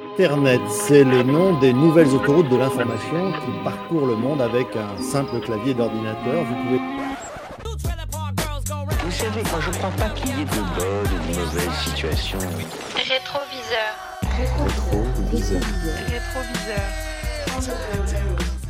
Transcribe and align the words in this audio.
Internet, 0.00 0.62
c'est 0.70 1.04
le 1.04 1.22
nom 1.22 1.58
des 1.60 1.74
nouvelles 1.74 2.08
autoroutes 2.14 2.48
de 2.48 2.56
l'information 2.56 3.30
qui 3.32 3.62
parcourent 3.62 4.06
le 4.06 4.16
monde 4.16 4.40
avec 4.40 4.68
un 4.74 5.02
simple 5.02 5.38
clavier 5.40 5.74
d'ordinateur. 5.74 6.44
Vous 6.44 6.54
pouvez 6.54 6.80
Vous 9.04 9.10
savez, 9.10 9.42
moi 9.42 9.60
je 9.60 9.70
crois 9.78 9.90
pas 9.90 10.08
qu'il 10.10 10.28
y 10.28 10.40
ait 10.40 10.44
de 10.44 10.50
bonnes 10.50 11.12
ou 11.12 11.32
de 11.32 11.38
mauvaises 11.38 11.78
situations. 11.84 12.38
Rétroviseur. 12.96 13.92
Rétroviseur. 14.38 15.60
Rétroviseur. 16.08 16.86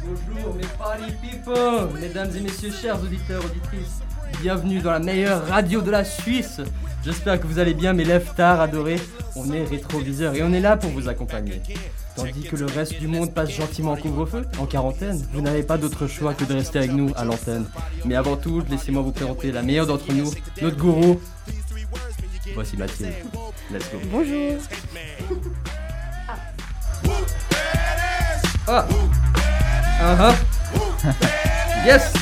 Bonjour 0.04 0.54
mes 0.56 0.66
party 0.76 1.12
people, 1.22 2.00
mesdames 2.00 2.30
et 2.36 2.40
messieurs, 2.40 2.72
chers 2.72 3.00
auditeurs, 3.00 3.44
auditrices. 3.44 4.00
Bienvenue 4.40 4.80
dans 4.80 4.90
la 4.90 4.98
meilleure 4.98 5.46
radio 5.46 5.82
de 5.82 5.90
la 5.92 6.04
Suisse. 6.04 6.60
J'espère 7.04 7.40
que 7.40 7.46
vous 7.46 7.58
allez 7.58 7.74
bien, 7.74 7.92
mes 7.92 8.04
lève-tard 8.04 8.60
adorés. 8.60 9.00
On 9.34 9.52
est 9.52 9.64
rétroviseur 9.64 10.34
et 10.34 10.42
on 10.42 10.52
est 10.52 10.60
là 10.60 10.76
pour 10.76 10.90
vous 10.90 11.08
accompagner. 11.08 11.60
Tandis 12.14 12.42
que 12.42 12.56
le 12.56 12.66
reste 12.66 13.00
du 13.00 13.08
monde 13.08 13.34
passe 13.34 13.50
gentiment 13.50 13.92
en 13.92 13.96
couvre-feu, 13.96 14.42
en 14.58 14.66
quarantaine, 14.66 15.20
vous 15.32 15.40
n'avez 15.40 15.62
pas 15.62 15.78
d'autre 15.78 16.06
choix 16.06 16.34
que 16.34 16.44
de 16.44 16.54
rester 16.54 16.78
avec 16.78 16.92
nous 16.92 17.10
à 17.16 17.24
l'antenne. 17.24 17.66
Mais 18.04 18.14
avant 18.14 18.36
tout, 18.36 18.62
laissez-moi 18.70 19.02
vous 19.02 19.12
présenter 19.12 19.50
la 19.50 19.62
meilleure 19.62 19.86
d'entre 19.86 20.12
nous, 20.12 20.30
notre 20.60 20.76
gourou. 20.76 21.20
Voici 22.54 22.76
Mathilde. 22.76 23.14
Let's 23.70 23.90
go. 23.90 23.98
Bonjour. 24.10 24.52
Ah 28.68 28.86
Ah 30.00 30.16
ah 30.30 30.34
Yes 31.84 32.12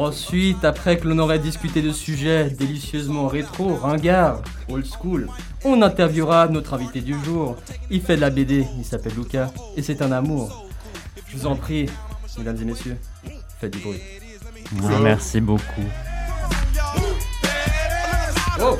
Ensuite, 0.00 0.64
après 0.64 0.96
que 0.96 1.08
l'on 1.08 1.18
aurait 1.18 1.40
discuté 1.40 1.82
de 1.82 1.90
sujets 1.90 2.50
délicieusement 2.50 3.26
rétro, 3.26 3.74
ringards, 3.74 4.42
old 4.68 4.86
school, 4.86 5.28
on 5.64 5.82
interviewera 5.82 6.46
notre 6.46 6.74
invité 6.74 7.00
du 7.00 7.14
jour. 7.24 7.56
Il 7.90 8.00
fait 8.00 8.14
de 8.14 8.20
la 8.20 8.30
BD, 8.30 8.64
il 8.78 8.84
s'appelle 8.84 9.14
Luca, 9.16 9.50
et 9.76 9.82
c'est 9.82 10.00
un 10.00 10.12
amour. 10.12 10.68
Je 11.26 11.36
vous 11.36 11.46
en 11.48 11.56
prie, 11.56 11.86
mesdames 12.38 12.58
et 12.62 12.64
messieurs, 12.64 12.96
faites 13.58 13.72
du 13.72 13.80
bruit. 13.80 13.98
Ah, 14.84 15.00
merci 15.02 15.40
beaucoup. 15.40 15.82
Oh 18.60 18.78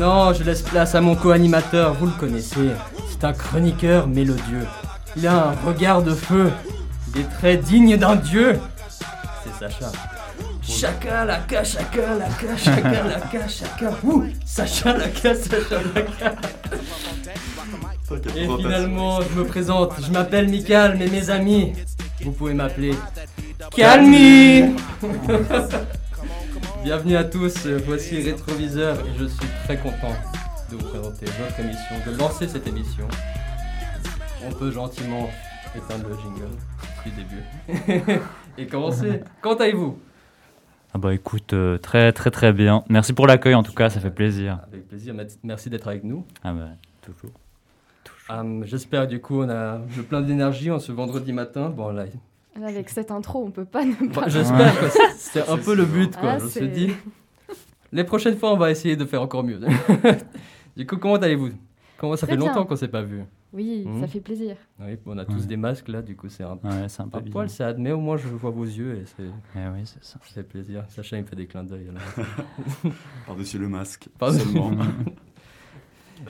Maintenant, 0.00 0.32
je 0.32 0.42
laisse 0.44 0.62
place 0.62 0.94
à 0.94 1.02
mon 1.02 1.14
co-animateur, 1.14 1.92
vous 1.92 2.06
le 2.06 2.12
connaissez. 2.12 2.70
C'est 3.10 3.22
un 3.22 3.34
chroniqueur 3.34 4.06
mélodieux. 4.06 4.66
Il 5.14 5.26
a 5.26 5.48
un 5.48 5.54
regard 5.66 6.00
de 6.02 6.14
feu, 6.14 6.50
des 7.08 7.24
traits 7.24 7.62
dignes 7.64 7.98
d'un 7.98 8.16
dieu. 8.16 8.58
C'est 9.44 9.68
Sacha. 9.68 9.92
Chaka 10.62 11.26
la 11.26 11.36
ka, 11.40 11.62
chaka 11.62 12.14
la 12.18 12.28
ka, 12.28 12.56
chaka 12.56 13.02
la 13.08 13.20
ka, 13.20 13.46
chaka. 13.46 13.90
Ouh, 14.02 14.24
Sacha 14.46 14.96
la 14.96 15.08
ka, 15.08 15.34
Sacha 15.34 15.82
la 15.94 16.00
ka. 16.00 16.34
Et 18.36 18.48
finalement, 18.56 19.20
je 19.20 19.38
me 19.38 19.44
présente, 19.44 19.92
je 20.02 20.10
m'appelle 20.10 20.48
Michael, 20.48 20.96
mais 20.98 21.08
mes 21.08 21.28
amis, 21.28 21.74
vous 22.24 22.32
pouvez 22.32 22.54
m'appeler 22.54 22.94
Calmi 23.76 24.76
Bienvenue 26.82 27.16
à 27.16 27.24
tous, 27.24 27.66
euh, 27.66 27.78
voici 27.84 28.22
Rétroviseur 28.22 28.98
et 29.00 29.12
je 29.18 29.26
suis 29.26 29.46
très 29.64 29.76
content 29.76 30.14
de 30.70 30.76
vous 30.76 30.84
présenter 30.88 31.26
votre 31.26 31.60
émission, 31.60 31.94
de 32.06 32.16
lancer 32.16 32.48
cette 32.48 32.66
émission. 32.66 33.06
On 34.46 34.50
peut 34.52 34.70
gentiment 34.70 35.28
éteindre 35.76 36.08
le 36.08 36.16
jingle 36.16 36.56
du 37.04 37.10
début 37.12 38.20
et 38.58 38.66
commencer. 38.66 39.20
Comment 39.42 39.56
allez-vous? 39.56 39.98
Ah 40.94 40.98
bah 40.98 41.12
écoute, 41.12 41.52
euh, 41.52 41.76
très 41.76 42.12
très 42.12 42.30
très 42.30 42.52
bien. 42.54 42.82
Merci 42.88 43.12
pour 43.12 43.26
l'accueil 43.26 43.54
en 43.54 43.62
tout 43.62 43.74
cas, 43.74 43.90
ça 43.90 44.00
fait 44.00 44.10
plaisir. 44.10 44.60
Avec 44.72 44.88
plaisir, 44.88 45.14
merci 45.44 45.68
d'être 45.68 45.86
avec 45.88 46.02
nous. 46.02 46.24
Ah 46.42 46.54
bah 46.54 46.68
toujours. 47.02 47.34
Hum, 48.30 48.64
J'espère 48.64 49.06
du 49.06 49.20
coup 49.20 49.42
on 49.42 49.50
a 49.50 49.80
le 49.96 50.02
plein 50.02 50.22
d'énergie 50.22 50.70
en 50.70 50.78
ce 50.78 50.92
vendredi 50.92 51.34
matin. 51.34 51.68
Bon 51.68 51.90
là, 51.90 52.06
Avec 52.62 52.88
cette 52.90 53.10
intro, 53.10 53.44
on 53.44 53.50
peut 53.50 53.64
pas 53.64 53.84
ne 53.84 54.08
pas. 54.12 54.28
J'espère 54.28 54.78
que 54.80 54.86
c'est- 55.16 55.48
un 55.48 55.56
peu 55.56 55.74
le 55.74 55.84
but, 55.84 56.14
quoi. 56.16 56.32
Ah, 56.32 56.38
je 56.38 56.44
me 56.44 56.48
suis 56.50 56.68
dit. 56.68 56.90
Les 57.92 58.04
prochaines 58.04 58.36
fois, 58.36 58.52
on 58.52 58.56
va 58.56 58.70
essayer 58.70 58.96
de 58.96 59.04
faire 59.04 59.22
encore 59.22 59.42
mieux. 59.44 59.60
du 60.76 60.86
coup, 60.86 60.96
comment 60.96 61.16
allez-vous? 61.16 61.50
Comment 61.96 62.16
ça 62.16 62.26
Très 62.26 62.34
fait 62.36 62.38
bien. 62.42 62.48
longtemps 62.48 62.64
qu'on 62.66 62.76
s'est 62.76 62.88
pas 62.88 63.02
vu 63.02 63.24
Oui, 63.52 63.84
Mhm. 63.86 64.00
ça 64.00 64.06
fait 64.06 64.20
plaisir. 64.20 64.56
Oui, 64.80 64.96
on 65.06 65.18
a 65.18 65.24
tous 65.24 65.40
Ouais. 65.40 65.46
des 65.46 65.56
masques 65.56 65.88
là, 65.88 66.00
du 66.02 66.16
coup, 66.16 66.28
c'est 66.28 66.44
un, 66.44 66.52
Ouais, 66.64 66.88
c'est 66.88 67.02
un 67.02 67.08
peu 67.08 67.18
un 67.18 67.22
poil 67.22 67.50
sad, 67.50 67.78
mais 67.78 67.92
au 67.92 67.98
moins 68.00 68.16
je 68.16 68.28
vois 68.28 68.50
vos 68.50 68.64
yeux 68.64 68.94
et 68.96 69.04
c'est- 69.06 69.24
Eh 69.56 69.68
oui, 69.74 69.80
c'est 69.84 70.02
ça. 70.04 70.18
ça 70.22 70.34
fait 70.34 70.42
plaisir. 70.44 70.84
Sacha, 70.88 71.16
il 71.18 71.22
me 71.22 71.26
fait 71.26 71.36
des 71.36 71.46
clins 71.46 71.64
d'œil. 71.64 71.90
là. 71.92 72.24
Par-dessus 73.26 73.58
le 73.58 73.68
masque. 73.68 74.08
Pardon. 74.18 74.38
Seulement. 74.38 74.70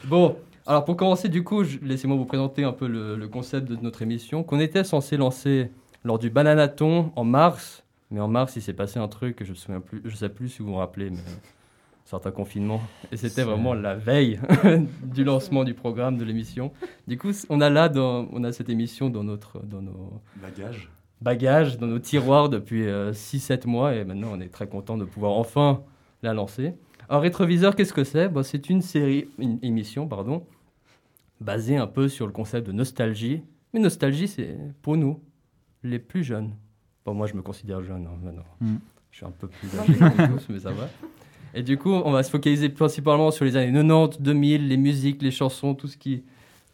Bon, 0.08 0.36
alors 0.66 0.84
pour 0.84 0.96
commencer, 0.96 1.28
du 1.28 1.42
coup, 1.42 1.64
je- 1.64 1.78
laissez-moi 1.82 2.16
vous 2.16 2.24
présenter 2.24 2.64
un 2.64 2.72
peu 2.72 2.86
le, 2.86 3.16
le 3.16 3.28
concept 3.28 3.68
de 3.68 3.76
notre 3.76 4.02
émission 4.02 4.42
qu'on 4.44 4.60
était 4.60 4.84
censé 4.84 5.16
lancer 5.16 5.70
lors 6.04 6.18
du 6.18 6.30
Bananaton 6.30 7.12
en 7.16 7.24
mars. 7.24 7.84
Mais 8.10 8.20
en 8.20 8.28
mars, 8.28 8.56
il 8.56 8.62
s'est 8.62 8.72
passé 8.74 8.98
un 8.98 9.08
truc 9.08 9.36
que 9.36 9.44
je 9.44 9.50
ne 9.50 9.56
souviens 9.56 9.80
plus, 9.80 10.02
je 10.04 10.16
sais 10.16 10.28
plus 10.28 10.48
si 10.48 10.62
vous 10.62 10.68
vous 10.70 10.76
rappelez, 10.76 11.10
mais 11.10 11.18
certain 12.04 12.32
confinement. 12.32 12.80
Et 13.12 13.16
c'était 13.16 13.44
vraiment 13.44 13.72
la 13.72 13.94
veille 13.94 14.40
du 15.04 15.22
lancement 15.22 15.62
du 15.62 15.74
programme 15.74 16.18
de 16.18 16.24
l'émission. 16.24 16.72
Du 17.06 17.16
coup, 17.16 17.30
on 17.48 17.60
a 17.60 17.70
là, 17.70 17.88
dans, 17.88 18.26
on 18.32 18.42
a 18.42 18.50
cette 18.52 18.68
émission 18.68 19.10
dans 19.10 19.22
notre, 19.22 19.64
dans 19.64 19.80
nos 19.80 20.20
Bagage. 20.42 20.90
bagages, 21.20 21.78
dans 21.78 21.86
nos 21.86 22.00
tiroirs 22.00 22.48
depuis 22.48 22.82
6-7 22.84 23.68
mois 23.68 23.94
et 23.94 24.04
maintenant 24.04 24.30
on 24.32 24.40
est 24.40 24.48
très 24.48 24.66
content 24.66 24.96
de 24.96 25.04
pouvoir 25.04 25.34
enfin 25.34 25.82
la 26.24 26.34
lancer. 26.34 26.74
Alors 27.08 27.22
Rétroviseur, 27.22 27.76
qu'est-ce 27.76 27.92
que 27.94 28.04
c'est? 28.04 28.28
Bon, 28.28 28.42
C'est 28.42 28.68
une 28.70 28.82
série, 28.82 29.28
une 29.38 29.58
émission, 29.62 30.08
pardon, 30.08 30.44
basée 31.40 31.76
un 31.76 31.86
peu 31.86 32.08
sur 32.08 32.26
le 32.26 32.32
concept 32.32 32.66
de 32.66 32.72
nostalgie. 32.72 33.42
Mais 33.72 33.78
nostalgie, 33.78 34.26
c'est 34.26 34.56
pour 34.82 34.96
nous, 34.96 35.20
les 35.82 35.98
plus 35.98 36.24
jeunes. 36.24 36.52
Bon, 37.04 37.14
moi 37.14 37.26
je 37.26 37.34
me 37.34 37.42
considère 37.42 37.82
jeune 37.82 38.06
hein, 38.06 38.18
maintenant. 38.22 38.44
Mm. 38.60 38.76
Je 39.10 39.16
suis 39.16 39.26
un 39.26 39.30
peu 39.32 39.48
plus 39.48 39.68
âgé 39.78 39.92
que 39.94 40.26
vous 40.30 40.36
tous, 40.38 40.46
mais 40.52 40.60
ça 40.60 40.70
va. 40.70 40.88
Et 41.54 41.62
du 41.64 41.76
coup, 41.76 41.90
on 41.90 42.12
va 42.12 42.22
se 42.22 42.30
focaliser 42.30 42.68
principalement 42.68 43.30
sur 43.32 43.44
les 43.44 43.56
années 43.56 43.72
90, 43.72 44.20
2000, 44.20 44.68
les 44.68 44.76
musiques, 44.76 45.20
les 45.22 45.32
chansons, 45.32 45.74
tout 45.74 45.88
ce 45.88 45.96
qui, 45.96 46.22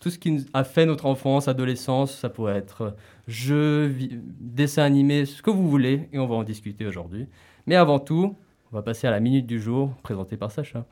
tout 0.00 0.11
ce 0.11 0.19
qui 0.19 0.44
a 0.53 0.65
fait 0.65 0.84
notre 0.84 1.06
enfance, 1.06 1.49
adolescence. 1.49 2.15
Ça 2.15 2.28
pourrait 2.28 2.56
être 2.56 2.83
euh, 2.83 2.91
jeux, 3.27 3.87
vi- 3.87 4.21
dessins 4.39 4.83
animés, 4.83 5.25
ce 5.25 5.41
que 5.41 5.49
vous 5.50 5.67
voulez, 5.71 6.11
et 6.12 6.19
on 6.19 6.27
va 6.27 6.34
en 6.34 6.43
discuter 6.43 6.84
aujourd'hui. 6.87 7.27
Mais 7.67 7.75
avant 7.75 7.99
tout, 7.99 8.37
on 8.71 8.77
va 8.77 8.83
passer 8.83 9.06
à 9.06 9.11
la 9.11 9.21
minute 9.21 9.47
du 9.47 9.61
jour, 9.62 9.94
présentée 10.03 10.37
par 10.37 10.50
Sacha. 10.50 10.84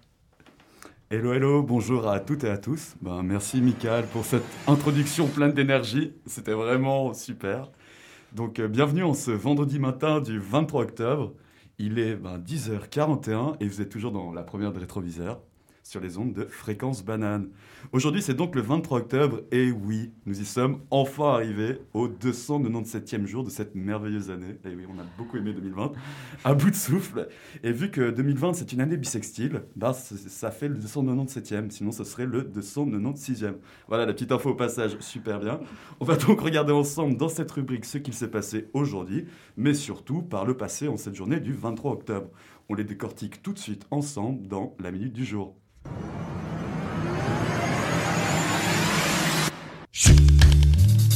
Hello, 1.10 1.34
hello, 1.34 1.62
bonjour 1.62 2.08
à 2.08 2.20
toutes 2.20 2.44
et 2.44 2.48
à 2.48 2.56
tous. 2.56 2.94
Ben, 3.02 3.22
merci 3.22 3.60
Michael 3.60 4.06
pour 4.06 4.24
cette 4.24 4.42
introduction 4.66 5.26
pleine 5.28 5.52
d'énergie. 5.52 6.12
C'était 6.24 6.54
vraiment 6.54 7.12
super. 7.12 7.70
Donc, 8.34 8.58
euh, 8.58 8.66
bienvenue 8.66 9.04
en 9.04 9.14
ce 9.14 9.30
vendredi 9.30 9.78
matin 9.78 10.20
du 10.20 10.40
23 10.40 10.82
octobre. 10.82 11.34
Il 11.78 12.00
est 12.00 12.16
ben, 12.16 12.36
10h41 12.40 13.54
et 13.60 13.68
vous 13.68 13.80
êtes 13.80 13.90
toujours 13.90 14.10
dans 14.10 14.32
la 14.32 14.42
première 14.42 14.72
de 14.72 14.80
rétroviseur 14.80 15.40
sur 15.84 16.00
les 16.00 16.16
ondes 16.16 16.32
de 16.32 16.46
fréquence 16.46 17.04
banane. 17.04 17.50
Aujourd'hui, 17.92 18.22
c'est 18.22 18.34
donc 18.34 18.54
le 18.54 18.62
23 18.62 19.00
octobre 19.00 19.42
et 19.52 19.70
oui, 19.70 20.12
nous 20.24 20.40
y 20.40 20.44
sommes 20.46 20.80
enfin 20.90 21.34
arrivés 21.34 21.78
au 21.92 22.08
297e 22.08 23.26
jour 23.26 23.44
de 23.44 23.50
cette 23.50 23.74
merveilleuse 23.74 24.30
année. 24.30 24.58
Et 24.64 24.74
oui, 24.74 24.84
on 24.88 24.98
a 24.98 25.04
beaucoup 25.18 25.36
aimé 25.36 25.52
2020, 25.52 25.92
à 26.42 26.54
bout 26.54 26.70
de 26.70 26.74
souffle. 26.74 27.28
Et 27.62 27.70
vu 27.70 27.90
que 27.90 28.10
2020, 28.10 28.54
c'est 28.54 28.72
une 28.72 28.80
année 28.80 28.96
bisextile, 28.96 29.64
bah, 29.76 29.92
ça 29.92 30.50
fait 30.50 30.68
le 30.68 30.76
297e, 30.78 31.70
sinon 31.70 31.92
ce 31.92 32.02
serait 32.04 32.26
le 32.26 32.42
296e. 32.42 33.56
Voilà 33.86 34.06
la 34.06 34.14
petite 34.14 34.32
info 34.32 34.50
au 34.50 34.54
passage, 34.54 34.96
super 35.00 35.38
bien. 35.38 35.60
On 36.00 36.06
va 36.06 36.16
donc 36.16 36.40
regarder 36.40 36.72
ensemble 36.72 37.18
dans 37.18 37.28
cette 37.28 37.50
rubrique 37.50 37.84
ce 37.84 37.98
qu'il 37.98 38.14
s'est 38.14 38.30
passé 38.30 38.68
aujourd'hui, 38.72 39.26
mais 39.58 39.74
surtout 39.74 40.22
par 40.22 40.46
le 40.46 40.56
passé 40.56 40.88
en 40.88 40.96
cette 40.96 41.14
journée 41.14 41.40
du 41.40 41.52
23 41.52 41.92
octobre. 41.92 42.30
On 42.70 42.74
les 42.74 42.84
décortique 42.84 43.42
tout 43.42 43.52
de 43.52 43.58
suite 43.58 43.86
ensemble 43.90 44.48
dans 44.48 44.74
la 44.80 44.90
minute 44.90 45.12
du 45.12 45.26
jour. 45.26 45.54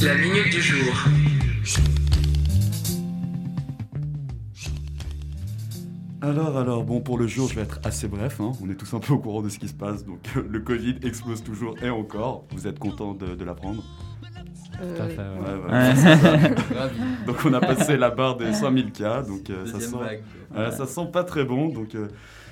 La 0.01 0.15
minute 0.15 0.49
du 0.51 0.61
jour. 0.61 0.93
Alors, 6.21 6.57
alors, 6.57 6.83
bon, 6.83 6.99
pour 6.99 7.17
le 7.17 7.27
jour, 7.27 7.47
je 7.49 7.55
vais 7.55 7.61
être 7.61 7.79
assez 7.83 8.07
bref. 8.07 8.41
hein. 8.41 8.51
On 8.61 8.69
est 8.69 8.75
tous 8.75 8.93
un 8.93 8.99
peu 8.99 9.13
au 9.13 9.19
courant 9.19 9.41
de 9.41 9.49
ce 9.49 9.57
qui 9.57 9.67
se 9.69 9.73
passe. 9.73 10.05
Donc, 10.05 10.19
euh, 10.35 10.45
le 10.49 10.59
Covid 10.59 10.95
explose 11.03 11.43
toujours 11.43 11.75
et 11.81 11.89
encore. 11.89 12.43
Vous 12.51 12.67
êtes 12.67 12.77
content 12.77 13.13
de, 13.13 13.35
de 13.35 13.45
l'apprendre? 13.45 13.83
Euh, 14.81 14.95
Tout 14.97 15.01
à 15.03 15.07
fait, 15.07 15.17
ouais. 15.17 15.23
Ouais, 15.23 15.59
voilà, 15.61 15.95
ça. 15.95 16.15
Donc, 17.27 17.37
on 17.45 17.53
a 17.53 17.61
passé 17.61 17.95
la 17.97 18.09
barre 18.09 18.35
des 18.37 18.53
5000 18.53 18.91
cas. 18.91 19.21
Donc, 19.23 19.49
euh, 19.49 19.65
ça, 19.65 19.79
sent, 19.79 19.95
vague. 19.97 20.21
euh, 20.55 20.71
ça 20.71 20.85
sent 20.85 21.07
pas 21.11 21.23
très 21.23 21.45
bon. 21.45 21.69
Donc, 21.69 21.95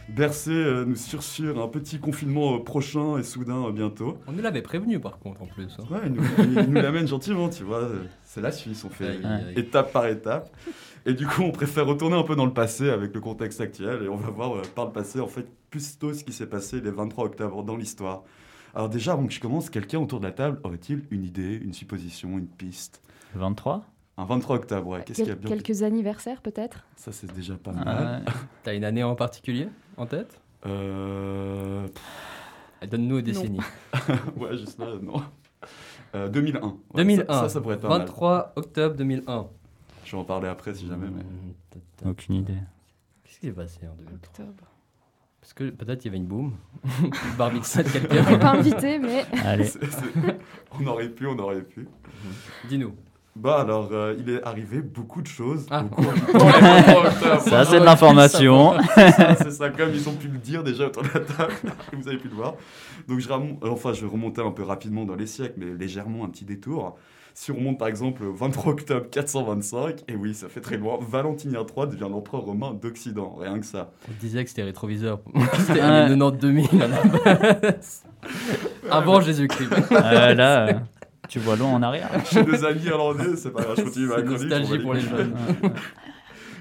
Bercé 0.10 0.52
euh, 0.52 0.86
nous 0.86 0.96
sursure 0.96 1.62
un 1.62 1.68
petit 1.68 2.00
confinement 2.00 2.56
euh, 2.56 2.60
prochain 2.64 3.18
et 3.18 3.24
soudain 3.24 3.66
euh, 3.68 3.72
bientôt. 3.72 4.18
On 4.28 4.32
nous 4.32 4.42
l'avait 4.42 4.62
prévenu 4.62 5.00
par 5.00 5.20
contre 5.20 5.42
en 5.42 5.48
plus. 5.48 5.68
hein. 5.80 5.84
Ouais, 5.92 6.00
il 6.06 6.14
nous, 6.14 6.24
il- 6.40 6.60
il 6.64 6.70
nous 6.70 6.82
l'amène 6.82 7.08
gentiment, 7.08 7.50
tu 7.50 7.64
vois. 7.64 7.90
C'est 8.24 8.40
la 8.42 8.52
Suisse, 8.54 8.86
on 8.86 8.90
fait 8.90 9.08
Aïe, 9.10 9.20
aïe, 9.26 9.44
aïe. 9.50 9.54
étape 9.60 9.92
par 9.92 10.08
étape. 10.08 10.50
Et 11.06 11.14
du 11.14 11.28
coup, 11.28 11.42
on 11.42 11.52
préfère 11.52 11.86
retourner 11.86 12.16
un 12.18 12.24
peu 12.24 12.36
dans 12.38 12.46
le 12.46 12.54
passé 12.54 12.90
avec 12.90 13.14
le 13.14 13.20
contexte 13.22 13.60
actuel 13.60 14.04
et 14.04 14.08
on 14.10 14.16
va 14.16 14.30
voir 14.30 14.56
euh, 14.56 14.62
par 14.76 14.86
le 14.86 14.92
passé, 14.92 15.20
en 15.20 15.28
fait, 15.28 15.46
plutôt 15.70 16.14
ce 16.14 16.24
qui 16.24 16.32
s'est 16.32 16.48
passé 16.48 16.80
les 16.80 16.92
23 16.92 17.26
octobre 17.26 17.64
dans 17.64 17.76
l'histoire. 17.76 18.24
Alors 18.74 18.88
déjà, 18.90 19.12
avant 19.14 19.26
que 19.28 19.34
je 19.34 19.40
commence, 19.42 19.70
quelqu'un 19.70 20.00
autour 20.00 20.20
de 20.20 20.26
la 20.26 20.32
table 20.32 20.60
aurait-il 20.64 21.04
une 21.12 21.24
idée, 21.26 21.56
une 21.64 21.74
supposition, 21.74 22.38
une 22.38 22.48
piste? 22.48 23.02
23 23.36 23.84
Un 24.18 24.26
23 24.26 24.56
octobre, 24.58 24.88
ouais, 24.88 25.04
qu'est-ce 25.06 25.20
qu'il 25.22 25.28
y 25.30 25.32
a 25.32 25.36
bien 25.36 25.50
quelques 25.50 25.84
anniversaires 25.84 26.42
peut-être? 26.42 26.86
Ça, 26.96 27.12
c'est 27.12 27.34
déjà 27.34 27.56
pas 27.56 27.74
mal. 27.74 28.24
T'as 28.64 28.74
une 28.76 28.84
année 28.86 29.04
en 29.04 29.16
particulier? 29.16 29.68
En 29.98 30.06
tête 30.06 30.40
Euh... 30.66 31.88
Donne-nous 32.90 33.18
aux 33.18 33.22
décennies. 33.22 33.60
ouais, 34.38 34.56
juste 34.58 34.78
là, 34.80 34.88
non. 35.02 35.22
Euh, 36.16 36.30
2001. 36.30 36.60
Ouais, 36.62 36.76
2001. 36.96 37.26
Ça, 37.28 37.34
ça, 37.42 37.50
ça 37.50 37.62
pourrait 37.62 37.76
être 37.76 37.82
pas 37.82 37.90
mal. 37.90 38.00
23 38.02 38.54
octobre 38.56 38.96
2001. 38.96 39.48
Je 40.06 40.12
vais 40.12 40.18
en 40.18 40.24
parler 40.24 40.48
après 40.48 40.74
si 40.74 40.88
jamais. 40.88 41.08
Mais... 41.08 41.24
Mmh, 41.24 41.82
ta. 41.98 42.10
Aucune 42.10 42.36
idée. 42.36 42.54
Qu'est-ce 43.24 43.40
qui 43.40 43.48
s'est 43.48 43.54
passé 43.54 43.80
en 43.88 43.96
2003 43.96 44.16
Octobre. 44.46 44.64
Parce 45.42 45.54
que 45.54 45.70
peut-être 45.70 46.04
il 46.04 46.08
y 46.08 46.10
avait 46.10 46.18
une 46.18 46.28
boom. 46.28 46.54
Bar 47.38 47.52
mitzvah 47.52 47.84
de 47.84 47.90
On 47.90 47.94
n'est 47.94 48.08
quelqu'un. 48.08 48.38
pas 48.38 48.52
invité, 48.52 49.00
mais 49.00 49.26
Allez, 49.44 49.70
on 50.80 50.86
aurait 50.88 51.10
pu, 51.10 51.26
on 51.26 51.38
aurait 51.40 51.62
pu. 51.64 51.88
Dis-nous. 52.70 52.96
Bah 53.40 53.60
alors, 53.62 53.90
euh, 53.92 54.16
il 54.20 54.30
est 54.32 54.44
arrivé 54.44 54.82
beaucoup 54.82 55.22
de 55.22 55.28
choses. 55.28 55.66
Ah. 55.70 55.84
au 55.84 55.88
cours 55.88 56.12
du- 56.12 56.34
Dans 56.34 56.46
les 56.48 56.60
23 56.60 57.06
octobre. 57.08 57.42
ça 57.42 57.66
c'est 57.66 57.80
de 57.80 57.86
l'information. 57.86 58.74
C'est 58.96 59.12
ça, 59.12 59.52
ça, 59.52 59.70
comme 59.70 59.90
ils 59.94 60.10
ont 60.10 60.14
pu 60.16 60.28
le 60.28 60.38
dire 60.40 60.64
déjà 60.64 60.88
autour 60.88 61.04
de 61.04 61.10
la 61.14 61.20
table, 61.20 61.54
vous 61.94 62.08
avez 62.08 62.18
pu 62.18 62.28
le 62.30 62.36
voir. 62.36 62.56
Donc 63.08 63.20
je 63.20 63.28
ramon- 63.30 63.58
euh, 63.64 63.70
enfin, 63.70 63.94
je 63.94 64.02
vais 64.06 64.12
remonter 64.12 64.42
un 64.42 64.52
peu 64.52 64.64
rapidement 64.64 65.06
dans 65.06 65.16
les 65.16 65.28
siècles, 65.28 65.54
mais 65.58 65.68
légèrement 65.78 66.26
un 66.26 66.30
petit 66.30 66.46
détour. 66.46 66.98
Si 67.36 67.52
on 67.52 67.56
remonte 67.58 67.78
par 67.78 67.88
exemple 67.88 68.24
au 68.24 68.34
23 68.34 68.74
octobre 68.74 69.06
425, 69.12 70.04
et 70.08 70.16
oui, 70.16 70.34
ça 70.34 70.50
fait 70.50 70.60
très 70.62 70.78
loin, 70.78 70.98
Valentinien 71.00 71.60
III 71.60 71.86
devient 71.88 72.08
l'empereur 72.10 72.42
romain 72.42 72.74
d'Occident, 72.74 73.36
rien 73.40 73.60
que 73.60 73.66
ça. 73.68 73.92
On 74.10 74.14
disait 74.20 74.44
que 74.44 74.50
c'était 74.50 74.64
rétroviseur. 74.64 75.20
c'était 75.68 75.80
année 75.82 76.18
90 76.18 76.40
2000 76.40 76.66
à 76.82 76.88
la 76.88 77.04
base. 77.04 78.04
Avant 78.90 79.22
Jésus-Christ. 79.22 79.70
Euh, 79.92 80.34
là, 80.34 80.68
euh, 80.68 80.74
tu 81.28 81.40
vois 81.40 81.56
loin 81.56 81.74
en 81.74 81.84
arrière. 81.84 82.10
Chez 82.26 82.44
nos 82.44 82.66
amis 82.66 82.84
irlandais, 82.84 83.36
c'est 83.36 83.52
pas 83.52 83.62
grave, 83.62 83.76
je 83.78 83.84
continue 83.84 84.08
ma 84.08 84.22
nostalgie 84.22 84.80
pour 84.80 84.94
les 84.94 85.02
jeunes. 85.02 85.36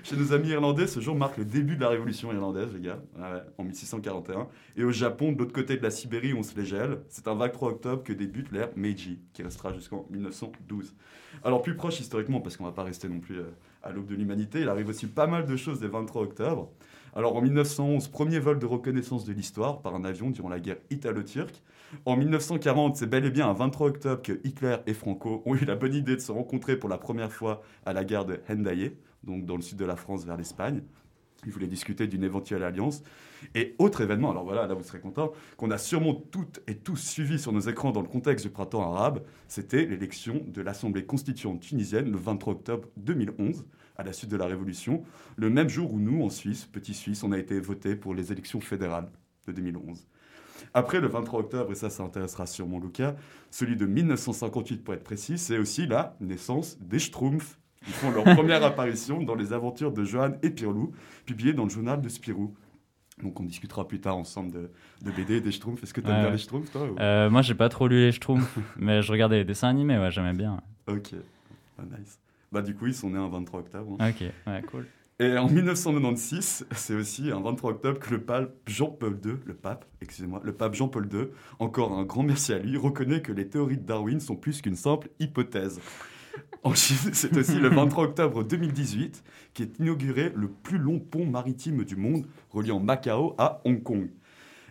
Chez 0.09 0.17
nos 0.17 0.33
amis 0.33 0.51
irlandais, 0.51 0.87
ce 0.87 1.01
jour 1.01 1.17
marque 1.17 1.37
le 1.37 1.45
début 1.45 1.75
de 1.75 1.81
la 1.81 1.89
révolution 1.89 2.33
irlandaise, 2.33 2.69
les 2.73 2.81
gars, 2.81 3.01
Ouais, 3.19 3.43
en 3.59 3.65
1641. 3.65 4.47
Et 4.77 4.85
au 4.85 4.93
Japon, 4.93 5.33
de 5.33 5.39
l'autre 5.39 5.53
côté 5.53 5.77
de 5.77 5.83
la 5.83 5.91
Sibérie, 5.91 6.33
on 6.33 6.45
se 6.45 6.57
les 6.57 6.65
gèle. 6.65 6.99
C'est 7.09 7.27
un 7.27 7.35
23 7.35 7.71
octobre 7.71 8.05
que 8.05 8.13
débute 8.13 8.53
l'ère 8.53 8.69
Meiji, 8.77 9.19
qui 9.33 9.43
restera 9.43 9.73
jusqu'en 9.73 10.07
1912. 10.11 10.95
Alors, 11.43 11.61
plus 11.61 11.75
proche 11.75 11.99
historiquement, 11.99 12.41
parce 12.41 12.57
qu'on 12.57 12.63
va 12.63 12.71
pas 12.71 12.85
rester 12.85 13.09
non 13.09 13.19
plus 13.19 13.41
euh, 13.41 13.51
à 13.83 13.91
l'aube 13.91 14.07
de 14.07 14.15
l'humanité, 14.15 14.61
il 14.61 14.69
arrive 14.69 14.89
aussi 14.89 15.09
pas 15.09 15.27
mal 15.27 15.45
de 15.45 15.57
choses 15.57 15.81
des 15.81 15.89
23 15.89 16.23
octobre. 16.23 16.71
Alors, 17.17 17.35
en 17.35 17.43
1911, 17.43 18.07
premier 18.07 18.39
vol 18.39 18.61
de 18.61 18.67
reconnaissance 18.67 19.25
de 19.25 19.33
l'histoire 19.33 19.83
par 19.83 19.97
un 19.97 20.05
avion 20.05 20.31
durant 20.31 20.51
la 20.51 20.61
guerre 20.61 20.79
italo-turque. 20.91 21.63
En 22.05 22.17
1940, 22.17 22.97
c'est 22.97 23.07
bel 23.07 23.25
et 23.25 23.31
bien 23.31 23.49
un 23.49 23.53
23 23.53 23.89
octobre 23.89 24.23
que 24.23 24.41
Hitler 24.45 24.77
et 24.87 24.95
Franco 24.95 25.43
ont 25.47 25.55
eu 25.55 25.65
la 25.65 25.77
bonne 25.77 25.95
idée 25.95 26.17
de 26.17 26.21
se 26.21 26.33
rencontrer 26.33 26.77
pour 26.77 26.89
la 26.89 26.99
première 26.99 27.33
fois 27.33 27.63
à 27.85 27.93
la 27.93 28.05
gare 28.05 28.25
de 28.25 28.41
Hendaye, 28.49 28.93
donc 29.25 29.45
dans 29.47 29.57
le 29.57 29.63
sud 29.63 29.79
de 29.79 29.85
la 29.85 29.97
France 29.97 30.25
vers 30.25 30.37
l'Espagne. 30.37 30.83
Ils 31.45 31.53
voulaient 31.53 31.69
discuter 31.69 32.07
d'une 32.07 32.25
éventuelle 32.25 32.65
alliance. 32.65 33.03
Et 33.55 33.77
autre 33.79 34.01
événement, 34.01 34.31
alors 34.31 34.45
voilà, 34.45 34.67
là 34.67 34.75
vous 34.75 34.83
serez 34.83 34.99
contents, 34.99 35.33
qu'on 35.57 35.71
a 35.71 35.79
sûrement 35.79 36.15
toutes 36.15 36.61
et 36.67 36.77
tous 36.77 36.97
suivi 36.97 37.39
sur 37.39 37.53
nos 37.53 37.61
écrans 37.61 37.93
dans 37.93 38.01
le 38.01 38.09
contexte 38.09 38.45
du 38.45 38.51
printemps 38.51 38.83
arabe, 38.95 39.23
c'était 39.47 39.85
l'élection 39.85 40.43
de 40.47 40.63
l'Assemblée 40.63 41.05
constituante 41.05 41.61
tunisienne 41.61 42.11
le 42.11 42.19
23 42.19 42.55
octobre 42.55 42.89
2011, 42.97 43.65
à 43.97 44.03
la 44.03 44.13
suite 44.13 44.31
de 44.31 44.37
la 44.37 44.47
Révolution, 44.47 45.05
le 45.37 45.51
même 45.51 45.69
jour 45.69 45.93
où 45.93 46.01
nous, 46.01 46.23
en 46.23 46.31
Suisse, 46.31 46.65
petits 46.65 46.95
Suisses, 46.95 47.23
on 47.23 47.33
a 47.33 47.39
été 47.39 47.61
votés 47.61 47.95
pour 47.95 48.15
les 48.15 48.33
élections 48.33 48.61
fédérales 48.61 49.09
de 49.47 49.53
2011. 49.53 50.07
Après 50.75 51.01
le 51.01 51.09
23 51.09 51.41
octobre, 51.41 51.73
et 51.73 51.75
ça, 51.75 51.91
ça 51.91 52.03
intéressera 52.03 52.47
sûrement 52.47 52.79
Lucas, 52.79 53.15
celui 53.51 53.77
de 53.77 53.87
1958 53.87 54.83
pour 54.85 54.95
être 54.95 55.05
précis, 55.05 55.39
c'est 55.39 55.59
aussi 55.59 55.87
la 55.87 56.17
naissance 56.21 56.79
des 56.81 56.99
Schtroumpfs. 56.99 57.59
Ils 57.87 57.93
font 57.93 58.11
leur 58.11 58.25
première 58.37 58.65
apparition 58.65 59.23
dans 59.23 59.35
les 59.35 59.53
aventures 59.53 59.93
de 59.93 60.05
Johan 60.05 60.33
et 60.43 60.51
Pirlou, 60.51 60.93
publiées 61.25 61.53
dans 61.53 61.65
le 61.65 61.71
journal 61.71 62.01
de 62.01 62.09
Spirou. 62.09 62.55
Donc 63.23 63.41
on 63.41 63.45
discutera 63.45 63.87
plus 63.89 64.01
tard 64.01 64.17
ensemble 64.17 64.51
de, 64.51 64.71
de 65.03 65.11
BD 65.11 65.37
et 65.37 65.41
des 65.41 65.53
Schtroumpfs. 65.53 65.83
Est-ce 65.83 65.95
que 65.95 66.01
tu 66.01 66.09
aimes 66.09 66.17
Ouais, 66.17 66.23
bien 66.23 66.31
les 66.33 66.39
Schtroumpfs, 66.39 66.71
toi 66.71 66.91
ou- 66.91 66.97
Euh, 66.99 67.31
moi, 67.31 67.43
j'ai 67.43 67.55
pas 67.55 67.69
trop 67.69 67.87
lu 67.89 67.97
les 68.01 68.13
Schtroumpfs, 68.13 68.59
mais 68.77 69.03
je 69.03 69.13
regardais 69.13 69.37
les 69.39 69.45
dessins 69.45 69.69
animés, 69.69 69.99
ouais, 69.99 70.11
j'aimais 70.11 70.35
bien. 70.35 70.61
Ok, 70.89 71.15
Ah, 71.79 71.83
nice. 71.99 72.19
Bah 72.53 72.63
du 72.63 72.75
coup, 72.75 72.87
ils 72.87 72.95
sont 72.95 73.11
nés 73.11 73.19
un 73.19 73.29
23 73.29 73.61
octobre. 73.61 73.97
hein. 74.01 74.11
Ok, 74.11 74.25
ouais, 74.47 74.63
cool. 74.71 74.87
Et 75.19 75.39
en 75.39 75.49
1996, 75.49 76.67
c'est 76.73 76.95
aussi 76.95 77.31
un 77.31 77.41
23 77.41 77.71
octobre 77.71 77.99
que 77.99 78.11
le 78.11 78.21
pape 78.21 78.55
Jean-Paul 78.67 79.19
II, 79.25 79.37
le 79.47 79.55
pape, 79.55 79.87
excusez-moi, 80.03 80.43
le 80.45 80.53
pape 80.53 80.75
Jean-Paul 80.75 81.09
II, 81.11 81.29
encore 81.59 81.93
un 81.93 82.05
grand 82.05 82.23
merci 82.23 82.53
à 82.53 82.59
lui, 82.59 82.77
reconnaît 82.77 83.23
que 83.23 83.33
les 83.33 83.49
théories 83.49 83.79
de 83.79 83.87
Darwin 83.87 84.21
sont 84.21 84.37
plus 84.37 84.61
qu'une 84.61 84.77
simple 84.77 85.09
hypothèse. 85.19 85.81
En 86.63 86.75
c'est 86.75 87.35
aussi 87.35 87.59
le 87.59 87.71
23 87.71 88.05
octobre 88.05 88.45
2018 88.45 89.25
qui 89.55 89.63
est 89.63 89.79
inauguré 89.79 90.33
le 90.37 90.49
plus 90.49 90.77
long 90.77 90.99
pont 90.99 91.25
maritime 91.25 91.83
du 91.85 91.97
monde 91.97 92.27
reliant 92.51 92.79
Macao 92.79 93.35
à 93.39 93.63
Hong 93.65 93.83
Kong. 93.83 94.11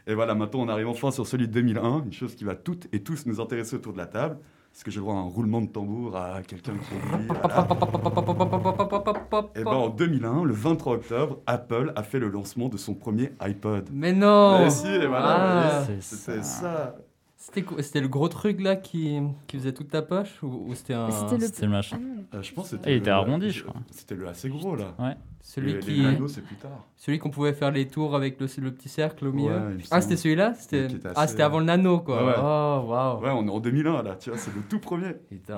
Et 0.06 0.14
voilà, 0.14 0.36
maintenant 0.36 0.62
on 0.62 0.70
arrive 0.70 0.88
enfin 0.88 1.10
sur 1.10 1.26
celui 1.26 1.48
de 1.48 1.54
2001, 1.54 2.04
une 2.06 2.14
chose 2.14 2.36
qui 2.36 2.44
va 2.44 2.54
toutes 2.54 2.88
et 2.94 3.02
tous 3.02 3.26
nous 3.26 3.40
intéresser 3.40 3.78
autour 3.78 3.94
de 3.94 3.98
la 3.98 4.06
table. 4.06 4.38
Est-ce 4.76 4.84
que 4.84 4.92
j'ai 4.92 4.98
le 4.98 5.04
droit 5.04 5.16
à 5.16 5.20
un 5.20 5.30
roulement 5.30 5.62
de 5.62 5.68
tambour 5.68 6.18
à 6.18 6.42
quelqu'un 6.42 6.74
qui 6.74 6.96
dit, 6.96 7.28
voilà. 7.30 7.66
Et 9.56 9.64
ben 9.64 9.72
en 9.72 9.88
2001, 9.88 10.44
le 10.44 10.54
23 10.54 10.96
octobre, 10.96 11.40
Apple 11.48 11.94
a 11.96 12.04
fait 12.04 12.20
le 12.20 12.28
lancement 12.28 12.68
de 12.68 12.76
son 12.76 12.94
premier 12.94 13.32
iPod. 13.40 13.88
Mais 13.94 14.12
non 14.12 14.60
Mais 14.60 14.70
si, 14.70 14.88
et 14.88 15.08
voilà, 15.08 15.78
Ah. 15.78 15.84
C'est 15.86 16.04
c'était 16.04 16.44
ça. 16.44 16.94
C'était 17.46 17.62
quoi- 17.62 17.84
C'était 17.84 18.02
le 18.02 18.08
gros 18.08 18.28
truc 18.28 18.60
là 18.60 18.76
qui, 18.76 19.20
qui 19.46 19.58
faisait 19.58 19.72
toute 19.72 19.90
ta 19.90 20.02
poche 20.02 20.42
ou, 20.42 20.66
ou 20.68 20.74
c'était 20.74 20.96
un 20.96 21.12
C'était 21.12 21.38
le- 21.38 21.46
C'était 21.46 21.66
le 21.68 21.72
machin. 21.72 22.00
Ah. 22.32 22.38
Euh, 22.38 22.42
je 22.42 22.52
pense 22.52 22.72
que 22.72 22.76
Ah, 22.84 22.90
il 22.90 22.96
était 22.98 23.12
arrondi, 23.12 23.52
je 23.52 23.64
crois. 23.64 23.80
C'était 23.92 24.16
le 24.16 24.28
assez 24.28 24.50
gros 24.50 24.76
là. 24.76 24.96
celui 25.42 25.74
les, 25.74 25.80
qui 25.80 25.92
les 25.92 26.02
nano, 26.04 26.28
c'est 26.28 26.42
plus 26.42 26.56
tard. 26.56 26.84
celui 26.96 27.20
qu'on 27.20 27.30
pouvait 27.30 27.54
faire 27.54 27.70
les 27.70 27.88
tours 27.88 28.16
avec 28.16 28.40
le, 28.40 28.48
le 28.64 28.72
petit 28.74 28.90
cercle 28.90 29.28
au 29.28 29.32
milieu. 29.32 29.54
Ouais, 29.54 29.78
ah 29.92 30.02
c'était 30.02 30.18
celui-là? 30.18 30.56
C'était 30.56 30.88
ah 31.06 31.20
assez- 31.22 31.32
c'était 31.34 31.44
avant 31.44 31.60
le 31.60 31.66
nano 31.66 32.00
quoi. 32.00 32.18
Ouais, 32.24 32.30
ouais. 32.30 32.36
Oh 32.40 32.84
waouh. 32.88 33.22
Ouais, 33.22 33.30
on 33.30 33.46
est 33.46 33.52
en 33.52 33.60
2001 33.60 34.02
là, 34.02 34.16
tu 34.16 34.32
vois, 34.32 34.40
c'est 34.40 34.54
le 34.56 34.62
tout 34.68 34.80
premier. 34.80 35.14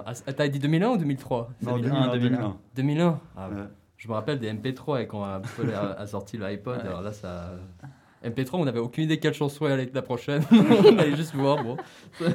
Ah, 0.06 0.14
T'as 0.14 0.48
dit 0.50 0.60
2001 0.60 0.90
ou 0.90 0.98
2003 0.98 1.50
Non, 1.62 1.78
2001, 1.78 2.18
2001. 2.18 2.58
2001. 2.76 3.20
Ah, 3.38 3.50
Ouais. 3.50 3.56
Je 3.96 4.08
me 4.10 4.14
rappelle 4.14 4.40
des 4.40 4.50
MP3 4.54 5.02
et 5.02 5.08
quand 5.08 5.24
Apple 5.24 5.74
a, 5.74 5.94
a 5.94 6.06
sorti 6.06 6.38
l'iPod, 6.38 6.80
alors 6.82 7.02
là 7.02 7.14
ça. 7.14 7.52
MP3, 8.30 8.50
on 8.54 8.66
n'avait 8.66 8.80
aucune 8.80 9.06
idée 9.06 9.20
quelle 9.20 9.34
chanson 9.34 9.66
allait 9.66 9.84
être 9.84 9.96
la 9.96 10.02
prochaine. 10.02 10.44
on 10.52 10.98
allait 10.98 11.16
juste 11.16 11.34
voir, 11.36 11.64
bon. 11.64 11.78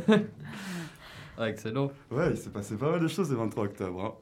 ah, 1.39 1.49
excellent. 1.49 1.91
Ouais, 2.11 2.31
il 2.31 2.37
s'est 2.37 2.51
passé 2.51 2.77
pas 2.77 2.91
mal 2.93 3.01
de 3.01 3.09
choses 3.09 3.31
le 3.31 3.37
23 3.37 3.65
octobre. 3.65 4.05
hein. 4.05 4.15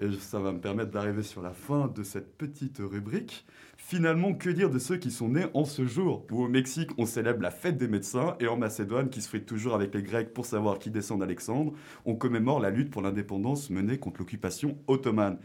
Et 0.00 0.10
ça 0.18 0.40
va 0.40 0.50
me 0.52 0.58
permettre 0.58 0.90
d'arriver 0.90 1.22
sur 1.22 1.40
la 1.40 1.52
fin 1.52 1.86
de 1.86 2.02
cette 2.02 2.36
petite 2.36 2.78
rubrique. 2.80 3.46
Finalement, 3.76 4.34
que 4.34 4.50
dire 4.50 4.70
de 4.70 4.78
ceux 4.78 4.96
qui 4.96 5.10
sont 5.10 5.28
nés 5.28 5.46
en 5.54 5.64
ce 5.64 5.86
jour? 5.86 6.26
Où 6.32 6.42
au 6.42 6.48
Mexique, 6.48 6.90
on 6.98 7.06
célèbre 7.06 7.42
la 7.42 7.50
fête 7.50 7.76
des 7.76 7.86
médecins, 7.86 8.34
et 8.40 8.48
en 8.48 8.56
Macédoine, 8.56 9.08
qui 9.08 9.20
se 9.20 9.28
fait 9.28 9.40
toujours 9.42 9.74
avec 9.74 9.94
les 9.94 10.02
Grecs 10.02 10.32
pour 10.32 10.46
savoir 10.46 10.78
qui 10.78 10.90
descend 10.90 11.20
d'Alexandre, 11.20 11.72
on 12.06 12.16
commémore 12.16 12.60
la 12.60 12.70
lutte 12.70 12.90
pour 12.90 13.02
l'indépendance 13.02 13.70
menée 13.70 13.98
contre 13.98 14.18
l'occupation 14.20 14.78
ottomane. 14.88 15.38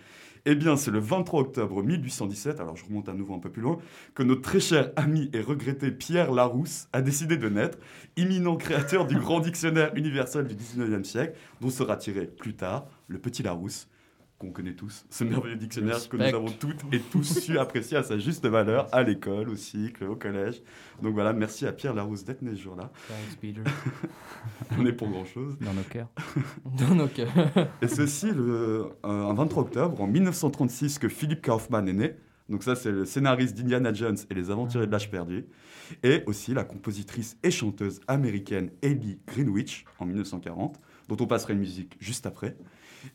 Eh 0.45 0.55
bien, 0.55 0.77
c'est 0.77 0.91
le 0.91 0.99
23 0.99 1.41
octobre 1.41 1.83
1817, 1.83 2.59
alors 2.59 2.75
je 2.75 2.85
remonte 2.85 3.09
à 3.09 3.13
nouveau 3.13 3.33
un 3.33 3.39
peu 3.39 3.49
plus 3.49 3.61
loin, 3.61 3.77
que 4.15 4.23
notre 4.23 4.41
très 4.41 4.59
cher 4.59 4.91
ami 4.95 5.29
et 5.33 5.41
regretté 5.41 5.91
Pierre 5.91 6.31
Larousse 6.31 6.87
a 6.93 7.01
décidé 7.01 7.37
de 7.37 7.49
naître, 7.49 7.77
imminent 8.17 8.55
créateur 8.55 9.05
du 9.05 9.17
grand 9.17 9.39
dictionnaire 9.39 9.91
universel 9.95 10.47
du 10.47 10.55
19e 10.55 11.03
siècle, 11.03 11.37
dont 11.61 11.69
sera 11.69 11.97
tiré 11.97 12.25
plus 12.25 12.55
tard 12.55 12.87
le 13.07 13.19
Petit 13.19 13.43
Larousse, 13.43 13.87
qu'on 14.39 14.51
connaît 14.51 14.73
tous, 14.73 15.05
ce 15.09 15.25
merveilleux 15.25 15.57
dictionnaire 15.57 15.97
que 16.07 16.15
nous 16.15 16.23
avons 16.23 16.49
toutes 16.49 16.81
et 16.93 16.99
tous 17.01 17.39
su 17.39 17.59
apprécier 17.59 17.97
à 17.97 18.03
sa 18.03 18.17
juste 18.17 18.45
valeur, 18.45 18.87
à 18.93 19.03
l'école, 19.03 19.49
au 19.49 19.55
cycle, 19.55 20.05
au 20.05 20.15
collège. 20.15 20.61
Donc 21.03 21.13
voilà, 21.13 21.33
merci 21.33 21.67
à 21.67 21.73
Pierre 21.73 21.93
Larousse 21.93 22.23
d'être 22.23 22.41
né 22.41 22.51
ce 22.55 22.61
jour-là. 22.61 22.89
Thanks, 23.09 23.37
Peter. 23.41 23.61
On 24.79 24.85
est 24.85 24.93
pour 24.93 25.09
grand-chose. 25.09 25.57
Dans 25.59 25.73
nos 25.73 25.83
cœurs. 25.83 26.07
Dans 26.65 26.95
nos 26.95 27.07
cœurs. 27.07 27.27
Et 27.81 27.99
aussi 28.01 28.31
le, 28.31 28.91
euh, 29.05 29.29
un 29.29 29.33
23 29.33 29.63
octobre, 29.63 30.01
en 30.01 30.07
1936, 30.07 30.99
que 30.99 31.09
Philip 31.09 31.41
Kaufman 31.45 31.85
est 31.87 31.93
né. 31.93 32.15
Donc 32.47 32.63
ça, 32.63 32.75
c'est 32.75 32.91
le 32.91 33.05
scénariste 33.05 33.57
d'Indiana 33.57 33.93
Jones 33.93 34.17
et 34.29 34.33
les 34.33 34.49
aventuriers 34.49 34.87
de 34.87 34.91
l'âge 34.91 35.11
perdu. 35.11 35.45
Et 36.01 36.23
aussi 36.27 36.53
la 36.53 36.63
compositrice 36.63 37.37
et 37.43 37.51
chanteuse 37.51 37.99
américaine 38.07 38.71
Ellie 38.81 39.19
Greenwich, 39.27 39.85
en 39.99 40.05
1940, 40.05 40.79
dont 41.09 41.17
on 41.19 41.27
passera 41.27 41.53
une 41.53 41.59
musique 41.59 41.97
juste 41.99 42.25
après. 42.25 42.55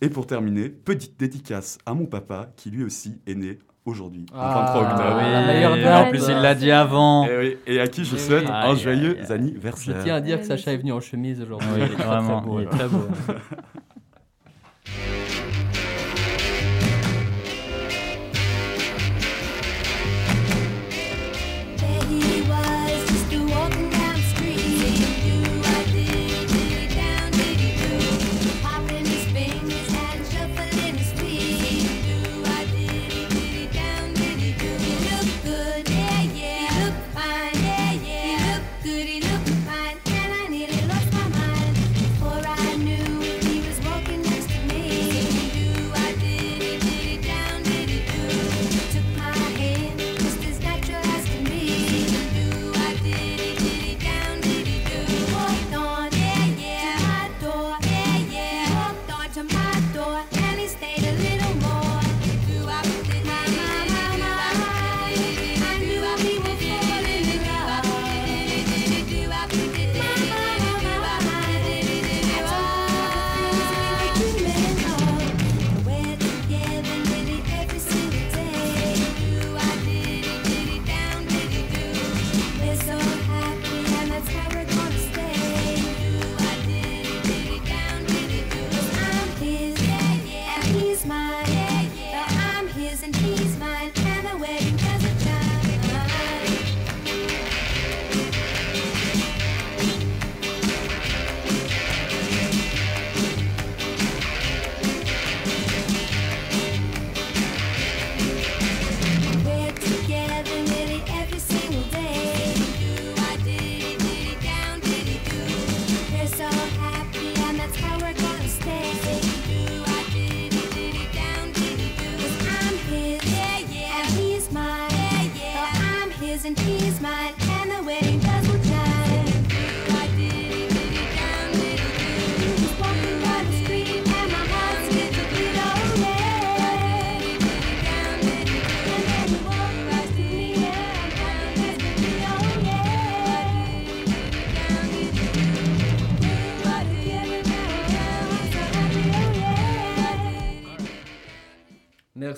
Et 0.01 0.09
pour 0.09 0.27
terminer, 0.27 0.69
petite 0.69 1.19
dédicace 1.19 1.79
à 1.87 1.95
mon 1.95 2.07
papa, 2.07 2.49
qui 2.57 2.71
lui 2.71 2.85
aussi 2.85 3.21
est 3.27 3.35
né 3.35 3.59
aujourd'hui, 3.85 4.27
Ah, 4.35 4.73
23 4.75 4.83
octobre. 4.83 5.19
oui, 5.19 5.81
Et. 5.83 5.89
En 5.89 6.09
plus, 6.11 6.25
il 6.29 6.37
l'a 6.41 6.55
dit 6.55 6.71
avant. 6.71 7.27
Et, 7.27 7.39
oui, 7.39 7.57
et 7.67 7.81
à 7.81 7.89
qui 7.89 8.05
je 8.05 8.17
Eh 8.17 8.19
souhaite 8.19 8.45
oui. 8.45 8.51
un 8.51 8.75
joyeux 8.75 9.19
anniversaire. 9.31 9.97
Je 9.99 10.03
tiens 10.05 10.15
à 10.17 10.21
dire 10.21 10.41
que 10.41 10.47
Sacha 10.47 10.73
est 10.73 10.77
venu 10.79 10.93
en 10.93 11.01
chemise 11.01 11.41
aujourd'hui. 11.43 11.69
Oui, 11.75 11.81
Il 11.81 11.85
est 11.85 11.89
très, 11.89 11.97
très 11.97 12.07
vraiment, 12.07 12.41
beau, 12.43 12.61
il 12.61 12.65
est 12.65 12.71
très 12.71 12.89
beau. 12.89 13.07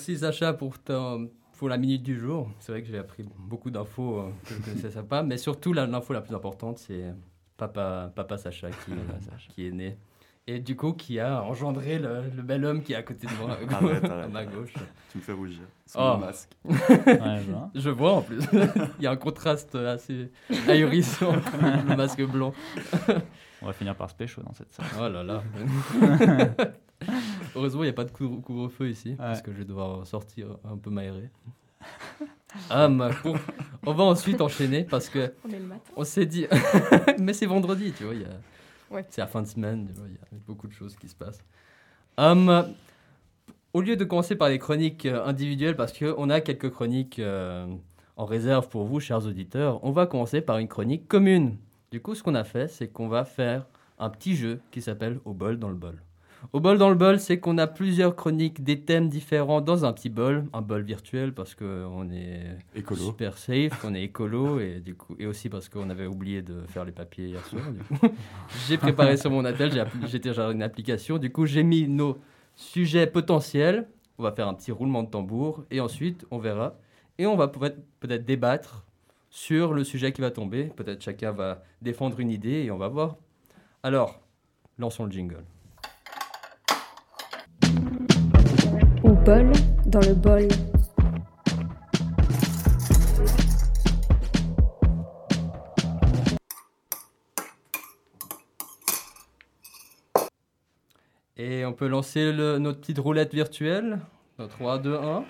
Merci 0.07 0.21
Sacha 0.21 0.53
pour, 0.53 0.79
ton- 0.79 1.29
pour 1.57 1.67
la 1.67 1.77
minute 1.77 2.01
du 2.01 2.17
jour. 2.17 2.49
C'est 2.59 2.71
vrai 2.71 2.81
que 2.81 2.87
j'ai 2.87 2.97
appris 2.97 3.25
beaucoup 3.37 3.69
d'infos 3.69 4.19
euh, 4.19 4.29
que 4.45 4.53
je 4.53 4.59
ne 4.59 4.63
connaissais 4.79 5.03
pas, 5.03 5.21
mais 5.21 5.37
surtout 5.37 5.73
l'info 5.73 6.13
la 6.13 6.21
plus 6.21 6.33
importante, 6.33 6.77
c'est 6.77 7.13
papa, 7.57 8.09
papa 8.15 8.37
Sacha 8.37 8.69
qui, 8.69 8.91
qui 9.53 9.67
est 9.67 9.71
né. 9.71 9.97
Et 10.49 10.59
du 10.59 10.77
coup, 10.77 10.93
qui 10.93 11.19
a 11.19 11.43
engendré 11.43 11.99
le, 11.99 12.21
le 12.33 12.41
bel 12.41 12.63
homme 12.63 12.81
qui 12.83 12.93
est 12.93 12.95
à 12.95 13.03
côté 13.03 13.27
de 13.27 13.33
moi, 13.33 13.57
Arrête, 13.69 14.05
à 14.05 14.27
ma 14.29 14.45
gauche. 14.45 14.73
Tu 15.11 15.17
me 15.17 15.23
fais 15.23 15.33
rougir. 15.33 15.59
Sous 15.85 15.97
Oh. 15.99 16.13
mon 16.13 16.17
masque. 16.19 16.51
Ouais. 16.69 17.41
Je 17.75 17.89
vois 17.89 18.13
en 18.13 18.21
plus. 18.21 18.39
Il 18.99 19.03
y 19.03 19.07
a 19.07 19.11
un 19.11 19.17
contraste 19.17 19.75
assez 19.75 20.31
ahurissant 20.69 21.33
avec 21.33 21.83
le 21.89 21.95
masque 21.97 22.23
blanc. 22.25 22.53
On 23.61 23.65
va 23.65 23.73
finir 23.73 23.93
par 23.93 24.09
se 24.09 24.15
pécho 24.15 24.41
dans 24.41 24.53
cette 24.53 24.71
salle. 24.71 24.85
Oh 24.97 25.09
là 25.09 25.21
là. 25.23 25.43
Heureusement, 27.55 27.83
il 27.83 27.87
n'y 27.87 27.91
a 27.91 27.93
pas 27.93 28.05
de 28.05 28.11
couvre- 28.11 28.41
couvre-feu 28.41 28.89
ici, 28.89 29.15
parce 29.17 29.41
que 29.41 29.51
je 29.51 29.57
vais 29.59 29.65
devoir 29.65 30.05
sortir 30.07 30.57
un 30.63 30.77
peu 30.77 30.89
m'aérer. 30.89 31.29
Ah, 32.69 32.87
ma 32.87 33.09
pour- 33.09 33.35
On 33.85 33.93
va 33.93 34.05
ensuite 34.05 34.39
enchaîner 34.41 34.83
parce 34.85 35.09
que 35.09 35.33
On 35.45 35.49
est 35.49 35.59
le 35.59 35.65
matin. 35.65 35.91
on 35.95 36.03
s'est 36.05 36.25
dit, 36.25 36.47
mais 37.19 37.33
c'est 37.33 37.45
vendredi, 37.45 37.91
tu 37.95 38.05
vois, 38.05 38.15
il 38.15 38.21
y 38.21 38.25
a... 38.25 38.29
Ouais. 38.89 39.05
c'est 39.09 39.19
la 39.21 39.27
fin 39.27 39.41
de 39.41 39.47
semaine, 39.47 39.85
tu 39.87 39.93
vois, 39.99 40.07
il 40.07 40.13
y 40.13 40.17
a 40.17 40.39
beaucoup 40.47 40.65
de 40.65 40.71
choses 40.71 40.95
qui 40.95 41.07
se 41.09 41.13
passent. 41.15 41.43
Hum, 42.17 42.65
au 43.73 43.81
lieu 43.81 43.95
de 43.97 44.03
commencer 44.05 44.35
par 44.35 44.47
les 44.49 44.57
chroniques 44.59 45.05
euh, 45.05 45.23
individuelles, 45.25 45.75
parce 45.75 45.91
qu'on 45.97 46.29
a 46.29 46.39
quelques 46.41 46.71
chroniques 46.71 47.19
euh, 47.19 47.67
en 48.15 48.25
réserve 48.25 48.69
pour 48.69 48.85
vous, 48.85 48.99
chers 49.01 49.25
auditeurs, 49.25 49.83
on 49.83 49.91
va 49.91 50.07
commencer 50.07 50.39
par 50.41 50.57
une 50.57 50.69
chronique 50.69 51.07
commune. 51.07 51.57
Du 51.91 52.01
coup, 52.01 52.15
ce 52.15 52.23
qu'on 52.23 52.33
a 52.35 52.45
fait, 52.45 52.69
c'est 52.69 52.87
qu'on 52.87 53.09
va 53.09 53.23
faire 53.25 53.67
un 53.99 54.09
petit 54.09 54.35
jeu 54.35 54.61
qui 54.71 54.81
s'appelle 54.81 55.19
Au 55.25 55.33
bol 55.33 55.59
dans 55.59 55.69
le 55.69 55.75
bol. 55.75 56.01
Au 56.53 56.59
bol 56.59 56.77
dans 56.77 56.89
le 56.89 56.95
bol, 56.95 57.19
c'est 57.19 57.39
qu'on 57.39 57.57
a 57.57 57.67
plusieurs 57.67 58.15
chroniques, 58.15 58.63
des 58.63 58.81
thèmes 58.81 59.09
différents 59.09 59.61
dans 59.61 59.85
un 59.85 59.93
petit 59.93 60.09
bol, 60.09 60.45
un 60.53 60.61
bol 60.61 60.81
virtuel 60.81 61.33
parce 61.33 61.55
qu'on 61.55 62.09
est 62.11 62.57
Écolo. 62.75 63.01
super 63.01 63.37
safe, 63.37 63.83
on 63.83 63.93
est 63.93 64.03
écolo 64.03 64.59
et 64.61 64.79
du 64.79 64.95
coup 64.95 65.15
et 65.19 65.25
aussi 65.25 65.49
parce 65.49 65.67
qu'on 65.69 65.89
avait 65.89 66.05
oublié 66.05 66.41
de 66.41 66.61
faire 66.67 66.85
les 66.85 66.91
papiers 66.91 67.27
hier 67.27 67.45
soir. 67.45 67.63
j'ai 68.67 68.77
préparé 68.77 69.17
sur 69.17 69.31
mon 69.31 69.45
attel, 69.45 69.71
j'ai 70.05 70.19
téléchargé 70.19 70.53
une 70.53 70.63
application. 70.63 71.17
Du 71.17 71.31
coup, 71.31 71.45
j'ai 71.45 71.63
mis 71.63 71.87
nos 71.87 72.17
sujets 72.55 73.07
potentiels. 73.07 73.87
On 74.17 74.23
va 74.23 74.31
faire 74.31 74.47
un 74.47 74.53
petit 74.53 74.71
roulement 74.71 75.03
de 75.03 75.09
tambour 75.09 75.63
et 75.69 75.79
ensuite 75.79 76.25
on 76.31 76.39
verra 76.39 76.75
et 77.19 77.27
on 77.27 77.35
va 77.35 77.47
peut-être 77.47 77.77
peut-être 77.99 78.25
débattre 78.25 78.85
sur 79.29 79.73
le 79.73 79.83
sujet 79.83 80.11
qui 80.11 80.21
va 80.21 80.31
tomber. 80.31 80.65
Peut-être 80.75 81.01
chacun 81.03 81.31
va 81.31 81.63
défendre 81.81 82.19
une 82.19 82.31
idée 82.31 82.63
et 82.63 82.71
on 82.71 82.77
va 82.77 82.87
voir. 82.87 83.17
Alors, 83.83 84.19
lançons 84.79 85.05
le 85.05 85.11
jingle. 85.11 85.43
Bol, 89.27 89.51
dans 89.87 89.99
le 89.99 90.13
bol. 90.13 90.47
Et 101.35 101.65
on 101.65 101.73
peut 101.73 101.87
lancer 101.87 102.31
le- 102.31 102.57
notre 102.57 102.79
petite 102.79 102.99
roulette 102.99 103.33
virtuelle. 103.33 103.99
Dans 104.37 104.47
3, 104.47 104.79
2, 104.79 104.95
1. 104.95 105.25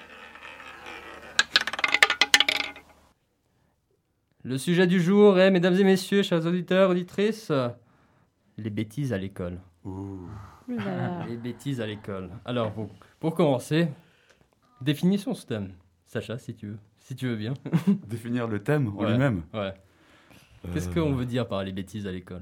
Le 4.44 4.58
sujet 4.60 4.86
du 4.86 5.02
jour 5.02 5.40
est, 5.40 5.50
mesdames 5.50 5.74
et 5.76 5.84
messieurs, 5.84 6.22
chers 6.22 6.46
auditeurs, 6.46 6.92
auditrices, 6.92 7.52
les 8.58 8.70
bêtises 8.70 9.12
à 9.12 9.18
l'école. 9.18 9.60
Ouh. 9.86 10.20
Les 11.28 11.38
bêtises 11.38 11.80
à 11.82 11.88
l'école. 11.88 12.30
Alors, 12.46 12.72
pour, 12.74 12.90
pour 13.20 13.36
commencer, 13.36 13.88
définissons 14.82 15.34
ce 15.34 15.46
thème. 15.46 15.72
Sacha, 16.06 16.38
si 16.38 16.54
tu 16.56 16.68
veux, 16.68 16.78
si 17.00 17.16
tu 17.16 17.28
veux 17.28 17.36
bien. 17.36 17.54
Définir 18.08 18.48
le 18.48 18.60
thème 18.64 18.88
en 18.90 19.02
Ouais. 19.04 19.12
lui-même. 19.12 19.44
Ouais. 19.54 19.74
Qu'est-ce 20.74 20.90
Euh, 20.90 20.94
qu'on 20.94 21.14
veut 21.14 21.26
dire 21.26 21.48
par 21.48 21.64
les 21.64 21.72
bêtises 21.72 22.08
à 22.08 22.12
l'école? 22.12 22.42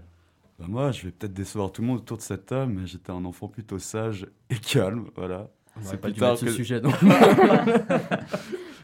Bah 0.60 0.66
moi, 0.70 0.92
je 0.92 1.04
vais 1.06 1.12
peut-être 1.12 1.34
décevoir 1.34 1.72
tout 1.72 1.82
le 1.82 1.88
monde 1.88 1.98
autour 1.98 2.18
de 2.18 2.22
cette 2.22 2.46
table, 2.46 2.72
mais 2.74 2.88
j'étais 2.88 3.12
un 3.12 3.26
enfant 3.26 3.48
plutôt 3.48 3.78
sage 3.78 4.26
et 4.50 4.56
calme, 4.56 5.08
voilà. 5.16 5.50
On 5.78 5.82
C'est 5.82 5.98
pas 5.98 6.08
plus 6.10 6.14
tard 6.18 6.30
mettre 6.32 6.40
ce 6.42 6.46
que- 6.46 6.52
sujet. 6.52 6.80
donc. 6.82 6.94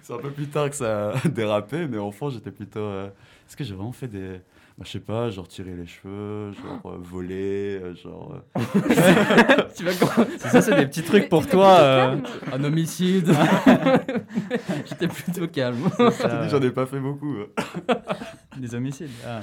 C'est 0.03 0.13
un 0.13 0.17
peu 0.17 0.31
plus 0.31 0.47
tard 0.47 0.69
que 0.69 0.75
ça 0.75 1.11
a 1.11 1.27
dérapé, 1.29 1.87
mais 1.87 1.97
enfant, 1.97 2.29
j'étais 2.29 2.51
plutôt. 2.51 2.79
euh, 2.79 3.07
Est-ce 3.47 3.55
que 3.55 3.63
j'ai 3.63 3.73
vraiment 3.75 3.91
fait 3.93 4.07
des, 4.07 4.41
je 4.83 4.89
sais 4.89 4.99
pas, 4.99 5.29
genre 5.29 5.47
tirer 5.47 5.75
les 5.75 5.85
cheveux, 5.85 6.51
genre 6.53 6.81
euh, 6.93 6.97
voler, 6.99 7.79
euh, 7.81 7.95
genre. 7.95 8.41
euh, 8.55 8.61
Tu 9.75 9.83
vas 9.83 9.91
comment 9.99 10.27
C'est 10.37 10.47
ça, 10.49 10.61
c'est 10.61 10.75
des 10.75 10.85
petits 10.87 11.03
trucs 11.03 11.29
pour 11.29 11.47
toi. 11.47 11.79
euh. 11.79 12.17
Un 12.51 12.63
homicide. 12.63 13.31
J'étais 14.89 15.07
plutôt 15.07 15.47
calme. 15.47 15.89
j'en 16.49 16.61
ai 16.61 16.71
pas 16.71 16.85
fait 16.85 16.99
beaucoup. 16.99 17.35
euh. 17.35 17.47
Des 18.57 18.73
homicides. 18.75 19.09
ah. 19.27 19.41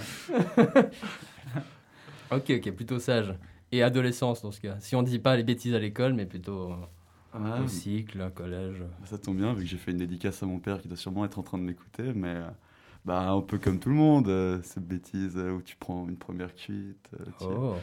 Ok, 2.30 2.50
ok, 2.56 2.70
plutôt 2.72 2.98
sage. 2.98 3.34
Et 3.72 3.82
adolescence 3.82 4.42
dans 4.42 4.50
ce 4.52 4.60
cas. 4.60 4.76
Si 4.80 4.96
on 4.96 5.02
dit 5.02 5.18
pas 5.18 5.36
les 5.36 5.42
bêtises 5.44 5.74
à 5.74 5.78
l'école, 5.78 6.14
mais 6.14 6.26
plutôt 6.26 6.72
euh, 6.72 7.38
Ouais, 7.38 7.60
au 7.64 7.68
cycle, 7.68 8.20
au 8.22 8.30
collège. 8.30 8.82
Ça 9.04 9.18
tombe 9.18 9.36
bien, 9.36 9.52
vu 9.52 9.62
que 9.64 9.68
j'ai 9.68 9.76
fait 9.76 9.90
une 9.90 9.98
dédicace 9.98 10.42
à 10.42 10.46
mon 10.46 10.58
père 10.58 10.80
qui 10.80 10.88
doit 10.88 10.96
sûrement 10.96 11.24
être 11.26 11.38
en 11.38 11.42
train 11.42 11.58
de 11.58 11.62
m'écouter, 11.64 12.12
mais 12.14 12.28
euh, 12.28 12.48
bah, 13.08 13.30
un 13.30 13.40
peu 13.40 13.58
comme 13.58 13.78
tout 13.80 13.88
le 13.88 13.94
monde, 13.94 14.28
euh, 14.28 14.60
cette 14.62 14.86
bêtise 14.86 15.34
euh, 15.36 15.52
où 15.52 15.62
tu 15.62 15.76
prends 15.76 16.06
une 16.08 16.16
première 16.18 16.54
cuite. 16.54 17.08
euh, 17.18 17.24
tu- 17.38 17.46
Oh. 17.48 17.74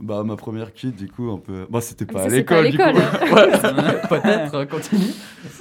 Bah, 0.00 0.22
ma 0.24 0.36
première 0.36 0.72
cuite, 0.72 0.96
du 0.96 1.08
coup, 1.08 1.30
un 1.30 1.38
peu. 1.38 1.66
Bah, 1.68 1.80
c'était 1.80 2.06
Mais 2.06 2.12
pas 2.14 2.22
à 2.24 2.30
c'est 2.30 2.44
pas 2.44 2.58
à 2.58 2.62
l'école, 2.62 2.70
du 2.72 2.78
coup. 2.78 2.84
Peut-être, 4.08 4.64
continue. 4.68 5.12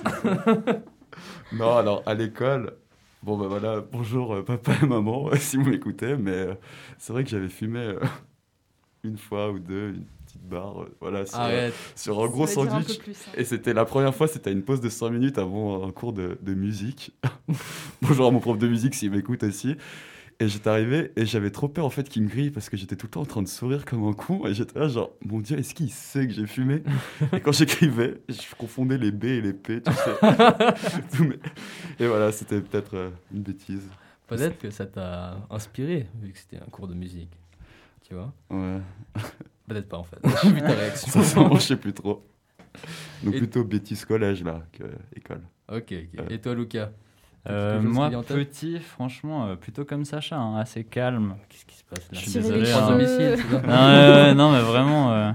Non, 1.54 1.76
alors, 1.78 2.02
à 2.06 2.14
l'école, 2.14 2.74
bon, 3.24 3.38
bah 3.38 3.48
voilà, 3.48 3.82
bonjour 3.82 4.36
euh, 4.36 4.44
papa 4.44 4.72
et 4.82 4.86
maman, 4.86 5.30
si 5.36 5.58
vous 5.58 5.70
m'écoutez, 5.70 6.16
mais 6.16 6.32
euh, 6.32 6.54
c'est 6.98 7.12
vrai 7.14 7.24
que 7.24 7.30
j'avais 7.30 7.50
fumé 7.50 7.80
euh, 7.80 8.00
une 9.04 9.18
fois 9.18 9.52
ou 9.52 9.60
deux, 9.60 9.90
une 9.90 10.06
petite 10.32 10.48
barre, 10.48 10.84
euh, 10.84 10.96
voilà, 11.00 11.26
sur, 11.26 11.40
Arrête. 11.40 11.74
sur 11.96 12.24
un 12.24 12.28
gros 12.28 12.44
un 12.44 12.48
sandwich. 12.48 13.00
plus, 13.00 13.12
hein. 13.28 13.32
Et 13.38 13.44
c'était 13.44 13.74
la 13.74 13.86
première 13.86 14.16
fois, 14.16 14.28
c'était 14.28 14.50
à 14.50 14.54
une 14.54 14.64
pause 14.64 14.82
de 14.82 14.90
5 14.90 15.10
minutes 15.10 15.38
avant 15.38 15.86
un 15.86 15.92
cours 15.92 16.14
de, 16.14 16.38
de 16.42 16.54
musique. 16.54 17.12
Bonjour 18.02 18.28
à 18.28 18.32
mon 18.32 18.40
prof 18.40 18.58
de 18.58 18.68
musique 18.68 18.96
s'il 18.96 19.12
m'écoute 19.12 19.44
aussi. 19.44 19.76
Et 20.40 20.48
j'étais 20.48 20.70
arrivé 20.70 21.12
et 21.16 21.28
j'avais 21.28 21.52
trop 21.52 21.68
peur 21.68 21.86
en 21.86 21.92
fait 21.92 22.10
qu'il 22.10 22.24
me 22.24 22.28
grille 22.28 22.50
parce 22.50 22.68
que 22.68 22.76
j'étais 22.76 22.96
tout 22.96 23.06
le 23.06 23.12
temps 23.12 23.22
en 23.22 23.26
train 23.26 23.44
de 23.44 23.48
sourire 23.48 23.86
comme 23.86 24.08
un 24.08 24.14
con. 24.14 24.48
Et 24.48 24.56
j'étais 24.56 24.80
là 24.80 24.88
genre, 24.88 25.12
mon 25.24 25.40
dieu, 25.40 25.60
est-ce 25.60 25.76
qu'il 25.76 25.92
sait 25.92 26.26
que 26.26 26.34
j'ai 26.34 26.48
fumé? 26.48 26.82
Et 27.34 27.40
quand 27.42 27.52
j'écrivais, 27.52 28.22
je 28.28 28.56
confondais 28.58 28.98
les 28.98 29.12
B 29.12 29.26
et 29.26 29.42
les 29.42 29.54
P, 29.54 29.82
tu 29.82 29.92
sais. 29.92 31.40
Et 32.00 32.08
voilà, 32.08 32.32
c'était 32.32 32.60
peut-être 32.60 32.96
euh, 32.96 33.10
une 33.32 33.44
bêtise. 33.44 33.88
Peut-être 34.26 34.58
que 34.58 34.72
ça 34.72 34.86
t'a 34.86 35.46
inspiré, 35.50 36.08
vu 36.22 36.32
que 36.32 36.40
c'était 36.40 36.58
un 36.58 36.70
cours 36.72 36.88
de 36.88 36.96
musique. 36.96 37.41
Tu 38.12 38.16
vois 38.16 38.34
Ouais, 38.50 38.82
Peut-être 39.70 39.88
pas 39.88 39.96
en 40.00 40.04
fait. 40.04 40.18
J'ai 40.44 40.52
vu 40.52 40.60
ta 40.60 40.68
réaction. 40.68 41.10
sincèrement, 41.14 41.56
je 41.56 41.62
sais 41.62 41.78
plus 41.78 41.94
trop. 41.94 42.28
Donc 43.24 43.36
Et- 43.36 43.38
plutôt 43.38 43.64
bêtise 43.64 44.04
collège 44.04 44.44
là 44.44 44.64
que 44.74 44.84
école. 45.16 45.40
Ok, 45.72 45.94
ok. 45.94 46.26
Et 46.30 46.42
toi, 46.42 46.54
Lucas 46.54 46.90
Euh, 47.48 47.82
moi, 47.82 48.12
petit, 48.28 48.82
franchement, 48.82 49.48
euh, 49.48 49.56
plutôt 49.56 49.86
comme 49.86 50.04
Sacha, 50.04 50.38
hein, 50.38 50.58
assez 50.58 50.84
calme. 50.84 51.38
Qu'est-ce 51.48 51.66
qui 51.66 51.78
se 51.78 51.86
passe 51.86 52.12
là? 52.12 52.20
Je 52.20 52.20
suis 52.20 52.32
désolé. 52.34 52.70
hein. 52.70 53.00
Ça? 53.00 53.62
Non, 53.66 54.14
ouais, 54.18 54.34
non, 54.34 54.52
mais 54.52 54.62
vraiment. 54.62 55.14
euh, 55.14 55.32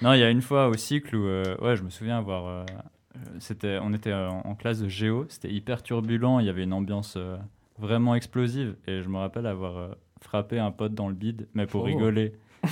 Non, 0.00 0.14
il 0.14 0.20
y 0.20 0.24
a 0.24 0.30
une 0.30 0.40
fois 0.40 0.68
au 0.68 0.74
cycle 0.74 1.16
où, 1.16 1.26
euh, 1.26 1.54
ouais, 1.60 1.76
je 1.76 1.82
me 1.82 1.90
souviens 1.90 2.16
avoir. 2.16 2.46
euh, 2.46 2.64
euh, 3.16 3.18
C'était, 3.40 3.78
on 3.82 3.92
était 3.92 4.10
euh, 4.12 4.30
en 4.30 4.54
classe 4.54 4.80
de 4.80 4.88
géo, 4.88 5.26
c'était 5.28 5.52
hyper 5.52 5.82
turbulent, 5.82 6.38
il 6.40 6.46
y 6.46 6.48
avait 6.48 6.64
une 6.64 6.72
ambiance 6.72 7.16
euh, 7.18 7.36
vraiment 7.78 8.14
explosive, 8.14 8.74
et 8.86 9.02
je 9.02 9.08
me 9.10 9.18
rappelle 9.18 9.46
avoir 9.46 9.76
euh, 9.76 9.88
frappé 10.22 10.58
un 10.58 10.70
pote 10.70 10.94
dans 10.94 11.08
le 11.08 11.14
bide, 11.14 11.48
mais 11.54 11.66
pour 11.66 11.82
Oh. 11.82 11.84
rigoler. 11.86 12.32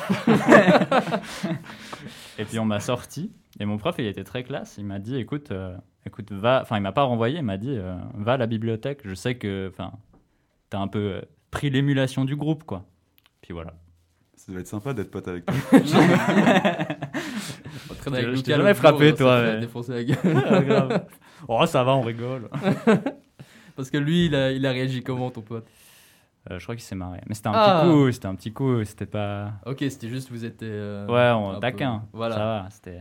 et 2.39 2.45
puis 2.45 2.59
on 2.59 2.65
m'a 2.65 2.81
sorti, 2.81 3.31
et 3.61 3.65
mon 3.65 3.77
prof, 3.79 3.95
il 3.99 4.07
était 4.07 4.25
très 4.25 4.43
classe, 4.43 4.77
il 4.79 4.85
m'a 4.85 4.99
dit, 4.99 5.17
écoute, 5.17 5.51
euh, 5.53 5.77
écoute, 6.07 6.33
va, 6.33 6.61
enfin, 6.63 6.77
il 6.79 6.83
m'a 6.83 6.93
pas 6.93 7.05
renvoyé, 7.05 7.39
il 7.39 7.45
m'a 7.45 7.57
dit, 7.59 7.77
euh, 7.77 7.95
va 8.15 8.33
à 8.33 8.37
la 8.37 8.47
bibliothèque, 8.47 9.01
je 9.05 9.15
sais 9.15 9.37
que, 9.37 9.69
enfin, 9.73 9.93
t'as 10.71 10.79
un 10.81 10.89
peu 10.89 10.99
euh, 10.99 11.21
pris 11.51 11.71
l'émulation 11.71 12.25
du 12.25 12.35
groupe, 12.37 12.65
quoi. 12.65 12.85
Puis 13.43 13.53
voilà. 13.53 13.75
Ça 14.37 14.51
doit 14.53 14.61
être 14.61 14.67
sympa 14.67 14.93
d'être 14.95 15.11
pote 15.11 15.29
avec 15.29 15.47
toi. 15.47 15.55
Je 18.07 18.41
t'ai 18.43 18.53
jamais 18.53 18.75
frappé, 18.75 19.15
toi, 19.15 19.41
te 19.41 19.45
fait 19.47 19.53
ouais. 19.55 19.61
défoncer 19.61 19.93
la 19.93 20.05
gueule. 20.05 20.19
Ah, 20.47 20.61
grave. 20.61 21.07
Oh, 21.49 21.65
ça 21.67 21.85
va, 21.85 21.95
on 21.95 22.03
rigole. 22.03 22.49
Parce 23.77 23.91
que 23.91 23.97
lui, 23.99 24.27
il 24.27 24.35
a, 24.35 24.51
il 24.53 24.67
a 24.67 24.73
réagi 24.73 25.03
comment, 25.03 25.31
ton 25.31 25.41
pote? 25.41 25.67
Euh, 26.51 26.59
je 26.59 26.65
crois 26.65 26.75
qu'il 26.75 26.85
s'est 26.85 26.95
marré. 26.95 27.21
Mais 27.27 27.35
c'était 27.35 27.49
un 27.49 27.53
Ah. 27.55 27.81
petit 27.83 27.91
coup, 27.91 28.13
c'était 28.13 28.27
un 28.27 28.35
petit 28.35 28.53
coup, 28.53 28.85
c'était 28.85 29.07
pas. 29.07 29.53
Ok, 29.67 29.79
c'était 29.81 30.09
juste, 30.09 30.31
vous 30.31 30.45
étiez. 30.45 30.69
euh, 30.71 31.07
Ouais, 31.07 31.31
on 31.35 31.55
peu- 31.55 31.61
taquin. 31.61 32.03
Voilà. 32.13 32.35
Ça 32.37 32.45
va, 32.45 32.67
c'était. 32.71 33.01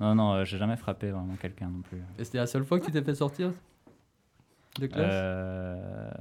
Non, 0.00 0.14
non, 0.16 0.32
euh, 0.34 0.44
j'ai 0.44 0.58
jamais 0.58 0.76
frappé 0.76 1.10
vraiment 1.10 1.34
quelqu'un 1.40 1.66
non 1.68 1.80
plus. 1.82 2.02
Et 2.18 2.24
c'était 2.24 2.38
la 2.38 2.46
seule 2.46 2.64
fois 2.64 2.80
que 2.80 2.86
tu 2.86 2.90
t'es 2.90 3.02
fait 3.02 3.14
sortir 3.14 3.52
de 4.80 4.86
classe. 4.86 6.12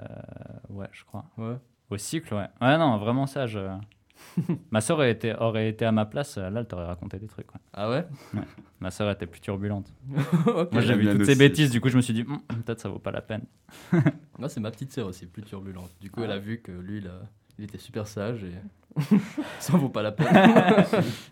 Ouais, 0.70 0.88
je 0.92 1.04
crois. 1.06 1.26
Ouais. 1.38 1.56
Au 1.90 1.98
cycle, 1.98 2.34
ouais. 2.36 2.48
Ouais, 2.62 2.78
non, 2.78 2.98
vraiment 2.98 3.26
sage. 3.26 3.56
euh. 3.58 3.76
ma 4.72 4.82
soeur 4.82 4.98
aurait 4.98 5.12
été, 5.12 5.34
aurait 5.36 5.70
été 5.70 5.86
à 5.86 5.92
ma 5.92 6.06
place, 6.06 6.38
euh, 6.38 6.50
là, 6.50 6.62
elle 6.62 6.68
t'aurait 6.68 6.86
raconté 6.86 7.20
des 7.20 7.28
trucs. 7.28 7.52
ouais. 7.54 7.60
Ah 7.74 7.90
ouais? 7.90 8.06
Ma 8.80 8.92
soeur 8.92 9.10
était 9.12 9.26
plus 9.28 9.42
turbulente. 9.42 9.92
Ok. 10.48 10.72
Moi, 10.72 10.82
vu 10.82 11.08
toutes 11.10 11.26
ces 11.26 11.36
bêtises, 11.36 11.70
du 11.72 11.82
coup, 11.82 11.90
je 11.90 11.98
me 11.98 12.02
suis 12.02 12.14
dit, 12.14 12.24
Hum, 12.28 12.40
peut-être 12.64 12.80
ça 12.80 12.90
vaut 12.90 13.00
pas 13.00 13.12
la 13.12 13.22
peine. 13.22 13.44
Moi, 14.40 14.50
c'est 14.50 14.60
ma 14.60 14.72
petite 14.72 14.92
sœur 14.92 15.08
aussi, 15.08 15.26
plus 15.26 15.44
turbulente. 15.44 15.92
Du 16.00 16.10
coup, 16.10 16.22
Ah. 16.22 16.26
elle 16.26 16.32
a 16.32 16.40
vu 16.40 16.60
que 16.62 16.72
lui, 16.72 17.04
il, 17.58 17.64
était 17.66 17.78
super 17.78 18.08
sage 18.08 18.44
et 18.44 18.54
ça 19.60 19.78
vaut 19.78 19.90
pas 19.90 20.02
la 20.02 20.12
peine. 20.12 20.28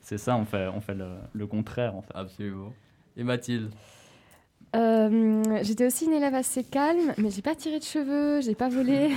C'est 0.02 0.18
ça, 0.18 0.36
on 0.36 0.46
fait, 0.46 0.68
on 0.68 0.80
fait 0.82 0.94
le, 0.96 1.08
le 1.34 1.48
contraire, 1.48 1.96
en 1.96 2.02
fait. 2.02 2.14
Absolument. 2.16 2.74
Et 3.18 3.24
Mathilde? 3.24 3.72
Euh, 4.76 5.44
J'étais 5.64 5.88
aussi 5.88 6.06
une 6.06 6.14
élève 6.14 6.36
assez 6.36 6.64
calme, 6.64 7.14
mais 7.18 7.32
j'ai 7.32 7.42
pas 7.42 7.56
tiré 7.56 7.80
de 7.80 7.84
cheveux, 7.84 8.42
j'ai 8.42 8.54
pas 8.54 8.70
volé. 8.70 9.10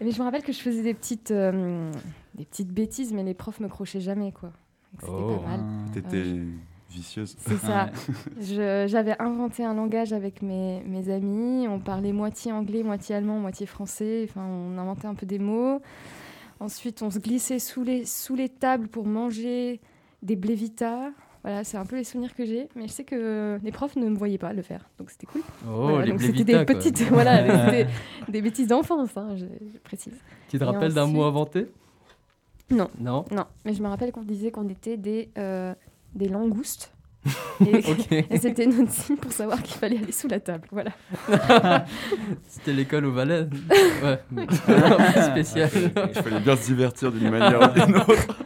mais 0.00 0.10
je 0.10 0.18
me 0.18 0.24
rappelle 0.24 0.42
que 0.42 0.52
je 0.52 0.58
faisais 0.60 0.82
des 0.82 0.92
petites, 0.94 1.30
euh, 1.30 1.90
des 2.38 2.44
petites 2.46 2.72
bêtises, 2.72 3.12
mais 3.12 3.22
les 3.24 3.34
profs 3.34 3.60
me 3.60 3.68
crochaient 3.68 4.00
jamais, 4.00 4.32
quoi. 4.32 4.50
C'était 5.00 5.12
Oh. 5.12 5.36
pas 5.42 5.48
mal. 5.50 5.60
Ah. 5.62 5.90
T'étais 5.92 6.24
vicieuse. 6.90 7.36
C'est 7.38 7.58
ça. 7.58 7.90
J'avais 8.40 9.20
inventé 9.20 9.64
un 9.64 9.74
langage 9.74 10.12
avec 10.12 10.40
mes, 10.42 10.82
mes 10.86 11.10
amis. 11.10 11.66
On 11.68 11.78
parlait 11.80 12.12
moitié 12.12 12.52
anglais, 12.52 12.82
moitié 12.82 13.14
allemand, 13.16 13.38
moitié 13.38 13.66
français. 13.66 14.26
Enfin, 14.28 14.46
on 14.46 14.78
inventait 14.78 15.06
un 15.06 15.14
peu 15.14 15.26
des 15.26 15.38
mots. 15.38 15.80
Ensuite, 16.60 17.02
on 17.02 17.10
se 17.10 17.18
glissait 17.18 17.58
sous 17.58 17.84
les, 17.84 18.04
sous 18.04 18.34
les 18.34 18.48
tables 18.48 18.88
pour 18.88 19.06
manger 19.06 19.80
des 20.22 20.34
blévitas. 20.36 21.10
Voilà, 21.44 21.62
c'est 21.62 21.76
un 21.76 21.86
peu 21.86 21.96
les 21.96 22.04
souvenirs 22.04 22.34
que 22.34 22.44
j'ai. 22.44 22.68
Mais 22.74 22.88
je 22.88 22.92
sais 22.92 23.04
que 23.04 23.60
les 23.62 23.70
profs 23.70 23.94
ne 23.96 24.08
me 24.08 24.16
voyaient 24.16 24.38
pas 24.38 24.52
le 24.52 24.62
faire. 24.62 24.88
Donc 24.98 25.10
c'était 25.10 25.26
cool. 25.26 25.42
Oh, 25.68 25.82
Voilà, 25.90 26.04
les 26.06 26.10
donc 26.12 26.20
c'était 26.20 26.44
des 26.44 26.52
quoi. 26.54 26.64
petites, 26.64 27.00
voilà, 27.10 27.66
c'était 27.70 27.86
des 28.28 28.42
bêtises 28.42 28.66
d'enfance, 28.66 29.16
hein, 29.16 29.36
je, 29.36 29.44
je 29.44 29.78
précise. 29.84 30.14
Tu 30.48 30.58
te 30.58 30.64
Et 30.64 30.66
rappelles 30.66 30.94
d'un 30.94 31.06
mot 31.06 31.22
inventé? 31.22 31.68
Non. 32.70 32.90
Non 33.00 33.24
Non, 33.30 33.46
mais 33.64 33.74
je 33.74 33.82
me 33.82 33.88
rappelle 33.88 34.12
qu'on 34.12 34.22
disait 34.22 34.50
qu'on 34.50 34.68
était 34.68 34.96
des, 34.96 35.30
euh, 35.38 35.74
des 36.14 36.28
langoustes. 36.28 36.92
Et, 38.30 38.38
c'était 38.38 38.66
notre 38.66 38.92
signe 38.92 39.16
pour 39.16 39.32
savoir 39.32 39.62
qu'il 39.62 39.76
fallait 39.76 39.98
aller 39.98 40.12
sous 40.12 40.28
la 40.28 40.40
table. 40.40 40.68
Voilà. 40.70 40.92
C'était 42.48 42.72
l'école 42.72 43.06
au 43.06 43.12
Valais 43.12 43.48
Ouais. 44.02 44.20
Un 44.36 45.12
peu 45.12 45.22
spécial. 45.22 45.70
Il 45.74 46.22
fallait 46.22 46.40
bien 46.40 46.56
se 46.56 46.66
divertir 46.66 47.10
d'une 47.10 47.30
manière 47.30 47.60
ou 47.60 47.80
d'une 47.80 47.96
autre. 47.96 48.38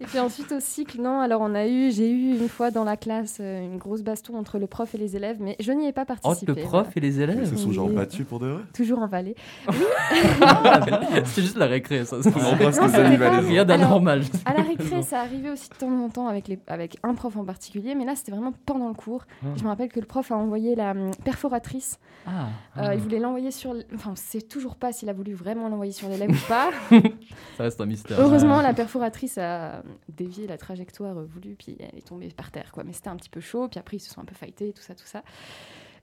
Et 0.00 0.04
puis 0.04 0.18
ensuite 0.18 0.52
au 0.52 0.60
cycle, 0.60 1.00
non, 1.00 1.20
alors 1.20 1.40
on 1.40 1.54
a 1.54 1.66
eu, 1.66 1.90
j'ai 1.90 2.10
eu 2.10 2.38
une 2.38 2.48
fois 2.48 2.70
dans 2.70 2.84
la 2.84 2.96
classe 2.96 3.38
euh, 3.40 3.64
une 3.64 3.78
grosse 3.78 4.02
baston 4.02 4.36
entre 4.36 4.58
le 4.58 4.66
prof 4.66 4.94
et 4.94 4.98
les 4.98 5.16
élèves, 5.16 5.38
mais 5.40 5.56
je 5.60 5.72
n'y 5.72 5.86
ai 5.86 5.92
pas 5.92 6.02
Entre 6.02 6.20
participé. 6.22 6.54
le 6.54 6.62
prof 6.62 6.88
et 6.96 7.00
les 7.00 7.16
Ils 7.16 7.22
élèves 7.22 7.48
se 7.48 7.56
sont 7.56 7.72
genre 7.72 7.88
battus 7.88 8.26
pour 8.26 8.38
de 8.40 8.46
vrai. 8.48 8.62
Toujours 8.74 8.98
en 9.00 9.06
Valais. 9.06 9.34
C'est 11.24 11.42
juste 11.42 11.56
la 11.56 11.66
récré, 11.66 12.04
ça. 12.04 12.16
On 12.24 12.44
embrasse. 12.52 12.78
Rien 12.78 13.64
d'anormal. 13.64 14.22
À 14.44 14.54
la 14.54 14.62
récré, 14.62 15.02
ça 15.02 15.20
arrivait 15.20 15.50
aussi 15.50 15.68
de 15.70 15.74
temps 15.74 15.90
en 16.04 16.08
temps 16.08 16.28
avec, 16.28 16.48
les, 16.48 16.58
avec 16.66 16.96
un 17.02 17.14
prof 17.14 17.36
en 17.36 17.44
particulier, 17.44 17.94
mais 17.94 18.04
là 18.04 18.14
c'était 18.16 18.32
vraiment 18.32 18.52
pendant 18.66 18.88
le 18.88 18.94
cours. 18.94 19.24
Ah. 19.42 19.48
Je 19.56 19.62
me 19.62 19.68
rappelle 19.68 19.88
que 19.90 20.00
le 20.00 20.06
prof 20.06 20.30
a 20.30 20.36
envoyé 20.36 20.74
la 20.74 20.90
hum, 20.92 21.10
perforatrice. 21.24 21.98
Ah. 22.26 22.48
Euh, 22.78 22.94
il 22.94 23.00
voulait 23.00 23.18
l'envoyer 23.20 23.50
sur. 23.50 23.70
l- 23.70 23.84
Enfin, 23.94 24.10
on 24.12 24.16
sait 24.16 24.40
toujours 24.42 24.74
pas 24.76 24.92
s'il 24.92 25.08
a 25.08 25.12
voulu 25.12 25.32
vraiment 25.32 25.68
l'envoyer 25.68 25.92
sur 25.92 26.08
l'élève 26.08 26.30
ou 26.30 26.48
pas. 26.48 26.70
Ça 27.56 27.62
reste 27.64 27.80
un 27.80 27.86
mystère. 27.86 28.18
Heureusement, 28.20 28.60
la 28.60 28.74
perforatrice 28.74 29.38
a 29.38 29.55
dévié 30.08 30.46
la 30.46 30.58
trajectoire 30.58 31.18
euh, 31.18 31.24
voulue, 31.24 31.56
puis 31.58 31.76
elle 31.78 31.98
est 31.98 32.06
tombée 32.06 32.28
par 32.28 32.50
terre. 32.50 32.72
Quoi. 32.72 32.84
Mais 32.84 32.92
c'était 32.92 33.08
un 33.08 33.16
petit 33.16 33.28
peu 33.28 33.40
chaud, 33.40 33.68
puis 33.68 33.78
après 33.78 33.96
ils 33.96 34.00
se 34.00 34.10
sont 34.10 34.20
un 34.20 34.24
peu 34.24 34.34
fightés, 34.34 34.72
tout 34.72 34.82
ça, 34.82 34.94
tout 34.94 35.06
ça. 35.06 35.22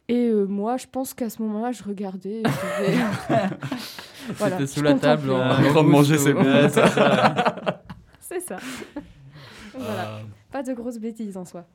Et 0.10 0.28
euh, 0.28 0.46
moi, 0.46 0.76
je 0.78 0.86
pense 0.92 1.14
qu'à 1.14 1.30
ce 1.30 1.42
moment-là, 1.44 1.72
je 1.72 1.84
regardais. 1.84 2.42
et 2.42 2.44
je 2.44 3.34
Voilà, 4.34 4.58
C'était 4.58 4.60
je 4.60 4.66
sous 4.66 4.82
la 4.82 4.94
table 4.96 5.32
en, 5.32 5.50
train 5.50 5.84
de 5.84 5.90
manger 5.90 6.18
ses 6.18 6.34
boules. 6.34 6.70
C'est 8.20 8.40
ça. 8.40 8.58
voilà. 9.74 10.18
Euh, 10.18 10.22
Pas 10.52 10.64
de 10.64 10.74
grosses 10.74 11.00
bêtises 11.00 11.38
en 11.38 11.46
soi. 11.46 11.66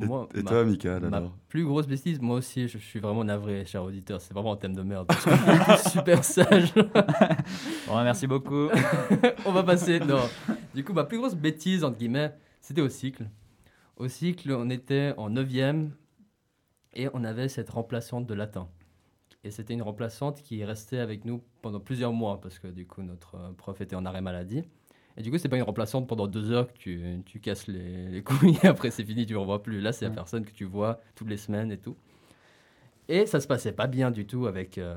Et- 0.00 0.06
moi, 0.06 0.26
Et 0.34 0.42
ma- 0.42 0.50
toi, 0.50 0.64
Michael, 0.64 1.02
Ma 1.08 1.16
alors 1.18 1.36
plus 1.48 1.64
grosse 1.64 1.86
bêtise, 1.86 2.20
moi 2.20 2.36
aussi, 2.36 2.66
je, 2.68 2.78
je 2.78 2.84
suis 2.84 2.98
vraiment 3.00 3.24
navré, 3.24 3.64
cher 3.66 3.82
auditeur. 3.84 4.20
C'est 4.20 4.32
vraiment 4.32 4.54
un 4.54 4.56
thème 4.56 4.74
de 4.74 4.82
merde. 4.82 5.10
super 5.90 6.24
sage. 6.24 6.72
Bon, 7.86 8.02
merci 8.02 8.26
beaucoup. 8.26 8.68
On 9.46 9.52
va 9.52 9.62
passer. 9.62 10.00
Non. 10.00 10.20
Du 10.74 10.82
coup, 10.84 10.92
ma 10.94 11.04
plus 11.04 11.18
grosse 11.18 11.34
bêtise, 11.34 11.84
entre 11.84 11.98
guillemets, 11.98 12.32
c'était 12.60 12.80
au 12.80 12.88
cycle. 12.88 13.26
Au 13.96 14.08
cycle, 14.08 14.50
on 14.52 14.70
était 14.70 15.12
en 15.18 15.28
9 15.28 15.46
et 16.94 17.08
on 17.12 17.24
avait 17.24 17.48
cette 17.48 17.70
remplaçante 17.70 18.26
de 18.26 18.34
latin. 18.34 18.68
Et 19.44 19.50
c'était 19.50 19.74
une 19.74 19.82
remplaçante 19.82 20.40
qui 20.42 20.60
est 20.60 20.64
restée 20.64 20.98
avec 20.98 21.24
nous 21.24 21.42
pendant 21.62 21.80
plusieurs 21.80 22.12
mois 22.12 22.40
parce 22.40 22.58
que 22.58 22.68
du 22.68 22.86
coup 22.86 23.02
notre 23.02 23.34
euh, 23.34 23.52
prof 23.52 23.80
était 23.80 23.96
en 23.96 24.06
arrêt 24.06 24.20
maladie. 24.20 24.62
Et 25.16 25.22
du 25.22 25.30
coup, 25.30 25.38
c'est 25.38 25.48
pas 25.48 25.56
une 25.56 25.62
remplaçante 25.62 26.06
pendant 26.08 26.26
deux 26.26 26.50
heures 26.52 26.66
que 26.72 26.78
tu, 26.78 27.02
tu 27.26 27.38
casses 27.40 27.66
les, 27.66 28.08
les 28.08 28.22
couilles 28.22 28.56
et 28.62 28.66
après 28.66 28.90
c'est 28.90 29.04
fini, 29.04 29.26
tu 29.26 29.34
ne 29.34 29.38
revois 29.38 29.62
plus. 29.62 29.80
Là, 29.80 29.92
c'est 29.92 30.06
la 30.06 30.10
personne 30.10 30.44
que 30.44 30.52
tu 30.52 30.64
vois 30.64 31.00
toutes 31.14 31.28
les 31.28 31.36
semaines 31.36 31.70
et 31.70 31.78
tout. 31.78 31.96
Et 33.08 33.26
ça 33.26 33.40
se 33.40 33.46
passait 33.46 33.72
pas 33.72 33.86
bien 33.88 34.10
du 34.10 34.26
tout 34.26 34.46
avec 34.46 34.78
euh, 34.78 34.94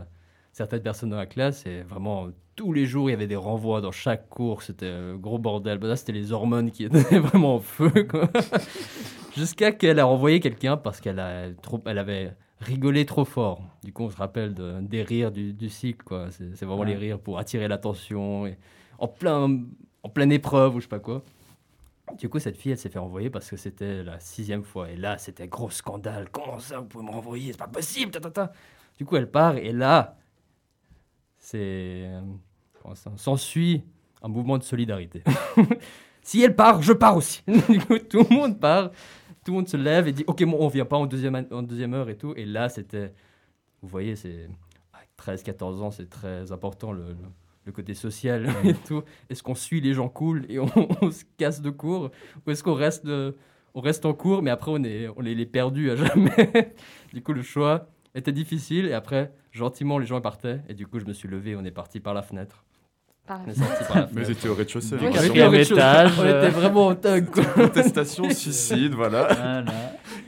certaines 0.53 0.81
personnes 0.81 1.09
dans 1.09 1.17
la 1.17 1.25
classe. 1.25 1.65
Et 1.65 1.81
vraiment, 1.81 2.29
tous 2.55 2.71
les 2.71 2.85
jours, 2.85 3.09
il 3.09 3.13
y 3.13 3.15
avait 3.15 3.27
des 3.27 3.35
renvois 3.35 3.81
dans 3.81 3.91
chaque 3.91 4.29
cours. 4.29 4.61
C'était 4.63 4.87
un 4.87 5.15
gros 5.15 5.37
bordel. 5.39 5.79
Bah, 5.79 5.87
là, 5.87 5.95
c'était 5.97 6.13
les 6.13 6.31
hormones 6.31 6.71
qui 6.71 6.83
étaient 6.85 7.19
vraiment 7.19 7.55
en 7.55 7.59
feu. 7.59 7.91
Jusqu'à 9.35 9.71
qu'elle 9.73 9.99
a 9.99 10.05
renvoyé 10.05 10.39
quelqu'un 10.39 10.77
parce 10.77 11.01
qu'elle 11.01 11.19
a 11.19 11.49
trop, 11.61 11.81
elle 11.85 11.97
avait 11.97 12.33
rigolé 12.61 13.05
trop 13.05 13.25
fort. 13.25 13.61
Du 13.83 13.91
coup, 13.91 14.03
on 14.03 14.09
se 14.09 14.15
rappelle 14.17 14.53
de- 14.53 14.79
des 14.81 15.03
rires 15.03 15.31
du, 15.31 15.51
du 15.51 15.67
cycle. 15.69 16.03
quoi. 16.05 16.27
C'est 16.31 16.55
c'est 16.55 16.65
vraiment 16.65 16.81
Ouais. 16.83 16.87
les 16.89 16.95
rires 16.95 17.19
pour 17.19 17.37
attirer 17.37 17.67
l'attention. 17.67 18.47
Et 18.47 18.57
en, 18.97 19.07
plein, 19.09 19.61
en 20.05 20.09
pleine 20.09 20.31
épreuve 20.31 20.75
ou 20.75 20.79
je 20.79 20.83
sais 20.85 20.89
pas 20.89 20.99
quoi. 20.99 21.23
Du 22.19 22.29
coup, 22.29 22.37
cette 22.37 22.55
fille, 22.57 22.71
elle 22.71 22.77
s'est 22.77 22.89
fait 22.89 22.99
renvoyer 22.99 23.31
parce 23.31 23.49
que 23.49 23.57
c'était 23.57 24.03
la 24.03 24.19
sixième 24.19 24.63
fois. 24.63 24.91
Et 24.91 24.95
là, 24.95 25.17
c'était 25.17 25.47
gros 25.47 25.71
scandale. 25.71 26.29
Comment 26.31 26.59
ça, 26.59 26.79
vous 26.79 26.85
pouvez 26.85 27.03
me 27.03 27.09
renvoyer? 27.11 27.51
C'est 27.51 27.57
pas 27.57 27.67
possible. 27.67 28.11
ta, 28.11 28.19
ta, 28.19 28.29
ta. 28.29 28.51
Du 28.97 29.05
coup, 29.05 29.15
elle 29.15 29.29
part. 29.29 29.57
Et 29.57 29.71
là, 29.71 30.15
c'est. 31.39 31.57
euh, 32.05 32.21
S'ensuit 33.15 33.83
un 34.21 34.27
mouvement 34.27 34.59
de 34.59 34.63
solidarité. 34.63 35.23
si 36.21 36.43
elle 36.43 36.55
part, 36.55 36.83
je 36.83 36.93
pars 36.93 37.17
aussi. 37.17 37.41
du 37.47 37.79
coup, 37.79 37.97
tout 37.97 38.23
le 38.29 38.35
monde 38.35 38.59
part. 38.59 38.91
Tout 39.43 39.51
le 39.51 39.53
monde 39.53 39.67
se 39.67 39.77
lève 39.77 40.07
et 40.07 40.11
dit 40.13 40.23
Ok, 40.27 40.43
bon, 40.43 40.57
on 40.59 40.67
vient 40.67 40.85
pas 40.85 40.97
en 40.97 41.07
deuxième, 41.07 41.47
en 41.51 41.63
deuxième 41.63 41.95
heure 41.95 42.09
et 42.09 42.17
tout. 42.17 42.33
Et 42.35 42.45
là, 42.45 42.69
c'était. 42.69 43.11
Vous 43.81 43.87
voyez, 43.87 44.15
c'est. 44.15 44.47
à 44.93 44.99
13-14 45.19 45.81
ans, 45.81 45.89
c'est 45.89 46.07
très 46.09 46.51
important 46.51 46.91
le- 46.91 47.17
le 47.65 47.71
côté 47.71 47.93
social 47.93 48.47
et 48.63 48.73
tout. 48.73 49.03
Est-ce 49.29 49.41
qu'on 49.43 49.55
suit 49.55 49.81
les 49.81 49.93
gens 49.93 50.07
cool 50.09 50.45
et 50.49 50.59
on, 50.59 50.69
on 51.01 51.11
se 51.11 51.23
casse 51.37 51.61
de 51.61 51.69
cours 51.69 52.11
Ou 52.45 52.51
est-ce 52.51 52.63
qu'on 52.63 52.73
reste, 52.75 53.05
de- 53.05 53.35
on 53.73 53.81
reste 53.81 54.05
en 54.05 54.13
cours, 54.13 54.41
mais 54.41 54.51
après 54.51 54.71
on 54.71 54.83
est, 54.83 55.07
on 55.17 55.25
est 55.25 55.33
les 55.33 55.45
perdus 55.45 55.91
à 55.91 55.95
jamais? 55.97 56.73
Du 57.13 57.21
coup, 57.21 57.33
le 57.33 57.41
choix 57.41 57.87
était 58.13 58.31
difficile 58.31 58.85
et 58.85 58.93
après, 58.93 59.33
gentiment, 59.51 59.97
les 59.99 60.05
gens 60.05 60.21
partaient. 60.21 60.61
Et 60.69 60.73
du 60.73 60.87
coup, 60.87 60.99
je 60.99 61.05
me 61.05 61.13
suis 61.13 61.27
levé, 61.27 61.55
on 61.55 61.65
est 61.65 61.71
parti 61.71 61.99
par 61.99 62.13
la 62.13 62.21
fenêtre. 62.21 62.63
Par 63.27 63.41
On 63.41 63.45
la 63.47 63.51
est 63.53 63.55
sorti 63.55 63.83
par 63.87 63.97
la 63.97 64.09
Mais 64.13 64.29
étiez 64.29 64.49
au 64.49 64.53
rez-de-chaussée. 64.53 64.95
Hein. 64.95 64.99
oui. 65.01 65.07
On 65.07 65.09
était 65.09 65.19
Quatrième 65.23 65.47
au 65.47 65.51
rez-de-chaussée. 65.51 65.73
étage, 65.81 66.11
On 66.19 66.21
euh. 66.23 66.41
était 66.43 66.51
vraiment 66.51 66.87
en 66.87 66.95
thug, 66.95 67.25
quoi. 67.31 67.43
Contestation, 67.43 68.29
suicide, 68.29 68.93
voilà. 68.93 69.27
Voilà. 69.33 69.65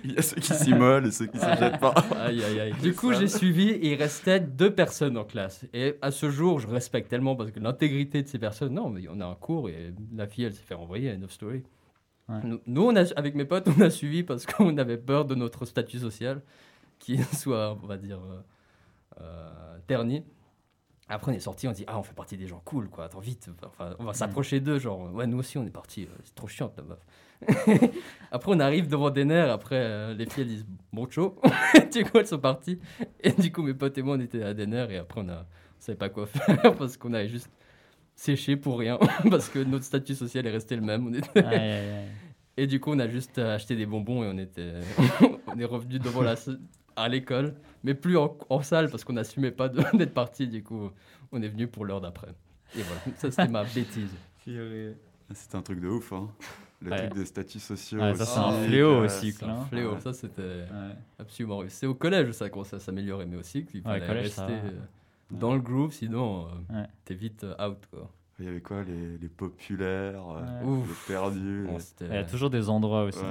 Il 0.07 0.13
y 0.13 0.17
a 0.19 0.21
ceux 0.21 0.37
qui 0.37 0.53
s'immolent 0.53 1.05
et 1.07 1.11
ceux 1.11 1.27
qui 1.27 1.37
se 1.37 1.45
jettent 1.45 1.79
pas. 1.79 1.93
Aïe, 2.17 2.43
aïe, 2.43 2.59
aïe. 2.59 2.73
Du 2.81 2.93
coup, 2.93 3.13
j'ai 3.13 3.27
suivi 3.27 3.69
et 3.69 3.93
il 3.93 3.95
restait 3.95 4.39
deux 4.39 4.73
personnes 4.73 5.17
en 5.17 5.23
classe. 5.25 5.65
Et 5.73 5.95
à 6.01 6.11
ce 6.11 6.29
jour, 6.29 6.59
je 6.59 6.67
respecte 6.67 7.09
tellement 7.09 7.35
parce 7.35 7.51
que 7.51 7.59
l'intégrité 7.59 8.23
de 8.23 8.27
ces 8.27 8.39
personnes, 8.39 8.73
non, 8.73 8.89
mais 8.89 9.01
on 9.09 9.19
a 9.19 9.25
un 9.25 9.35
cours 9.35 9.69
et 9.69 9.93
la 10.15 10.27
fille, 10.27 10.45
elle 10.45 10.53
s'est 10.53 10.63
fait 10.63 10.73
renvoyer 10.75 11.11
à 11.11 11.15
End 11.15 11.23
of 11.23 11.31
Story. 11.31 11.63
Ouais. 12.29 12.35
Nous, 12.43 12.59
nous, 12.65 12.81
on 12.83 12.95
a, 12.95 13.03
avec 13.17 13.35
mes 13.35 13.45
potes, 13.45 13.67
on 13.77 13.81
a 13.81 13.89
suivi 13.89 14.23
parce 14.23 14.45
qu'on 14.45 14.77
avait 14.77 14.97
peur 14.97 15.25
de 15.25 15.35
notre 15.35 15.65
statut 15.65 15.99
social 15.99 16.41
qui 16.99 17.17
soit, 17.33 17.77
on 17.83 17.87
va 17.87 17.97
dire, 17.97 18.19
euh, 18.19 18.41
euh, 19.21 19.77
terni. 19.87 20.23
Après, 21.09 21.31
on 21.31 21.35
est 21.35 21.39
sorti, 21.39 21.67
on 21.67 21.71
dit 21.71 21.85
Ah, 21.87 21.97
on 21.99 22.03
fait 22.03 22.13
partie 22.13 22.35
des 22.37 22.47
gens 22.47 22.61
cool, 22.65 22.89
quoi. 22.89 23.05
Attends, 23.05 23.19
vite. 23.19 23.49
Enfin, 23.65 23.95
on 23.99 24.03
va 24.03 24.13
s'approcher 24.13 24.59
d'eux. 24.59 24.77
Genre, 24.77 25.13
ouais, 25.13 25.25
nous 25.27 25.37
aussi, 25.39 25.57
on 25.57 25.65
est 25.65 25.69
parti. 25.71 26.03
euh, 26.03 26.15
C'est 26.25 26.35
trop 26.35 26.47
chiant, 26.47 26.67
ta 26.67 26.81
meuf. 26.81 26.99
après, 28.31 28.51
on 28.51 28.59
arrive 28.59 28.87
devant 28.87 29.09
des 29.09 29.25
nerfs. 29.25 29.51
Après, 29.51 29.75
euh, 29.77 30.13
les 30.13 30.25
filles, 30.25 30.43
elles 30.43 30.47
disent 30.49 30.65
Bon, 30.91 31.07
chaud. 31.09 31.39
du 31.93 32.03
coup, 32.03 32.17
elles 32.17 32.27
sont 32.27 32.39
parties. 32.39 32.79
Et 33.21 33.31
du 33.31 33.51
coup, 33.51 33.61
mes 33.61 33.73
potes 33.73 33.97
et 33.97 34.01
moi, 34.01 34.15
on 34.15 34.19
était 34.19 34.43
à 34.43 34.53
des 34.53 34.67
nerfs. 34.67 34.91
Et 34.91 34.97
après, 34.97 35.21
on, 35.21 35.29
a, 35.29 35.41
on 35.41 35.79
savait 35.79 35.97
pas 35.97 36.09
quoi 36.09 36.25
faire 36.25 36.75
parce 36.77 36.97
qu'on 36.97 37.13
avait 37.13 37.29
juste 37.29 37.49
séché 38.15 38.55
pour 38.55 38.79
rien. 38.79 38.97
parce 39.29 39.49
que 39.49 39.59
notre 39.59 39.85
statut 39.85 40.15
social 40.15 40.45
est 40.47 40.51
resté 40.51 40.75
le 40.75 40.81
même. 40.81 41.07
On 41.07 41.13
était... 41.13 41.43
Aïe, 41.43 41.55
aïe, 41.55 41.89
aïe. 41.89 42.07
Et 42.59 42.65
du 42.65 42.79
coup, 42.79 42.91
on 42.91 42.99
a 42.99 43.07
juste 43.07 43.37
euh, 43.37 43.55
acheté 43.55 43.75
des 43.75 43.85
bonbons 43.85 44.23
et 44.23 44.27
on 44.27 44.37
était, 44.39 44.73
on 45.45 45.59
est 45.59 45.65
revenu 45.65 45.99
devant 45.99 46.23
la 46.23 46.35
à 46.97 47.07
l'école, 47.07 47.53
mais 47.83 47.93
plus 47.93 48.17
en, 48.17 48.35
en 48.49 48.61
salle 48.61 48.89
parce 48.89 49.03
qu'on 49.03 49.13
n'assumait 49.13 49.51
pas 49.51 49.69
d'être 49.69 50.13
parti. 50.13 50.47
Du 50.47 50.63
coup, 50.63 50.89
on 51.31 51.41
est 51.41 51.47
venu 51.47 51.67
pour 51.67 51.85
l'heure 51.85 52.01
d'après. 52.01 52.29
Et 52.75 52.81
voilà, 52.81 53.01
ça 53.17 53.31
c'était 53.31 53.47
ma 53.47 53.63
bêtise. 53.63 54.09
C'est 55.33 55.55
un 55.55 55.61
truc 55.61 55.79
de 55.79 55.87
ouf, 55.87 56.11
hein. 56.13 56.29
Le 56.79 56.91
Ouais. 56.91 56.97
truc 57.07 57.13
des 57.15 57.25
statuts 57.25 57.59
sociaux. 57.59 57.99
Ouais, 57.99 58.13
ça, 58.13 58.25
c'est 58.25 58.39
un 58.39 58.53
euh, 58.53 58.67
fléau 58.67 58.99
ouais, 58.99 59.05
aussi, 59.05 59.31
C'est 59.31 59.45
un 59.45 59.49
hein. 59.49 59.65
fléau, 59.69 59.93
Ouais. 59.95 59.99
ça 59.99 60.13
c'était 60.13 60.41
Ouais. 60.41 60.95
absolument. 61.17 61.61
C'est 61.69 61.87
au 61.87 61.95
collège 61.95 62.31
ça 62.33 62.49
commence 62.51 62.71
à 62.73 62.79
s'améliorer, 62.79 63.25
mais 63.25 63.37
aussi 63.37 63.65
qu'il 63.65 63.79
Ouais, 63.79 63.93
fallait 63.99 64.05
collège, 64.07 64.23
rester 64.25 64.43
euh, 64.53 64.71
dans 65.31 65.53
le 65.55 65.59
groove, 65.59 65.91
sinon 65.91 66.45
euh, 66.69 66.73
Ouais. 66.81 66.85
t'es 67.03 67.15
vite 67.15 67.43
euh, 67.43 67.67
out 67.67 67.79
quoi. 67.91 68.11
Il 68.39 68.45
y 68.45 68.47
avait 68.49 68.61
quoi 68.61 68.83
Les, 68.83 69.17
les 69.17 69.27
populaires, 69.29 70.21
euh, 70.29 70.61
les 70.61 70.93
perdus, 71.07 71.63
Bon, 71.65 71.73
les- 71.73 71.79
c'était- 71.79 72.05
Il 72.05 72.13
y 72.13 72.17
a 72.17 72.23
toujours 72.23 72.51
des 72.51 72.69
endroits 72.69 73.05
aussi. 73.05 73.23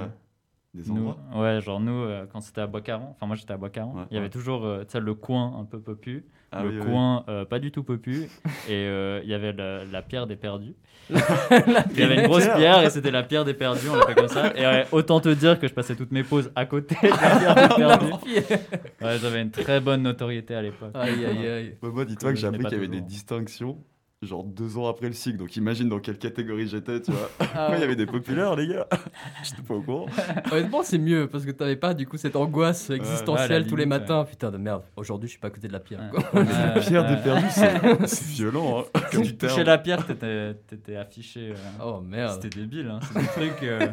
Ouais. 0.75 0.81
des 0.83 0.89
Nous, 0.91 0.97
endroits. 0.97 1.17
ouais, 1.35 1.61
genre 1.61 1.79
nous, 1.79 1.91
euh, 2.03 2.25
quand 2.31 2.41
c'était 2.41 2.61
à 2.61 2.67
Bois-Caron, 2.67 3.07
enfin 3.11 3.25
moi 3.25 3.35
j'étais 3.35 3.53
à 3.53 3.57
Bois-Caron, 3.57 3.93
Ouais, 3.95 4.03
il 4.11 4.15
y 4.15 4.17
avait 4.17 4.25
ouais. 4.25 4.29
toujours 4.29 4.65
euh, 4.65 4.83
tu 4.83 4.91
sais, 4.91 4.99
le 4.99 5.13
coin 5.15 5.57
un 5.59 5.63
peu 5.65 5.79
popu, 5.79 6.25
Ah 6.51 6.63
le 6.63 6.69
oui, 6.69 6.77
oui. 6.79 6.85
coin 6.85 7.23
euh, 7.29 7.45
pas 7.45 7.59
du 7.59 7.71
tout 7.71 7.83
popu, 7.83 8.23
et 8.69 8.71
euh, 8.71 9.21
il 9.23 9.29
y 9.29 9.33
avait 9.33 9.53
la, 9.53 9.85
la 9.85 10.01
pierre 10.01 10.27
des 10.27 10.35
perdus. 10.35 10.75
il 11.09 11.99
y 11.99 12.03
avait 12.03 12.15
une 12.21 12.27
grosse 12.27 12.43
pierre. 12.43 12.57
pierre 12.57 12.83
et 12.83 12.89
c'était 12.89 13.11
la 13.11 13.23
pierre 13.23 13.45
des 13.45 13.53
perdus, 13.53 13.87
on 13.89 13.95
l'appelait 13.95 14.15
comme 14.15 14.27
ça. 14.27 14.51
Et 14.57 14.61
ouais, 14.65 14.85
autant 14.91 15.21
te 15.21 15.29
dire 15.29 15.57
que 15.57 15.65
je 15.67 15.73
passais 15.73 15.95
toutes 15.95 16.11
mes 16.11 16.23
pauses 16.23 16.51
à 16.53 16.65
côté 16.65 16.95
de 17.01 17.07
la 17.07 17.15
pierre 17.77 17.97
des 17.99 18.07
perdus. 18.07 18.53
Ouais, 19.01 19.17
j'avais 19.19 19.41
une 19.41 19.51
très 19.51 19.79
bonne 19.79 20.01
notoriété 20.03 20.53
à 20.53 20.61
l'époque. 20.61 20.91
Aïe 20.95 21.25
aïe 21.25 21.47
aïe. 21.47 21.77
Bah, 21.81 21.87
moi, 21.93 22.03
dis-toi 22.03 22.31
que 22.33 22.37
j'ai 22.37 22.47
appris 22.47 22.61
qu'il 22.65 22.73
y 22.73 22.75
avait 22.75 22.87
des 22.89 22.99
distinctions, 23.01 23.77
genre 24.23 24.43
deux 24.43 24.77
ans 24.77 24.87
après 24.87 25.07
le 25.07 25.13
cycle. 25.13 25.37
Donc 25.37 25.55
imagine 25.57 25.89
dans 25.89 25.99
quelle 25.99 26.17
catégorie 26.17 26.67
j'étais, 26.67 27.01
tu 27.01 27.11
vois. 27.11 27.29
Ah, 27.39 27.67
Moi, 27.69 27.77
il 27.77 27.81
y 27.81 27.83
avait 27.83 27.95
des 27.95 28.05
populaires, 28.07 28.55
les 28.55 28.67
gars. 28.67 28.87
J'étais 29.43 29.61
pas 29.61 29.75
au 29.75 29.81
courant. 29.81 30.07
Honnêtement, 30.51 30.81
c'est 30.83 30.97
mieux 30.97 31.27
parce 31.27 31.45
que 31.45 31.51
t'avais 31.51 31.75
pas 31.75 31.93
du 31.93 32.07
coup 32.07 32.17
cette 32.17 32.35
angoisse 32.35 32.89
existentielle 32.89 33.63
la 33.63 33.67
tous 33.69 33.75
les 33.75 33.85
matins. 33.85 34.25
Putain 34.25 34.49
de 34.51 34.57
merde, 34.57 34.83
aujourd'hui 34.95 35.27
je 35.27 35.31
suis 35.33 35.39
pas 35.39 35.47
à 35.49 35.51
côté 35.51 35.67
de 35.67 35.73
la 35.73 35.79
pierre. 35.79 36.09
Quoi. 36.11 36.19
Ouais, 36.41 36.45
Pierre 36.81 37.03
ouais. 37.03 37.15
des 37.15 37.21
perdus, 37.21 37.45
c'est 38.07 38.25
violent, 38.33 38.79
hein, 38.95 38.99
comme 39.11 39.21
Tu 39.23 39.37
touchais 39.37 39.55
terme. 39.55 39.67
la 39.67 39.77
pierre, 39.77 40.05
t'étais 40.05 40.53
t'étais 40.67 40.95
affiché. 40.95 41.51
euh, 41.51 41.83
Oh 41.85 42.01
merde. 42.01 42.41
C'était 42.41 42.59
débile, 42.61 42.87
hein. 42.87 42.99
c'est 43.13 43.19
des 43.21 43.27
trucs. 43.27 43.63
euh, 43.63 43.87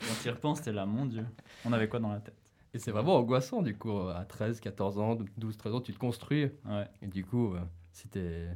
Quand 0.00 0.14
tu 0.22 0.28
y 0.28 0.30
repenses, 0.30 0.62
t'es 0.62 0.72
là, 0.72 0.86
mon 0.86 1.06
dieu. 1.06 1.24
On 1.64 1.72
avait 1.72 1.88
quoi 1.88 2.00
dans 2.00 2.10
la 2.12 2.18
tête? 2.20 2.34
Et 2.74 2.78
c'est 2.78 2.90
vraiment 2.90 3.16
angoissant 3.16 3.62
du 3.62 3.76
coup. 3.76 3.96
À 4.08 4.24
13, 4.24 4.60
14 4.60 4.98
ans, 4.98 5.18
12, 5.38 5.56
13 5.56 5.74
ans, 5.74 5.80
tu 5.80 5.92
te 5.92 5.98
construis. 5.98 6.44
Ouais. 6.64 6.86
Et 7.02 7.06
du 7.06 7.24
coup, 7.24 7.54
euh, 7.54 7.58
si 7.92 8.08
t'es 8.08 8.46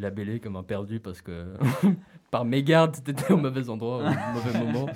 labellé 0.00 0.40
comme 0.40 0.56
un 0.56 0.62
perdu 0.62 1.00
parce 1.00 1.20
que 1.22 1.54
par 2.30 2.44
mégarde 2.44 2.96
t'étais 3.02 3.32
au 3.32 3.36
mauvais 3.36 3.68
endroit, 3.68 3.98
au 3.98 4.34
mauvais 4.34 4.58
moment. 4.58 4.86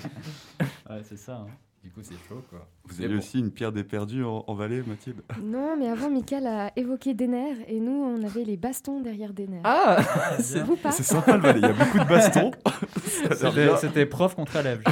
Ouais, 0.89 1.03
c'est 1.03 1.17
ça. 1.17 1.37
hein. 1.39 1.47
Du 1.83 1.91
coup, 1.91 2.01
c'est 2.03 2.19
chaud 2.29 2.43
quoi. 2.51 2.67
Vous 2.91 3.01
avez 3.05 3.15
bon. 3.15 3.19
aussi 3.19 3.39
une 3.39 3.51
pierre 3.51 3.73
des 3.73 3.85
perdus 3.85 4.25
en, 4.25 4.45
en 4.47 4.55
Valais, 4.55 4.83
Mathilde? 4.87 5.21
Non, 5.43 5.77
mais 5.79 5.89
avant, 5.89 6.11
Michael 6.11 6.47
a 6.47 6.71
évoqué 6.77 7.15
Denner 7.15 7.57
et 7.69 7.79
nous, 7.81 7.93
on 7.93 8.23
avait 8.25 8.45
les 8.45 8.57
bastons 8.57 9.01
derrière 9.01 9.33
Denner. 9.33 9.61
Ah 9.65 9.97
bien. 10.39 10.65
Vous 10.65 10.77
pas? 10.77 10.91
C'est 10.93 11.03
sympa 11.03 11.37
le 11.37 11.43
Valais, 11.43 11.61
il 11.61 11.67
y 11.67 11.71
a 11.71 11.73
beaucoup 11.73 11.99
de 11.99 12.09
bastons. 12.09 12.51
C'était 13.81 14.07
prof 14.07 14.35
contre 14.35 14.57
élève. 14.57 14.83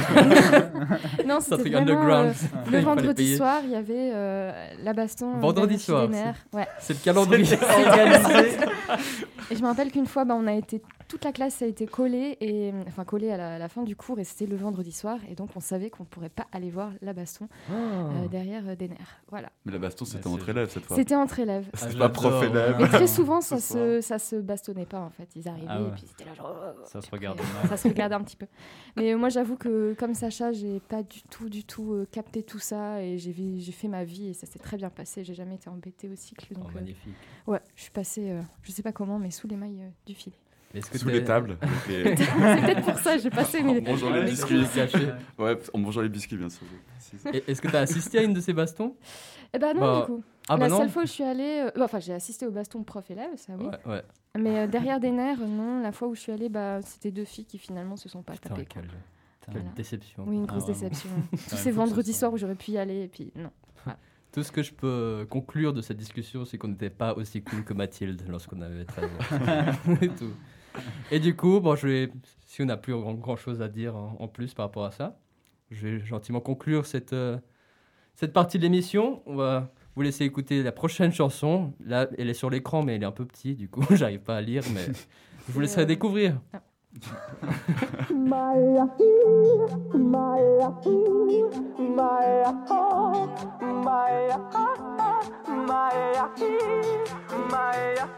Non, 1.25 1.39
C'est 1.41 1.53
un 1.53 1.57
c'était 1.57 1.69
truc 1.69 1.73
vraiment 1.73 1.91
underground. 2.01 2.33
euh, 2.35 2.71
le 2.71 2.79
vendredi 2.79 3.35
soir, 3.35 3.61
il 3.63 3.71
y 3.71 3.75
avait 3.75 4.11
euh, 4.13 4.51
la 4.83 4.93
baston. 4.93 5.39
Vendredi 5.39 5.77
derrière 5.77 5.79
soir, 5.79 6.07
Denner. 6.07 6.31
Ouais. 6.53 6.67
C'est 6.79 6.93
le 6.93 6.99
calendrier 7.03 7.55
organisé. 7.55 8.57
Et 9.51 9.55
je 9.55 9.61
me 9.61 9.67
rappelle 9.67 9.91
qu'une 9.91 10.05
fois, 10.05 10.25
bah, 10.25 10.35
on 10.37 10.45
a 10.47 10.53
été, 10.53 10.81
toute 11.07 11.23
la 11.25 11.31
classe 11.31 11.61
a 11.61 11.65
été 11.65 11.85
collée, 11.87 12.37
et, 12.39 12.71
enfin 12.87 13.03
collée 13.03 13.31
à 13.31 13.37
la, 13.37 13.55
à 13.55 13.57
la 13.59 13.67
fin 13.67 13.83
du 13.83 13.95
cours, 13.95 14.19
et 14.19 14.23
c'était 14.23 14.45
le 14.45 14.55
vendredi 14.55 14.91
soir, 14.91 15.17
et 15.29 15.35
donc 15.35 15.49
on 15.55 15.59
savait 15.59 15.89
qu'on 15.89 16.03
ne 16.03 16.07
pourrait 16.07 16.29
pas 16.29 16.45
aller 16.51 16.69
voir 16.69 16.91
la 17.01 17.13
baston 17.13 17.47
euh, 17.89 18.27
derrière 18.27 18.63
euh, 18.67 18.75
Denner. 18.75 18.95
Voilà. 19.29 19.49
Mais 19.65 19.71
la 19.71 19.79
baston, 19.79 20.05
c'était 20.05 20.27
Ouais, 20.27 20.33
entre 20.33 20.49
élèves 20.49 20.69
cette 20.69 20.85
fois. 20.85 20.95
C'était 20.95 21.15
entre 21.15 21.39
élèves. 21.39 21.69
Ah, 21.73 21.77
C'était 21.77 21.97
pas 21.97 22.09
prof 22.09 22.41
j'adore. 22.43 22.57
élève. 22.63 22.75
Mais 22.79 22.87
très 22.87 23.07
souvent, 23.07 23.41
ça 23.41 23.59
se, 23.59 24.01
ça 24.01 24.19
se 24.19 24.35
bastonnait 24.37 24.85
pas 24.85 24.99
en 24.99 25.09
fait. 25.09 25.27
Ils 25.35 25.47
arrivaient 25.47 25.67
Ah 25.69 25.81
ouais. 25.81 25.89
et 25.89 25.91
puis 25.91 26.03
c'était 26.07 26.25
là 26.25 26.33
genre. 26.33 26.55
oh, 26.57 26.81
Ça 26.85 27.01
se 27.01 27.09
regardait. 27.11 27.43
Ça 27.67 27.77
se 27.77 27.87
regardait 27.87 28.15
un 28.15 28.23
petit 28.23 28.35
peu. 28.37 28.47
Mais 28.95 29.13
euh, 29.13 29.17
moi, 29.17 29.29
j'avoue 29.29 29.55
que 29.57 29.93
comme 29.99 30.13
Sacha, 30.13 30.51
j'ai 30.51 30.79
pas 30.79 31.03
du 31.03 31.21
tout, 31.23 31.49
du 31.49 31.63
tout 31.63 31.93
euh, 31.93 32.07
capté 32.11 32.43
tout 32.43 32.59
ça 32.59 33.01
et 33.03 33.17
j'ai 33.17 33.33
fait 33.71 33.87
ma 33.87 34.03
vie 34.03 34.29
et 34.29 34.33
ça 34.33 34.45
s'est 34.47 34.59
très 34.59 34.77
bien 34.77 34.89
passé. 34.89 35.23
J'ai 35.23 35.33
jamais 35.33 35.55
été 35.55 35.69
embêtée 35.69 36.09
au 36.09 36.15
cycle. 36.15 36.53
Donc, 36.53 36.63
Oh, 36.65 36.69
euh, 36.71 36.75
magnifique. 36.75 37.13
ouais, 37.47 37.59
je 37.75 37.81
suis 37.83 37.91
passée, 37.91 38.29
euh, 38.31 38.41
je 38.63 38.71
sais 38.71 38.83
pas 38.83 38.91
comment, 38.91 39.17
mais 39.19 39.31
sous 39.31 39.47
les 39.47 39.55
mailles 39.55 39.81
euh, 39.81 39.89
du 40.05 40.13
filet. 40.13 40.35
Est-ce 40.73 40.89
que 40.91 40.97
Sous 40.99 41.09
les 41.09 41.23
tables. 41.23 41.57
les- 41.89 42.15
C'est 42.15 42.25
peut-être 42.25 42.81
pour 42.83 42.99
ça, 42.99 43.17
j'ai 43.17 43.29
passé 43.29 43.63
mes. 43.63 43.79
En 43.79 43.91
mangeant 43.91 44.11
les 44.11 44.23
biscuits. 44.23 44.63
caché. 44.75 45.09
Ouais, 45.37 45.57
en 45.73 45.77
mangeant 45.79 46.01
les 46.01 46.09
biscuits, 46.09 46.37
bien 46.37 46.49
sûr. 46.49 46.65
Est-ce 47.47 47.61
que 47.61 47.67
tu 47.67 47.75
as 47.75 47.79
assisté 47.81 48.19
à 48.19 48.21
une 48.23 48.33
de 48.33 48.39
ces 48.39 48.53
bastons? 48.53 48.95
Eh 49.53 49.57
ben 49.57 49.73
non, 49.73 49.81
Bah, 49.81 49.99
du 50.01 50.05
coup. 50.13 50.23
Ah 50.47 50.57
bah 50.57 50.63
la 50.63 50.69
non 50.69 50.77
seule 50.79 50.89
fois 50.89 51.03
où 51.03 51.05
je 51.05 51.11
suis 51.11 51.23
allée, 51.23 51.63
euh, 51.67 51.71
bah, 51.75 51.85
enfin 51.85 51.99
j'ai 51.99 52.13
assisté 52.13 52.45
au 52.47 52.51
baston 52.51 52.83
prof-élève, 52.83 53.29
ça 53.35 53.53
oui. 53.59 53.65
Ouais, 53.65 53.91
ouais. 53.93 54.03
Mais 54.39 54.59
euh, 54.59 54.67
derrière 54.67 54.99
des 54.99 55.11
nerfs, 55.11 55.41
euh, 55.41 55.45
non. 55.47 55.81
La 55.81 55.91
fois 55.91 56.07
où 56.07 56.15
je 56.15 56.21
suis 56.21 56.31
allée, 56.31 56.49
bah, 56.49 56.81
c'était 56.83 57.11
deux 57.11 57.25
filles 57.25 57.45
qui 57.45 57.57
finalement 57.57 57.95
se 57.95 58.09
sont 58.09 58.21
pas 58.23 58.33
Putain, 58.33 58.49
tapées. 58.49 58.65
quoi. 58.65 58.81
quelle, 58.81 58.91
quelle 59.41 59.53
Voilà. 59.61 59.75
déception. 59.75 60.23
Oui, 60.27 60.35
une 60.37 60.43
Ah, 60.43 60.47
grosse 60.53 60.63
vraiment. 60.63 60.79
déception. 60.89 61.09
Tous 61.49 61.55
ces 61.55 61.71
vendredis 61.71 62.13
soirs 62.13 62.31
où 62.33 62.37
j'aurais 62.37 62.55
pu 62.55 62.71
y 62.71 62.77
aller 62.77 63.03
et 63.03 63.07
puis 63.07 63.31
non. 63.35 63.49
Tout 64.31 64.43
ce 64.43 64.51
que 64.51 64.61
je 64.61 64.71
peux 64.71 65.25
conclure 65.27 65.73
de 65.73 65.81
cette 65.81 65.97
discussion, 65.97 66.45
c'est 66.45 66.59
qu'on 66.59 66.67
n'était 66.67 66.91
pas 66.91 67.15
aussi 67.15 67.41
cool 67.41 67.63
que 67.63 67.73
Mathilde 67.73 68.21
lorsqu'on 68.29 68.61
avait 68.61 68.85
13 68.85 69.05
ans. 69.05 69.91
Et 70.03 70.09
tout. 70.09 70.29
Et 71.11 71.19
du 71.19 71.35
coup, 71.35 71.59
bon, 71.59 71.75
je 71.75 71.87
vais, 71.87 72.11
si 72.45 72.61
on 72.61 72.65
n'a 72.65 72.77
plus 72.77 72.93
grand, 72.93 73.13
grand 73.13 73.35
chose 73.35 73.61
à 73.61 73.67
dire 73.67 73.95
en, 73.95 74.15
en 74.19 74.27
plus 74.27 74.53
par 74.53 74.65
rapport 74.67 74.85
à 74.85 74.91
ça, 74.91 75.19
je 75.71 75.87
vais 75.87 75.99
gentiment 76.05 76.39
conclure 76.39 76.85
cette, 76.85 77.13
euh, 77.13 77.37
cette 78.15 78.33
partie 78.33 78.57
de 78.57 78.63
l'émission. 78.63 79.21
On 79.25 79.35
va 79.35 79.71
vous 79.95 80.01
laisser 80.01 80.25
écouter 80.25 80.63
la 80.63 80.71
prochaine 80.71 81.11
chanson. 81.11 81.73
Là, 81.85 82.07
elle 82.17 82.29
est 82.29 82.33
sur 82.33 82.49
l'écran, 82.49 82.83
mais 82.83 82.95
elle 82.95 83.03
est 83.03 83.07
un 83.07 83.11
peu 83.11 83.25
petite, 83.25 83.57
du 83.57 83.69
coup, 83.69 83.83
j'arrive 83.95 84.21
pas 84.21 84.37
à 84.37 84.41
lire, 84.41 84.63
mais 84.73 84.85
je 85.47 85.51
vous 85.51 85.59
laisserai 85.59 85.85
découvrir. 85.85 86.39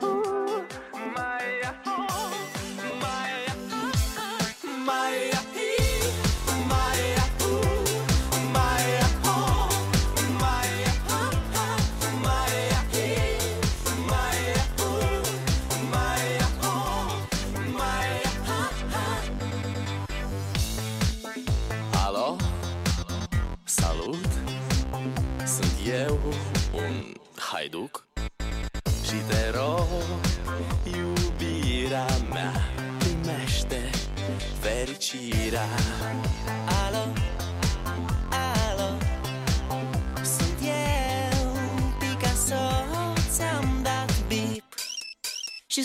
Alo, 0.01 0.31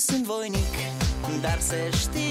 sunt 0.07 0.25
voinic 0.25 0.75
Dar 1.41 1.59
să 1.61 1.75
știi, 1.99 2.26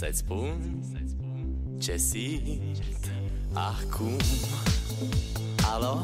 să-ți 0.00 0.18
spun 0.18 0.82
ce 1.78 1.96
simt 1.96 3.10
acum. 3.52 4.16
Alo, 5.72 6.00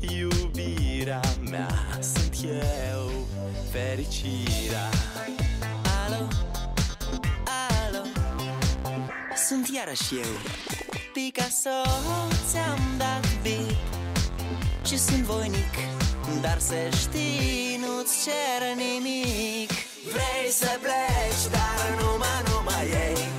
iubirea 0.00 1.20
mea 1.50 1.68
Sunt 2.00 2.36
eu, 2.44 3.10
fericirea. 3.70 4.88
Alo, 6.06 6.28
alo? 7.86 8.04
Sunt 9.48 9.68
iarăși 9.74 10.14
eu. 10.14 10.32
Picasso 11.12 11.78
ți-am 12.50 12.80
dat 12.98 13.42
bip 13.42 13.76
Și 14.86 14.98
sunt 14.98 15.22
voinic 15.22 15.74
Dar 16.40 16.58
să 16.58 16.74
știi, 16.96 17.80
nu-ți 17.80 18.24
cer 18.24 18.76
nimic 18.76 19.87
Vrei 20.12 20.50
să 20.50 20.78
pleci, 20.80 21.44
dar 21.50 22.00
numai, 22.00 22.42
numai 22.50 22.86
ei 23.06 23.37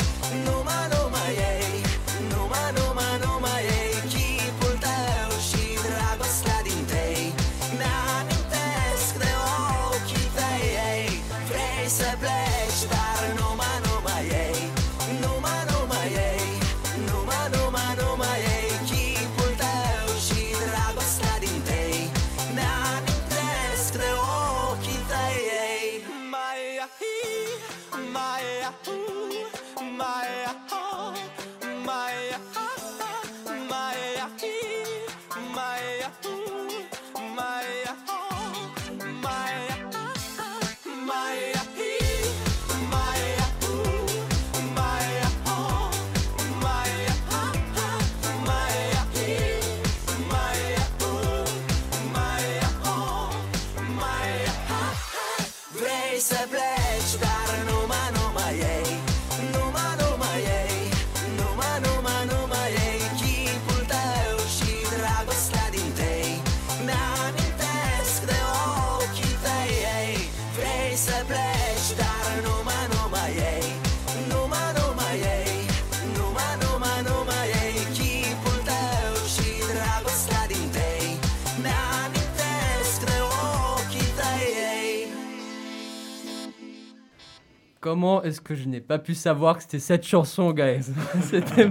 Comment 87.90 88.22
est-ce 88.22 88.40
que 88.40 88.54
je 88.54 88.68
n'ai 88.70 88.82
pas 88.82 89.00
pu 89.00 89.16
savoir 89.16 89.58
que 89.58 89.64
c'était 89.64 89.80
cette 89.80 90.06
chanson, 90.06 90.52
guys? 90.54 90.84
C'était 91.24 91.68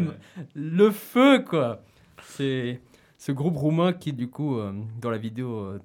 le 0.57 0.91
feu, 0.91 1.45
quoi 1.49 1.83
C'est 2.25 2.81
ce 3.19 3.31
groupe 3.31 3.57
roumain 3.57 3.93
qui, 3.93 4.13
du 4.13 4.29
coup, 4.29 4.59
euh, 4.59 4.73
dans 5.01 5.11
la 5.11 5.19
vidéo, 5.19 5.61
euh, 5.61 5.79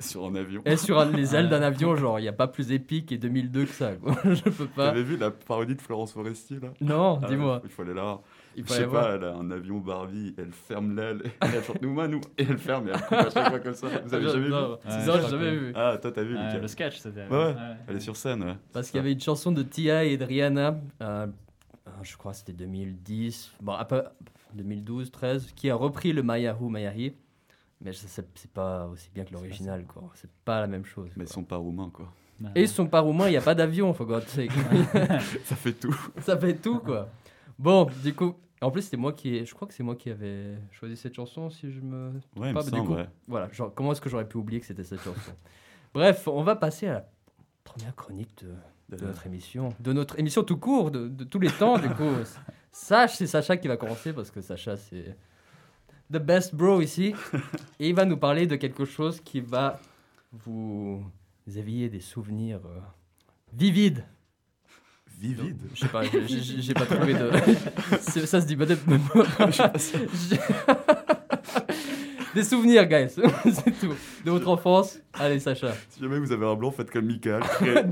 Sur 0.00 0.24
un 0.26 0.34
avion. 0.34 0.60
est 0.64 0.76
sur 0.76 0.98
un- 0.98 1.04
les 1.12 1.36
ailes 1.36 1.48
d'un 1.50 1.62
avion. 1.62 1.94
Genre, 1.94 2.18
il 2.18 2.22
n'y 2.22 2.28
a 2.28 2.32
pas 2.32 2.48
plus 2.48 2.72
épique 2.72 3.12
et 3.12 3.18
2002 3.18 3.64
que 3.66 3.70
ça, 3.70 3.92
quoi. 3.94 4.16
Je 4.24 4.42
peux 4.50 4.66
pas. 4.66 4.88
T'avais 4.88 5.04
vu 5.04 5.16
la 5.16 5.30
parodie 5.30 5.76
de 5.76 5.80
Florence 5.80 6.12
Foresti 6.12 6.54
là? 6.60 6.70
Non, 6.80 7.20
Ah, 7.22 7.26
dis-moi. 7.28 7.60
Il 7.62 7.70
faut 7.70 7.82
aller 7.82 7.94
là. 7.94 8.18
Il 8.58 8.62
Je 8.62 8.68
faut 8.68 8.74
sais 8.74 8.86
pas, 8.86 9.14
elle 9.14 9.24
a 9.24 9.34
un 9.34 9.50
avion 9.50 9.78
Barbie, 9.78 10.34
elle 10.38 10.50
ferme 10.50 10.96
l'aile, 10.96 11.22
elle 11.42 11.62
chante 11.62 11.82
nous, 11.82 11.94
nous, 12.08 12.20
et 12.38 12.42
elle 12.48 12.56
ferme 12.56 12.88
et 12.88 12.92
elle 12.92 13.00
coupe 13.02 13.12
à 13.12 13.30
chaque 13.30 13.48
fois 13.50 13.58
comme 13.60 13.74
ça. 13.74 13.86
Vous 14.02 14.14
avez 14.14 14.28
jamais 14.28 14.44
vu 14.44 14.50
Non, 14.50 14.70
Ouais, 14.70 14.78
c'est 14.88 15.00
je 15.00 15.04
ça, 15.04 15.20
j'ai 15.20 15.28
jamais 15.28 15.56
vu. 15.56 15.72
Ah, 15.74 15.98
toi 16.00 16.10
t'as 16.10 16.22
vu, 16.22 16.34
Ouais, 16.36 16.46
Lucas. 16.46 16.58
le 16.58 16.68
sketch, 16.68 16.96
c'était. 16.98 17.26
Ouais, 17.28 17.36
ouais. 17.36 17.54
Elle 17.86 17.96
est 17.96 18.00
sur 18.00 18.16
scène, 18.16 18.42
ouais. 18.42 18.56
Parce 18.72 18.90
qu'il 18.90 18.96
y 18.96 19.00
avait 19.00 19.12
une 19.12 19.20
chanson 19.20 19.52
de 19.52 19.62
Tia 19.62 20.04
et 20.04 20.16
de 20.16 20.24
Rihanna, 20.24 20.80
euh, 21.02 21.26
euh, 21.86 21.90
je 22.02 22.16
crois 22.16 22.32
que 22.32 22.38
c'était 22.38 22.54
2010, 22.54 23.52
bon, 23.60 23.74
un 23.74 23.84
peu 23.84 24.02
2012, 24.54 25.10
13, 25.10 25.52
qui 25.54 25.68
a 25.68 25.74
repris 25.74 26.14
le 26.14 26.22
Mayahu 26.22 26.70
Mayahi. 26.70 27.14
Mais 27.82 27.92
c'est 27.92 28.26
c'est 28.34 28.50
pas 28.50 28.86
aussi 28.86 29.10
bien 29.14 29.24
que 29.24 29.34
l'original, 29.34 29.84
quoi. 29.84 30.04
C'est 30.14 30.30
pas 30.46 30.60
la 30.60 30.66
même 30.66 30.86
chose. 30.86 31.10
Mais 31.14 31.24
ils 31.24 31.28
sont 31.28 31.44
pas 31.44 31.56
roumains, 31.56 31.90
quoi. 31.92 32.10
Et 32.54 32.62
ils 32.62 32.68
sont 32.68 32.86
pas 32.86 33.00
roumains, 33.00 33.28
il 33.28 33.32
n'y 33.32 33.36
a 33.36 33.42
pas 33.42 33.54
d'avion, 33.54 33.92
God's 33.92 34.28
sake. 34.28 34.50
Ça 35.44 35.56
fait 35.56 35.72
tout. 35.72 35.94
ça 36.20 36.38
fait 36.38 36.54
tout, 36.54 36.78
quoi. 36.80 37.08
Bon, 37.58 37.86
du 38.02 38.14
coup, 38.14 38.34
en 38.62 38.70
plus, 38.70 38.82
c'était 38.82 38.96
moi 38.96 39.12
qui. 39.12 39.44
Je 39.44 39.54
crois 39.54 39.68
que 39.68 39.74
c'est 39.74 39.82
moi 39.82 39.96
qui 39.96 40.10
avais 40.10 40.54
choisi 40.70 40.96
cette 40.96 41.14
chanson, 41.14 41.50
si 41.50 41.70
je 41.70 41.80
me. 41.80 42.12
Ouais, 42.36 42.48
il 42.48 42.54
pas, 42.54 42.60
me 42.60 42.64
du 42.64 42.70
semble, 42.70 42.86
coup, 42.88 42.94
ouais. 42.94 43.08
Voilà, 43.28 43.50
genre, 43.52 43.72
comment 43.74 43.92
est-ce 43.92 44.00
que 44.00 44.08
j'aurais 44.08 44.28
pu 44.28 44.38
oublier 44.38 44.60
que 44.60 44.66
c'était 44.66 44.84
cette 44.84 45.02
chanson? 45.02 45.32
Bref, 45.94 46.26
on 46.28 46.42
va 46.42 46.56
passer 46.56 46.86
à 46.86 46.92
la 46.94 47.08
première 47.64 47.94
chronique 47.94 48.30
de, 48.42 48.96
de 48.96 49.04
notre 49.04 49.26
émission. 49.26 49.70
De 49.80 49.92
notre 49.92 50.18
émission 50.18 50.42
tout 50.42 50.56
court, 50.56 50.90
de, 50.90 51.08
de 51.08 51.24
tous 51.24 51.38
les 51.38 51.50
temps, 51.50 51.78
du 51.78 51.88
coup. 51.90 52.10
Sach, 52.72 53.14
c'est 53.14 53.26
Sacha 53.26 53.56
qui 53.56 53.68
va 53.68 53.76
commencer 53.76 54.12
parce 54.12 54.30
que 54.30 54.40
Sacha, 54.40 54.76
c'est 54.76 55.16
the 56.12 56.18
best 56.18 56.54
bro 56.54 56.80
ici. 56.80 57.14
Et 57.80 57.88
il 57.88 57.94
va 57.94 58.04
nous 58.04 58.18
parler 58.18 58.46
de 58.46 58.56
quelque 58.56 58.84
chose 58.84 59.20
qui 59.20 59.40
va 59.40 59.80
vous 60.32 61.02
éveiller 61.46 61.88
des 61.88 62.00
souvenirs 62.00 62.60
euh, 62.66 62.80
vivides. 63.52 64.04
Vivide. 65.18 65.56
Je 65.74 65.80
sais 65.80 65.88
pas, 65.88 66.02
j'ai- 66.02 66.74
pas 66.74 66.84
trouvé 66.86 67.14
de. 67.14 67.30
Ça 68.26 68.40
se 68.40 68.46
dit 68.46 68.56
peut-être. 68.56 68.82
Des 72.34 72.44
souvenirs, 72.44 72.86
guys. 72.86 73.08
C'est 73.10 73.22
tout. 73.80 73.94
De 74.24 74.30
votre 74.30 74.48
enfance. 74.48 74.98
Allez, 75.14 75.40
Sacha. 75.40 75.72
Si 75.88 76.00
jamais 76.00 76.18
vous 76.18 76.32
avez 76.32 76.44
un 76.46 76.54
blanc, 76.54 76.70
faites 76.70 76.90
comme 76.90 77.06
Michael. 77.06 77.42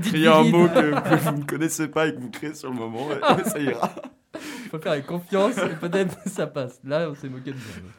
Créez 0.03 0.27
un 0.27 0.43
mot 0.43 0.67
que, 0.67 0.91
que 0.91 1.15
vous 1.31 1.37
ne 1.39 1.43
connaissez 1.45 1.87
pas 1.87 2.07
et 2.07 2.13
que 2.13 2.19
vous 2.19 2.29
créez 2.29 2.53
sur 2.53 2.69
le 2.69 2.75
moment. 2.75 3.07
Et, 3.11 3.49
ça 3.49 3.59
ira. 3.59 3.91
Il 4.35 4.69
faut 4.69 4.77
faire 4.79 4.91
avec 4.91 5.07
confiance 5.07 5.57
et 5.57 5.75
peut-être 5.81 6.15
ça 6.27 6.45
passe. 6.45 6.79
Là, 6.83 7.09
on 7.09 7.15
s'est 7.15 7.29
moqué 7.29 7.51
de 7.51 7.55
nous. 7.57 7.89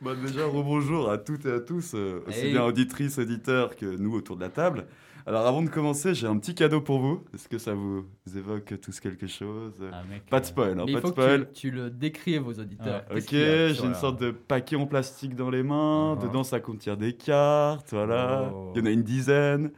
Bah, 0.00 0.12
déjà, 0.14 0.46
rebonjour 0.46 1.10
à 1.10 1.18
toutes 1.18 1.44
et 1.46 1.52
à 1.52 1.60
tous, 1.60 1.92
euh, 1.94 2.24
aussi 2.26 2.46
Hey. 2.46 2.52
bien 2.52 2.64
auditrices, 2.64 3.18
auditeurs 3.18 3.76
que 3.76 3.84
nous 3.86 4.14
autour 4.14 4.36
de 4.36 4.42
la 4.42 4.48
table. 4.48 4.86
Alors, 5.26 5.46
avant 5.46 5.62
de 5.62 5.68
commencer, 5.70 6.14
j'ai 6.14 6.26
un 6.26 6.36
petit 6.38 6.54
cadeau 6.54 6.80
pour 6.80 6.98
vous. 6.98 7.24
Est-ce 7.34 7.48
que 7.48 7.58
ça 7.58 7.74
vous 7.74 8.04
évoque 8.36 8.74
tous 8.80 8.98
quelque 9.00 9.26
chose? 9.26 9.74
Ah, 9.92 10.02
mec, 10.10 10.26
Pas 10.26 10.40
de 10.40 10.44
euh, 10.44 10.48
spoil, 10.48 10.80
hein, 10.80 10.84
Mais 10.86 10.92
il 10.92 10.94
pas 10.94 11.00
de 11.00 11.06
faut 11.06 11.12
spoil. 11.12 11.46
que 11.48 11.52
tu, 11.52 11.60
tu 11.60 11.70
le 11.70 11.90
décrives 11.90 12.46
aux 12.46 12.58
auditeurs. 12.58 13.04
Ah, 13.08 13.14
Ok, 13.16 13.28
j'ai 13.30 13.84
une 13.84 13.94
sorte 13.94 14.20
de 14.20 14.30
paquet 14.32 14.76
en 14.76 14.86
plastique 14.86 15.36
dans 15.36 15.50
les 15.50 15.62
mains. 15.62 16.14
Uh-huh. 16.16 16.22
Dedans, 16.26 16.44
ça 16.44 16.60
contient 16.60 16.96
des 16.96 17.12
cartes. 17.14 17.90
Voilà. 17.90 18.50
Oh. 18.54 18.72
Il 18.74 18.80
y 18.80 18.82
en 18.82 18.86
a 18.86 18.90
une 18.90 19.02
dizaine. 19.02 19.70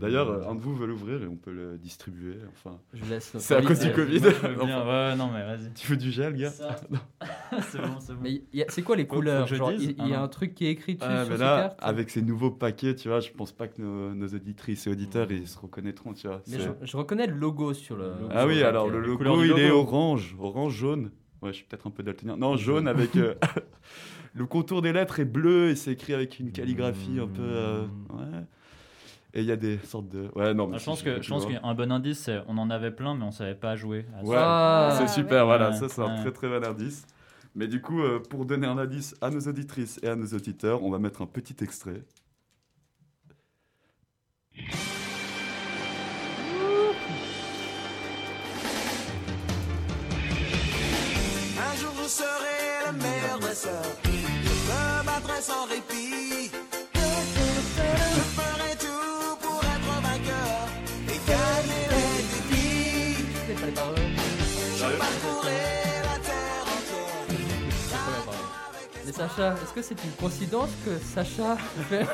D'ailleurs, 0.00 0.28
Hmm. 0.30 0.42
euh, 0.42 0.50
un 0.50 0.54
de 0.54 0.60
vous 0.60 0.74
veut 0.74 0.86
l'ouvrir 0.86 1.22
et 1.22 1.26
on 1.26 1.36
peut 1.36 1.52
le 1.52 1.78
distribuer. 1.78 2.36
Enfin, 2.52 2.78
Je 2.92 3.04
laisse. 3.04 3.32
c'est 3.38 3.54
à 3.56 3.62
cause 3.62 3.78
du 3.80 3.92
Covid. 3.92 4.20
moi, 4.20 4.30
je 4.30 4.46
veux 4.48 4.54
bien. 4.64 4.78
Enfin, 4.80 5.10
Ouais, 5.10 5.16
non, 5.16 5.30
mais 5.32 5.42
vas-y. 5.44 5.72
tu 5.74 5.86
veux 5.88 5.96
du 5.96 6.10
gel, 6.10 6.34
gars 6.36 6.50
Ça. 6.50 6.76
c'est 7.70 7.78
bon, 7.80 8.00
c'est 8.00 8.12
bon. 8.14 8.20
Mais 8.22 8.42
c'est 8.68 8.82
quoi 8.82 8.96
les 8.96 9.06
couleurs 9.06 9.46
Il 9.50 9.56
y 10.08 10.12
a 10.14 10.20
Ah, 10.20 10.22
un 10.22 10.28
truc 10.28 10.54
qui 10.54 10.66
est 10.66 10.70
écrit 10.70 10.94
dessus 10.96 11.06
Ah, 11.08 11.22
sur 11.24 11.30
mais 11.32 11.36
ces 11.38 11.42
là, 11.42 11.60
cartes 11.62 11.78
avec 11.82 12.10
ces 12.10 12.22
nouveaux 12.22 12.50
paquets, 12.50 12.94
tu 12.94 13.08
vois, 13.08 13.20
je 13.20 13.30
pense 13.30 13.52
pas 13.52 13.68
que 13.68 13.80
nos, 13.80 14.14
nos 14.14 14.28
auditrices 14.28 14.86
et 14.86 14.90
auditeurs 14.90 15.30
ils 15.30 15.46
se 15.48 15.58
reconnaîtront, 15.58 16.12
tu 16.14 16.26
vois. 16.26 16.42
Mais 16.48 16.58
je, 16.58 16.68
je 16.86 16.96
reconnais 16.96 17.26
le 17.26 17.34
logo 17.34 17.74
sur 17.74 17.96
le. 17.96 18.04
logo. 18.08 18.28
Ah 18.30 18.46
oui, 18.46 18.62
alors 18.62 18.88
le 18.88 19.00
logo, 19.00 19.42
du 19.42 19.48
il 19.50 19.58
est 19.58 19.68
logo. 19.68 19.80
orange, 19.80 20.36
orange 20.40 20.74
jaune. 20.74 21.10
Ouais, 21.42 21.50
je 21.50 21.56
suis 21.56 21.64
peut-être 21.64 21.86
un 21.86 21.90
peu 21.90 22.02
daltonien. 22.04 22.36
Non, 22.36 22.56
jaune 22.56 22.86
avec 22.86 23.16
euh, 23.16 23.34
le 24.34 24.46
contour 24.46 24.80
des 24.80 24.92
lettres 24.92 25.18
est 25.20 25.24
bleu 25.24 25.70
et 25.70 25.74
c'est 25.76 25.92
écrit 25.92 26.14
avec 26.14 26.38
une 26.38 26.52
calligraphie 26.52 27.18
un 27.20 27.26
peu. 27.26 27.42
euh, 27.42 27.82
ouais. 28.10 28.44
Et 29.34 29.40
il 29.40 29.46
y 29.46 29.52
a 29.52 29.56
des 29.56 29.78
sortes 29.78 30.08
de. 30.10 30.28
Ouais, 30.34 30.52
non, 30.52 30.66
mais 30.66 30.76
Ah, 30.76 30.78
je 30.78 30.84
pense 30.84 31.02
que 31.02 31.22
je 31.22 31.28
pense 31.28 31.46
qu'un 31.46 31.74
bon 31.74 31.90
indice, 31.90 32.18
c'est 32.18 32.42
on 32.48 32.58
en 32.58 32.68
avait 32.68 32.90
plein, 32.90 33.14
mais 33.14 33.24
on 33.24 33.30
savait 33.30 33.54
pas 33.54 33.76
jouer. 33.76 34.04
à 34.14 34.22
ça. 34.22 34.28
Ouais, 34.28 34.36
Ah, 34.38 34.94
c'est 34.98 35.08
super, 35.08 35.46
voilà, 35.46 35.70
Ouais, 35.70 35.76
ça 35.76 35.88
c'est 35.88 36.02
un 36.02 36.16
très 36.20 36.32
très 36.32 36.48
bon 36.48 36.62
indice. 36.64 37.06
Mais 37.54 37.66
du 37.66 37.80
coup, 37.80 38.00
euh, 38.02 38.18
pour 38.18 38.44
donner 38.46 38.66
un 38.66 38.78
indice 38.78 39.14
à 39.20 39.30
nos 39.30 39.40
auditrices 39.40 39.98
et 40.02 40.08
à 40.08 40.16
nos 40.16 40.26
auditeurs, 40.26 40.82
on 40.82 40.90
va 40.90 40.98
mettre 40.98 41.22
un 41.22 41.26
petit 41.26 41.56
extrait. 41.62 42.02
Un 51.58 51.76
jour 51.76 51.92
je 52.02 52.08
serai 52.08 52.86
le 52.86 52.92
meilleur 52.98 53.38
dresseur. 53.38 53.82
Je 54.04 54.10
me 54.10 55.06
battrai 55.06 55.40
sans 55.42 55.66
répit. 55.66 56.31
Sacha, 69.12 69.54
est-ce 69.62 69.72
que 69.74 69.82
c'est 69.82 70.02
une 70.04 70.10
coïncidence 70.12 70.70
que 70.84 70.96
Sacha 70.98 71.56
fait 71.88 72.06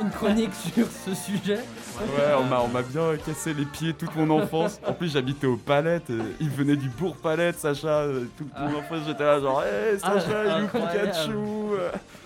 une 0.00 0.10
chronique 0.10 0.54
sur 0.54 0.86
ce 0.86 1.14
sujet? 1.14 1.56
Ouais, 1.58 2.34
on 2.38 2.44
m'a, 2.44 2.60
on 2.60 2.68
m'a 2.68 2.82
bien 2.82 3.16
cassé 3.24 3.52
les 3.54 3.64
pieds 3.66 3.92
toute 3.92 4.14
mon 4.16 4.30
enfance. 4.30 4.80
En 4.86 4.92
plus, 4.92 5.12
j'habitais 5.12 5.46
aux 5.46 5.56
palettes. 5.58 6.10
et 6.10 6.18
il 6.40 6.48
venait 6.50 6.76
du 6.76 6.88
bourg 6.88 7.16
palette, 7.16 7.58
Sacha. 7.58 8.00
euh, 8.02 8.24
Toute 8.36 8.48
mon 8.58 8.78
enfance, 8.78 9.00
j'étais 9.06 9.24
là, 9.24 9.38
genre, 9.40 9.62
hé, 9.62 9.98
Sacha, 9.98 10.14
Ah, 10.44 10.58
joue 10.60 10.64
incroyable. 10.64 11.10
Pikachu. 11.10 11.32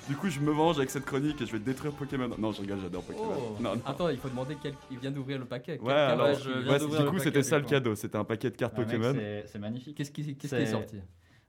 Du 0.09 0.17
coup, 0.17 0.29
je 0.29 0.41
me 0.41 0.51
venge 0.51 0.77
avec 0.79 0.91
cette 0.91 1.05
chronique 1.05 1.41
et 1.41 1.47
je 1.47 1.53
vais 1.53 1.59
détruire 1.61 1.93
Pokémon. 1.93 2.29
Non, 2.39 2.51
je 2.53 2.61
regarde, 2.61 2.81
j'adore 2.83 3.03
Pokémon. 3.03 3.33
Oh. 3.37 3.57
Non, 3.63 3.75
non. 3.77 3.83
Attends, 3.87 4.09
il 4.09 4.19
faut 4.19 4.29
demander 4.29 4.57
quel. 4.61 4.75
Il 4.91 4.99
vient 4.99 5.11
d'ouvrir 5.13 5.39
le 5.39 5.45
paquet. 5.45 5.79
Ouais, 5.81 5.93
alors, 5.93 6.35
je 6.35 6.51
ouais, 6.51 6.63
viens 6.65 6.79
du 6.79 6.87
coup, 6.87 7.13
paquet 7.13 7.19
c'était 7.21 7.43
ça 7.45 7.59
le 7.59 7.65
cadeau. 7.65 7.95
C'était 7.95 8.17
un 8.19 8.25
paquet 8.25 8.51
de 8.51 8.57
cartes 8.57 8.75
Ah, 8.77 8.81
mec, 8.81 8.89
Pokémon. 8.89 9.13
c'est- 9.15 9.45
c'est 9.53 9.59
magnifique. 9.59 9.97
Qu'est-ce 9.97 10.11
qui, 10.11 10.35
qu'est-ce 10.37 10.55
qui 10.57 10.63
est 10.63 10.67
sorti? 10.67 10.97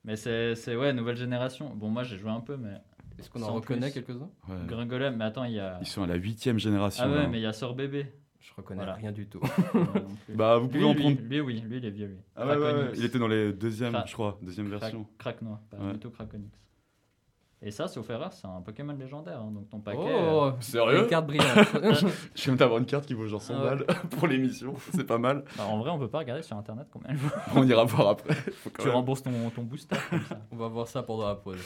Mais 0.04 0.16
c'est 0.16 0.56
c'est- 0.56 0.76
ouais, 0.76 0.94
nouvelle 0.94 1.18
génération. 1.18 1.70
Bon, 1.76 1.90
moi 1.90 2.04
j'ai 2.04 2.18
joué 2.18 2.32
un 2.32 2.40
peu, 2.42 2.58
mais 2.58 2.74
Est-ce 3.20 3.30
qu'on 3.30 3.44
en 3.44 3.54
reconnaît 3.54 3.92
quelques-uns? 3.92 4.30
Ouais. 4.50 4.56
Gringolem, 4.68 5.16
mais 5.16 5.26
attends, 5.26 5.44
il 5.44 5.54
y 5.54 5.60
a. 5.60 5.78
Ils 5.82 5.86
sont 5.88 6.02
à 6.04 6.08
la 6.08 6.16
huitième 6.16 6.58
génération. 6.58 7.04
Ah 7.06 7.10
ouais, 7.10 7.16
là. 7.24 7.28
mais 7.28 7.40
il 7.40 7.44
y 7.44 7.46
a 7.46 7.54
Sœur 7.54 7.76
Bébé. 7.76 8.08
Je 8.40 8.50
reconnais 8.58 8.78
Voilà. 8.80 8.94
rien 8.96 9.12
du 9.12 9.28
tout. 9.28 9.40
Bah, 10.30 10.58
vous 10.58 10.68
pouvez 10.68 10.80
lui, 10.80 10.86
en 10.88 10.96
prendre. 10.96 11.18
lui, 11.22 11.40
oui, 11.40 11.62
lui 11.62 11.78
il 11.78 11.86
est 11.86 11.92
vieux, 11.92 12.08
lui. 12.08 12.18
Ah 12.36 12.48
ouais, 12.48 12.56
ouais, 12.56 12.62
ouais, 12.64 12.72
Craconix. 12.72 12.98
Il 13.00 13.06
était 13.06 13.20
dans 13.20 13.28
les 13.28 13.54
deuxièmes, 13.54 13.94
Cra- 13.94 14.08
je 14.08 14.14
crois, 14.14 14.40
deuxième 14.42 14.68
version. 14.70 15.06
Crac 15.20 15.42
noir, 15.44 15.60
pas 15.70 15.78
Ouais. 15.78 15.94
du 15.94 16.00
tout 16.00 16.10
Craconix. 16.10 16.50
Et 17.64 17.70
ça, 17.70 17.88
sauf 17.88 18.10
erreur, 18.10 18.34
c'est 18.34 18.48
un 18.48 18.60
Pokémon 18.62 18.94
légendaire, 18.98 19.40
hein, 19.40 19.52
donc 19.54 19.70
ton 19.70 19.80
paquet. 19.80 20.00
Oh 20.02 20.52
Sérieux 20.62 21.02
Une 21.04 21.08
carte 21.08 21.28
brillante. 21.28 21.48
Je 22.36 22.44
viens 22.46 22.56
d'avoir 22.56 22.80
une 22.80 22.88
carte 22.88 23.06
qui 23.06 23.14
vaut 23.14 23.28
genre 23.28 23.42
100 23.42 23.54
Ah 23.56 23.62
ouais. 23.64 23.70
balles 23.70 23.86
pour 24.18 24.28
l'émission. 24.28 24.74
C'est 24.96 25.04
pas 25.06 25.20
mal. 25.20 25.38
euh, 25.38 25.42
bah, 25.58 25.66
en 25.68 25.78
vrai, 25.78 25.92
on 25.92 26.00
peut 26.00 26.08
pas 26.10 26.18
regarder 26.20 26.42
sur 26.42 26.58
internet 26.58 26.88
combien 26.92 27.10
elle 27.12 27.18
vaut. 27.18 27.30
On 27.56 27.64
ira 27.68 27.84
voir 27.84 28.08
après. 28.10 28.34
Faut 28.34 28.72
quand 28.72 28.82
Tu 28.82 28.88
même- 28.88 28.96
rembourses 28.98 29.22
ton, 29.22 29.32
ton 29.56 29.62
booster 29.62 29.96
comme 30.10 30.22
ça. 30.28 30.40
On 30.52 30.56
va 30.58 30.70
voir 30.70 30.88
ça 30.88 31.04
pendant 31.04 31.28
la 31.28 31.36
pause. 31.36 31.60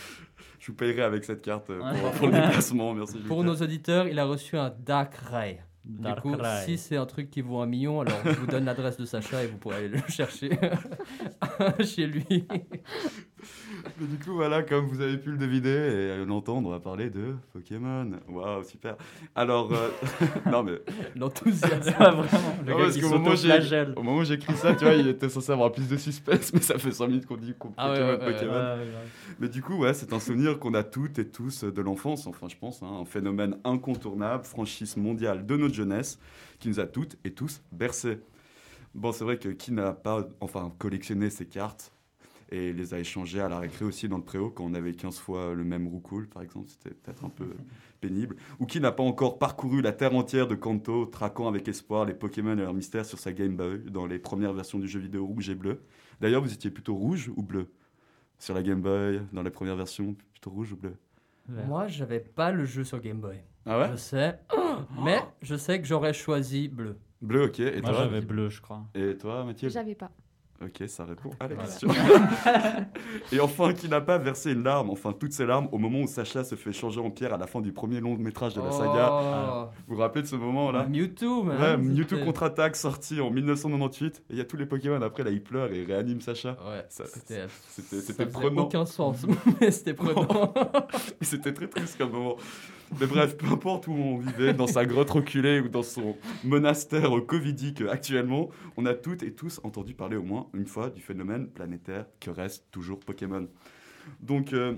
Je 0.60 0.68
vous 0.68 0.76
payerai 0.78 1.04
avec 1.04 1.24
cette 1.24 1.42
carte 1.42 1.70
euh, 1.70 1.80
Ouais. 1.82 1.98
pour, 2.02 2.12
pour 2.12 2.28
le 2.28 2.34
déplacement. 2.34 2.94
Merci. 2.94 3.18
Pour 3.20 3.44
Lucas. 3.44 3.54
nos 3.54 3.64
auditeurs, 3.64 4.08
il 4.08 4.20
a 4.20 4.26
reçu 4.26 4.58
un 4.58 4.74
Dark 4.78 5.16
Ray. 5.16 5.62
Du 5.86 6.02
Dark 6.02 6.22
coup, 6.24 6.36
Ray. 6.38 6.66
si 6.66 6.78
c'est 6.80 6.98
un 6.98 7.06
truc 7.06 7.30
qui 7.30 7.40
vaut 7.42 7.60
un 7.62 7.68
million, 7.68 8.02
alors 8.02 8.18
je 8.26 8.32
vous 8.32 8.48
donne 8.48 8.66
l'adresse 8.66 8.98
de 8.98 9.06
Sacha 9.06 9.44
et 9.44 9.48
vous 9.48 9.58
pourrez 9.60 9.76
aller 9.78 9.88
le 9.90 10.00
chercher 10.10 10.50
chez 11.86 12.08
lui. 12.08 12.48
Mais 13.98 14.08
du 14.08 14.18
coup, 14.18 14.34
voilà, 14.34 14.62
comme 14.62 14.88
vous 14.88 15.00
avez 15.00 15.18
pu 15.18 15.32
le 15.32 15.38
deviner 15.38 15.70
et 15.70 16.26
l'entendre, 16.26 16.68
on 16.68 16.72
va 16.72 16.82
parler 16.82 17.10
de 17.10 17.36
Pokémon. 17.54 18.12
Waouh, 18.28 18.64
super. 18.66 18.98
Alors, 19.34 19.72
euh, 19.72 19.90
non 20.52 20.64
mais 20.64 20.82
L'enthousiasme. 21.16 21.92
Vraiment, 21.98 22.24
le 22.66 22.76
gars 22.76 22.92
qui 22.92 23.00
qu'au 23.00 23.10
moment, 23.10 23.30
au 23.96 24.04
moment 24.04 24.18
où 24.18 24.24
j'ai 24.26 24.34
écrit 24.34 24.54
ça, 24.56 24.76
tu 24.76 24.84
vois, 24.84 24.96
il 24.96 25.08
était 25.08 25.30
censé 25.30 25.54
avoir 25.54 25.72
plus 25.72 25.88
de 25.88 25.96
suspense, 25.96 26.52
mais 26.54 26.60
ça 26.60 26.78
fait 26.78 26.92
5 26.92 27.08
minutes 27.08 27.26
qu'on 27.26 27.38
dit 27.38 27.54
qu'on 27.58 27.72
Ah 27.78 27.88
Pokémon, 27.88 28.06
ouais, 28.06 28.18
ouais, 28.18 28.34
Pokémon. 28.34 28.54
Ouais. 28.54 28.88
Mais 29.40 29.48
du 29.48 29.62
coup, 29.62 29.78
ouais, 29.78 29.94
c'est 29.94 30.12
un 30.12 30.20
souvenir 30.20 30.60
qu'on 30.60 30.74
a 30.74 30.84
toutes 30.84 31.18
et 31.20 31.30
tous 31.30 31.64
de 31.64 31.82
l'enfance, 31.82 32.28
enfin, 32.28 32.48
je 32.50 32.58
pense, 32.58 32.84
hein, 32.84 33.00
un 33.02 33.06
phénomène 33.06 33.58
incontournable, 33.64 34.44
franchise 34.44 34.98
mondiale 34.98 35.46
de 35.46 35.56
notre 35.56 35.74
jeunesse, 35.74 36.20
qui 36.60 36.68
nous 36.68 36.82
a 36.82 36.86
toutes 36.86 37.18
et 37.24 37.32
tous 37.32 37.62
bercés. 37.72 38.20
Bon, 38.94 39.14
c'est 39.14 39.24
vrai 39.24 39.38
que 39.38 39.50
qui 39.50 39.72
n'a 39.72 39.94
pas, 39.94 40.28
enfin, 40.42 40.74
collectionné 40.80 41.30
ces 41.30 41.46
cartes 41.46 41.94
et 42.50 42.74
les 42.74 42.94
a 42.94 43.00
échangées 43.00 43.42
à 43.42 43.50
la 43.50 43.60
récré 43.60 43.86
aussi 43.86 44.08
dans 44.08 44.18
le 44.18 44.24
préau 44.24 44.50
quand 44.50 44.64
on 44.64 44.74
avait 44.74 44.94
15 44.94 45.18
fois 45.18 45.54
le 45.54 45.64
même 45.64 45.88
roucoule, 45.88 46.28
par 46.28 46.44
exemple, 46.44 46.70
c'était 46.70 46.94
peut-être 46.96 47.26
un 47.26 47.30
peu 47.30 47.48
pénible. 48.02 48.36
Ou 48.60 48.66
qui 48.66 48.80
n'a 48.80 48.92
pas 48.92 49.04
encore 49.04 49.40
parcouru 49.40 49.82
la 49.82 49.94
terre 49.94 50.16
entière 50.16 50.48
de 50.48 50.56
Kanto, 50.56 51.06
traquant 51.06 51.48
avec 51.48 51.68
espoir 51.68 52.06
les 52.06 52.14
Pokémon 52.14 52.54
et 52.54 52.62
leurs 52.62 52.74
mystères 52.74 53.06
sur 53.06 53.20
sa 53.20 53.34
Game 53.34 53.56
Boy 53.56 53.80
dans 53.90 54.06
les 54.06 54.20
premières 54.20 54.54
versions 54.54 54.80
du 54.80 54.88
jeu 54.88 55.00
vidéo 55.00 55.26
rouge 55.26 55.50
et 55.50 55.56
bleu. 55.56 55.82
D'ailleurs, 56.22 56.42
vous 56.42 56.54
étiez 56.54 56.72
plutôt 56.72 56.96
rouge 56.96 57.32
ou 57.36 57.42
bleu 57.42 57.68
sur 58.38 58.54
la 58.54 58.64
Game 58.64 58.82
Boy, 58.82 59.22
dans 59.34 59.44
les 59.44 59.50
premières 59.50 59.76
versions, 59.76 60.16
plutôt 60.32 60.52
rouge 60.52 60.74
ou 60.74 60.76
bleu? 60.76 60.96
Moi, 61.48 61.88
j'avais 61.88 62.20
pas 62.20 62.52
le 62.52 62.66
jeu 62.66 62.84
sur 62.84 63.00
Game 63.00 63.20
Boy. 63.20 63.38
Ah 63.66 63.80
ouais? 63.80 63.92
Je 63.92 63.96
sais. 63.98 64.40
Mais 65.04 65.20
je 65.42 65.56
sais 65.56 65.80
que 65.80 65.88
j'aurais 65.88 66.14
choisi 66.14 66.68
bleu. 66.68 66.98
Bleu, 67.22 67.46
ok. 67.46 67.60
Et 67.60 67.82
Moi 67.82 67.90
toi 67.90 68.00
j'avais 68.04 68.22
bleu, 68.22 68.50
je 68.50 68.62
crois. 68.62 68.86
Et 68.94 69.18
toi, 69.18 69.44
Mathilde 69.44 69.72
J'avais 69.72 69.96
pas. 69.96 70.12
Ok, 70.64 70.84
ça 70.88 71.04
répond 71.04 71.32
à 71.40 71.48
la 71.50 71.56
Voilà. 71.56 71.64
question. 71.70 71.90
et 73.34 73.40
enfin, 73.42 73.74
qui 73.74 73.90
n'a 73.90 74.00
pas 74.00 74.18
versé 74.18 74.54
une 74.54 74.64
larme, 74.64 74.90
enfin 74.90 75.12
toutes 75.12 75.34
ses 75.34 75.46
larmes, 75.46 75.68
au 75.74 75.78
moment 75.78 76.00
où 76.00 76.08
Sacha 76.08 76.44
se 76.46 76.56
fait 76.56 76.72
changer 76.72 77.02
en 77.02 77.10
pierre 77.12 77.34
à 77.34 77.38
la 77.38 77.46
fin 77.46 77.60
du 77.60 77.74
premier 77.74 78.00
long 78.00 78.16
métrage 78.18 78.54
de 78.54 78.62
la 78.62 78.72
saga. 78.72 79.10
Oh. 79.12 79.66
Vous 79.88 79.96
vous 79.96 80.02
rappelez 80.02 80.22
de 80.22 80.28
ce 80.28 80.38
moment-là? 80.38 80.86
Mewtwo, 80.88 81.44
man. 81.44 81.62
Ouais, 81.62 81.78
Mewtwo 81.78 82.20
contre-attaque 82.24 82.78
sorti 82.78 83.20
en 83.20 83.32
1998. 83.32 84.24
Et 84.30 84.34
il 84.34 84.38
y 84.38 84.42
a 84.42 84.46
tous 84.46 84.56
les 84.58 84.66
Pokémon 84.66 85.02
après, 85.02 85.24
là, 85.24 85.32
il 85.32 85.44
pleure 85.44 85.72
et 85.74 85.82
il 85.82 85.86
réanime 85.92 86.22
Sacha. 86.22 86.52
Ouais, 86.66 86.86
Ça- 86.90 87.04
c'était. 87.06 87.46
Prenant. 88.28 88.64
aucun 88.64 88.86
sens, 88.86 89.26
mais 89.62 89.72
c'était 89.72 89.94
prenant. 89.94 90.54
C'était 91.22 91.54
très 91.54 91.68
triste 91.68 91.98
comme 91.98 92.12
moment. 92.12 92.38
Mais 93.00 93.08
bref, 93.08 93.38
peu 93.38 93.48
importe 93.48 93.88
où 93.88 93.94
on 93.94 94.18
vivait, 94.18 94.54
dans 94.54 94.68
sa 94.68 94.86
grotte 94.86 95.10
reculée 95.10 95.60
ou 95.60 95.70
dans 95.70 95.84
son 95.84 96.16
monastère 96.44 97.12
covidique 97.26 97.82
actuellement, 97.82 98.50
on 98.78 98.86
a 98.86 98.94
toutes 98.94 99.24
et 99.24 99.32
tous 99.34 99.60
entendu 99.64 99.94
parler 99.94 100.18
au 100.18 100.24
moins 100.24 100.48
une 100.54 100.68
fois 100.68 100.90
du 100.90 101.02
phénomène 101.02 101.48
planétaire 101.48 102.06
que 102.20 102.30
reste 102.30 102.66
toujours 102.72 103.00
Pokémon. 103.00 103.48
Donc, 104.22 104.54
euh, 104.54 104.76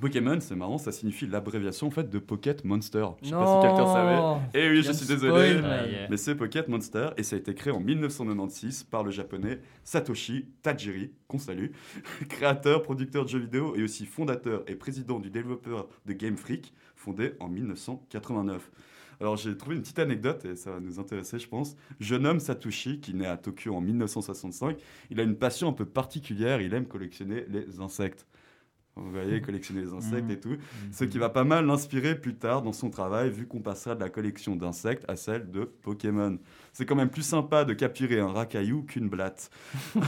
Pokémon, 0.00 0.38
c'est 0.40 0.54
marrant, 0.54 0.78
ça 0.78 0.92
signifie 0.92 1.26
l'abréviation 1.26 1.88
en 1.88 1.90
fait 1.90 2.08
de 2.08 2.18
Pocket 2.20 2.64
Monster. 2.64 3.04
Je 3.22 3.28
sais 3.28 3.34
non. 3.34 3.40
pas 3.40 3.60
si 3.62 3.66
quelqu'un 3.66 3.86
savait. 3.92 4.40
Eh 4.54 4.68
oui, 4.70 4.82
je 4.82 4.92
suis 4.92 5.06
désolé. 5.06 5.58
spoil, 5.58 5.64
Ah. 5.64 6.06
Mais 6.08 6.16
c'est 6.16 6.34
Pocket 6.36 6.68
Monster 6.68 7.08
et 7.16 7.22
ça 7.24 7.34
a 7.34 7.38
été 7.38 7.52
créé 7.54 7.72
en 7.72 7.80
1996 7.80 8.84
par 8.84 9.02
le 9.02 9.10
japonais 9.10 9.58
Satoshi 9.82 10.46
Tajiri, 10.62 11.10
qu'on 11.26 11.38
salue, 11.38 11.70
créateur, 12.28 12.82
producteur 12.82 13.24
de 13.24 13.30
jeux 13.30 13.40
vidéo 13.40 13.74
et 13.74 13.82
aussi 13.82 14.06
fondateur 14.06 14.62
et 14.68 14.76
président 14.76 15.18
du 15.18 15.30
développeur 15.30 15.88
de 16.06 16.12
Game 16.12 16.36
Freak, 16.36 16.72
fondé 16.98 17.34
en 17.40 17.48
1989. 17.48 18.70
Alors 19.20 19.36
j'ai 19.36 19.56
trouvé 19.56 19.76
une 19.76 19.82
petite 19.82 19.98
anecdote 19.98 20.44
et 20.44 20.54
ça 20.54 20.72
va 20.72 20.80
nous 20.80 21.00
intéresser 21.00 21.38
je 21.38 21.48
pense. 21.48 21.76
Jeune 22.00 22.26
homme 22.26 22.40
Satoshi 22.40 23.00
qui 23.00 23.14
naît 23.14 23.26
à 23.26 23.36
Tokyo 23.36 23.74
en 23.74 23.80
1965, 23.80 24.78
il 25.10 25.20
a 25.20 25.22
une 25.22 25.36
passion 25.36 25.68
un 25.68 25.72
peu 25.72 25.84
particulière, 25.84 26.60
il 26.60 26.74
aime 26.74 26.86
collectionner 26.86 27.44
les 27.48 27.80
insectes. 27.80 28.26
Vous 28.96 29.12
voyez, 29.12 29.40
collectionner 29.40 29.82
les 29.82 29.92
insectes 29.92 30.28
et 30.28 30.40
tout. 30.40 30.56
Ce 30.90 31.04
qui 31.04 31.18
va 31.18 31.28
pas 31.28 31.44
mal 31.44 31.64
l'inspirer 31.66 32.18
plus 32.20 32.34
tard 32.34 32.62
dans 32.62 32.72
son 32.72 32.90
travail, 32.90 33.30
vu 33.30 33.46
qu'on 33.46 33.60
passera 33.60 33.94
de 33.94 34.00
la 34.00 34.10
collection 34.10 34.56
d'insectes 34.56 35.04
à 35.08 35.14
celle 35.14 35.52
de 35.52 35.64
Pokémon. 35.64 36.36
C'est 36.72 36.84
quand 36.84 36.96
même 36.96 37.08
plus 37.08 37.22
sympa 37.22 37.64
de 37.64 37.74
capturer 37.74 38.18
un 38.18 38.32
racaillou 38.32 38.82
qu'une 38.82 39.08
blatte. 39.08 39.50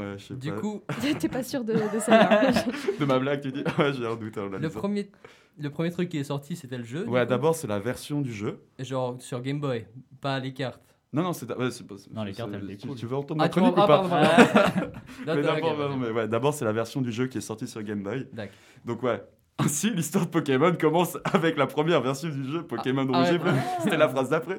ouais, 0.00 0.14
je 0.18 0.24
sais 0.24 0.34
Du 0.34 0.50
pas. 0.50 0.56
coup, 0.60 0.82
T'es 1.18 1.28
pas 1.28 1.42
sûr 1.42 1.64
de, 1.64 1.74
de 1.74 1.98
ça 2.00 2.50
De 3.00 3.04
ma 3.04 3.18
blague, 3.18 3.40
tu 3.40 3.52
dis 3.52 3.62
Ouais, 3.78 3.92
j'ai 3.92 4.06
un 4.06 4.16
doute. 4.16 4.36
hein, 4.38 4.50
le 4.58 4.68
premier, 4.70 5.10
le 5.58 5.70
premier 5.70 5.90
truc 5.90 6.08
qui 6.08 6.18
est 6.18 6.24
sorti, 6.24 6.56
c'était 6.56 6.78
le 6.78 6.84
jeu. 6.84 7.06
Ouais, 7.08 7.26
d'abord, 7.26 7.54
c'est 7.54 7.66
la 7.66 7.78
version 7.78 8.20
du 8.20 8.32
jeu. 8.32 8.60
Genre 8.78 9.20
sur 9.20 9.40
Game 9.42 9.60
Boy, 9.60 9.86
pas 10.20 10.38
les 10.38 10.52
cartes. 10.52 10.82
Non, 11.12 11.22
non, 11.22 11.32
c'est 11.32 11.44
ouais, 11.50 11.56
pas. 11.56 11.94
Non, 12.12 12.22
les 12.22 12.32
cartes, 12.32 12.50
elles 12.54 12.60
tu, 12.60 12.66
découlent. 12.66 12.96
tu 12.96 13.06
veux 13.06 13.16
entendre 13.16 13.42
Ah, 13.42 13.44
ma 13.44 13.48
tu 13.48 13.58
chronique 13.58 13.76
ou 13.76 13.80
ah, 13.80 13.86
pas 13.86 14.90
D'accord, 15.26 16.28
d'abord, 16.28 16.50
ouais, 16.52 16.56
c'est 16.56 16.64
la 16.64 16.72
version 16.72 17.00
du 17.00 17.10
jeu 17.10 17.26
qui 17.26 17.38
est 17.38 17.40
sortie 17.40 17.66
sur 17.66 17.82
Game 17.82 18.02
Boy. 18.02 18.28
D'accord. 18.32 18.54
Donc 18.84 19.02
ouais. 19.02 19.20
Ainsi, 19.64 19.90
l'histoire 19.90 20.26
de 20.26 20.30
Pokémon 20.30 20.72
commence 20.78 21.18
avec 21.24 21.56
la 21.56 21.66
première 21.66 22.00
version 22.00 22.28
du 22.28 22.44
jeu, 22.44 22.62
Pokémon 22.62 23.06
Ah, 23.12 23.18
Rouge 23.20 23.28
et 23.28 23.32
ouais. 23.32 23.38
Bleu. 23.38 23.52
C'était 23.82 23.96
la 23.96 24.08
phrase 24.08 24.28
d'après. 24.30 24.58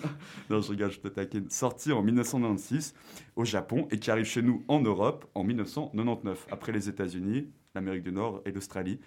non, 0.50 0.60
je 0.60 0.70
rigole, 0.70 0.90
je 0.90 0.98
te 1.00 1.08
taquine. 1.08 1.48
Sorti 1.50 1.92
en 1.92 2.02
1996 2.02 2.94
au 3.36 3.44
Japon 3.44 3.86
et 3.90 3.98
qui 3.98 4.10
arrive 4.10 4.24
chez 4.26 4.42
nous 4.42 4.64
en 4.68 4.80
Europe 4.80 5.26
en 5.34 5.44
1999, 5.44 6.46
après 6.50 6.72
les 6.72 6.88
États-Unis, 6.88 7.48
l'Amérique 7.74 8.02
du 8.02 8.12
Nord 8.12 8.42
et 8.44 8.52
l'Australie. 8.52 8.98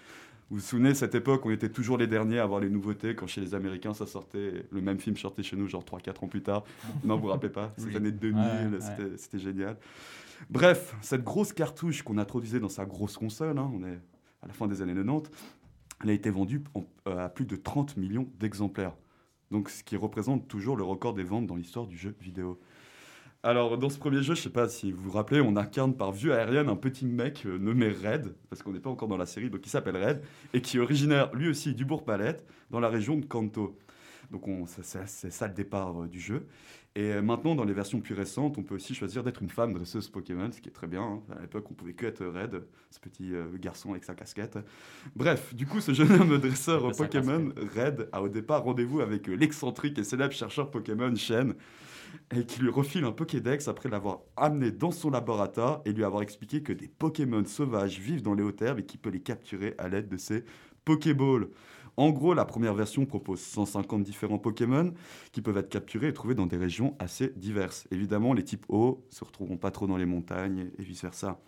Vous 0.49 0.57
vous 0.57 0.61
souvenez, 0.63 0.93
cette 0.93 1.15
époque, 1.15 1.45
on 1.45 1.51
était 1.51 1.69
toujours 1.69 1.97
les 1.97 2.05
derniers 2.05 2.37
à 2.39 2.43
avoir 2.43 2.59
les 2.59 2.69
nouveautés. 2.69 3.15
Quand 3.15 3.25
chez 3.27 3.41
les 3.41 3.55
Américains, 3.55 3.93
ça 3.93 4.05
sortait, 4.05 4.65
le 4.71 4.81
même 4.81 4.99
film 4.99 5.17
sortait 5.17 5.41
chez 5.41 5.55
nous, 5.55 5.67
genre 5.67 5.83
3-4 5.83 6.23
ans 6.23 6.27
plus 6.27 6.43
tard. 6.43 6.63
Non, 7.03 7.15
vous 7.15 7.23
vous 7.23 7.27
rappelez 7.29 7.51
pas 7.51 7.73
Cette 7.77 7.87
Oui. 7.87 7.95
année 7.95 8.11
2000, 8.11 8.37
Ouais, 8.39 8.45
ouais. 8.73 8.79
c'était- 8.81 9.17
c'était 9.17 9.39
génial. 9.39 9.77
Bref, 10.49 10.95
cette 11.01 11.23
grosse 11.23 11.53
cartouche 11.53 12.03
qu'on 12.03 12.17
introduisait 12.17 12.59
dans 12.59 12.69
sa 12.69 12.85
grosse 12.85 13.17
console, 13.17 13.57
hein, 13.57 13.71
on 13.73 13.83
est 13.85 13.99
à 14.43 14.47
la 14.47 14.53
fin 14.53 14.67
des 14.67 14.81
années 14.81 14.93
90, 14.93 15.29
elle 16.03 16.09
a 16.09 16.13
été 16.13 16.29
vendue 16.29 16.63
en- 16.73 16.85
euh, 17.07 17.25
à 17.25 17.29
plus 17.29 17.45
de 17.45 17.55
30 17.55 17.97
millions 17.97 18.27
d'exemplaires. 18.39 18.93
Donc, 19.51 19.69
ce 19.69 19.83
qui 19.83 19.95
représente 19.95 20.47
toujours 20.47 20.75
le 20.75 20.83
record 20.83 21.13
des 21.13 21.23
ventes 21.23 21.47
dans 21.47 21.55
l'histoire 21.55 21.85
du 21.87 21.97
jeu 21.97 22.15
vidéo. 22.19 22.59
Alors, 23.45 23.77
dans 23.77 23.89
ce 23.89 23.97
premier 23.99 24.23
jeu, 24.23 24.35
je 24.35 24.41
sais 24.41 24.49
pas 24.49 24.69
si 24.69 24.91
vous 24.91 25.03
vous 25.03 25.11
rappelez, 25.11 25.41
on 25.41 25.57
incarne 25.57 25.93
par 25.95 26.11
vue 26.13 26.31
aérienne 26.31 26.69
un 26.69 26.75
petit 26.77 27.05
mec 27.05 27.45
euh, 27.45 27.57
nommé 27.57 27.89
Red, 27.89 28.33
parce 28.49 28.63
qu'on 28.63 28.71
n'est 28.71 28.79
pas 28.79 28.89
encore 28.89 29.09
dans 29.09 29.17
la 29.17 29.25
série, 29.25 29.49
donc 29.49 29.65
il 29.65 29.69
s'appelle 29.69 29.97
Red, 29.97 30.21
et 30.53 30.61
qui 30.61 30.77
est 30.77 30.79
originaire 30.79 31.33
lui 31.35 31.49
aussi 31.49 31.73
du 31.75 31.83
Bourg-Palette, 31.85 32.45
dans 32.71 32.79
la 32.79 32.87
région 32.89 33.17
de 33.17 33.25
Kanto. 33.25 33.77
Donc, 34.31 34.43
c'est 34.67 35.31
ça 35.31 35.47
le 35.47 35.53
départ 35.53 36.03
euh, 36.03 36.07
du 36.07 36.19
jeu. 36.19 36.47
Et 36.95 37.11
euh, 37.13 37.21
maintenant, 37.21 37.55
dans 37.55 37.63
les 37.63 37.73
versions 37.73 37.99
plus 38.01 38.13
récentes, 38.13 38.57
on 38.57 38.63
peut 38.63 38.75
aussi 38.75 38.93
choisir 38.93 39.23
d'être 39.23 39.41
une 39.41 39.49
femme 39.49 39.73
dresseuse 39.73 40.09
Pokémon, 40.09 40.51
ce 40.51 40.61
qui 40.61 40.69
est 40.69 40.73
très 40.73 40.87
bien. 40.87 41.01
hein. 41.01 41.21
À 41.35 41.41
l'époque, 41.41 41.65
on 41.71 41.73
pouvait 41.73 41.93
que 41.93 42.05
être 42.05 42.23
Red, 42.25 42.63
ce 42.91 42.99
petit 42.99 43.33
euh, 43.33 43.45
garçon 43.57 43.91
avec 43.91 44.03
sa 44.03 44.13
casquette. 44.13 44.59
Bref, 45.15 45.55
du 45.55 45.65
coup, 45.65 45.81
ce 45.81 45.93
jeune 45.93 46.11
homme 46.11 46.37
dresseur 46.39 46.91
Pokémon, 46.91 47.51
Red, 47.75 48.09
a 48.11 48.21
au 48.21 48.29
départ 48.29 48.63
rendez-vous 48.63 49.01
avec 49.01 49.27
l'excentrique 49.27 49.97
et 49.97 50.03
célèbre 50.03 50.33
chercheur 50.33 50.69
Pokémon 50.69 51.15
Shen, 51.15 51.55
et 52.35 52.45
qui 52.45 52.61
lui 52.61 52.69
refile 52.69 53.05
un 53.05 53.11
Pokédex 53.11 53.67
après 53.67 53.89
l'avoir 53.89 54.19
amené 54.37 54.71
dans 54.71 54.91
son 54.91 55.09
laboratoire 55.09 55.81
et 55.85 55.93
lui 55.93 56.03
avoir 56.03 56.21
expliqué 56.21 56.61
que 56.61 56.73
des 56.73 56.87
Pokémon 56.87 57.43
sauvages 57.43 57.99
vivent 57.99 58.21
dans 58.21 58.35
les 58.35 58.43
hautes 58.43 58.61
herbes 58.61 58.79
et 58.79 58.85
qu'il 58.85 58.99
peut 58.99 59.09
les 59.09 59.21
capturer 59.21 59.73
à 59.79 59.89
l'aide 59.89 60.09
de 60.09 60.17
ses 60.17 60.43
Pokéballs. 60.85 61.47
En 61.95 62.09
gros, 62.09 62.33
la 62.33 62.45
première 62.45 62.73
version 62.73 63.05
propose 63.05 63.39
150 63.39 64.01
différents 64.01 64.39
Pokémon 64.39 64.93
qui 65.31 65.41
peuvent 65.41 65.57
être 65.57 65.69
capturés 65.69 66.07
et 66.07 66.13
trouvés 66.13 66.33
dans 66.33 66.47
des 66.47 66.57
régions 66.57 66.95
assez 66.97 67.33
diverses. 67.35 67.85
Évidemment, 67.91 68.33
les 68.33 68.43
types 68.43 68.65
eau 68.67 69.05
se 69.11 69.23
retrouveront 69.23 69.57
pas 69.57 69.69
trop 69.69 69.85
dans 69.85 69.97
les 69.97 70.07
montagnes 70.07 70.71
et 70.79 70.81
vice-versa. 70.81 71.39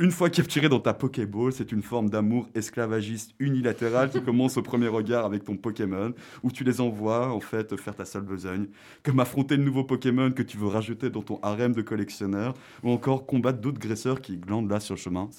Une 0.00 0.10
fois 0.10 0.30
capturé 0.30 0.68
dans 0.68 0.80
ta 0.80 0.94
Pokéball, 0.94 1.52
c'est 1.52 1.70
une 1.70 1.82
forme 1.82 2.10
d'amour 2.10 2.48
esclavagiste 2.56 3.34
unilatéral 3.38 4.10
qui 4.10 4.20
commence 4.20 4.56
au 4.56 4.62
premier 4.62 4.88
regard 4.88 5.24
avec 5.24 5.44
ton 5.44 5.56
Pokémon, 5.56 6.12
où 6.42 6.50
tu 6.50 6.64
les 6.64 6.80
envoies 6.80 7.32
en 7.32 7.40
fait 7.40 7.76
faire 7.76 7.94
ta 7.94 8.04
seule 8.04 8.22
besogne, 8.22 8.66
comme 9.04 9.20
affronter 9.20 9.56
de 9.56 9.62
nouveaux 9.62 9.84
Pokémon 9.84 10.32
que 10.32 10.42
tu 10.42 10.56
veux 10.56 10.66
rajouter 10.66 11.10
dans 11.10 11.22
ton 11.22 11.38
harem 11.42 11.72
de 11.72 11.82
collectionneurs, 11.82 12.54
ou 12.82 12.90
encore 12.90 13.26
combattre 13.26 13.60
d'autres 13.60 13.78
graisseurs 13.78 14.20
qui 14.20 14.38
glandent 14.38 14.68
là 14.70 14.80
sur 14.80 14.96
le 14.96 15.00
chemin, 15.00 15.30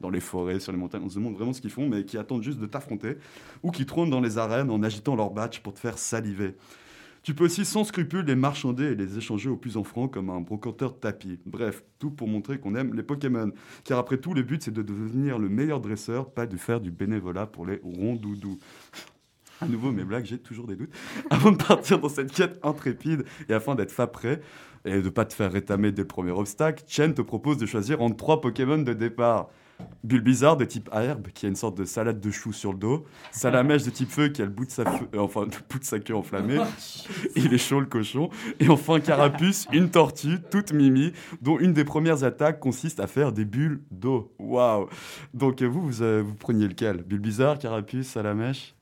dans 0.00 0.10
les 0.10 0.20
forêts, 0.20 0.60
sur 0.60 0.72
les 0.72 0.78
montagnes, 0.78 1.02
on 1.04 1.08
se 1.08 1.16
demande 1.16 1.34
vraiment 1.34 1.52
ce 1.52 1.60
qu'ils 1.60 1.70
font, 1.70 1.88
mais 1.88 2.04
qui 2.04 2.18
attendent 2.18 2.42
juste 2.42 2.58
de 2.58 2.66
t'affronter, 2.66 3.16
ou 3.62 3.70
qui 3.70 3.86
trônent 3.86 4.10
dans 4.10 4.20
les 4.20 4.38
arènes 4.38 4.70
en 4.70 4.82
agitant 4.82 5.16
leur 5.16 5.30
badge 5.30 5.60
pour 5.60 5.74
te 5.74 5.78
faire 5.78 5.98
saliver. 5.98 6.56
Tu 7.22 7.34
peux 7.34 7.44
aussi 7.44 7.66
sans 7.66 7.84
scrupule 7.84 8.24
les 8.24 8.34
marchander 8.34 8.84
et 8.84 8.94
les 8.94 9.18
échanger 9.18 9.50
au 9.50 9.56
plus 9.56 9.76
en 9.76 9.84
franc 9.84 10.08
comme 10.08 10.30
un 10.30 10.40
brocanteur 10.40 10.92
de 10.92 10.96
tapis. 10.96 11.38
Bref, 11.44 11.84
tout 11.98 12.10
pour 12.10 12.28
montrer 12.28 12.58
qu'on 12.58 12.74
aime 12.74 12.94
les 12.94 13.02
Pokémon. 13.02 13.52
Car 13.84 13.98
après 13.98 14.16
tout, 14.16 14.32
le 14.32 14.42
but 14.42 14.62
c'est 14.62 14.70
de 14.70 14.80
devenir 14.80 15.38
le 15.38 15.50
meilleur 15.50 15.80
dresseur, 15.80 16.30
pas 16.30 16.46
de 16.46 16.56
faire 16.56 16.80
du 16.80 16.90
bénévolat 16.90 17.46
pour 17.46 17.66
les 17.66 17.78
rondoudous. 17.84 18.58
À 19.60 19.66
nouveau, 19.66 19.92
mes 19.92 20.04
blagues, 20.04 20.24
j'ai 20.24 20.38
toujours 20.38 20.66
des 20.66 20.76
doutes. 20.76 20.94
Avant 21.30 21.52
de 21.52 21.62
partir 21.62 21.98
dans 21.98 22.08
cette 22.08 22.32
quête 22.32 22.58
intrépide 22.62 23.24
et 23.50 23.52
afin 23.52 23.74
d'être 23.74 23.92
fa 23.92 24.06
prêt 24.06 24.40
et 24.86 25.02
de 25.02 25.08
pas 25.10 25.26
te 25.26 25.34
faire 25.34 25.52
rétamer 25.52 25.92
dès 25.92 26.02
le 26.02 26.08
premier 26.08 26.30
obstacle, 26.30 26.84
Chen 26.86 27.12
te 27.12 27.20
propose 27.20 27.58
de 27.58 27.66
choisir 27.66 28.00
entre 28.00 28.16
trois 28.16 28.40
Pokémon 28.40 28.78
de 28.78 28.94
départ. 28.94 29.50
Bulbizarre 30.02 30.56
de 30.56 30.64
type 30.64 30.88
herbe 30.92 31.28
qui 31.34 31.46
a 31.46 31.48
une 31.48 31.56
sorte 31.56 31.76
de 31.76 31.84
salade 31.84 32.20
de 32.20 32.30
choux 32.30 32.52
sur 32.52 32.72
le 32.72 32.78
dos, 32.78 33.04
Salamèche 33.32 33.82
de 33.84 33.90
type 33.90 34.10
feu 34.10 34.28
qui 34.28 34.40
a 34.42 34.44
le 34.46 34.50
bout 34.50 34.64
de 34.64 34.70
sa, 34.70 34.84
feu- 34.90 35.06
euh, 35.14 35.18
enfin, 35.18 35.42
le 35.44 35.50
bout 35.68 35.78
de 35.78 35.84
sa 35.84 35.98
queue 36.00 36.14
enflammée, 36.14 36.58
il 37.36 37.52
est 37.52 37.58
chaud 37.58 37.80
le 37.80 37.86
cochon, 37.86 38.30
et 38.58 38.68
enfin 38.68 38.98
Carapuce, 39.00 39.66
une 39.72 39.90
tortue 39.90 40.38
toute 40.50 40.72
mimi, 40.72 41.12
dont 41.42 41.58
une 41.58 41.72
des 41.72 41.84
premières 41.84 42.24
attaques 42.24 42.60
consiste 42.60 43.00
à 43.00 43.06
faire 43.06 43.32
des 43.32 43.44
bulles 43.44 43.80
d'eau. 43.90 44.32
Waouh. 44.38 44.88
Donc 45.34 45.62
euh, 45.62 45.66
vous, 45.66 45.82
vous, 45.82 46.02
euh, 46.02 46.22
vous 46.24 46.34
preniez 46.34 46.66
lequel? 46.68 47.02
Bulbizarre, 47.02 47.58
Carapuce, 47.58 48.06
Salamèche? 48.08 48.74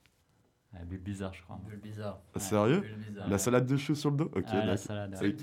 Ah, 0.81 0.85
bizarre, 0.85 1.33
je 1.33 1.41
crois. 1.43 1.59
Bulle 1.67 1.79
bizarre. 1.79 2.19
Sérieux 2.37 2.79
Bulle 2.79 2.95
bizarre. 3.09 3.29
La 3.29 3.37
salade 3.37 3.65
de 3.67 3.75
choux 3.77 3.95
sur 3.95 4.11
le 4.11 4.17
dos 4.17 4.31
Ok, 4.35 4.45
Ah, 4.47 4.65
la 4.65 4.77
salade. 4.77 5.15
ouais. 5.21 5.35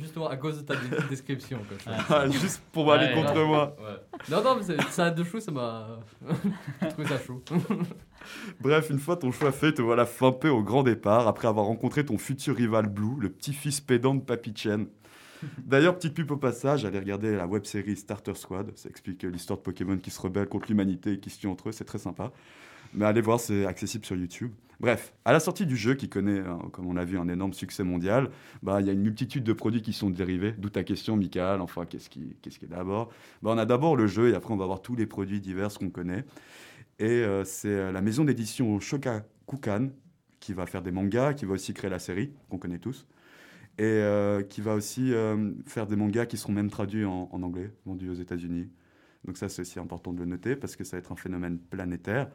Justement 0.00 0.28
à 0.28 0.36
cause 0.36 0.58
de 0.58 0.62
ta 0.62 0.74
description. 1.08 1.58
Quoi, 1.68 1.76
je. 1.78 2.02
Ah, 2.14 2.28
juste 2.30 2.62
pour 2.72 2.90
aller 2.92 3.12
contre 3.14 3.34
moi. 3.44 3.76
Ouais. 3.78 3.96
Non, 4.30 4.42
non, 4.42 4.56
mais 4.56 4.62
salade 4.90 5.14
de 5.16 5.24
chou, 5.24 5.38
ça 5.40 5.52
m'a. 5.52 6.00
J'ai 6.80 6.88
trouvé 6.88 7.06
ça 7.08 7.18
chaud. 7.18 7.42
Bref, 8.60 8.90
une 8.90 8.98
fois 8.98 9.16
ton 9.16 9.32
choix 9.32 9.52
fait, 9.52 9.72
te 9.72 9.82
voilà 9.82 10.06
flimpé 10.06 10.48
au 10.48 10.62
grand 10.62 10.82
départ 10.82 11.26
après 11.28 11.48
avoir 11.48 11.66
rencontré 11.66 12.04
ton 12.04 12.18
futur 12.18 12.56
rival 12.56 12.86
Blue, 12.88 13.20
le 13.20 13.30
petit-fils 13.30 13.80
pédant 13.80 14.14
de 14.14 14.20
Papy 14.22 14.52
Chen. 14.54 14.86
D'ailleurs, 15.58 15.96
petite 15.96 16.14
pub 16.14 16.30
au 16.30 16.36
passage, 16.36 16.84
allez 16.84 16.98
regarder 16.98 17.34
la 17.34 17.46
web 17.46 17.64
série 17.64 17.96
Starter 17.96 18.34
Squad. 18.34 18.72
Ça 18.76 18.90
explique 18.90 19.24
euh, 19.24 19.30
l'histoire 19.30 19.58
de 19.58 19.62
Pokémon 19.62 19.96
qui 19.96 20.10
se 20.10 20.20
rebellent 20.20 20.48
contre 20.48 20.68
l'humanité 20.68 21.12
et 21.14 21.18
qui 21.20 21.30
se 21.30 21.38
tuent 21.40 21.46
entre 21.46 21.70
eux. 21.70 21.72
C'est 21.72 21.84
très 21.86 21.98
sympa. 21.98 22.30
Mais 22.92 23.06
allez 23.06 23.22
voir, 23.22 23.40
c'est 23.40 23.64
accessible 23.64 24.04
sur 24.04 24.16
YouTube. 24.16 24.52
Bref, 24.80 25.12
à 25.26 25.32
la 25.32 25.40
sortie 25.40 25.66
du 25.66 25.76
jeu, 25.76 25.94
qui 25.94 26.08
connaît, 26.08 26.40
hein, 26.40 26.58
comme 26.72 26.86
on 26.86 26.96
a 26.96 27.04
vu, 27.04 27.18
un 27.18 27.28
énorme 27.28 27.52
succès 27.52 27.84
mondial, 27.84 28.30
bah, 28.62 28.80
il 28.80 28.86
y 28.86 28.90
a 28.90 28.94
une 28.94 29.02
multitude 29.02 29.44
de 29.44 29.52
produits 29.52 29.82
qui 29.82 29.92
sont 29.92 30.08
dérivés. 30.08 30.54
D'où 30.56 30.70
ta 30.70 30.84
question, 30.84 31.16
Michael. 31.16 31.60
Enfin, 31.60 31.84
qu'est-ce 31.84 32.08
qui, 32.08 32.36
qu'est-ce 32.40 32.64
est 32.64 32.68
d'abord? 32.68 33.10
Bah, 33.42 33.50
On 33.52 33.58
a 33.58 33.66
d'abord 33.66 33.94
le 33.94 34.06
jeu 34.06 34.30
et 34.30 34.34
après, 34.34 34.54
on 34.54 34.56
va 34.56 34.64
voir 34.64 34.80
tous 34.80 34.96
les 34.96 35.06
produits 35.06 35.40
divers 35.40 35.72
qu'on 35.74 35.90
connaît. 35.90 36.24
Et 36.98 37.08
euh, 37.08 37.44
c'est 37.44 37.68
euh, 37.68 37.92
la 37.92 38.00
maison 38.00 38.24
d'édition 38.24 38.80
Shogakukan 38.80 39.90
qui 40.40 40.54
va 40.54 40.64
faire 40.64 40.82
des 40.82 40.92
mangas, 40.92 41.34
qui 41.34 41.44
va 41.44 41.54
aussi 41.54 41.74
créer 41.74 41.90
la 41.90 41.98
série 41.98 42.32
qu'on 42.48 42.56
connaît 42.56 42.78
tous, 42.78 43.06
et 43.76 43.82
euh, 43.84 44.42
qui 44.42 44.62
va 44.62 44.74
aussi 44.74 45.12
faire 45.66 45.86
des 45.86 45.96
mangas 45.96 46.24
qui 46.24 46.38
seront 46.38 46.52
même 46.52 46.70
traduits 46.70 47.04
en, 47.04 47.28
en 47.30 47.42
anglais, 47.42 47.70
vendus 47.84 48.08
aux 48.08 48.14
États-Unis. 48.14 48.70
Donc 49.24 49.36
ça, 49.36 49.48
c'est 49.48 49.62
aussi 49.62 49.78
important 49.78 50.12
de 50.12 50.18
le 50.18 50.24
noter 50.24 50.56
parce 50.56 50.76
que 50.76 50.84
ça 50.84 50.96
va 50.96 50.98
être 50.98 51.12
un 51.12 51.16
phénomène 51.16 51.58
planétaire. 51.58 52.30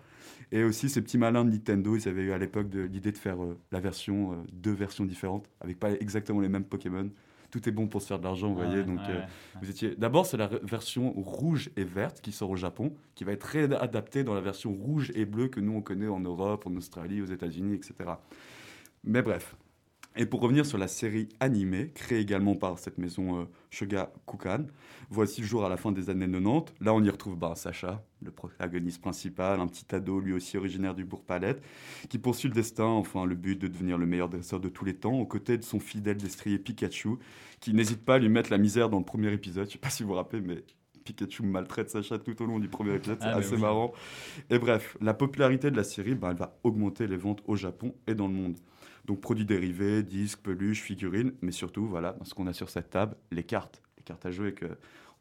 Et 0.51 0.63
aussi, 0.63 0.89
ces 0.89 1.01
petits 1.01 1.17
malins 1.17 1.43
de 1.43 1.51
Nintendo, 1.51 1.95
ils 1.95 2.07
avaient 2.07 2.23
eu 2.23 2.31
à 2.31 2.37
l'époque 2.37 2.67
l'idée 2.73 3.11
de 3.11 3.17
faire 3.17 3.43
euh, 3.43 3.57
la 3.71 3.79
version, 3.79 4.33
euh, 4.33 4.35
deux 4.53 4.73
versions 4.73 5.05
différentes, 5.05 5.49
avec 5.61 5.79
pas 5.79 5.91
exactement 5.91 6.41
les 6.41 6.49
mêmes 6.49 6.65
Pokémon. 6.65 7.09
Tout 7.49 7.67
est 7.69 7.71
bon 7.71 7.87
pour 7.87 8.01
se 8.01 8.07
faire 8.07 8.19
de 8.19 8.23
l'argent, 8.23 8.49
vous 8.49 8.55
voyez. 8.55 8.77
Ouais, 8.77 8.83
donc, 8.83 8.99
ouais, 8.99 9.09
euh, 9.09 9.19
ouais. 9.19 9.27
vous 9.61 9.69
étiez. 9.69 9.95
D'abord, 9.95 10.25
c'est 10.25 10.37
la 10.37 10.47
version 10.47 11.11
rouge 11.13 11.69
et 11.75 11.83
verte 11.83 12.21
qui 12.21 12.31
sort 12.31 12.49
au 12.49 12.55
Japon, 12.55 12.93
qui 13.15 13.23
va 13.23 13.31
être 13.31 13.43
réadaptée 13.43 14.23
dans 14.23 14.33
la 14.33 14.41
version 14.41 14.73
rouge 14.73 15.11
et 15.15 15.25
bleue 15.25 15.47
que 15.47 15.59
nous 15.59 15.73
on 15.73 15.81
connaît 15.81 16.07
en 16.07 16.19
Europe, 16.19 16.67
en 16.67 16.75
Australie, 16.75 17.21
aux 17.21 17.27
États-Unis, 17.27 17.73
etc. 17.73 17.93
Mais 19.03 19.21
bref, 19.21 19.55
Et 20.17 20.25
pour 20.25 20.39
revenir 20.39 20.65
sur 20.65 20.77
la 20.77 20.87
série 20.87 21.27
animée, 21.41 21.91
créée 21.93 22.19
également 22.19 22.55
par 22.55 22.79
cette 22.79 22.97
maison 22.97 23.41
euh, 23.41 23.45
Shogakukan, 23.69 24.65
voici 25.09 25.41
le 25.41 25.47
jour 25.47 25.65
à 25.65 25.69
la 25.69 25.75
fin 25.75 25.91
des 25.91 26.09
années 26.09 26.25
90. 26.27 26.73
Là, 26.79 26.93
on 26.93 27.03
y 27.03 27.09
retrouve 27.09 27.35
bah, 27.37 27.53
Sacha, 27.55 28.01
le 28.21 28.31
protagoniste 28.31 29.01
principal, 29.01 29.59
un 29.59 29.67
petit 29.67 29.93
ado 29.93 30.21
lui 30.21 30.31
aussi 30.31 30.57
originaire 30.57 30.95
du 30.95 31.03
Bourg-Palette, 31.03 31.61
qui 32.07 32.17
poursuit 32.17 32.47
le 32.47 32.53
destin, 32.55 32.85
enfin 32.85 33.25
le 33.25 33.35
but 33.35 33.59
de 33.59 33.67
devenir 33.67 33.97
le 33.97 34.05
meilleur 34.05 34.29
dresseur 34.29 34.61
de 34.61 34.69
tous 34.69 34.85
les 34.85 34.95
temps, 34.95 35.19
aux 35.19 35.25
côtés 35.25 35.57
de 35.57 35.63
son 35.63 35.81
fidèle 35.81 36.15
destrier 36.17 36.59
Pikachu, 36.59 37.17
qui 37.59 37.73
n'hésite 37.73 38.05
pas 38.05 38.15
à 38.15 38.19
lui 38.19 38.29
mettre 38.29 38.51
la 38.51 38.57
misère 38.57 38.89
dans 38.89 38.99
le 38.99 39.05
premier 39.05 39.33
épisode. 39.33 39.67
Je 39.67 39.73
sais 39.73 39.77
pas 39.79 39.89
si 39.89 40.03
vous 40.03 40.09
vous 40.09 40.15
rappelez, 40.15 40.41
mais 40.41 40.63
Pikachu 41.03 41.43
maltraite 41.43 41.89
Sacha 41.89 42.17
tout 42.19 42.41
au 42.41 42.45
long 42.45 42.59
du 42.59 42.69
premier 42.69 42.95
épisode, 42.95 43.17
c'est 43.19 43.27
Ah, 43.27 43.35
assez 43.35 43.55
oui. 43.55 43.61
marrant. 43.61 43.91
Et 44.49 44.59
bref, 44.59 44.97
la 45.01 45.13
popularité 45.13 45.71
de 45.71 45.75
la 45.75 45.83
série, 45.83 46.15
bah, 46.15 46.29
elle 46.31 46.37
va 46.37 46.57
augmenter 46.63 47.05
les 47.05 47.17
ventes 47.17 47.43
au 47.47 47.57
Japon 47.57 47.93
et 48.07 48.15
dans 48.15 48.27
le 48.27 48.33
monde. 48.33 48.55
Donc 49.05 49.21
produits 49.21 49.45
dérivés, 49.45 50.03
disques, 50.03 50.39
peluches, 50.41 50.81
figurines, 50.81 51.33
mais 51.41 51.51
surtout, 51.51 51.85
voilà, 51.85 52.17
ce 52.23 52.33
qu'on 52.33 52.47
a 52.47 52.53
sur 52.53 52.69
cette 52.69 52.89
table, 52.89 53.15
les 53.31 53.43
cartes. 53.43 53.81
Les 53.97 54.03
cartes 54.03 54.25
à 54.25 54.31
jouer 54.31 54.53
que 54.53 54.65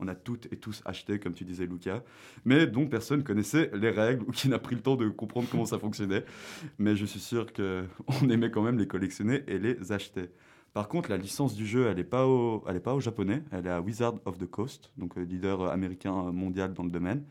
on 0.01 0.09
a 0.09 0.15
toutes 0.15 0.53
et 0.53 0.57
tous 0.57 0.83
acheté, 0.85 1.19
comme 1.19 1.35
tu 1.35 1.45
disais, 1.45 1.67
Lucas, 1.67 2.03
mais 2.45 2.67
dont 2.67 2.87
personne 2.87 3.23
connaissait 3.23 3.71
les 3.75 3.91
règles 3.91 4.25
ou 4.27 4.33
qui 4.33 4.49
n'a 4.49 4.59
pris 4.59 4.75
le 4.75 4.83
temps 4.83 4.97
de 4.97 5.09
comprendre 5.09 5.49
comment 5.51 5.67
ça 5.67 5.79
fonctionnait. 5.79 6.25
Mais 6.79 6.97
je 6.97 7.05
suis 7.05 7.21
sûr 7.21 7.53
qu'on 7.53 8.29
aimait 8.29 8.51
quand 8.51 8.63
même 8.63 8.79
les 8.79 8.87
collectionner 8.87 9.45
et 9.47 9.59
les 9.59 9.93
acheter. 9.93 10.31
Par 10.73 10.89
contre, 10.89 11.09
la 11.11 11.17
licence 11.17 11.55
du 11.55 11.67
jeu, 11.67 11.87
elle 11.87 11.97
n'est 11.97 12.05
pas, 12.05 12.27
au, 12.27 12.59
pas 12.83 12.95
au 12.95 13.01
japonais, 13.01 13.45
elle 13.53 13.67
est 13.67 13.71
à 13.71 13.81
Wizard 13.81 14.15
of 14.25 14.39
the 14.39 14.47
Coast, 14.47 14.91
donc 14.97 15.17
euh, 15.17 15.23
leader 15.23 15.71
américain 15.71 16.27
euh, 16.27 16.33
mondial 16.33 16.75
dans 16.75 16.83
le 16.83 16.91
domaine. 16.91 17.23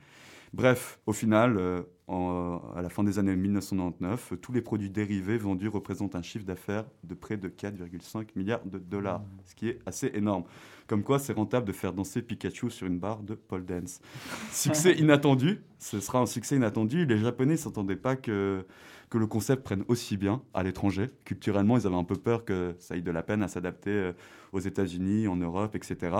Bref, 0.53 0.99
au 1.07 1.13
final, 1.13 1.57
euh, 1.57 1.81
en- 2.07 2.61
à 2.75 2.81
la 2.83 2.89
fin 2.89 3.03
des 3.03 3.17
années 3.17 3.35
1999, 3.35 4.33
euh, 4.33 4.35
tous 4.35 4.51
les 4.51 4.61
produits 4.61 4.89
dérivés 4.91 5.37
vendus 5.37 5.67
représentent 5.67 6.15
un 6.15 6.21
chiffre 6.21 6.45
d'affaires 6.45 6.85
de 7.03 7.15
près 7.15 7.37
de 7.37 7.47
4,5 7.47 8.35
milliards 8.35 8.63
de 8.65 8.77
dollars, 8.77 9.23
ce 9.45 9.55
qui 9.55 9.69
est 9.69 9.79
assez 9.87 10.11
énorme. 10.13 10.43
Comme 10.85 11.01
quoi, 11.01 11.17
c'est 11.17 11.33
rentable 11.33 11.65
de 11.65 11.71
faire 11.71 11.91
danser 11.91 12.21
Pikachu 12.21 12.69
sur 12.69 12.85
une 12.85 12.99
barre 12.99 13.23
de 13.23 13.33
pole 13.33 13.65
dance. 13.65 13.99
Succès 14.51 14.93
inattendu, 14.99 15.61
ce 15.79 15.99
sera 15.99 16.19
un 16.19 16.27
succès 16.27 16.55
inattendu. 16.55 17.05
Les 17.07 17.17
Japonais 17.17 17.53
ne 17.53 17.57
s'attendaient 17.57 17.95
pas 17.95 18.15
que, 18.15 18.63
que 19.09 19.17
le 19.17 19.25
concept 19.25 19.63
prenne 19.63 19.83
aussi 19.87 20.17
bien 20.17 20.43
à 20.53 20.61
l'étranger. 20.61 21.07
Culturellement, 21.25 21.77
ils 21.79 21.87
avaient 21.87 21.95
un 21.95 22.03
peu 22.03 22.15
peur 22.15 22.45
que 22.45 22.75
ça 22.77 22.95
ait 22.95 23.01
de 23.01 23.11
la 23.11 23.23
peine 23.23 23.41
à 23.41 23.47
s'adapter 23.47 23.89
euh, 23.89 24.13
aux 24.51 24.59
États-Unis, 24.59 25.27
en 25.27 25.37
Europe, 25.37 25.75
etc. 25.75 26.15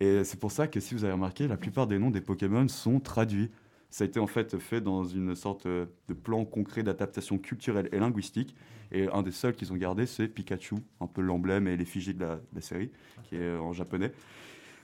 Et 0.00 0.24
c'est 0.24 0.40
pour 0.40 0.50
ça 0.50 0.66
que, 0.66 0.80
si 0.80 0.94
vous 0.94 1.04
avez 1.04 1.12
remarqué, 1.12 1.46
la 1.46 1.56
plupart 1.56 1.86
des 1.86 1.98
noms 1.98 2.10
des 2.10 2.20
Pokémon 2.20 2.66
sont 2.68 2.98
traduits. 3.00 3.50
Ça 3.92 4.04
a 4.04 4.06
été 4.06 4.18
en 4.18 4.26
fait 4.26 4.58
fait 4.58 4.80
dans 4.80 5.04
une 5.04 5.34
sorte 5.34 5.66
euh, 5.66 5.84
de 6.08 6.14
plan 6.14 6.46
concret 6.46 6.82
d'adaptation 6.82 7.36
culturelle 7.36 7.90
et 7.92 7.98
linguistique. 7.98 8.56
Et 8.90 9.06
un 9.08 9.22
des 9.22 9.32
seuls 9.32 9.54
qu'ils 9.54 9.70
ont 9.70 9.76
gardé, 9.76 10.06
c'est 10.06 10.28
Pikachu, 10.28 10.76
un 11.00 11.06
peu 11.06 11.20
l'emblème 11.20 11.68
et 11.68 11.76
l'effigie 11.76 12.14
de 12.14 12.24
la, 12.24 12.60
série, 12.62 12.90
qui 13.24 13.36
est 13.36 13.40
euh, 13.40 13.60
en 13.60 13.74
japonais. 13.74 14.12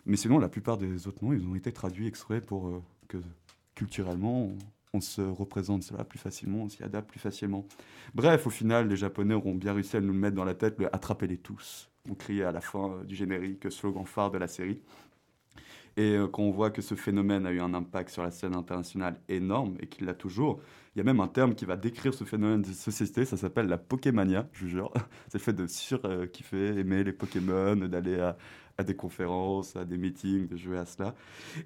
Mais 0.04 0.18
sinon, 0.18 0.38
la 0.38 0.50
plupart 0.50 0.76
des 0.76 1.08
autres 1.08 1.24
noms, 1.24 1.32
ils 1.32 1.46
ont 1.46 1.54
été 1.54 1.72
traduits 1.72 2.06
exprès 2.06 2.42
pour 2.42 2.68
euh, 2.68 2.82
que 3.08 3.16
culturellement, 3.74 4.52
on, 4.92 5.00
se 5.00 5.22
représente 5.22 5.84
cela 5.84 6.04
plus 6.04 6.18
facilement, 6.18 6.64
on 6.64 6.68
s'y 6.68 6.82
adapte 6.82 7.08
plus 7.08 7.20
facilement. 7.20 7.66
Bref, 8.14 8.46
au 8.46 8.50
final, 8.50 8.88
les 8.88 8.96
Japonais 8.96 9.32
auront 9.32 9.54
bien 9.54 9.72
réussi 9.72 9.96
à 9.96 10.02
nous 10.02 10.12
le 10.12 10.18
mettre 10.18 10.36
dans 10.36 10.44
la 10.44 10.54
tête, 10.54 10.78
le 10.78 10.94
attrapez-les 10.94 11.38
tous. 11.38 11.88
On 12.10 12.14
criait 12.14 12.44
à 12.44 12.52
la 12.52 12.60
fin 12.60 13.02
du 13.04 13.14
générique, 13.14 13.70
slogan 13.70 14.04
phare 14.04 14.30
de 14.30 14.38
la 14.38 14.48
série. 14.48 14.82
Et 15.96 16.16
euh, 16.16 16.28
quand 16.28 16.42
on 16.42 16.50
voit 16.50 16.70
que 16.70 16.82
ce 16.82 16.94
phénomène 16.94 17.46
a 17.46 17.50
eu 17.52 17.60
un 17.60 17.74
impact 17.74 18.10
sur 18.10 18.22
la 18.22 18.30
scène 18.30 18.54
internationale 18.54 19.18
énorme 19.28 19.76
et 19.80 19.86
qu'il 19.86 20.06
l'a 20.06 20.14
toujours, 20.14 20.60
il 20.94 20.98
y 20.98 21.00
a 21.00 21.04
même 21.04 21.20
un 21.20 21.28
terme 21.28 21.54
qui 21.54 21.64
va 21.64 21.76
décrire 21.76 22.14
ce 22.14 22.24
phénomène 22.24 22.62
de 22.62 22.68
société, 22.72 23.24
ça 23.24 23.36
s'appelle 23.36 23.66
la 23.66 23.78
Pokémania, 23.78 24.48
je 24.52 24.64
vous 24.64 24.70
jure. 24.70 24.92
C'est 25.28 25.38
le 25.38 25.42
fait 25.42 25.52
de 25.52 25.66
sur-kiffer, 25.66 26.78
aimer 26.78 27.04
les 27.04 27.12
Pokémon, 27.12 27.76
d'aller 27.76 28.18
à, 28.20 28.36
à 28.78 28.84
des 28.84 28.94
conférences, 28.96 29.76
à 29.76 29.84
des 29.84 29.96
meetings, 29.98 30.46
de 30.48 30.56
jouer 30.56 30.78
à 30.78 30.86
cela. 30.86 31.14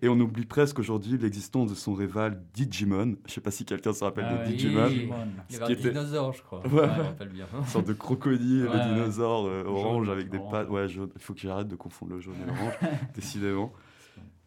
Et 0.02 0.08
on 0.08 0.18
oublie 0.18 0.44
presque 0.46 0.78
aujourd'hui 0.78 1.18
l'existence 1.18 1.70
de 1.70 1.74
son 1.74 1.94
rival 1.94 2.42
Digimon. 2.54 3.16
Je 3.26 3.32
sais 3.32 3.40
pas 3.40 3.50
si 3.50 3.64
quelqu'un 3.64 3.92
se 3.92 4.02
rappelle 4.04 4.26
Ah 4.28 4.34
de 4.34 4.38
ouais. 4.40 4.46
Digimon. 4.48 4.86
Il 4.88 4.96
y 5.08 5.12
avait 5.12 5.12
qui 5.48 5.62
un 5.62 5.68
était- 5.68 5.90
dinosaure, 5.90 6.32
je 6.32 6.42
crois. 6.42 6.60
Ouais. 6.66 6.72
Ouais, 6.80 6.88
je 6.94 6.98
me 7.00 7.04
rappelle 7.04 7.28
bien. 7.28 7.46
Une 7.58 7.64
sorte 7.66 7.86
de 7.86 7.92
crocodile, 7.92 8.64
Ouais, 8.66 8.70
ouais. 8.76 8.84
dinosaure 8.94 9.46
euh, 9.46 9.64
orange 9.66 10.06
Jaune, 10.06 10.14
avec 10.14 10.28
des 10.30 10.38
orange. 10.38 10.52
pattes. 10.52 10.68
Ouais, 10.70 10.88
jaune. 10.88 11.10
Il 11.14 11.22
faut 11.22 11.32
que 11.34 11.40
j'arrête 11.40 11.68
de 11.68 11.76
confondre 11.76 12.12
le 12.14 12.20
jaune 12.20 12.34
et 12.42 12.46
l'orange, 12.46 12.74
décidément. 13.14 13.72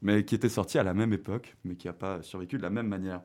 Mais 0.06 0.24
qui 0.24 0.36
était 0.36 0.50
sorti 0.50 0.78
à 0.78 0.84
la 0.84 0.94
même 0.94 1.14
époque, 1.14 1.56
mais 1.66 1.76
qui 1.76 1.88
n'a 1.88 1.94
pas 1.94 2.22
survécu 2.22 2.58
de 2.58 2.62
la 2.62 2.70
même 2.70 2.88
manière. 2.88 3.22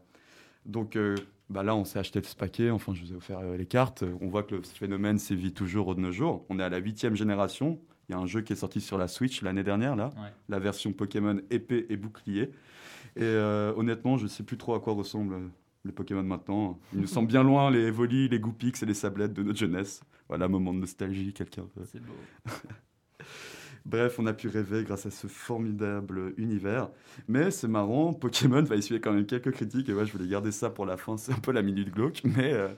Donc 0.67 0.97
euh, 0.97 1.15
bah 1.51 1.63
là, 1.63 1.75
on 1.75 1.85
s'est 1.85 1.99
acheté 1.99 2.23
ce 2.23 2.35
paquet. 2.35 2.71
Enfin, 2.71 2.95
je 2.95 3.03
vous 3.05 3.13
ai 3.13 3.17
offert 3.17 3.41
euh, 3.41 3.57
les 3.57 3.67
cartes. 3.67 4.03
On 4.21 4.29
voit 4.29 4.43
que 4.45 4.55
le 4.55 4.63
phénomène 4.63 5.19
sévit 5.19 5.53
toujours 5.53 5.95
de 5.95 6.01
nos 6.01 6.11
jours. 6.13 6.47
On 6.49 6.59
est 6.59 6.63
à 6.63 6.69
la 6.71 6.79
huitième 6.79 7.15
génération. 7.17 7.79
Il 8.09 8.13
y 8.13 8.15
a 8.15 8.19
un 8.19 8.27
jeu 8.27 8.41
qui 8.41 8.53
est 8.55 8.57
sorti 8.57 8.81
sur 8.81 8.99
la 8.99 9.09
Switch 9.09 9.43
l'année 9.43 9.63
dernière, 9.63 9.95
là, 9.95 10.11
Ouais. 10.17 10.33
la 10.49 10.59
version 10.59 10.93
Pokémon 10.93 11.39
épée 11.51 11.87
et 11.91 11.97
bouclier. 11.97 12.51
Et 13.17 13.23
euh, 13.23 13.73
honnêtement, 13.77 14.17
je 14.17 14.25
ne 14.25 14.29
sais 14.29 14.43
plus 14.43 14.57
trop 14.57 14.75
à 14.75 14.81
quoi 14.81 14.95
ressemblent 14.95 15.35
euh, 15.35 15.49
les 15.85 15.93
Pokémon 15.93 16.23
maintenant. 16.23 16.79
Ils 16.95 17.01
nous 17.01 17.07
semblent 17.07 17.29
bien 17.29 17.43
loin, 17.43 17.71
les 17.71 17.81
Evoli, 17.89 18.29
les 18.29 18.41
Goopix 18.41 18.83
et 18.83 18.87
les 18.87 18.95
Sablettes 18.95 19.33
de 19.33 19.43
notre 19.43 19.59
jeunesse. 19.59 20.01
Voilà, 20.29 20.49
moment 20.49 20.73
de 20.73 20.79
nostalgie, 20.79 21.33
quelqu'un 21.33 21.65
C'est 21.85 22.01
beau. 22.01 22.13
Bref, 23.87 24.19
on 24.19 24.27
a 24.27 24.33
pu 24.33 24.49
rêver 24.49 24.85
grâce 24.85 25.07
à 25.07 25.11
ce 25.11 25.27
formidable 25.27 26.35
univers. 26.37 26.91
Mais 27.29 27.51
c'est 27.51 27.69
marrant, 27.69 28.13
Pokémon 28.13 28.63
va 28.63 28.77
essuyer 28.77 29.01
quand 29.01 29.13
même 29.13 29.27
quelques 29.27 29.51
critiques. 29.53 29.89
Et 29.89 29.95
ouais, 29.95 30.05
je 30.07 30.13
voulais 30.13 30.29
garder 30.29 30.53
ça 30.53 30.71
pour 30.71 30.87
la 30.87 30.97
fin. 30.97 31.17
C'est 31.17 31.33
un 31.33 31.39
peu 31.39 31.53
la 31.53 31.63
minute 31.63 31.91
glauque. 31.91 32.21
Mais 32.25 32.53
euh, 32.53 32.69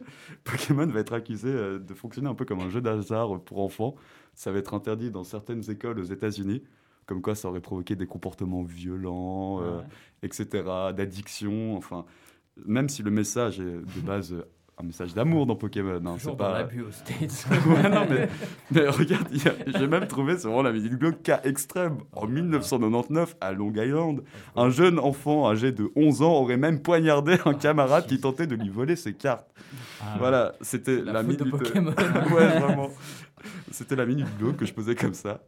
Pokémon 0.44 0.86
va 0.86 1.00
être 1.00 1.12
accusé 1.12 1.48
euh, 1.48 1.78
de 1.78 1.94
fonctionner 1.94 2.28
un 2.28 2.34
peu 2.34 2.44
comme 2.44 2.61
un 2.61 2.70
jeu 2.70 2.80
d'hasard 2.80 3.40
pour 3.40 3.61
enfants. 3.61 3.94
Ça 4.34 4.53
va 4.53 4.59
être 4.59 4.74
interdit 4.74 5.11
dans 5.11 5.24
certaines 5.24 5.68
écoles 5.70 5.98
aux 5.98 6.05
États-Unis. 6.05 6.62
Comme 7.07 7.20
quoi, 7.20 7.34
ça 7.34 7.48
aurait 7.48 7.61
provoqué 7.61 7.96
des 7.96 8.07
comportements 8.07 8.62
violents, 8.62 9.61
euh, 9.61 9.78
Ouais. 9.78 9.84
etc., 10.22 10.46
d'addiction. 10.96 11.76
Enfin, 11.76 12.05
même 12.64 12.88
si 12.88 13.03
le 13.03 13.11
message 13.11 13.59
est 13.61 13.64
de 13.64 14.00
base 14.07 14.34
un 14.79 14.85
message 14.85 15.14
d'amour 15.14 15.47
dans 15.47 15.55
Pokémon. 15.55 16.01
hein, 16.05 16.16
c'est 16.18 16.37
pas... 16.37 16.59
l'abus 16.59 16.83
aux 16.83 16.91
States. 16.91 17.47
Ouais, 17.66 17.89
non, 17.89 18.07
mais, 18.09 18.29
mais 18.70 18.89
regarde, 18.89 19.29
j'ai 19.66 19.87
même 19.87 20.07
trouvé, 20.07 20.37
c'est 20.37 20.45
vraiment 20.49 20.62
la 20.62 20.73
minute 20.73 20.95
glauque, 20.99 21.23
cas 21.23 21.41
extrême. 21.45 21.99
En 22.12 22.27
1999, 22.27 23.37
à 23.41 23.53
Long 23.53 23.73
Island, 23.77 24.23
un 24.57 24.70
jeune 24.70 24.99
enfant 24.99 25.49
âgé 25.49 25.73
de 25.73 25.91
11 25.95 26.23
ans 26.23 26.33
aurait 26.33 26.57
même 26.57 26.81
poignardé 26.81 27.37
un 27.45 27.55
camarade 27.55 28.07
qui 28.07 28.18
tentait 28.18 28.47
de 28.47 28.55
lui 28.57 28.70
voler 28.70 28.97
ses 28.97 29.12
cartes. 29.12 29.47
Ah, 30.01 30.16
Voilà, 30.18 30.55
c'était 30.62 31.01
La 31.03 31.12
la, 31.12 31.23
faute 31.25 31.39
de 31.39 31.45
minute. 31.45 31.59
Pokémon. 31.59 31.91
ouais, 32.35 32.59
vraiment. 32.61 32.91
C'était 33.70 33.97
la 33.97 34.07
minute 34.07 34.27
glauque 34.39 34.57
que 34.57 34.66
je 34.66 34.73
posais 34.73 34.95
comme 34.95 35.14
ça. 35.14 35.41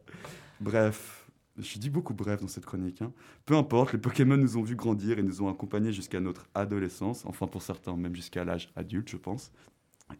Bref. 0.61 1.24
Je 1.57 1.79
dis 1.79 1.89
beaucoup 1.89 2.13
bref 2.13 2.41
dans 2.41 2.47
cette 2.47 2.65
chronique. 2.65 3.01
hein. 3.01 3.13
Peu 3.45 3.55
importe, 3.55 3.93
les 3.93 3.99
Pokémon 3.99 4.35
nous 4.37 4.57
ont 4.57 4.61
vu 4.63 4.75
grandir 4.75 5.19
et 5.19 5.23
nous 5.23 5.41
ont 5.41 5.49
accompagnés 5.49 5.91
jusqu'à 5.93 6.19
notre 6.19 6.47
adolescence, 6.53 7.25
enfin 7.25 7.47
pour 7.47 7.61
certains 7.61 7.95
même 7.95 8.15
jusqu'à 8.15 8.43
l'âge 8.45 8.71
adulte, 8.75 9.09
je 9.09 9.17
pense. 9.17 9.51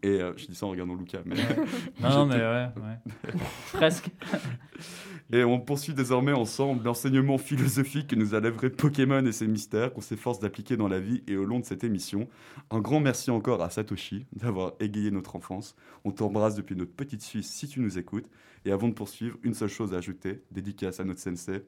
Et 0.02 0.20
euh, 0.20 0.32
je 0.36 0.46
dis 0.46 0.54
ça 0.54 0.66
en 0.66 0.70
regardant 0.70 0.94
Lucas, 0.94 1.22
mais 1.24 1.36
Non, 2.00 2.26
mais 2.26 2.36
ouais, 2.36 2.68
ouais. 2.76 3.32
Presque. 3.72 4.10
Et 5.32 5.44
on 5.44 5.60
poursuit 5.60 5.94
désormais 5.94 6.32
ensemble 6.32 6.84
l'enseignement 6.84 7.38
philosophique 7.38 8.08
que 8.08 8.16
nous 8.16 8.34
a 8.34 8.40
livré 8.40 8.70
Pokémon 8.70 9.24
et 9.24 9.32
ses 9.32 9.46
mystères 9.46 9.92
qu'on 9.92 10.00
s'efforce 10.00 10.38
d'appliquer 10.38 10.76
dans 10.76 10.88
la 10.88 11.00
vie 11.00 11.22
et 11.26 11.36
au 11.36 11.44
long 11.44 11.60
de 11.60 11.64
cette 11.64 11.84
émission. 11.84 12.28
Un 12.70 12.80
grand 12.80 13.00
merci 13.00 13.30
encore 13.30 13.62
à 13.62 13.70
Satoshi 13.70 14.26
d'avoir 14.32 14.72
égayé 14.80 15.10
notre 15.10 15.36
enfance. 15.36 15.76
On 16.04 16.12
t'embrasse 16.12 16.56
depuis 16.56 16.76
notre 16.76 16.92
petite 16.92 17.22
Suisse 17.22 17.50
si 17.50 17.66
tu 17.68 17.80
nous 17.80 17.98
écoutes. 17.98 18.28
Et 18.64 18.72
avant 18.72 18.88
de 18.88 18.94
poursuivre, 18.94 19.38
une 19.44 19.54
seule 19.54 19.68
chose 19.68 19.94
à 19.94 19.98
ajouter, 19.98 20.42
dédicace 20.50 21.00
à 21.00 21.04
notre 21.04 21.20
sensei. 21.20 21.64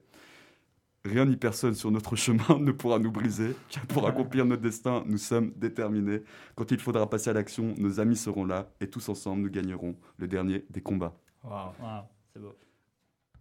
Rien 1.05 1.24
ni 1.24 1.36
personne 1.36 1.74
sur 1.74 1.90
notre 1.90 2.16
chemin 2.16 2.44
ne 2.61 2.72
pourra 2.72 2.99
nous 2.99 3.12
briser, 3.12 3.55
car 3.70 3.86
pour 3.86 4.07
accomplir 4.07 4.44
notre 4.44 4.62
destin, 4.62 5.05
nous 5.07 5.18
sommes 5.18 5.53
déterminés. 5.57 6.22
Quand 6.57 6.70
il 6.70 6.78
faudra 6.80 7.09
passer 7.09 7.30
à 7.30 7.32
l'action, 7.32 7.74
nos 7.78 8.01
amis 8.01 8.16
seront 8.16 8.44
là, 8.44 8.70
et 8.80 8.88
tous 8.88 9.09
ensemble, 9.09 9.42
nous 9.42 9.51
gagnerons 9.51 9.96
le 10.16 10.26
dernier 10.26 10.64
des 10.70 10.80
combats. 10.80 11.14
Waouh. 11.44 11.72
Waouh, 11.80 12.03
c'est 12.32 12.40
beau. 12.40 12.55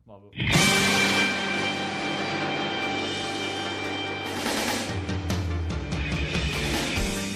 Bravo. 0.05 0.31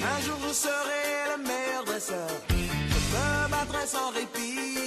Un 0.03 0.22
jour 0.22 0.38
je 0.47 0.53
serai 0.53 1.36
le 1.36 1.43
meilleur 1.43 1.84
dresseur. 1.86 2.30
Je 2.49 2.55
me 2.55 3.51
battrai 3.51 3.88
sans 3.88 4.11
répit. 4.11 4.80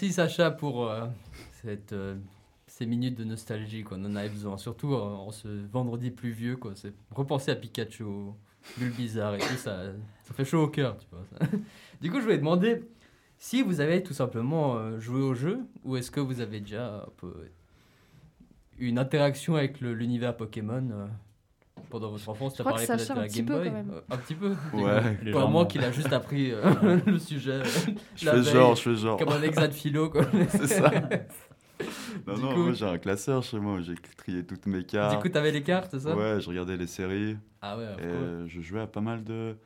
Merci 0.00 0.12
Sacha 0.12 0.52
pour 0.52 0.86
euh, 0.86 1.06
euh, 1.66 2.14
ces 2.68 2.86
minutes 2.86 3.18
de 3.18 3.24
nostalgie 3.24 3.82
qu'on 3.82 4.04
en 4.04 4.14
avait 4.14 4.28
besoin. 4.28 4.56
Surtout 4.56 4.94
euh, 4.94 5.00
en 5.00 5.32
ce 5.32 5.48
vendredi 5.48 6.12
pluvieux, 6.12 6.56
quoi. 6.56 6.74
Repenser 7.10 7.50
à 7.50 7.56
Pikachu, 7.56 8.04
au 8.04 8.36
Bulbizarre 8.76 9.34
et 9.34 9.38
tout 9.38 9.56
ça, 9.56 9.86
ça 10.22 10.34
fait 10.34 10.44
chaud 10.44 10.62
au 10.62 10.68
cœur, 10.68 10.98
du 12.00 12.12
coup, 12.12 12.18
je 12.18 12.22
voulais 12.22 12.38
demander 12.38 12.84
si 13.40 13.60
vous 13.60 13.80
avez 13.80 14.04
tout 14.04 14.14
simplement 14.14 15.00
joué 15.00 15.20
au 15.20 15.34
jeu 15.34 15.66
ou 15.82 15.96
est-ce 15.96 16.12
que 16.12 16.20
vous 16.20 16.40
avez 16.40 16.60
déjà 16.60 17.04
un 17.24 17.28
une 18.78 19.00
interaction 19.00 19.56
avec 19.56 19.80
l'univers 19.80 20.36
Pokémon 20.36 21.08
pendant 21.90 22.10
votre 22.10 22.28
enfance. 22.28 22.54
Tu 22.54 22.60
as 22.62 22.64
parlé 22.64 22.86
peut-être 22.86 23.06
de 23.06 23.12
un 23.12 23.14
la 23.22 23.22
petit 23.28 23.42
Game 23.42 23.46
peu, 23.46 23.54
Boy. 23.58 23.68
quand 23.68 23.74
même. 23.74 23.90
Euh, 23.92 24.00
un 24.10 24.16
petit 24.18 24.34
peu. 24.34 24.54
Ouais. 24.74 25.32
Pas 25.32 25.46
moi 25.46 25.66
qu'il 25.66 25.82
a 25.84 25.90
juste 25.92 26.12
appris 26.12 26.52
euh, 26.52 26.98
le 27.06 27.18
sujet. 27.18 27.62
Je 28.16 28.26
la 28.26 28.42
fais 28.42 28.52
genre, 28.52 28.74
je 28.76 28.82
fais 28.82 28.96
genre. 28.96 29.16
Comme 29.18 29.28
un 29.30 29.42
exa 29.42 29.66
de 29.68 29.72
philo, 29.74 30.10
quoi. 30.10 30.24
C'est 30.50 30.66
ça. 30.66 30.90
Non, 32.26 32.34
Du 32.34 32.42
non, 32.42 32.54
coup- 32.54 32.62
moi 32.64 32.72
j'ai 32.72 32.86
un 32.86 32.98
classeur 32.98 33.42
chez 33.42 33.58
moi 33.60 33.74
où 33.74 33.80
j'ai 33.82 33.94
trié 34.16 34.44
toutes 34.44 34.66
mes 34.66 34.82
cartes. 34.84 35.14
Du 35.16 35.22
coup, 35.22 35.28
t'avais 35.28 35.52
les 35.52 35.62
cartes, 35.62 35.90
c'est 35.92 36.00
ça 36.00 36.16
Ouais, 36.16 36.40
je 36.40 36.48
regardais 36.48 36.76
les 36.76 36.88
séries. 36.88 37.36
Ah 37.62 37.76
ouais, 37.78 37.84
Et 38.00 38.04
euh, 38.04 38.46
je 38.48 38.60
jouais 38.60 38.80
à 38.80 38.86
pas 38.86 39.00
mal 39.00 39.22
de. 39.24 39.56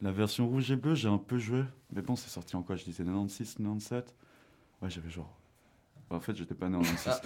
La 0.00 0.12
version 0.12 0.46
rouge 0.48 0.70
et 0.70 0.76
bleu, 0.76 0.94
j'ai 0.94 1.08
un 1.08 1.18
peu 1.18 1.38
joué. 1.38 1.64
Mais 1.92 2.02
bon, 2.02 2.14
c'est 2.16 2.30
sorti 2.30 2.54
en 2.56 2.62
quoi? 2.62 2.76
Je 2.76 2.84
disais 2.84 3.02
96, 3.04 3.54
97 3.56 4.14
Ouais, 4.80 4.88
j'avais 4.88 5.10
genre. 5.10 5.34
En 6.10 6.20
fait, 6.20 6.34
j'étais 6.36 6.54
pas 6.54 6.68
né 6.70 6.76
en 6.76 6.80
96. 6.82 7.20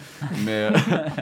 Mais 0.44 0.50
euh, 0.50 0.70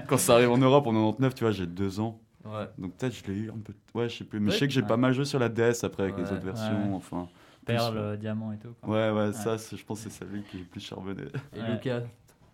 quand 0.09 0.17
ça 0.17 0.35
arrive 0.35 0.51
en 0.51 0.59
Europe 0.59 0.87
en 0.87 0.93
99, 0.93 1.35
tu 1.35 1.45
vois, 1.45 1.51
j'ai 1.51 1.67
deux 1.67 2.01
ans. 2.01 2.21
Ouais. 2.45 2.69
Donc 2.79 2.97
peut-être 2.97 3.15
je 3.15 3.25
l'ai 3.31 3.39
eu 3.39 3.51
un 3.51 3.59
peu. 3.59 3.73
Ouais, 3.95 4.09
je 4.09 4.19
sais 4.19 4.25
plus. 4.25 4.41
Mais 4.41 4.47
Ouais. 4.49 4.53
je 4.55 4.59
sais 4.59 4.67
que 4.67 4.73
j'ai 4.73 4.81
Ouais. 4.83 4.87
pas 4.87 4.97
mal 4.97 5.13
joué 5.13 5.25
sur 5.25 5.39
la 5.39 5.49
DS 5.49 5.85
après 5.85 6.05
avec 6.05 6.17
les 6.17 6.25
autres 6.33 6.45
versions. 6.45 6.91
Ouais. 6.91 6.95
Enfin. 6.97 7.29
Perle, 7.67 8.11
Plus- 8.13 8.19
diamant 8.19 8.53
et 8.53 8.59
tout. 8.59 8.75
quoi. 8.81 8.89
Ouais, 8.89 9.11
ouais, 9.27 9.33
ça, 9.35 9.59
c'est- 9.59 9.77
je 9.77 9.85
pense 9.85 10.03
que 10.03 10.11
c'est 10.11 10.25
celui 10.25 10.43
qui 10.45 10.57
est 10.57 10.61
le 10.61 10.67
plus 10.67 10.81
charbonné. 10.81 11.25
Et 11.55 11.61
Ouais. 11.61 11.73
Lucas 11.73 12.01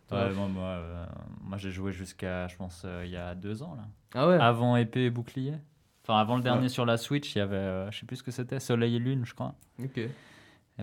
toi 0.08 0.24
Ouais, 0.26 0.32
moi, 0.34 0.48
moi, 0.48 0.64
euh, 0.64 1.06
moi 1.42 1.58
j'ai 1.58 1.70
joué 1.70 1.92
jusqu'à, 1.92 2.46
je 2.48 2.56
pense, 2.56 2.82
euh, 2.84 3.02
il 3.04 3.10
y 3.10 3.16
a 3.16 3.34
deux 3.34 3.62
ans 3.62 3.74
là. 3.76 3.84
Ah 4.14 4.28
ouais 4.28 4.34
Avant 4.36 4.76
épée 4.76 5.06
et 5.06 5.10
bouclier. 5.10 5.54
Enfin, 6.02 6.18
avant 6.18 6.36
le 6.36 6.42
dernier 6.42 6.62
Ouais. 6.62 6.68
sur 6.68 6.84
la 6.86 6.96
Switch, 6.96 7.34
il 7.34 7.38
y 7.38 7.40
avait, 7.40 7.56
euh, 7.56 7.90
je 7.90 7.98
sais 8.00 8.06
plus 8.06 8.16
ce 8.16 8.22
que 8.22 8.30
c'était, 8.30 8.60
Soleil 8.60 8.94
et 8.96 8.98
Lune, 9.00 9.24
je 9.24 9.34
crois. 9.34 9.54
Ok. 9.82 9.98
Et 9.98 10.10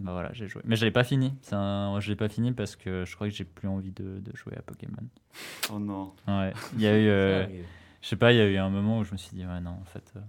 ben 0.01 0.11
voilà, 0.11 0.33
j'ai 0.33 0.47
joué. 0.47 0.61
Mais 0.65 0.75
je 0.75 0.83
l'ai 0.85 0.91
pas 0.91 1.03
fini. 1.03 1.33
C'est 1.41 1.55
un... 1.55 1.99
Je 1.99 2.09
l'ai 2.09 2.15
pas 2.15 2.27
fini 2.27 2.51
parce 2.51 2.75
que 2.75 3.05
je 3.05 3.15
crois 3.15 3.27
que 3.29 3.33
j'ai 3.33 3.45
plus 3.45 3.67
envie 3.67 3.91
de, 3.91 4.19
de 4.19 4.35
jouer 4.35 4.57
à 4.57 4.61
Pokémon. 4.61 4.95
Oh 5.71 5.77
non. 5.79 6.13
Ouais. 6.27 6.51
Il 6.75 6.81
y 6.81 6.87
a 6.87 6.97
eu, 6.97 7.07
euh. 7.07 7.45
Je 8.03 8.07
sais 8.09 8.15
pas, 8.17 8.31
il 8.33 8.37
y 8.37 8.41
a 8.41 8.47
eu 8.47 8.57
un 8.57 8.69
moment 8.69 8.99
où 8.99 9.03
je 9.05 9.13
me 9.13 9.17
suis 9.17 9.35
dit, 9.35 9.45
ouais, 9.45 9.59
non, 9.61 9.71
en 9.81 9.85
fait, 9.85 10.13
euh, 10.15 10.19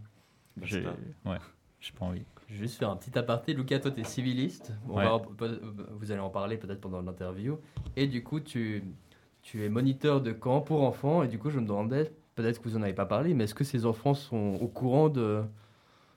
j'ai, 0.63 0.81
pas- 0.81 0.95
ouais, 1.27 1.39
j'ai 1.81 1.93
pas 1.93 2.05
envie. 2.07 2.25
Je 2.47 2.55
vais 2.55 2.61
juste 2.61 2.79
faire 2.79 2.89
un 2.91 2.97
petit 2.97 3.19
aparté. 3.19 3.53
Lucas, 3.53 3.81
toi, 3.81 3.91
tu 3.91 4.01
es 4.01 4.05
civiliste. 4.05 4.73
On 4.89 4.97
Ouais. 4.97 5.05
va 5.05 5.15
en- 5.15 5.21
peut- 5.21 5.61
vous 5.99 6.13
allez 6.13 6.21
en 6.21 6.31
parler 6.31 6.57
peut-être 6.57 6.81
pendant 6.81 7.03
l'interview. 7.03 7.59
Et 7.97 8.07
du 8.07 8.23
coup, 8.23 8.39
tu, 8.39 8.85
tu 9.43 9.65
es 9.65 9.69
moniteur 9.69 10.21
de 10.21 10.31
camp 10.33 10.61
pour 10.61 10.83
enfants. 10.85 11.23
Et 11.25 11.29
du 11.29 11.39
coup, 11.39 11.51
je 11.51 11.59
me 11.59 11.67
demandais, 11.67 12.13
peut-être 12.37 12.63
que 12.63 12.69
vous 12.69 12.77
en 12.77 12.83
avez 12.83 12.93
pas 12.95 13.07
parlé, 13.07 13.35
mais 13.35 13.45
est-ce 13.45 13.55
que 13.55 13.65
ces 13.65 13.87
enfants 13.87 14.15
sont 14.15 14.57
au 14.61 14.69
courant 14.69 15.09
de, 15.09 15.43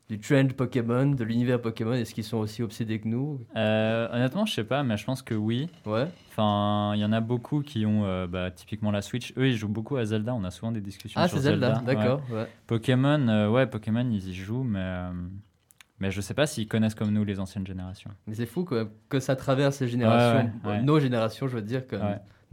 du 0.10 0.20
trend 0.20 0.48
Pokémon, 0.56 1.06
de 1.08 1.24
l'univers 1.24 1.62
Pokémon 1.62 1.94
Est-ce 1.94 2.14
qu'ils 2.14 2.24
sont 2.24 2.38
aussi 2.38 2.64
obsédés 2.64 3.00
que 3.00 3.08
nous? 3.08 3.42
Euh, 3.58 4.08
honnêtement, 4.14 4.46
je 4.46 4.54
sais 4.54 4.64
pas, 4.64 4.84
mais 4.84 4.96
je 4.96 5.04
pense 5.04 5.22
que 5.22 5.36
oui. 5.36 5.68
Ouais. 5.86 6.08
Enfin, 6.30 6.94
il 6.96 7.02
y 7.02 7.06
en 7.06 7.12
a 7.12 7.20
beaucoup 7.20 7.62
qui 7.62 7.86
ont 7.86 8.06
euh, 8.06 8.26
bah, 8.26 8.50
typiquement 8.52 8.92
la 8.92 9.02
Switch. 9.02 9.34
Eux, 9.38 9.50
ils 9.50 9.58
jouent 9.58 9.68
beaucoup 9.68 9.98
à 9.98 10.06
Zelda. 10.06 10.34
On 10.34 10.44
a 10.46 10.52
souvent 10.52 10.72
des 10.72 10.80
discussions 10.80 11.20
Ah, 11.22 11.28
sur 11.28 11.38
c'est 11.38 11.44
Zelda, 11.44 11.82
d'accord. 11.86 12.22
Ouais. 12.32 12.48
Pokémon, 12.68 13.28
euh, 13.28 13.50
ouais, 13.50 13.68
Pokémon, 13.68 14.10
ils 14.10 14.30
y 14.30 14.34
jouent, 14.34 14.64
mais, 14.64 14.80
euh, 14.80 15.12
mais 16.00 16.10
je 16.10 16.22
sais 16.22 16.34
pas 16.34 16.48
s'ils 16.48 16.70
connaissent 16.70 16.96
comme 16.96 17.12
nous 17.12 17.26
les 17.26 17.42
anciennes 17.42 17.68
générations. 17.68 18.12
Mais 18.28 18.36
c'est 18.36 18.46
fou 18.46 18.64
que, 18.64 18.88
que 19.10 19.20
ça 19.20 19.36
traverse 19.36 19.82
les 19.82 19.90
générations. 19.90 20.52
Ouais. 20.64 20.82
Nos 20.84 21.00
générations, 21.00 21.50
je 21.50 21.56
veux 21.56 21.62
dire, 21.62 21.86
que 21.86 21.98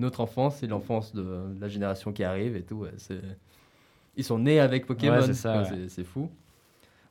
notre 0.01 0.21
enfance, 0.21 0.57
c'est 0.57 0.67
l'enfance 0.67 1.15
de 1.15 1.57
la 1.61 1.69
génération 1.69 2.13
qui 2.13 2.25
arrive 2.25 2.57
et 2.57 2.63
tout. 2.63 2.85
Ils 4.17 4.25
sont 4.25 4.41
nés 4.41 4.59
avec 4.59 4.87
Pokémon. 4.87 5.21
C'est 5.87 6.05
fou. 6.05 6.31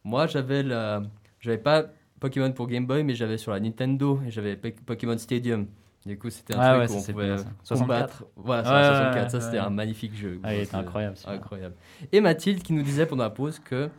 Moi, 0.04 0.28
j'avais 0.28 0.64
la... 0.64 1.01
j'avais 1.39 1.58
pas 1.58 1.86
Pokémon 2.20 2.51
pour 2.51 2.68
Game 2.68 2.86
Boy, 2.86 3.04
mais 3.04 3.16
j'avais 3.16 3.38
sur 3.38 3.51
la 3.51 3.60
Nintendo 3.60 4.20
et 4.26 4.32
j'avais 4.32 4.56
Pokémon 4.56 5.18
Stadium. 5.18 5.68
Du 6.06 6.18
coup, 6.18 6.30
c'était 6.30 6.54
un 6.56 6.60
Ah 6.60 6.76
truc 6.78 6.89
ouais, 6.89 6.95
où 6.95 6.99
on 6.99 7.12
pouvait 7.14 7.26
bien, 7.28 7.38
ça. 7.38 7.45
64. 7.64 7.80
combattre. 7.80 8.26
Voilà, 8.36 8.64
sur 8.64 8.74
Ouais, 8.74 8.82
la 8.82 8.88
ouais, 8.89 8.95
64. 8.95 9.24
ouais, 9.24 9.30
ça, 9.30 9.41
c'était 9.41 9.58
un 9.58 9.70
magnifique 9.70 10.16
jeu. 10.16 10.39
Ah, 10.43 10.54
il 10.54 10.60
était 10.62 10.72
C'est 10.72 10.76
incroyable. 10.78 11.16
Incroyable. 11.26 11.76
Et 12.12 12.20
Mathilde 12.20 12.62
qui 12.62 12.74
nous 12.74 12.82
disait 12.84 13.06
pendant 13.06 13.24
la 13.24 13.30
pause 13.30 13.60
que. 13.60 13.89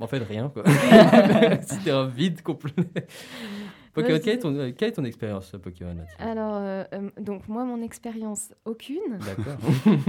en 0.00 0.06
fait, 0.06 0.18
rien, 0.20 0.48
quoi. 0.48 0.62
c'était 1.62 1.90
un 1.90 2.06
vide 2.06 2.42
complet. 2.42 2.72
Pokémon, 3.92 4.18
quelle, 4.22 4.34
est 4.34 4.38
ton, 4.38 4.72
quelle 4.76 4.88
est 4.90 4.92
ton 4.92 5.04
expérience 5.04 5.50
Pokémon, 5.62 5.94
Mathilde? 5.94 6.16
Alors, 6.20 6.56
euh, 6.56 6.84
euh, 6.92 7.10
donc 7.20 7.48
moi, 7.48 7.64
mon 7.64 7.82
expérience, 7.82 8.54
aucune. 8.64 9.18
D'accord. 9.18 9.56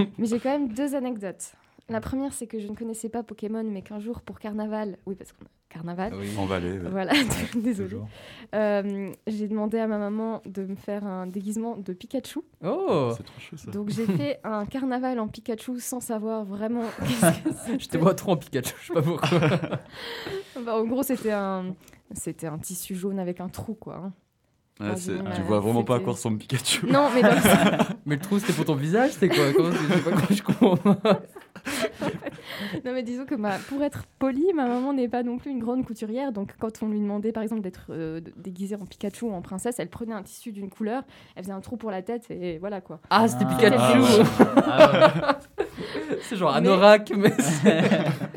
Mais 0.18 0.26
j'ai 0.26 0.38
quand 0.38 0.50
même 0.50 0.72
deux 0.72 0.94
anecdotes. 0.94 1.52
La 1.90 2.00
première, 2.00 2.32
c'est 2.32 2.46
que 2.46 2.58
je 2.58 2.68
ne 2.68 2.74
connaissais 2.74 3.08
pas 3.08 3.22
Pokémon, 3.22 3.64
mais 3.64 3.82
qu'un 3.82 3.98
jour 4.00 4.20
pour 4.22 4.38
Carnaval, 4.38 4.96
oui, 5.06 5.14
parce 5.16 5.32
qu'on 5.32 5.44
a 5.44 5.48
Carnaval, 5.68 6.12
oui. 6.18 6.28
En 6.36 6.46
Valais. 6.46 6.72
ouais. 6.78 6.88
voilà, 6.90 7.12
désolée. 7.54 7.88
Toujours. 7.88 8.08
Euh, 8.54 9.12
j'ai 9.28 9.46
demandé 9.48 9.78
à 9.78 9.86
ma 9.86 9.98
maman 9.98 10.42
de 10.44 10.64
me 10.64 10.74
faire 10.74 11.04
un 11.06 11.26
déguisement 11.28 11.76
de 11.76 11.92
Pikachu. 11.92 12.40
Oh 12.64 13.12
C'est 13.16 13.22
trop 13.22 13.38
chaud 13.40 13.56
ça. 13.56 13.70
Donc 13.70 13.90
j'ai 13.90 14.04
fait 14.06 14.40
un 14.44 14.66
carnaval 14.66 15.20
en 15.20 15.28
Pikachu 15.28 15.78
sans 15.78 16.00
savoir 16.00 16.44
vraiment 16.44 16.82
qu'est-ce 16.98 17.42
que 17.42 17.50
Je 17.72 17.76
te 17.76 17.82
c'était. 17.84 17.98
vois 17.98 18.14
trop 18.14 18.32
en 18.32 18.36
Pikachu, 18.36 18.74
je 18.80 18.86
sais 18.88 18.94
pas 18.94 19.02
pourquoi. 19.02 19.28
Bah, 20.64 20.76
en 20.76 20.84
gros, 20.84 21.02
c'était 21.02 21.30
un, 21.32 21.74
c'était 22.12 22.46
un 22.48 22.58
tissu 22.58 22.94
jaune 22.96 23.18
avec 23.18 23.40
un 23.40 23.48
trou, 23.48 23.74
quoi. 23.74 23.96
hein. 23.96 24.12
Ouais, 24.80 24.96
c'est- 24.96 25.12
tu 25.36 25.42
vois 25.42 25.60
vraiment 25.60 25.84
pas 25.84 25.96
à 25.96 26.00
quoi 26.00 26.14
ressemble 26.14 26.38
Pikachu. 26.38 26.86
Non, 26.86 27.08
mais 27.14 27.22
donc, 27.22 27.32
Mais 28.06 28.14
le 28.16 28.20
trou, 28.20 28.38
c'était 28.38 28.54
pour 28.54 28.64
ton 28.64 28.74
visage, 28.74 29.12
c'était 29.12 29.28
quoi? 29.28 29.52
Comment 29.54 29.70
c'est- 29.72 29.78
je 29.88 29.94
sais 29.94 30.00
pas 30.00 30.10
comment 30.10 30.26
je 30.30 30.42
comprends. 30.42 30.96
non, 32.84 32.92
mais 32.92 33.02
disons 33.02 33.24
que 33.24 33.34
ma, 33.34 33.58
pour 33.58 33.82
être 33.82 34.04
polie, 34.18 34.52
ma 34.54 34.66
maman 34.66 34.92
n'est 34.92 35.08
pas 35.08 35.22
non 35.22 35.38
plus 35.38 35.50
une 35.50 35.58
grande 35.58 35.84
couturière. 35.84 36.32
Donc, 36.32 36.54
quand 36.58 36.82
on 36.82 36.88
lui 36.88 37.00
demandait, 37.00 37.32
par 37.32 37.42
exemple, 37.42 37.62
d'être 37.62 37.86
euh, 37.90 38.20
déguisée 38.36 38.76
en 38.76 38.86
Pikachu 38.86 39.24
ou 39.26 39.32
en 39.32 39.42
princesse, 39.42 39.78
elle 39.78 39.88
prenait 39.88 40.14
un 40.14 40.22
tissu 40.22 40.52
d'une 40.52 40.70
couleur, 40.70 41.02
elle 41.36 41.44
faisait 41.44 41.52
un 41.54 41.60
trou 41.60 41.76
pour 41.76 41.90
la 41.90 42.02
tête 42.02 42.30
et 42.30 42.58
voilà 42.58 42.80
quoi. 42.80 43.00
Ah, 43.10 43.28
c'était 43.28 43.44
Ah, 43.48 43.54
Pikachu 43.54 43.76
ah 43.76 44.00
ouais. 44.00 45.38
Ah 45.58 45.64
C'est 46.22 46.36
genre 46.36 46.50
Mais- 46.52 46.56
Anorak, 46.58 47.10
mais. 47.16 47.30
c'est- 47.38 47.82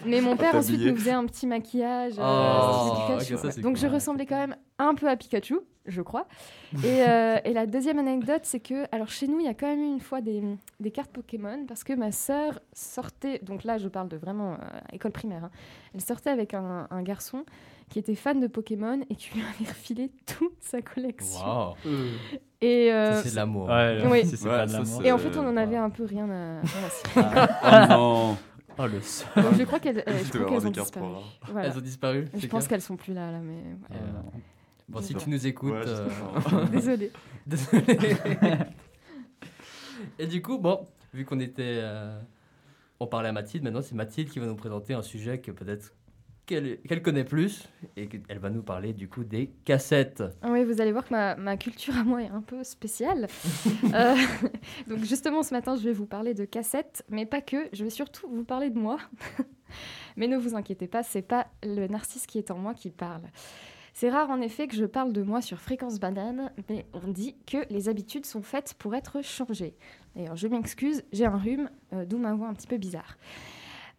Mais 0.06 0.22
mon 0.22 0.36
père 0.38 0.56
ensuite 0.56 0.82
nous 0.82 0.96
faisait 0.96 1.12
un 1.12 1.26
petit 1.26 1.48
maquillage. 1.48 2.14
euh, 2.18 2.24
Oh, 2.24 3.18
Pikachu. 3.20 3.38
ça, 3.38 3.62
Donc 3.62 3.78
je 3.78 3.88
ressemblais 3.88 4.26
quand 4.26 4.38
même 4.38 4.56
un 4.80 4.96
peu 4.96 5.08
à 5.10 5.16
Pikachu, 5.16 5.60
je 5.86 6.02
crois. 6.02 6.28
Et, 6.84 7.04
euh, 7.08 7.38
et 7.46 7.54
la 7.54 7.66
deuxième 7.66 8.00
anecdote, 8.00 8.41
c'est 8.44 8.60
que, 8.60 8.86
alors 8.91 9.08
chez 9.10 9.28
nous, 9.28 9.39
il 9.39 9.46
y 9.46 9.50
a 9.50 9.54
quand 9.54 9.68
même 9.68 9.82
eu 9.82 9.88
une 9.94 10.00
fois 10.02 10.22
des, 10.22 10.41
des 10.80 10.91
cartes 10.91 11.12
Pokémon 11.12 11.66
parce 11.68 11.84
que 11.84 11.94
ma 11.94 12.12
sœur 12.12 12.60
sortait, 12.74 13.39
donc 13.44 13.64
là 13.64 13.78
je 13.78 13.88
parle 13.88 14.10
de 14.10 14.18
vraiment 14.18 14.54
euh, 14.54 14.58
école 14.91 15.12
primaire, 15.12 15.46
hein. 15.46 15.52
elle 15.94 16.02
sortait 16.02 16.32
avec 16.32 16.54
un, 16.54 16.88
un 16.89 17.02
garçon 17.04 17.46
qui 17.89 18.00
était 18.00 18.16
fan 18.16 18.39
de 18.39 18.48
Pokémon 18.48 19.02
et 19.10 19.16
qui 19.16 19.30
lui 19.36 19.41
avait 19.41 19.70
refilé 19.70 20.10
toute 20.26 20.56
sa 20.62 20.82
collection. 20.82 21.46
Waouh. 21.46 21.74
Et, 22.64 22.93
euh, 22.93 23.22
c'est 23.22 23.32
de 23.32 23.36
l'amour. 23.36 23.68
Ouais, 23.68 24.01
Oui. 24.09 24.26
si 24.38 24.47
Ouais, 24.47 24.66
et 25.03 25.11
en 25.11 25.18
fait, 25.18 25.38
on 25.38 25.47
en 25.47 25.57
avait 25.57 25.72
ouais. 25.72 25.78
un 25.78 25.89
peu 25.89 26.05
rien 26.05 26.30
à. 26.30 26.61
Ah, 27.18 27.88
Oh 27.89 27.93
non. 27.93 28.38
oh, 28.78 28.86
le. 28.88 29.41
Donc 29.41 29.53
je 29.59 29.64
crois 29.64 29.80
qu'elles 29.80 29.99
euh, 29.99 30.03
qu'elles 30.32 30.68
ont 30.68 30.70
disparu. 30.70 31.05
Voilà. 31.51 31.68
Elles 31.68 31.78
ont 31.78 31.82
disparu. 31.82 32.28
Je 32.38 32.47
pense 32.47 32.68
qu'elles 32.68 32.82
sont 32.82 32.95
plus 32.95 33.14
là, 33.14 33.32
là, 33.32 33.39
mais. 33.39 33.57
Euh. 33.91 33.95
Bon, 34.88 35.01
si 35.01 35.14
tu 35.16 35.30
nous 35.30 35.45
écoutes. 35.45 35.74
Ouais, 35.74 35.84
euh. 35.86 36.66
Désolé. 36.72 37.11
Et 40.20 40.28
du 40.28 40.41
coup, 40.41 40.57
bon, 40.57 40.88
vu 41.14 41.26
qu'on 41.26 41.39
était. 41.39 41.80
euh, 41.82 42.18
on 42.99 43.07
parlait 43.07 43.30
à 43.30 43.34
Mathilde, 43.34 43.64
maintenant 43.64 43.82
c'est 43.82 43.95
Mathilde 43.95 44.30
qui 44.30 44.39
va 44.39 44.45
nous 44.45 44.55
présenter 44.55 44.93
un 44.93 45.01
sujet 45.01 45.39
que 45.39 45.51
peut-être 45.51 45.93
qu'elle 46.46 47.02
connaît 47.02 47.24
plus 47.24 47.70
et 47.96 48.08
qu'elle 48.08 48.39
va 48.39 48.50
nous 48.50 48.64
parler 48.64 48.94
du 48.94 49.08
coup 49.08 49.24
des 49.24 49.52
cassettes. 49.66 50.24
Ah 50.41 50.50
Oui, 50.52 50.64
vous 50.64 50.82
allez 50.82 50.91
voir 50.91 51.06
que 51.06 51.14
ma, 51.14 51.36
ma 51.36 51.58
culture 51.58 51.96
à 51.96 52.04
moi 52.04 52.22
est 52.22 52.30
un 52.30 52.41
peu 52.41 52.64
spéciale. 52.64 53.28
Euh, 53.94 54.16
donc 54.88 55.00
justement, 55.04 55.44
ce 55.44 55.54
matin, 55.54 55.76
je 55.76 55.84
vais 55.84 55.91
vous 55.91 56.08
parler 56.08 56.34
de 56.34 56.46
cassettes, 56.46 57.04
mais 57.10 57.26
pas 57.26 57.41
que. 57.41 57.70
Je 57.74 57.84
vais 57.84 57.89
surtout 57.91 58.28
vous 58.28 58.44
parler 58.44 58.72
de 58.72 58.80
moi. 58.80 58.98
mais 60.18 60.28
ne 60.28 60.38
vous 60.38 60.56
inquiétez 60.56 60.88
pas, 60.88 61.04
c'est 61.04 61.22
pas 61.22 61.48
le 61.64 61.88
narcisse 61.88 62.26
qui 62.26 62.39
est 62.39 62.50
en 62.50 62.58
moi 62.58 62.74
qui 62.74 62.89
parle. 62.89 63.22
C'est 63.94 64.10
rare 64.10 64.32
en 64.32 64.41
effet 64.41 64.68
que 64.68 64.76
je 64.76 64.86
parle 64.86 65.14
de 65.14 65.22
moi 65.22 65.41
sur 65.41 65.60
Fréquence 65.60 66.00
Banane, 66.00 66.52
mais 66.70 66.88
on 66.94 67.12
dit 67.12 67.36
que 67.46 67.58
les 67.70 67.89
habitudes 67.89 68.26
sont 68.26 68.41
faites 68.41 68.74
pour 68.74 68.96
être 68.96 69.24
changées. 69.24 69.76
D'ailleurs, 70.16 70.36
je 70.36 70.48
m'excuse, 70.48 71.04
j'ai 71.12 71.26
un 71.26 71.38
rhume, 71.38 71.70
euh, 71.94 72.06
d'où 72.06 72.18
ma 72.18 72.34
voix 72.34 72.48
un 72.48 72.54
petit 72.54 72.68
peu 72.68 72.78
bizarre. 72.78 73.18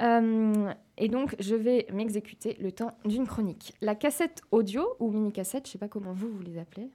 Euh, 0.03 0.73
et 0.99 1.09
donc, 1.09 1.37
je 1.39 1.55
vais 1.55 1.87
m'exécuter 1.93 2.57
le 2.61 2.73
temps 2.73 2.97
d'une 3.05 3.27
chronique. 3.27 3.75
La 3.81 3.95
cassette 3.95 4.43
audio, 4.51 4.85
ou 5.01 5.11
mini-cassette, 5.11 5.67
je 5.67 5.73
sais 5.73 5.79
pas 5.79 5.89
comment 5.89 6.13
vous, 6.13 6.29
vous 6.29 6.43
les 6.43 6.59
appelez. 6.59 6.91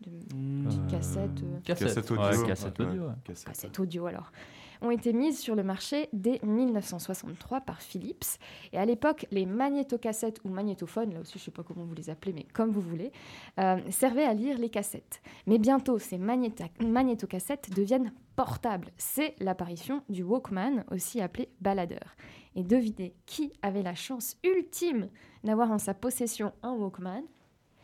De- 0.00 0.90
cassette. 0.90 1.30
euh, 1.42 1.60
Cassette. 1.64 1.88
Cassette 1.88 2.10
audio. 2.10 2.24
Ouais, 2.42 2.46
cassette 2.48 2.80
audio, 2.80 3.02
ouais. 3.04 3.12
cassette. 3.24 3.46
cassette 3.46 3.78
audio, 3.80 4.06
alors. 4.06 4.32
ont 4.80 4.90
été 4.90 5.12
mises 5.12 5.38
sur 5.38 5.54
le 5.54 5.62
marché 5.62 6.08
dès 6.12 6.40
1963 6.42 7.60
par 7.60 7.80
Philips. 7.80 8.24
Et 8.72 8.78
à 8.78 8.84
l'époque, 8.84 9.26
les 9.30 9.46
magnétocassettes 9.46 10.40
ou 10.44 10.48
magnétophones, 10.48 11.14
là 11.14 11.20
aussi 11.20 11.34
je 11.34 11.38
ne 11.38 11.44
sais 11.44 11.50
pas 11.52 11.62
comment 11.62 11.84
vous 11.84 11.94
les 11.94 12.10
appelez, 12.10 12.32
mais 12.32 12.46
comme 12.52 12.70
vous 12.72 12.80
voulez, 12.80 13.12
euh, 13.60 13.78
servaient 13.90 14.24
à 14.24 14.34
lire 14.34 14.58
les 14.58 14.70
cassettes. 14.70 15.22
Mais 15.46 15.58
bientôt, 15.58 16.00
ces 16.00 16.18
magnétocassettes 16.18 17.70
deviennent 17.72 18.12
portables. 18.34 18.88
C'est 18.96 19.36
l'apparition 19.38 20.02
du 20.08 20.24
Walkman, 20.24 20.84
aussi 20.90 21.20
appelé 21.20 21.48
baladeur. 21.60 22.16
Et 22.54 22.62
devinez 22.62 23.14
qui 23.26 23.52
avait 23.62 23.82
la 23.82 23.94
chance 23.94 24.36
ultime 24.44 25.08
d'avoir 25.44 25.70
en 25.70 25.78
sa 25.78 25.94
possession 25.94 26.52
un 26.62 26.72
Walkman 26.72 27.22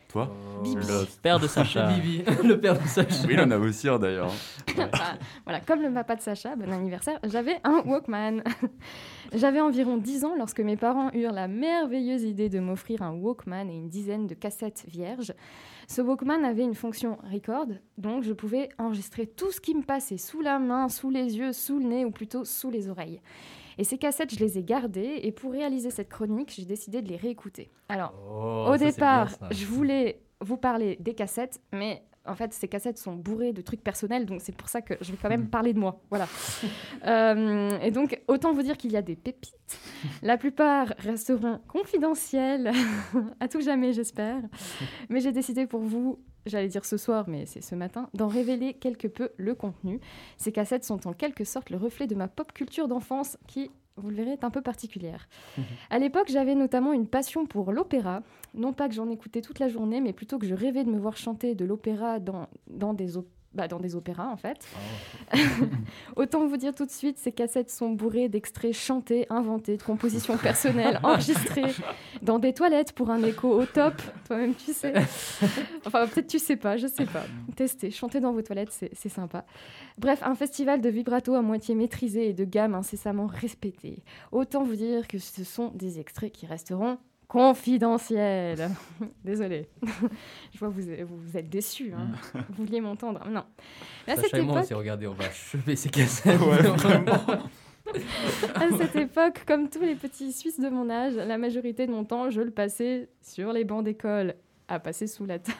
Toi 0.08 0.30
Bibi. 0.62 0.76
Le 0.76 1.06
père 1.22 1.40
de 1.40 1.46
Sacha. 1.46 1.92
Bibi, 1.92 2.22
le 2.44 2.60
père 2.60 2.78
de 2.78 2.86
Sacha. 2.86 3.26
Oui, 3.26 3.34
il 3.34 3.40
en 3.40 3.50
a 3.50 3.58
aussi 3.58 3.88
un 3.88 3.98
d'ailleurs. 3.98 4.32
Enfin, 4.76 5.18
voilà, 5.44 5.60
comme 5.60 5.80
le 5.82 5.92
papa 5.92 6.16
de 6.16 6.20
Sacha, 6.20 6.54
bon 6.54 6.70
anniversaire, 6.70 7.18
j'avais 7.24 7.58
un 7.64 7.82
Walkman. 7.86 8.42
j'avais 9.32 9.60
environ 9.60 9.96
10 9.96 10.24
ans 10.24 10.34
lorsque 10.36 10.60
mes 10.60 10.76
parents 10.76 11.10
eurent 11.14 11.32
la 11.32 11.48
merveilleuse 11.48 12.24
idée 12.24 12.48
de 12.48 12.60
m'offrir 12.60 13.02
un 13.02 13.12
Walkman 13.12 13.70
et 13.70 13.74
une 13.74 13.88
dizaine 13.88 14.26
de 14.26 14.34
cassettes 14.34 14.84
vierges. 14.86 15.32
Ce 15.88 16.02
Walkman 16.02 16.44
avait 16.44 16.64
une 16.64 16.74
fonction 16.74 17.16
record, 17.32 17.68
donc 17.96 18.22
je 18.22 18.34
pouvais 18.34 18.68
enregistrer 18.78 19.26
tout 19.26 19.50
ce 19.50 19.58
qui 19.58 19.74
me 19.74 19.82
passait 19.82 20.18
sous 20.18 20.42
la 20.42 20.58
main, 20.58 20.90
sous 20.90 21.08
les 21.08 21.38
yeux, 21.38 21.54
sous 21.54 21.78
le 21.78 21.86
nez 21.86 22.04
ou 22.04 22.10
plutôt 22.10 22.44
sous 22.44 22.70
les 22.70 22.90
oreilles. 22.90 23.22
Et 23.78 23.84
ces 23.84 23.96
cassettes, 23.98 24.34
je 24.34 24.40
les 24.40 24.58
ai 24.58 24.62
gardées 24.64 25.20
et 25.22 25.32
pour 25.32 25.52
réaliser 25.52 25.90
cette 25.90 26.08
chronique, 26.08 26.52
j'ai 26.56 26.64
décidé 26.64 27.00
de 27.00 27.08
les 27.08 27.16
réécouter. 27.16 27.70
Alors, 27.88 28.12
Oh, 28.30 28.72
au 28.72 28.76
départ, 28.76 29.28
bien, 29.40 29.48
je 29.52 29.64
voulais 29.66 30.20
vous 30.40 30.56
parler 30.56 30.96
des 31.00 31.14
cassettes, 31.14 31.60
mais 31.72 32.02
en 32.26 32.34
fait, 32.34 32.52
ces 32.52 32.68
cassettes 32.68 32.98
sont 32.98 33.14
bourrées 33.14 33.52
de 33.54 33.62
trucs 33.62 33.82
personnels, 33.82 34.26
donc 34.26 34.40
c'est 34.42 34.54
pour 34.54 34.68
ça 34.68 34.82
que 34.82 34.94
je 35.00 35.12
vais 35.12 35.18
quand 35.20 35.30
même 35.30 35.44
Mm. 35.44 35.50
parler 35.50 35.72
de 35.72 35.78
moi. 35.78 36.00
Voilà. 36.10 36.26
Euh, 37.06 37.78
et 37.80 37.90
donc, 37.92 38.20
autant 38.28 38.52
vous 38.52 38.62
dire 38.62 38.76
qu'il 38.76 38.90
y 38.92 38.96
a 38.96 39.02
des 39.02 39.14
pépites. 39.16 39.54
La 40.22 40.36
plupart 40.36 40.92
resteront 40.98 41.60
confidentielles, 41.68 42.72
à 43.40 43.46
tout 43.48 43.60
jamais, 43.60 43.92
j'espère. 43.92 44.42
Mais 45.08 45.20
j'ai 45.20 45.30
décidé 45.32 45.66
pour 45.66 45.80
vous, 45.80 46.18
j'allais 46.48 46.68
dire 46.68 46.84
ce 46.84 46.96
soir, 46.96 47.24
mais 47.28 47.46
c'est 47.46 47.60
ce 47.62 47.74
matin, 47.74 48.08
d'en 48.14 48.28
révéler 48.28 48.74
quelque 48.74 49.08
peu 49.08 49.30
le 49.36 49.54
contenu. 49.54 50.00
Ces 50.36 50.52
cassettes 50.52 50.84
sont 50.84 51.06
en 51.06 51.12
quelque 51.12 51.44
sorte 51.44 51.70
le 51.70 51.76
reflet 51.76 52.06
de 52.06 52.14
ma 52.14 52.28
pop 52.28 52.52
culture 52.52 52.88
d'enfance 52.88 53.36
qui, 53.46 53.70
vous 53.96 54.10
le 54.10 54.16
verrez, 54.16 54.32
est 54.32 54.44
un 54.44 54.50
peu 54.50 54.60
particulière. 54.62 55.28
À 55.90 55.98
l'époque, 55.98 56.28
j'avais 56.28 56.54
notamment 56.54 56.92
une 56.92 57.06
passion 57.06 57.46
pour 57.46 57.72
l'opéra. 57.72 58.22
Non 58.54 58.72
pas 58.72 58.88
que 58.88 58.94
j'en 58.94 59.08
écoutais 59.10 59.42
toute 59.42 59.58
la 59.58 59.68
journée, 59.68 60.00
mais 60.00 60.12
plutôt 60.12 60.38
que 60.38 60.46
je 60.46 60.54
rêvais 60.54 60.84
de 60.84 60.90
me 60.90 60.98
voir 60.98 61.16
chanter 61.16 61.54
de 61.54 61.64
l'opéra 61.64 62.18
dans, 62.18 62.48
dans, 62.68 62.94
des, 62.94 63.16
op- 63.16 63.28
bah, 63.54 63.66
dans 63.66 63.78
des 63.78 63.96
opéras, 63.96 64.28
en 64.28 64.36
fait. 64.36 64.66
Autant 66.16 66.46
vous 66.46 66.56
dire 66.56 66.74
tout 66.74 66.84
de 66.84 66.90
suite, 66.90 67.18
ces 67.18 67.32
cassettes 67.32 67.70
sont 67.70 67.90
bourrées 67.90 68.28
d'extraits 68.28 68.74
chantés, 68.74 69.26
inventés, 69.30 69.76
de 69.76 69.82
compositions 69.82 70.36
personnelles, 70.36 71.00
enregistrées 71.02 71.72
dans 72.22 72.38
des 72.38 72.52
toilettes 72.52 72.92
pour 72.92 73.10
un 73.10 73.22
écho 73.22 73.48
au 73.50 73.64
top. 73.64 73.94
Toi-même, 74.26 74.54
tu 74.54 74.72
sais. 74.72 74.92
Enfin, 75.86 76.06
peut-être 76.06 76.26
tu 76.26 76.38
sais 76.38 76.56
pas, 76.56 76.76
je 76.76 76.86
sais 76.86 77.06
pas. 77.06 77.24
Testez, 77.56 77.90
chanter 77.90 78.20
dans 78.20 78.32
vos 78.32 78.42
toilettes, 78.42 78.72
c'est 78.72 78.90
c'est 78.92 79.08
sympa. 79.08 79.46
Bref, 79.96 80.22
un 80.22 80.34
festival 80.34 80.80
de 80.80 80.88
vibrato 80.88 81.34
à 81.34 81.42
moitié 81.42 81.74
maîtrisé 81.74 82.28
et 82.28 82.32
de 82.34 82.44
gamme 82.44 82.74
incessamment 82.74 83.26
respectée. 83.26 84.02
Autant 84.32 84.62
vous 84.64 84.76
dire 84.76 85.08
que 85.08 85.18
ce 85.18 85.44
sont 85.44 85.70
des 85.74 85.98
extraits 85.98 86.32
qui 86.32 86.46
resteront 86.46 86.98
confidentiels. 87.28 88.70
Désolée. 89.24 89.68
Je 90.54 90.58
vois 90.58 90.68
que 90.68 90.74
vous, 90.74 91.16
vous 91.16 91.36
êtes 91.36 91.48
déçus. 91.48 91.92
Hein. 91.94 92.08
Vous 92.48 92.64
vouliez 92.64 92.80
m'entendre. 92.80 93.20
Non. 93.28 93.44
Mais 94.06 94.14
à 94.14 94.16
cette 94.16 94.30
Sacha 94.30 94.38
et 94.38 94.42
moi, 94.42 94.54
on 94.54 94.56
époque, 94.56 94.68
s'est 94.68 94.74
regardé, 94.74 95.06
on 95.06 95.14
va 95.14 95.26
achever 95.26 95.76
ces 95.76 95.90
cassettes. 95.90 96.40
à 98.54 98.76
cette 98.78 98.96
époque, 98.96 99.44
comme 99.46 99.68
tous 99.68 99.82
les 99.82 99.94
petits 99.94 100.32
Suisses 100.32 100.58
de 100.58 100.68
mon 100.68 100.90
âge, 100.90 101.14
la 101.14 101.38
majorité 101.38 101.86
de 101.86 101.92
mon 101.92 102.04
temps, 102.04 102.30
je 102.30 102.40
le 102.40 102.50
passais 102.50 103.08
sur 103.22 103.52
les 103.52 103.64
bancs 103.64 103.84
d'école, 103.84 104.34
à 104.66 104.78
passer 104.78 105.06
sous 105.06 105.24
la 105.26 105.38
table. 105.38 105.56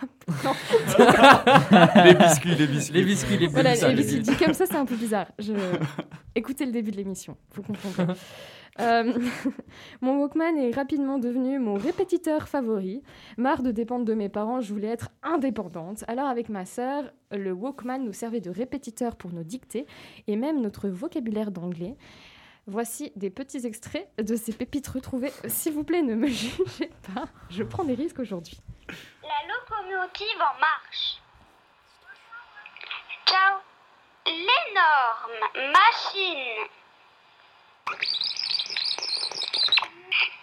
Les 2.05 2.15
biscuits, 2.15 2.55
les 2.55 2.67
biscuits. 2.67 2.93
les 2.95 3.05
biscuits, 3.05 3.39
les 3.39 3.47
Voilà, 3.47 3.73
biscuits. 3.73 3.91
et 3.91 4.05
puis, 4.05 4.21
dit 4.21 4.37
comme 4.37 4.55
ça, 4.55 4.67
c'est 4.67 4.77
un 4.77 4.85
peu 4.85 4.97
bizarre. 4.97 5.27
Je... 5.39 5.53
Écoutez 6.35 6.67
le 6.67 6.73
début 6.73 6.91
de 6.91 6.97
l'émission, 6.97 7.37
vous 7.55 7.63
comprendrez. 7.63 8.15
Euh, 8.81 9.13
mon 10.01 10.21
Walkman 10.21 10.57
est 10.57 10.75
rapidement 10.75 11.19
devenu 11.19 11.59
mon 11.59 11.75
répétiteur 11.75 12.49
favori. 12.49 13.03
Marre 13.37 13.63
de 13.63 13.71
dépendre 13.71 14.05
de 14.05 14.15
mes 14.15 14.29
parents, 14.29 14.61
je 14.61 14.73
voulais 14.73 14.89
être 14.89 15.11
indépendante. 15.23 16.05
Alors 16.09 16.27
avec 16.27 16.49
ma 16.49 16.65
sœur, 16.65 17.05
le 17.33 17.53
Walkman 17.53 18.05
nous 18.05 18.13
servait 18.13 18.41
de 18.41 18.51
répétiteur 18.51 19.17
pour 19.17 19.33
nos 19.33 19.43
dictées 19.43 19.87
et 20.27 20.37
même 20.37 20.61
notre 20.61 20.89
vocabulaire 20.89 21.51
d'anglais. 21.51 21.97
Voici 22.67 23.13
des 23.17 23.31
petits 23.31 23.67
extraits 23.67 24.11
de 24.19 24.37
ces 24.37 24.53
pépites 24.53 24.89
retrouvées. 24.89 25.33
S'il 25.47 25.73
vous 25.73 25.85
plaît, 25.85 26.03
ne 26.03 26.15
me 26.15 26.27
jugez 26.29 26.91
pas. 27.15 27.27
Je 27.49 27.63
prends 27.63 27.85
des 27.85 27.95
risques 27.95 28.19
aujourd'hui. 28.19 28.61
La 29.23 29.49
locomotive 29.49 30.37
en 30.37 30.61
marche. 30.61 31.23
Ciao. 33.27 33.59
L'énorme 34.27 35.73
machine. 35.73 36.69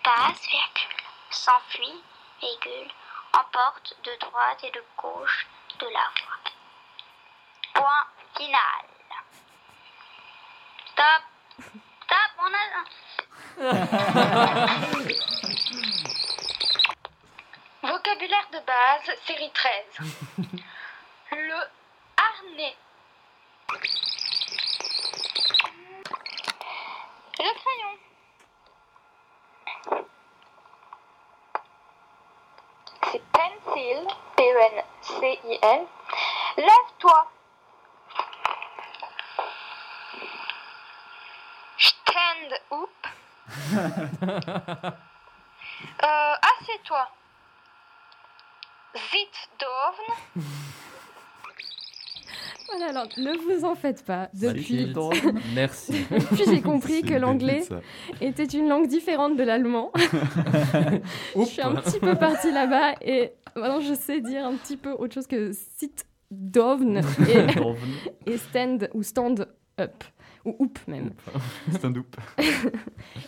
Passe, 0.05 0.45
virgule. 0.47 1.01
S'enfuit, 1.31 2.03
virgule. 2.39 2.91
Emporte 3.33 3.95
de 4.03 4.15
droite 4.19 4.63
et 4.63 4.69
de 4.69 4.83
gauche 4.95 5.47
de 5.79 5.87
la 5.87 6.07
voie. 6.21 6.37
Point 7.73 8.05
final. 8.37 8.85
Stop. 10.91 11.23
Stop, 12.03 12.31
on 12.37 12.53
a... 12.53 12.57
Vocabulaire 17.87 18.49
de 18.51 18.59
base, 18.59 19.09
série 19.25 19.51
13. 19.51 19.97
Le 21.31 21.61
harnais. 22.15 22.77
Le 27.39 27.51
crayon. 27.59 27.97
C'est 33.11 33.21
pencil, 34.55 34.83
P-E-N-C-I-L. 35.19 35.81
Lève-toi. 36.57 37.31
Stand 41.77 42.51
up. 42.71 42.89
Euh, 46.03 46.33
assieds-toi. 46.61 47.07
Zit 48.95 49.49
dovn. 49.59 50.45
Voilà, 52.67 52.89
alors 52.89 53.07
ne 53.17 53.37
vous 53.37 53.65
en 53.65 53.75
faites 53.75 54.05
pas. 54.05 54.29
Depuis, 54.33 54.93
Merci. 55.53 56.05
Puis 56.33 56.43
j'ai 56.47 56.61
compris 56.61 57.01
que 57.01 57.13
l'anglais 57.13 57.63
était 58.21 58.45
une 58.45 58.69
langue 58.69 58.87
différente 58.87 59.35
de 59.35 59.43
l'allemand. 59.43 59.91
je 61.35 61.43
suis 61.43 61.61
un 61.61 61.75
petit 61.75 61.99
peu 61.99 62.15
partie 62.15 62.51
là-bas 62.51 62.95
et 63.01 63.33
maintenant 63.55 63.79
je 63.79 63.93
sais 63.93 64.21
dire 64.21 64.45
un 64.45 64.55
petit 64.55 64.77
peu 64.77 64.91
autre 64.91 65.13
chose 65.13 65.27
que 65.27 65.51
sit 65.53 66.05
down 66.31 66.97
et, 68.27 68.31
et 68.31 68.37
stand 68.37 68.89
ou 68.93 69.03
stand 69.03 69.47
up 69.79 70.03
ou 70.45 70.55
up 70.63 70.77
même. 70.87 71.11
Stand-up. 71.73 72.15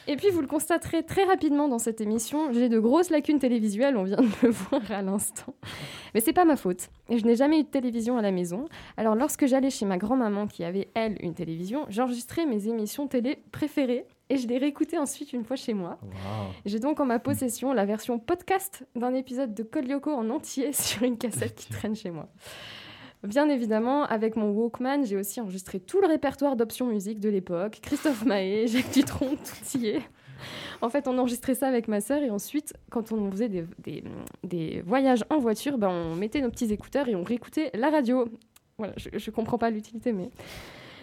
Et 0.08 0.16
puis 0.16 0.30
vous 0.30 0.42
le 0.42 0.48
constaterez 0.48 1.04
très 1.04 1.24
rapidement 1.24 1.68
dans 1.68 1.80
cette 1.80 2.00
émission, 2.00 2.54
j'ai 2.54 2.70
de 2.70 2.80
grosses 2.80 3.10
lacunes 3.10 3.40
télévisuelles, 3.40 3.98
on 3.98 4.04
vient 4.04 4.18
de 4.18 4.28
le 4.44 4.50
voir 4.50 4.82
à 4.92 5.02
l'instant. 5.02 5.56
Mais 6.14 6.22
c'est 6.22 6.34
pas 6.34 6.46
ma 6.46 6.56
faute. 6.56 6.90
Je 7.10 7.24
n'ai 7.26 7.36
jamais 7.36 7.60
eu 7.60 7.64
de 7.64 7.70
télévision 7.70 8.18
à 8.18 8.22
la 8.22 8.32
maison. 8.32 8.66
Alors 8.96 9.16
lorsque 9.16 9.48
j'allais 9.48 9.70
chez 9.70 9.86
ma 9.86 9.98
grand-maman 9.98 10.48
qui 10.48 10.64
avait 10.64 10.90
elle 10.94 11.18
une 11.22 11.34
télévision, 11.34 11.86
j'enregistrais 11.90 12.46
mes 12.46 12.68
émissions 12.68 13.08
télé 13.08 13.40
préférées 13.52 14.06
et 14.30 14.38
je 14.38 14.48
les 14.48 14.58
réécoutais 14.58 14.98
ensuite 14.98 15.34
une 15.34 15.44
fois 15.44 15.56
chez 15.56 15.74
moi. 15.74 15.98
J'ai 16.66 16.80
donc 16.80 17.00
en 17.00 17.06
ma 17.06 17.20
possession 17.20 17.74
la 17.74 17.86
version 17.86 18.20
podcast 18.20 18.86
d'un 18.96 19.14
épisode 19.14 19.54
de 19.54 19.64
Code 19.64 19.88
Lyoko 19.88 20.12
en 20.12 20.30
entier 20.30 20.74
sur 20.74 21.04
une 21.04 21.18
cassette 21.18 21.56
qui 21.56 21.70
traîne 21.70 21.96
chez 21.96 22.12
moi. 22.12 22.28
Bien 23.24 23.50
évidemment, 23.50 24.04
avec 24.04 24.36
mon 24.36 24.52
Walkman, 24.52 25.04
j'ai 25.06 25.18
aussi 25.18 25.42
enregistré 25.42 25.80
tout 25.80 26.00
le 26.02 26.08
répertoire 26.08 26.56
d'options 26.56 26.86
musique 26.86 27.20
de 27.20 27.30
l'époque. 27.30 27.80
Christophe 27.82 28.26
Maé, 28.26 28.68
Jacques 28.68 28.92
Dutronc, 28.94 29.36
tout 29.38 29.78
y 29.78 29.88
est. 29.88 30.02
En 30.82 30.90
fait, 30.90 31.08
on 31.08 31.18
enregistrait 31.18 31.56
ça 31.56 31.68
avec 31.68 31.88
ma 31.88 32.00
sœur 32.00 32.22
et 32.22 32.30
ensuite, 32.30 32.74
quand 32.92 33.12
on 33.12 33.32
faisait 33.32 33.50
des, 33.50 33.66
des- 33.80 34.04
des 34.44 34.82
voyages 34.86 35.24
en 35.32 35.40
voiture, 35.40 35.80
ben, 35.80 35.90
on 35.90 36.16
mettait 36.16 36.42
nos 36.42 36.52
petits 36.52 36.72
écouteurs 36.72 37.10
et 37.10 37.16
on 37.16 37.24
réécoutait 37.24 37.72
la 37.74 37.90
radio. 37.90 38.26
Voilà, 38.78 38.94
je, 38.98 39.10
je 39.18 39.32
comprends 39.32 39.58
pas 39.58 39.72
l'utilité, 39.72 40.14
mais 40.14 40.30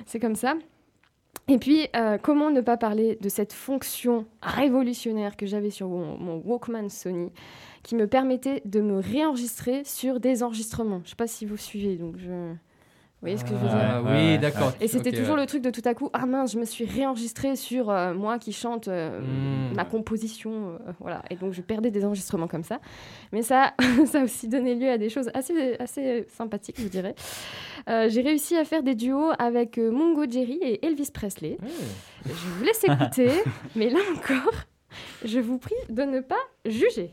c'est 0.07 0.21
comme 0.21 0.37
ça. 0.37 0.55
Et 1.47 1.59
puis, 1.59 1.89
euh, 1.95 2.17
comment 2.21 2.51
ne 2.51 2.63
pas 2.63 2.79
parler 2.79 3.19
de 3.21 3.29
cette 3.29 3.53
fonction 3.53 4.27
révolutionnaire 4.43 5.37
que 5.37 5.45
j'avais 5.45 5.71
sur 5.71 5.89
mon, 5.89 6.17
mon 6.17 6.37
Walkman 6.39 6.89
Sony, 6.89 7.31
qui 7.83 7.97
me 7.97 8.07
permettait 8.07 8.63
de 8.65 8.81
me 8.81 8.99
réenregistrer 8.99 9.85
sur 9.85 10.21
des 10.21 10.43
enregistrements. 10.43 11.01
Je 11.01 11.05
ne 11.05 11.09
sais 11.11 11.17
pas 11.17 11.27
si 11.27 11.45
vous 11.45 11.59
suivez, 11.59 11.97
donc 11.97 12.17
je... 12.17 12.55
voyez 13.25 13.37
ce 13.37 13.45
que 13.45 13.51
je 13.51 13.55
veux 13.57 13.69
dire 13.69 13.79
Ah, 13.81 14.03
Ouais, 14.03 14.11
oui, 14.11 14.17
ouais, 14.33 14.39
d'accord. 14.39 14.73
Et 14.81 14.89
c'était 14.89 15.13
toujours 15.13 15.35
ouais. 15.35 15.41
le 15.41 15.47
truc 15.47 15.63
de 15.63 15.71
tout 15.71 15.83
à 15.85 15.95
coup, 15.95 16.11
ah 16.13 16.27
mince, 16.27 16.53
je 16.53 16.59
me 16.59 16.65
suis 16.65 16.85
réenregistrée 16.85 17.57
sur 17.57 17.91
euh, 17.91 18.15
moi 18.15 18.39
qui 18.39 18.53
chante 18.53 18.89
euh, 18.89 19.21
Mm. 19.21 19.75
ma 19.77 19.85
composition, 19.85 20.79
euh, 20.87 20.93
voilà. 21.01 21.23
Et 21.31 21.37
donc 21.37 21.53
je 21.53 21.61
perdais 21.63 21.91
des 21.91 22.05
enregistrements 22.05 22.47
comme 22.49 22.63
ça. 22.65 22.81
Mais 23.33 23.43
ça, 23.43 23.73
ça 24.07 24.21
a 24.21 24.25
aussi 24.25 24.49
donné 24.49 24.75
lieu 24.75 24.91
à 24.91 24.99
des 24.99 25.09
choses 25.09 25.31
assez, 25.35 25.77
assez 25.79 26.27
sympathiques, 26.29 26.77
je 26.81 26.89
dirais. 26.89 27.15
Euh, 27.89 28.09
J'ai 28.09 28.23
réussi 28.23 28.57
à 28.57 28.65
faire 28.65 28.83
des 28.83 28.95
duos 28.95 29.31
avec 29.39 29.79
euh, 29.79 29.91
Mongo 29.91 30.25
Jerry 30.31 30.59
et 30.63 30.85
Elvis 30.87 31.11
Presley. 31.13 31.59
Je 32.27 32.33
vous 32.33 32.65
laisse 32.65 32.85
écouter, 32.85 33.31
mais 33.77 33.89
là 33.91 33.99
encore, 34.17 34.53
je 35.25 35.39
vous 35.41 35.59
prie 35.59 35.75
de 35.89 36.03
ne 36.03 36.21
pas 36.21 36.37
juger. 36.65 37.11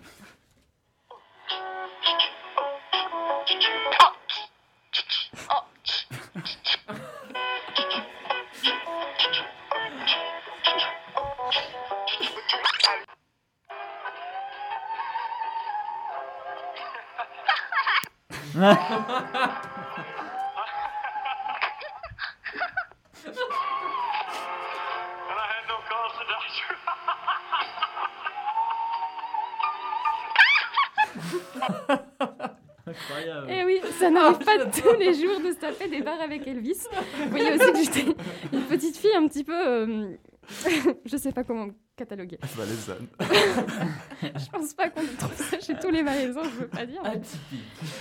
Et 33.48 33.60
Eh 33.62 33.66
oui, 33.66 33.80
ça 34.00 34.10
n'arrive 34.10 34.40
pas 34.40 34.66
tous 34.66 34.98
les 35.00 35.14
jours 35.14 35.40
de 35.40 35.52
se 35.52 35.60
taper 35.60 35.88
des 35.88 36.02
bars 36.02 36.20
avec 36.22 36.48
Elvis. 36.48 36.88
Vous 37.18 37.30
voyez 37.30 37.54
aussi 37.54 37.72
que 37.72 37.78
j'étais 37.78 38.16
une 38.52 38.64
petite 38.64 38.98
fille 38.98 39.16
un 39.16 39.28
petit 39.28 39.44
peu. 39.44 39.54
euh, 39.56 40.10
je 41.06 41.18
sais 41.18 41.32
pas 41.32 41.44
comment 41.44 41.68
cataloguer. 42.06 42.38
Valaisanne. 42.56 43.08
Je 44.24 44.50
pense 44.52 44.74
pas 44.74 44.90
qu'on 44.90 45.02
trouve 45.18 45.36
ça 45.36 45.60
chez 45.60 45.76
tous 45.76 45.90
les 45.92 46.02
Valaisans, 46.04 46.44
je 46.44 46.60
veux 46.62 46.68
pas 46.68 46.86
dire. 46.86 47.02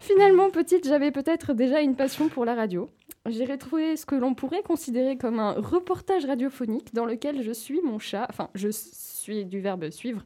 Finalement, 0.00 0.50
petite, 0.50 0.86
j'avais 0.86 1.10
peut-être 1.10 1.52
déjà 1.54 1.80
une 1.80 1.94
passion 1.94 2.28
pour 2.28 2.44
la 2.44 2.54
radio. 2.54 2.90
J'ai 3.28 3.44
retrouvé 3.44 3.96
ce 3.96 4.06
que 4.06 4.14
l'on 4.14 4.34
pourrait 4.34 4.62
considérer 4.62 5.16
comme 5.18 5.38
un 5.38 5.52
reportage 5.52 6.24
radiophonique 6.24 6.94
dans 6.94 7.04
lequel 7.04 7.42
je 7.42 7.52
suis 7.52 7.80
mon 7.82 7.98
chat. 7.98 8.26
Enfin, 8.30 8.48
je 8.54 8.68
suis 8.70 9.44
du 9.44 9.60
verbe 9.60 9.90
suivre. 9.90 10.22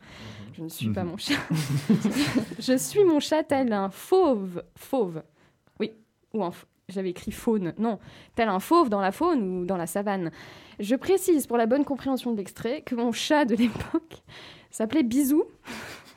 Je 0.56 0.62
ne 0.62 0.68
suis 0.68 0.90
pas 0.92 1.02
Mhm. 1.02 1.10
mon 1.10 1.16
chat. 1.16 1.34
je 2.60 2.76
suis 2.76 3.04
mon 3.04 3.18
chat 3.20 3.42
tel 3.42 3.72
un 3.72 3.90
fauve. 3.90 4.62
Fauve. 4.76 5.22
Oui. 5.80 5.92
Ou 6.32 6.44
un. 6.44 6.52
J'avais 6.88 7.10
écrit 7.10 7.32
faune. 7.32 7.74
Non. 7.78 7.98
Tel 8.34 8.48
un 8.48 8.60
fauve 8.60 8.90
dans 8.90 9.00
la 9.00 9.12
faune 9.12 9.42
ou 9.42 9.64
dans 9.64 9.76
la 9.76 9.86
savane. 9.86 10.30
Je 10.78 10.94
précise 10.96 11.46
pour 11.46 11.56
la 11.56 11.66
bonne 11.66 11.84
compréhension 11.84 12.32
de 12.32 12.36
l'extrait 12.36 12.82
que 12.82 12.94
mon 12.94 13.12
chat 13.12 13.44
de 13.44 13.54
l'époque 13.54 14.22
s'appelait 14.70 15.02
Bisou. 15.02 15.44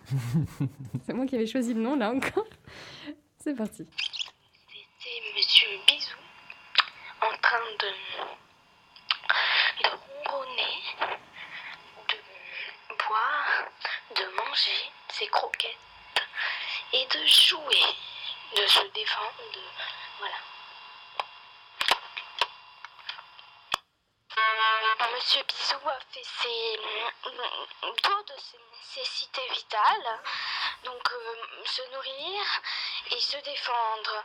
C'est 1.05 1.13
moi 1.13 1.26
qui 1.26 1.36
avais 1.36 1.47
choisi 1.47 1.74
le 1.74 1.82
nom 1.82 1.95
là 1.95 2.11
encore. 2.11 2.47
C'est 3.39 3.55
parti. 3.55 3.86
C'était 4.68 5.22
Monsieur 5.36 5.68
Bisou 5.88 6.18
en 7.22 7.38
train 7.41 7.65
de, 7.80 7.88
de 9.84 9.89
ronronner, 9.89 10.84
de 12.09 12.95
boire, 13.07 13.70
de 14.15 14.24
manger 14.36 14.91
ses 15.09 15.28
croquettes 15.28 15.72
et 16.93 17.05
de 17.05 17.26
jouer, 17.26 17.84
de 18.55 18.68
se 18.68 18.84
défendre, 18.93 19.43
de... 19.53 19.59
Voilà. 20.20 20.36
Monsieur 25.18 25.41
Bisou 25.47 25.82
a 25.89 25.97
fait 26.11 26.24
ses 26.24 26.78
tours 28.03 28.24
de 28.26 28.34
ses 28.39 28.59
nécessités 28.72 29.47
vitales, 29.51 30.20
donc 30.84 31.01
euh, 31.11 31.65
se 31.65 31.82
nourrir 31.91 32.43
et 33.09 33.20
se 33.20 33.38
défendre. 33.38 34.24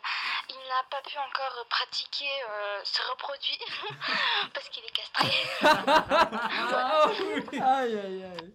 Il 0.51 0.59
n'a 0.69 0.83
pas 0.91 1.01
pu 1.01 1.17
encore 1.17 1.65
pratiquer 1.71 2.29
euh, 2.47 2.85
se 2.85 3.01
reproduire 3.11 3.87
parce 4.53 4.69
qu'il 4.69 4.85
est 4.85 4.91
castré. 4.91 5.31
Aïe, 7.63 7.99
aïe, 7.99 8.25
aïe. 8.25 8.53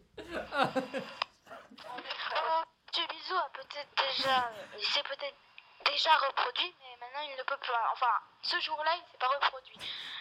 Monsieur 2.86 3.08
Bisou 3.10 3.36
a 3.36 3.50
peut-être 3.52 3.90
déjà, 3.96 4.52
il 4.78 4.86
s'est 4.86 5.02
peut-être 5.04 5.38
déjà 5.86 6.16
reproduit, 6.18 6.76
mais 6.82 6.98
maintenant 7.00 7.22
il 7.22 7.36
ne 7.36 7.42
peut 7.44 7.58
plus. 7.58 7.72
Enfin, 7.94 8.14
ce 8.44 8.60
jour-là, 8.60 8.92
il 8.94 9.00
ne 9.02 9.08
s'est 9.12 9.18
pas 9.18 9.28
reproduit 9.28 9.80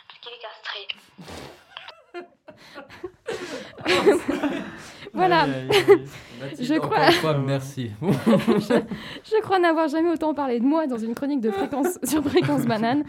parce 0.08 0.18
qu'il 0.20 0.32
est 0.32 0.38
castré. 0.38 0.88
Voilà. 5.14 5.46
Je 6.61 6.74
crois- 6.74 7.11
fois, 7.12 7.38
merci. 7.38 7.90
Je 8.02 9.40
crois 9.42 9.59
n'avoir 9.59 9.88
jamais 9.88 10.11
autant 10.11 10.34
parlé 10.34 10.61
de 10.61 10.64
moi 10.64 10.86
dans 10.86 10.98
une 10.98 11.14
chronique 11.14 11.40
de 11.40 11.50
fréquence 11.50 11.98
sur 12.04 12.22
fréquence 12.22 12.66
banane. 12.66 13.04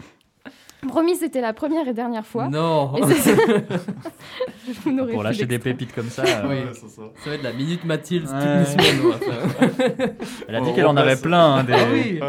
Promis, 0.86 1.16
c'était 1.16 1.40
la 1.42 1.52
première 1.52 1.86
et 1.88 1.92
dernière 1.92 2.24
fois. 2.24 2.48
non. 2.48 2.96
Et 2.96 3.14
c'est- 3.14 3.34
Vous 4.84 5.06
Pour 5.08 5.22
lâcher 5.22 5.44
des 5.44 5.58
pépites 5.58 5.92
comme 5.94 6.08
ça. 6.08 6.22
euh, 6.24 6.42
Oui. 6.48 6.56
Ça. 6.72 6.86
Ça 7.24 7.30
va 7.30 7.36
être 7.36 7.42
la 7.42 7.52
minute 7.52 7.84
Mathilde 7.84 8.28
Ouais. 8.28 8.64
Elle 10.48 10.54
a 10.54 10.60
dit 10.60 10.72
qu'elle 10.72 10.86
en 10.86 10.96
avait 10.96 11.16
plein. 11.16 11.56
hein, 11.56 11.64
des... 11.64 11.72
Ah 11.74 11.78
oui. 11.92 12.20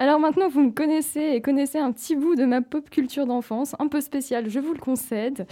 Alors 0.00 0.18
maintenant, 0.18 0.48
vous 0.48 0.62
me 0.62 0.70
connaissez 0.70 1.20
et 1.20 1.42
connaissez 1.42 1.78
un 1.78 1.92
petit 1.92 2.16
bout 2.16 2.34
de 2.34 2.46
ma 2.46 2.62
pop 2.62 2.88
culture 2.88 3.26
d'enfance, 3.26 3.76
un 3.78 3.86
peu 3.86 4.00
spéciale, 4.00 4.48
je 4.48 4.58
vous 4.58 4.72
le 4.72 4.78
concède. 4.78 5.46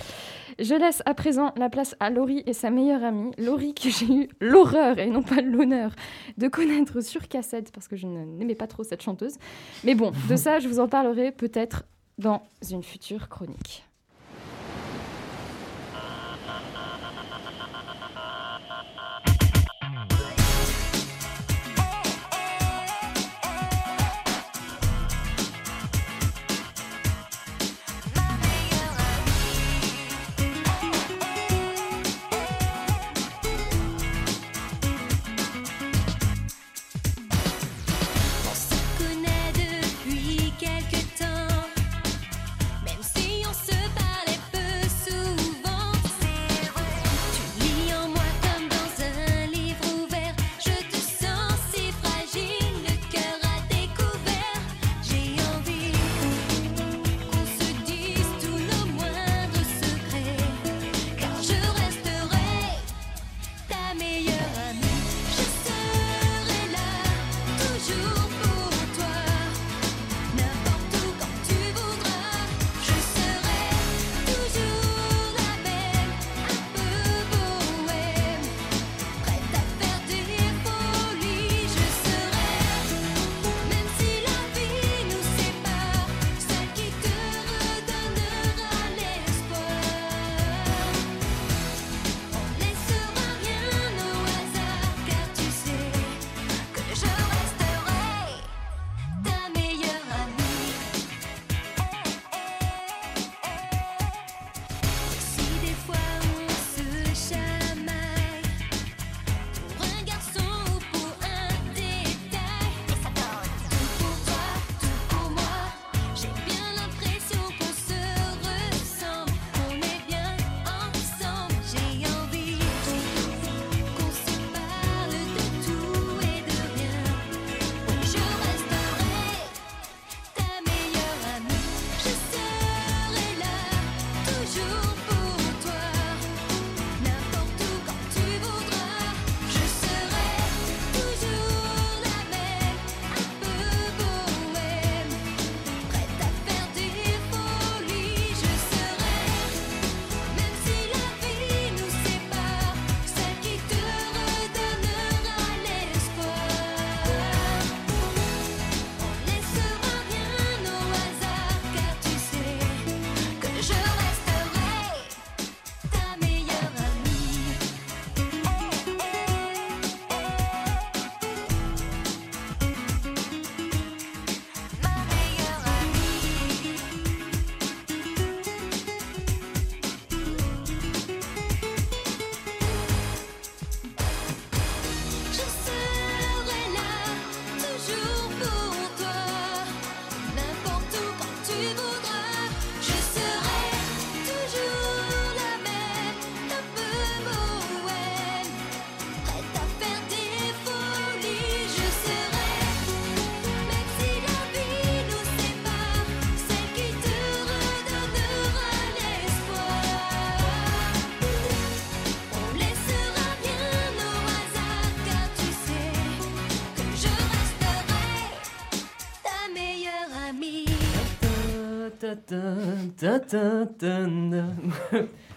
Je 0.58 0.74
laisse 0.74 1.02
à 1.04 1.12
présent 1.12 1.52
la 1.58 1.68
place 1.68 1.94
à 2.00 2.08
Laurie 2.08 2.44
et 2.46 2.54
sa 2.54 2.70
meilleure 2.70 3.04
amie, 3.04 3.30
Laurie 3.36 3.74
que 3.74 3.90
j'ai 3.90 4.10
eu 4.10 4.28
l'horreur 4.40 4.98
et 4.98 5.10
non 5.10 5.22
pas 5.22 5.42
l'honneur 5.42 5.90
de 6.38 6.48
connaître 6.48 7.02
sur 7.02 7.28
cassette 7.28 7.70
parce 7.72 7.88
que 7.88 7.96
je 7.96 8.06
n'aimais 8.06 8.54
pas 8.54 8.66
trop 8.66 8.84
cette 8.84 9.02
chanteuse. 9.02 9.34
Mais 9.84 9.94
bon, 9.94 10.12
de 10.30 10.36
ça, 10.36 10.60
je 10.60 10.68
vous 10.68 10.80
en 10.80 10.88
parlerai 10.88 11.30
peut-être 11.30 11.84
dans 12.16 12.40
une 12.70 12.82
future 12.82 13.28
chronique. 13.28 13.84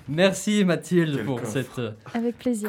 Merci 0.08 0.66
Mathilde 0.66 1.26
pour 1.26 1.46
cette 1.46 1.82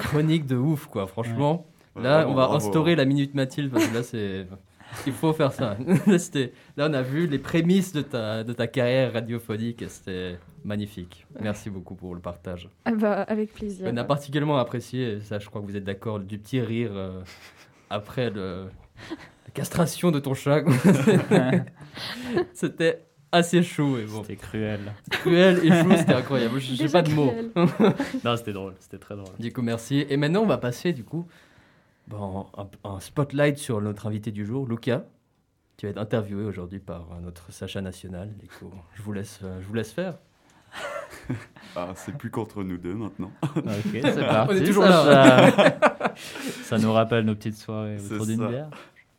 chronique 0.00 0.46
de 0.46 0.56
ouf, 0.56 0.86
quoi. 0.86 1.06
Franchement, 1.06 1.66
là, 1.96 2.26
on 2.28 2.34
va 2.34 2.46
bravo. 2.46 2.54
instaurer 2.54 2.94
la 2.96 3.04
minute 3.04 3.34
Mathilde 3.34 3.70
parce 3.70 3.86
que 3.86 3.94
là, 3.94 4.02
c'est. 4.02 4.46
Il 5.06 5.12
faut 5.14 5.32
faire 5.32 5.52
ça. 5.52 5.78
Là, 6.76 6.88
on 6.90 6.92
a 6.92 7.00
vu 7.00 7.26
les 7.26 7.38
prémices 7.38 7.94
de 7.94 8.02
ta, 8.02 8.44
de 8.44 8.52
ta 8.52 8.66
carrière 8.66 9.14
radiophonique 9.14 9.80
et 9.80 9.88
c'était 9.88 10.38
magnifique. 10.64 11.26
Merci 11.40 11.70
beaucoup 11.70 11.94
pour 11.94 12.14
le 12.14 12.20
partage. 12.20 12.68
Avec 12.84 13.54
plaisir. 13.54 13.88
On 13.90 13.96
a 13.96 14.04
particulièrement 14.04 14.58
apprécié, 14.58 15.20
ça 15.22 15.38
je 15.38 15.48
crois 15.48 15.62
que 15.62 15.66
vous 15.66 15.76
êtes 15.76 15.84
d'accord, 15.84 16.20
du 16.20 16.38
petit 16.38 16.60
rire 16.60 16.92
après 17.88 18.30
la 18.30 18.66
castration 19.54 20.10
de 20.10 20.18
ton 20.18 20.34
chat. 20.34 20.62
c'était 22.52 23.02
assez 23.32 23.62
chaud 23.62 23.98
et 23.98 24.04
bon. 24.04 24.22
C'était 24.22 24.36
cruel. 24.36 24.92
Cruel 25.10 25.58
et 25.64 25.70
chaud, 25.70 25.96
c'était 25.96 26.14
incroyable. 26.14 26.60
J'ai 26.60 26.76
j'ai 26.76 26.88
pas 26.88 27.02
de 27.02 27.10
mots. 27.10 27.32
non, 28.24 28.36
c'était 28.36 28.52
drôle. 28.52 28.74
C'était 28.78 28.98
très 28.98 29.16
drôle. 29.16 29.32
Du 29.38 29.52
coup, 29.52 29.62
merci. 29.62 30.06
Et 30.08 30.16
maintenant, 30.16 30.42
on 30.42 30.46
va 30.46 30.58
passer 30.58 30.92
du 30.92 31.02
coup 31.04 31.26
bon, 32.08 32.46
un, 32.56 32.68
un 32.88 33.00
spotlight 33.00 33.58
sur 33.58 33.80
notre 33.80 34.06
invité 34.06 34.30
du 34.30 34.44
jour, 34.46 34.66
Luca. 34.66 35.04
Tu 35.76 35.86
vas 35.86 35.90
être 35.90 35.98
interviewé 35.98 36.44
aujourd'hui 36.44 36.78
par 36.78 37.08
euh, 37.12 37.20
notre 37.20 37.50
Sacha 37.50 37.80
National. 37.80 38.30
Du 38.36 38.46
coup, 38.46 38.70
je 38.94 39.02
vous 39.02 39.12
laisse, 39.12 39.40
euh, 39.42 39.60
je 39.60 39.66
vous 39.66 39.74
laisse 39.74 39.92
faire. 39.92 40.14
Ah, 41.76 41.92
c'est 41.94 42.16
plus 42.18 42.30
qu'entre 42.30 42.64
nous 42.64 42.76
deux 42.76 42.94
maintenant. 42.94 43.30
Ok, 43.56 43.62
c'est 43.92 44.26
parti. 44.26 44.52
On 44.52 44.56
est 44.56 44.64
toujours 44.64 44.84
ça, 44.84 45.06
là. 45.06 45.50
Ça, 45.52 46.14
ça 46.64 46.78
nous 46.78 46.92
rappelle 46.92 47.24
nos 47.24 47.34
petites 47.34 47.56
soirées 47.56 47.96
autour 47.96 48.26
d'une 48.26 48.46
bière. 48.46 48.68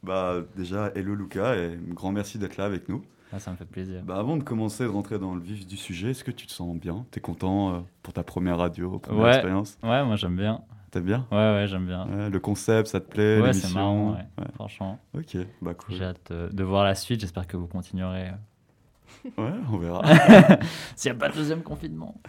Bah 0.03 0.35
déjà, 0.55 0.91
hello 0.93 1.15
Lucas 1.15 1.55
et 1.55 1.73
un 1.73 1.93
grand 1.93 2.11
merci 2.11 2.37
d'être 2.37 2.57
là 2.57 2.65
avec 2.65 2.89
nous. 2.89 3.03
Ah, 3.35 3.39
ça 3.39 3.49
me 3.51 3.55
fait 3.55 3.65
plaisir. 3.65 4.01
Bah 4.05 4.17
avant 4.17 4.37
de 4.37 4.43
commencer 4.43 4.83
de 4.83 4.89
rentrer 4.89 5.17
dans 5.17 5.33
le 5.33 5.41
vif 5.41 5.65
du 5.65 5.75
sujet, 5.77 6.11
est-ce 6.11 6.23
que 6.23 6.29
tu 6.31 6.45
te 6.45 6.51
sens 6.51 6.77
bien? 6.77 7.05
T'es 7.11 7.19
content 7.19 7.73
euh, 7.73 7.79
pour 8.03 8.13
ta 8.13 8.23
première 8.23 8.57
radio, 8.59 8.99
première 8.99 9.23
Ouais. 9.23 9.29
expérience? 9.31 9.77
Ouais, 9.81 10.03
moi 10.05 10.15
j'aime 10.17 10.35
bien. 10.35 10.61
T'es 10.91 11.01
bien? 11.01 11.25
Ouais, 11.31 11.37
ouais, 11.37 11.65
j'aime 11.67 11.87
bien. 11.87 12.07
Ouais, 12.07 12.29
Le 12.29 12.39
concept, 12.39 12.89
ça 12.89 12.99
te 12.99 13.09
plaît 13.09 13.41
Ouais, 13.41 13.51
c'est 13.53 13.73
marrant, 13.73 14.11
ouais. 14.11 14.45
Franchement, 14.53 14.99
Ok, 15.17 15.35
bah 15.63 15.73
cool. 15.73 15.95
j'ai 15.95 16.03
hâte 16.05 16.29
euh, 16.29 16.49
de 16.51 16.63
voir 16.63 16.83
la 16.83 16.93
suite. 16.93 17.19
J'espère 17.21 17.47
que 17.47 17.57
vous 17.57 17.65
continuerez. 17.65 18.27
euh, 18.29 19.29
Ouais, 19.39 19.53
on 19.71 19.77
verra. 19.77 20.03
S'il 20.95 21.11
n'y 21.11 21.17
a 21.17 21.19
pas 21.19 21.29
de 21.29 21.33
deuxième 21.35 21.63
confinement. 21.63 22.21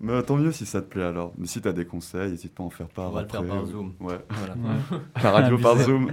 Mais 0.00 0.22
tant 0.24 0.36
mieux 0.36 0.52
si 0.52 0.66
ça 0.66 0.82
te 0.82 0.88
plaît 0.88 1.04
alors. 1.04 1.32
Mais 1.38 1.46
si 1.46 1.62
t'as 1.62 1.72
des 1.72 1.86
conseils, 1.86 2.30
n'hésite 2.32 2.54
pas 2.54 2.62
à 2.62 2.66
en 2.66 2.70
faire 2.70 2.88
part. 2.88 3.08
On 3.08 3.12
va 3.12 3.20
le 3.20 3.24
après, 3.26 3.38
faire 3.38 3.48
par 3.48 3.62
ou- 3.62 3.66
Zoom. 3.66 3.94
Ouais, 4.00 4.18
Voilà. 4.28 4.54
la 5.22 5.30
radio 5.30 5.56
par. 5.56 5.78
Zoom. 5.78 6.10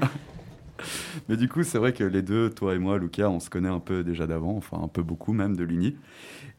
Mais 1.29 1.37
du 1.37 1.47
coup, 1.47 1.63
c'est 1.63 1.77
vrai 1.77 1.93
que 1.93 2.03
les 2.03 2.21
deux, 2.21 2.49
toi 2.49 2.75
et 2.75 2.79
moi, 2.79 2.97
Lucas, 2.97 3.29
on 3.29 3.39
se 3.39 3.49
connaît 3.49 3.69
un 3.69 3.79
peu 3.79 4.03
déjà 4.03 4.27
d'avant, 4.27 4.55
enfin 4.55 4.79
un 4.81 4.87
peu 4.87 5.03
beaucoup 5.03 5.33
même 5.33 5.55
de 5.55 5.63
l'Uni. 5.63 5.95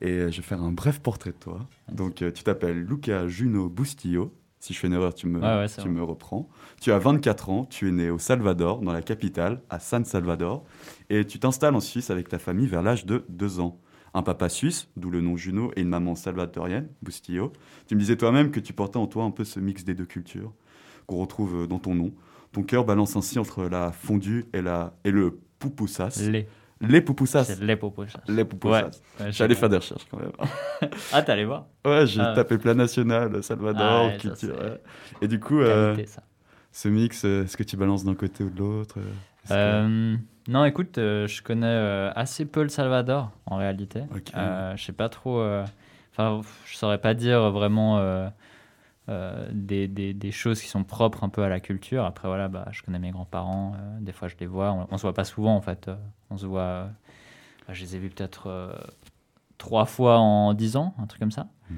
Et 0.00 0.10
euh, 0.12 0.30
je 0.30 0.38
vais 0.38 0.42
faire 0.42 0.62
un 0.62 0.72
bref 0.72 1.00
portrait 1.00 1.30
de 1.30 1.36
toi. 1.36 1.68
Donc, 1.92 2.22
euh, 2.22 2.30
tu 2.30 2.44
t'appelles 2.44 2.82
Luca 2.82 3.28
Juno 3.28 3.68
Bustillo. 3.68 4.34
Si 4.58 4.74
je 4.74 4.78
fais 4.78 4.88
une 4.88 4.92
erreur, 4.92 5.14
tu 5.14 5.26
me, 5.26 5.40
ouais, 5.40 5.68
tu 5.68 5.80
vrai. 5.80 5.88
me 5.88 6.02
reprends. 6.02 6.48
Tu 6.82 6.92
as 6.92 6.98
24 6.98 7.48
ans, 7.48 7.64
tu 7.64 7.88
es 7.88 7.92
né 7.92 8.10
au 8.10 8.18
Salvador, 8.18 8.80
dans 8.80 8.92
la 8.92 9.00
capitale, 9.00 9.62
à 9.70 9.78
San 9.78 10.04
Salvador. 10.04 10.64
Et 11.08 11.24
tu 11.26 11.38
t'installes 11.38 11.74
en 11.74 11.80
Suisse 11.80 12.10
avec 12.10 12.28
ta 12.28 12.38
famille 12.38 12.66
vers 12.66 12.82
l'âge 12.82 13.06
de 13.06 13.24
2 13.30 13.60
ans. 13.60 13.80
Un 14.12 14.22
papa 14.22 14.48
suisse, 14.48 14.88
d'où 14.96 15.08
le 15.08 15.20
nom 15.20 15.36
Juno, 15.36 15.70
et 15.76 15.82
une 15.82 15.88
maman 15.88 16.16
salvadorienne, 16.16 16.88
Bustillo. 17.00 17.52
Tu 17.86 17.94
me 17.94 18.00
disais 18.00 18.16
toi-même 18.16 18.50
que 18.50 18.58
tu 18.58 18.72
portais 18.72 18.96
en 18.96 19.06
toi 19.06 19.24
un 19.24 19.30
peu 19.30 19.44
ce 19.44 19.60
mix 19.60 19.84
des 19.84 19.94
deux 19.94 20.04
cultures 20.04 20.52
qu'on 21.06 21.16
retrouve 21.16 21.62
euh, 21.62 21.66
dans 21.66 21.78
ton 21.78 21.94
nom. 21.94 22.12
Ton 22.52 22.62
cœur 22.62 22.84
balance 22.84 23.14
ainsi 23.16 23.38
entre 23.38 23.64
la 23.64 23.92
fondue 23.92 24.46
et, 24.52 24.60
la, 24.62 24.92
et 25.04 25.10
le 25.10 25.38
pupusas. 25.58 26.20
Les. 26.30 26.30
Les. 26.32 27.04
C'est 27.44 27.60
les 27.60 27.76
popos. 27.76 28.04
Les 28.26 28.44
pupusas. 28.44 28.90
Ouais, 29.20 29.30
J'allais 29.32 29.54
faire 29.54 29.68
des 29.68 29.76
recherches 29.76 30.06
quand 30.10 30.18
même. 30.18 30.32
Ah, 31.12 31.18
allé 31.28 31.44
voir 31.44 31.66
Ouais, 31.84 32.06
j'ai 32.06 32.20
Ah. 32.22 32.32
tapé 32.34 32.56
plat 32.58 32.72
national, 32.74 33.42
Salvador, 33.42 33.82
Ah 33.82 34.04
ouais, 34.06 34.12
ça, 34.12 34.18
culture. 34.18 34.36
c'est- 34.58 34.64
ouais. 34.64 34.80
Et 35.20 35.28
du 35.28 35.38
coup, 35.38 35.60
euh, 35.60 35.94
Qualité, 35.94 36.10
ce 36.72 36.88
mix, 36.88 37.24
euh, 37.24 37.44
est-ce 37.44 37.56
que 37.56 37.62
tu 37.64 37.76
balances 37.76 38.04
d'un 38.04 38.14
côté 38.14 38.44
ou 38.44 38.50
de 38.50 38.58
l'autre 38.58 38.96
euh, 39.50 40.16
que- 40.16 40.50
non, 40.50 40.64
écoute, 40.64 40.96
euh, 40.98 41.26
je 41.28 41.42
connais 41.42 42.10
assez 42.16 42.46
peu 42.46 42.62
le 42.62 42.68
Salvador 42.70 43.30
en 43.46 43.56
réalité. 43.56 44.00
Ok. 44.16 44.32
Euh, 44.34 44.74
je 44.76 44.82
sais 44.84 44.92
pas 44.92 45.08
trop. 45.10 45.44
Enfin, 46.12 46.40
je 46.66 46.76
saurais 46.76 46.98
pas 46.98 47.12
dire 47.14 47.50
vraiment 47.50 47.98
euh, 49.10 49.48
des, 49.52 49.88
des- 49.88 50.14
des 50.14 50.30
choses 50.32 50.60
qui 50.62 50.68
sont 50.68 50.84
propres 50.84 51.24
un 51.24 51.28
peu 51.28 51.42
à 51.42 51.48
la 51.48 51.60
culture. 51.60 52.04
Après, 52.04 52.28
voilà, 52.28 52.48
bah, 52.48 52.68
je 52.70 52.82
connais 52.82 52.98
mes 52.98 53.10
grands-parents. 53.10 53.74
euh, 53.76 53.98
des 54.00 54.12
fois, 54.12 54.28
je 54.28 54.36
les 54.40 54.46
vois. 54.46 54.72
On, 54.72 54.86
on 54.90 54.96
se 54.96 55.02
voit 55.02 55.14
pas 55.14 55.24
souvent 55.24 55.54
en 55.56 55.60
fait. 55.60 55.88
euh, 55.88 55.96
on 56.30 56.36
se 56.38 56.46
voit. 56.46 56.88
bah, 57.66 57.74
je 57.74 57.82
les 57.82 57.96
ai 57.96 57.98
vus 57.98 58.10
peut-être 58.10 58.48
trois 59.58 59.84
fois 59.84 60.18
en 60.18 60.54
dix 60.54 60.76
ans, 60.76 60.94
un 60.98 61.06
truc 61.06 61.20
comme 61.20 61.30
ça. 61.32 61.48
Mhm. 61.70 61.76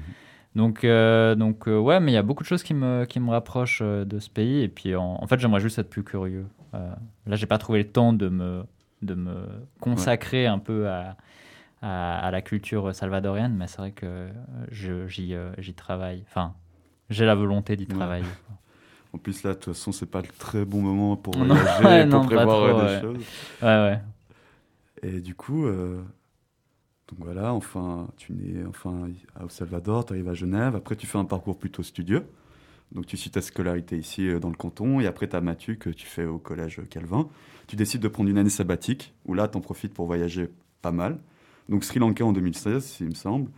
Donc, 0.55 0.83
euh, 0.83 1.33
donc 1.33 1.67
euh, 1.67 1.79
ouais, 1.79 1.99
mais 1.99 2.11
il 2.11 2.15
y 2.15 2.17
a 2.17 2.21
beaucoup 2.21 2.43
de 2.43 2.47
choses 2.47 2.61
qui 2.61 2.75
me, 2.75 3.05
qui 3.05 3.19
me 3.19 3.31
rapprochent 3.31 3.81
euh, 3.81 4.05
de 4.05 4.19
ce 4.19 4.29
pays. 4.29 4.61
Et 4.61 4.67
puis, 4.69 4.95
en, 4.95 5.17
en 5.21 5.25
fait, 5.27 5.39
j'aimerais 5.39 5.59
juste 5.59 5.79
être 5.79 5.89
plus 5.89 6.03
curieux. 6.03 6.45
Là, 7.25 7.35
j'ai 7.35 7.45
pas 7.47 7.57
trouvé 7.57 7.79
le 7.83 7.89
temps 7.89 8.13
de 8.13 8.29
me, 8.29 8.63
de 9.01 9.13
me 9.15 9.47
consacrer 9.79 10.45
un 10.47 10.59
peu 10.59 10.89
à, 10.89 11.17
à, 11.83 12.19
à 12.27 12.31
la 12.31 12.41
culture 12.41 12.93
salvadorienne, 12.95 13.53
mais 13.55 13.67
c'est 13.67 13.77
vrai 13.77 13.91
que 13.91 14.29
j'y 14.71 15.73
travaille. 15.75 16.23
Enfin, 16.27 16.53
j'ai 17.13 17.25
la 17.25 17.35
volonté 17.35 17.75
d'y 17.75 17.83
Ouais. 17.85 17.93
travailler. 17.93 18.25
En 19.13 19.19
plus, 19.19 19.43
là, 19.43 19.51
de 19.51 19.59
toute 19.59 19.73
façon, 19.75 19.91
c'est 19.91 20.09
pas 20.09 20.21
le 20.21 20.27
très 20.39 20.65
bon 20.65 20.81
moment 20.81 21.15
pour 21.15 21.35
Non, 21.37 21.53
voyager, 21.55 21.83
ouais, 21.85 22.07
pour 22.07 22.19
non, 22.19 22.25
prévoir 22.25 22.47
trop, 22.47 22.65
euh, 22.65 22.85
ouais. 22.85 22.95
des 22.95 23.01
choses. 23.01 23.25
Ouais, 23.61 23.67
ouais. 23.67 23.99
Et 25.03 25.19
du 25.21 25.35
coup, 25.35 25.65
euh, 25.67 26.01
donc 27.09 27.19
voilà, 27.19 27.53
enfin, 27.53 28.07
tu 28.17 28.33
nais 28.33 28.63
enfin, 28.67 29.09
à 29.35 29.43
El 29.43 29.51
Salvador, 29.51 30.05
tu 30.05 30.13
arrives 30.13 30.29
à 30.29 30.33
Genève. 30.33 30.75
Après, 30.75 30.95
tu 30.95 31.05
fais 31.05 31.17
un 31.17 31.25
parcours 31.25 31.57
plutôt 31.59 31.83
studieux. 31.83 32.25
Donc, 32.91 33.05
tu 33.07 33.17
suis 33.17 33.29
ta 33.31 33.41
scolarité 33.41 33.97
ici 33.97 34.27
euh, 34.27 34.39
dans 34.39 34.49
le 34.49 34.55
canton. 34.55 34.99
Et 34.99 35.07
après, 35.07 35.27
tu 35.27 35.35
as 35.35 35.41
Mathieu 35.41 35.75
que 35.75 35.89
tu 35.89 36.05
fais 36.05 36.25
au 36.25 36.37
collège 36.37 36.81
Calvin. 36.89 37.27
Tu 37.67 37.75
décides 37.75 38.01
de 38.01 38.07
prendre 38.07 38.29
une 38.29 38.37
année 38.37 38.49
sabbatique 38.49 39.13
où 39.25 39.33
là, 39.33 39.47
tu 39.47 39.57
en 39.57 39.61
profites 39.61 39.93
pour 39.93 40.05
voyager 40.05 40.49
pas 40.81 40.91
mal. 40.91 41.19
Donc, 41.69 41.83
Sri 41.83 41.99
Lanka 41.99 42.25
en 42.25 42.33
2016, 42.33 42.97
il 43.01 43.09
me 43.09 43.13
semble. 43.15 43.49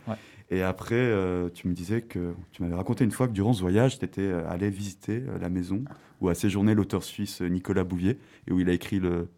Et 0.50 0.62
après, 0.62 0.94
euh, 0.94 1.48
tu 1.52 1.66
me 1.68 1.74
disais 1.74 2.02
que 2.02 2.34
tu 2.52 2.62
m'avais 2.62 2.76
raconté 2.76 3.04
une 3.04 3.10
fois 3.10 3.26
que 3.26 3.32
durant 3.32 3.52
ce 3.52 3.60
voyage, 3.60 3.98
tu 3.98 4.04
étais 4.04 4.30
allé 4.48 4.70
visiter 4.70 5.22
euh, 5.26 5.38
la 5.40 5.48
maison 5.48 5.82
où 6.20 6.28
a 6.28 6.34
séjourné 6.34 6.74
l'auteur 6.74 7.02
suisse 7.02 7.42
euh, 7.42 7.48
Nicolas 7.48 7.84
Bouvier 7.84 8.18
et 8.46 8.52
où 8.52 8.60
il 8.60 8.68
a 8.68 8.72
écrit 8.72 9.00
le. 9.00 9.28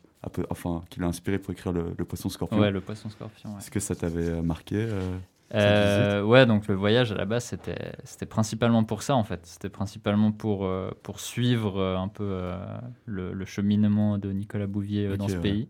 enfin, 0.50 0.82
qui 0.90 1.00
l'a 1.00 1.06
inspiré 1.06 1.38
pour 1.38 1.52
écrire 1.52 1.72
le, 1.72 1.94
le 1.96 2.04
Poisson 2.04 2.28
Scorpion. 2.28 2.58
Ouais, 2.58 2.70
le 2.70 2.80
poisson 2.80 3.08
scorpion. 3.08 3.50
ouais. 3.52 3.58
Est-ce 3.58 3.70
que 3.70 3.80
ça 3.80 3.94
t'avait 3.94 4.28
euh, 4.28 4.42
marqué 4.42 4.76
euh, 4.76 5.16
Euh, 5.54 6.22
ouais, 6.22 6.44
donc 6.44 6.68
le 6.68 6.74
voyage 6.74 7.10
à 7.10 7.14
la 7.14 7.24
base, 7.24 7.44
c'était 7.46 7.92
c'était 8.04 8.26
principalement 8.26 8.84
pour 8.84 9.02
ça 9.02 9.16
en 9.16 9.24
fait. 9.24 9.40
C'était 9.46 9.70
principalement 9.70 10.30
pour, 10.30 10.66
euh, 10.66 10.90
pour 11.02 11.20
suivre 11.20 11.78
euh, 11.80 11.96
un 11.96 12.08
peu 12.08 12.24
euh, 12.24 12.58
le, 13.06 13.32
le 13.32 13.44
cheminement 13.46 14.18
de 14.18 14.30
Nicolas 14.30 14.66
Bouvier 14.66 15.06
euh, 15.06 15.16
dans 15.16 15.28
ce 15.28 15.36
ouais. 15.36 15.40
pays. 15.40 15.68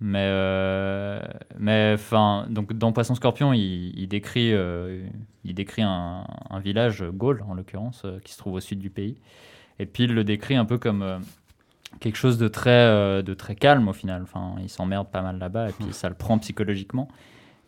Mais, 0.00 0.28
euh, 0.30 1.20
mais 1.58 1.92
enfin, 1.94 2.46
donc 2.50 2.74
dans 2.74 2.92
Poisson 2.92 3.14
Scorpion, 3.14 3.52
il, 3.54 4.06
décrit, 4.08 4.52
euh, 4.52 5.06
il 5.44 5.54
décrit 5.54 5.82
un, 5.82 6.26
village, 6.62 7.02
Gaulle 7.02 7.42
en 7.48 7.54
l'occurrence, 7.54 8.02
euh, 8.04 8.18
qui 8.22 8.32
se 8.32 8.38
trouve 8.38 8.54
au 8.54 8.60
sud 8.60 8.78
du 8.78 8.90
pays. 8.90 9.16
Et 9.78 9.86
puis 9.86 10.04
il 10.04 10.14
le 10.14 10.24
décrit 10.24 10.56
un 10.56 10.64
peu 10.64 10.78
comme 10.78 11.20
quelque 12.00 12.16
chose 12.16 12.38
de 12.38 12.48
très, 12.48 13.22
de 13.22 13.34
très 13.34 13.54
calme 13.54 13.88
au 13.88 13.92
final. 13.92 14.22
Enfin, 14.22 14.54
il 14.60 14.70
s'emmerde 14.70 15.08
pas 15.10 15.22
mal 15.22 15.38
là-bas 15.38 15.68
et 15.68 15.72
puis 15.72 15.92
ça 15.92 16.08
le 16.08 16.14
prend 16.14 16.38
psychologiquement. 16.38 17.08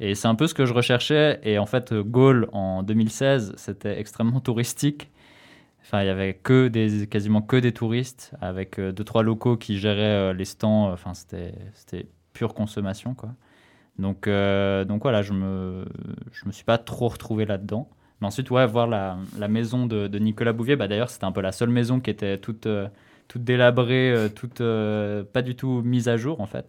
Et 0.01 0.15
c'est 0.15 0.29
un 0.29 0.35
peu 0.35 0.47
ce 0.47 0.55
que 0.55 0.65
je 0.65 0.73
recherchais. 0.73 1.39
Et 1.43 1.59
en 1.59 1.67
fait, 1.67 1.93
Gaulle, 1.93 2.49
en 2.53 2.83
2016, 2.83 3.55
c'était 3.57 3.99
extrêmement 4.01 4.41
touristique. 4.41 5.11
Enfin, 5.83 6.03
il 6.03 6.07
y 6.07 6.11
avait 6.11 6.35
que 6.35 6.69
des, 6.69 7.07
quasiment 7.07 7.43
que 7.43 7.57
des 7.57 7.73
touristes, 7.73 8.33
avec 8.41 8.81
deux, 8.81 9.05
trois 9.05 9.23
locaux 9.23 9.59
qui 9.59 9.79
géraient 9.79 10.33
les 10.33 10.47
stands. 10.47 10.91
Enfin, 10.91 11.13
c'était 11.13 11.53
pure 12.33 12.55
consommation, 12.55 13.15
quoi. 13.15 13.31
Donc, 13.99 14.29
euh, 14.29 14.85
donc 14.85 15.03
voilà, 15.03 15.23
je 15.23 15.33
me, 15.33 15.85
je 16.33 16.47
me 16.47 16.53
suis 16.53 16.65
pas 16.65 16.79
trop 16.79 17.09
retrouvé 17.09 17.45
là-dedans. 17.47 17.89
Mais 18.21 18.27
ensuite, 18.27 18.51
ouais, 18.51 18.67
voir 18.67 18.87
la, 18.87 19.19
la 19.39 19.49
maison 19.49 19.87
de, 19.87 20.07
Nicolas 20.19 20.53
Bouvier, 20.53 20.77
bah, 20.77 20.89
d'ailleurs, 20.89 21.11
c'était 21.11 21.25
un 21.25 21.33
peu 21.33 21.41
la 21.41 21.53
seule 21.53 21.71
maison 21.71 22.01
qui 22.01 22.11
était 22.11 22.39
toute, 22.39 22.67
euh, 22.67 22.89
toute 23.29 23.45
délabrée, 23.45 24.13
euh, 24.13 24.29
toute 24.29 24.63
pas 25.33 25.43
du 25.43 25.55
tout 25.55 25.83
mise 25.85 26.09
à 26.09 26.17
jour, 26.17 26.41
en 26.41 26.47
fait. 26.47 26.67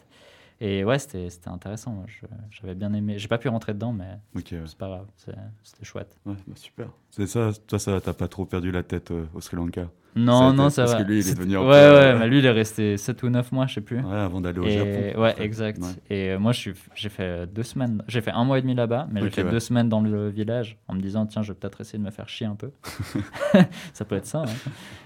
Et 0.61 0.83
ouais, 0.83 0.99
c'était 0.99 1.29
intéressant. 1.47 2.03
J'avais 2.51 2.75
bien 2.75 2.91
aimé. 2.93 3.17
J'ai 3.17 3.29
pas 3.29 3.37
pu 3.37 3.47
rentrer 3.47 3.73
dedans, 3.73 3.93
mais 3.93 4.17
Ok, 4.35 4.47
ouais. 4.51 4.61
c'est 4.65 4.77
pas 4.77 4.87
grave. 4.87 5.07
C'était 5.15 5.85
chouette. 5.85 6.17
Ouais, 6.25 6.33
bah, 6.47 6.53
super. 6.55 6.87
C'est 7.11 7.27
ça, 7.27 7.51
toi, 7.67 7.79
ça, 7.79 8.01
t'as 8.01 8.11
pas 8.13 8.27
trop 8.27 8.45
perdu 8.45 8.69
la 8.71 8.83
tête 8.83 9.11
euh, 9.11 9.25
au 9.33 9.39
Sri 9.39 9.55
Lanka? 9.55 9.87
Non, 10.17 10.49
Ça, 10.49 10.53
non, 10.53 10.69
ça 10.69 10.81
parce 10.83 10.93
va. 10.95 11.03
que 11.03 11.07
lui, 11.07 11.15
il 11.15 11.19
est 11.19 11.21
C'était- 11.21 11.41
venu 11.43 11.55
un 11.55 11.61
Ouais, 11.61 11.67
peu, 11.67 11.73
euh, 11.75 12.13
ouais, 12.13 12.19
mais 12.19 12.27
lui, 12.27 12.39
il 12.39 12.45
est 12.45 12.51
resté 12.51 12.97
7 12.97 13.23
ou 13.23 13.29
9 13.29 13.51
mois, 13.53 13.67
je 13.67 13.75
sais 13.75 13.81
plus. 13.81 14.01
Ouais, 14.01 14.17
avant 14.17 14.41
d'aller 14.41 14.59
au 14.59 14.65
Et- 14.65 14.71
Japon. 15.13 15.21
Ouais, 15.21 15.31
en 15.31 15.35
fait. 15.35 15.43
exact. 15.43 15.81
Ouais. 15.81 15.91
Et 16.09 16.29
euh, 16.31 16.39
moi, 16.39 16.51
j'ai 16.51 16.73
fait 17.09 17.47
deux 17.47 17.63
semaines. 17.63 18.03
J'ai 18.09 18.19
fait 18.19 18.31
un 18.31 18.43
mois 18.43 18.57
et 18.57 18.61
demi 18.61 18.73
là-bas, 18.75 19.07
mais 19.11 19.21
j'ai 19.21 19.29
fait 19.29 19.43
ouais. 19.43 19.51
deux 19.51 19.59
semaines 19.61 19.87
dans 19.87 20.01
le 20.01 20.27
village 20.29 20.77
en 20.89 20.95
me 20.95 20.99
disant 20.99 21.25
tiens, 21.25 21.41
je 21.41 21.53
vais 21.53 21.57
peut-être 21.59 21.79
essayer 21.79 21.99
de 21.99 22.03
me 22.03 22.11
faire 22.11 22.27
chier 22.27 22.47
un 22.47 22.55
peu. 22.55 22.71
ça 23.93 24.03
peut 24.03 24.15
être 24.15 24.25
ça. 24.25 24.43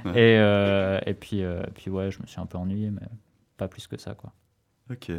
hein. 0.06 0.10
Et, 0.16 0.38
euh, 0.40 1.00
et 1.06 1.14
puis, 1.14 1.44
euh, 1.44 1.62
puis 1.76 1.92
ouais, 1.92 2.10
je 2.10 2.20
me 2.22 2.26
suis 2.26 2.40
un 2.42 2.46
peu 2.48 2.58
ennuyé, 2.58 2.90
mais 2.90 3.08
pas 3.58 3.68
plus 3.68 3.86
que 3.86 3.98
ça, 3.98 4.16
quoi. 4.16 4.32
Ok. 4.90 5.12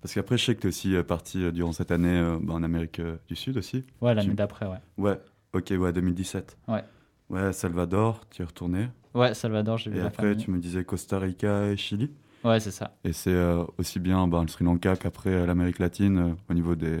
Parce 0.00 0.14
qu'après, 0.14 0.38
je 0.38 0.44
sais 0.44 0.54
que 0.54 0.60
tu 0.60 0.66
es 0.66 0.70
aussi 0.70 0.94
euh, 0.94 1.02
parti 1.02 1.42
euh, 1.44 1.50
durant 1.50 1.72
cette 1.72 1.90
année 1.90 2.18
euh, 2.18 2.38
bah, 2.40 2.54
en 2.54 2.62
Amérique 2.62 3.00
du 3.26 3.34
Sud 3.36 3.56
aussi. 3.56 3.84
Ouais, 4.00 4.14
l'année 4.14 4.28
Tu- 4.30 4.34
d'après, 4.36 4.66
ouais. 4.66 4.78
Ouais, 4.96 5.18
ok, 5.52 5.72
ouais, 5.78 5.92
2017. 5.92 6.56
Ouais. 6.68 6.84
Ouais, 7.30 7.52
Salvador, 7.52 8.20
tu 8.30 8.42
es 8.42 8.44
retourné. 8.44 8.88
Ouais, 9.14 9.34
Salvador, 9.34 9.76
j'ai 9.78 9.90
vu 9.90 9.96
Et 9.96 10.00
la 10.00 10.06
après, 10.06 10.22
famille. 10.30 10.44
tu 10.44 10.50
me 10.50 10.58
disais 10.58 10.84
Costa 10.84 11.18
Rica 11.18 11.66
et 11.70 11.76
Chili. 11.76 12.10
Ouais, 12.44 12.60
c'est 12.60 12.70
ça. 12.70 12.96
Et 13.04 13.12
c'est 13.12 13.32
euh, 13.34 13.64
aussi 13.78 13.98
bien 13.98 14.28
bah, 14.28 14.40
le 14.42 14.48
Sri 14.48 14.64
Lanka 14.64 14.94
qu'après 14.96 15.44
l'Amérique 15.46 15.80
latine 15.80 16.18
euh, 16.18 16.34
au 16.48 16.54
niveau 16.54 16.76
des, 16.76 17.00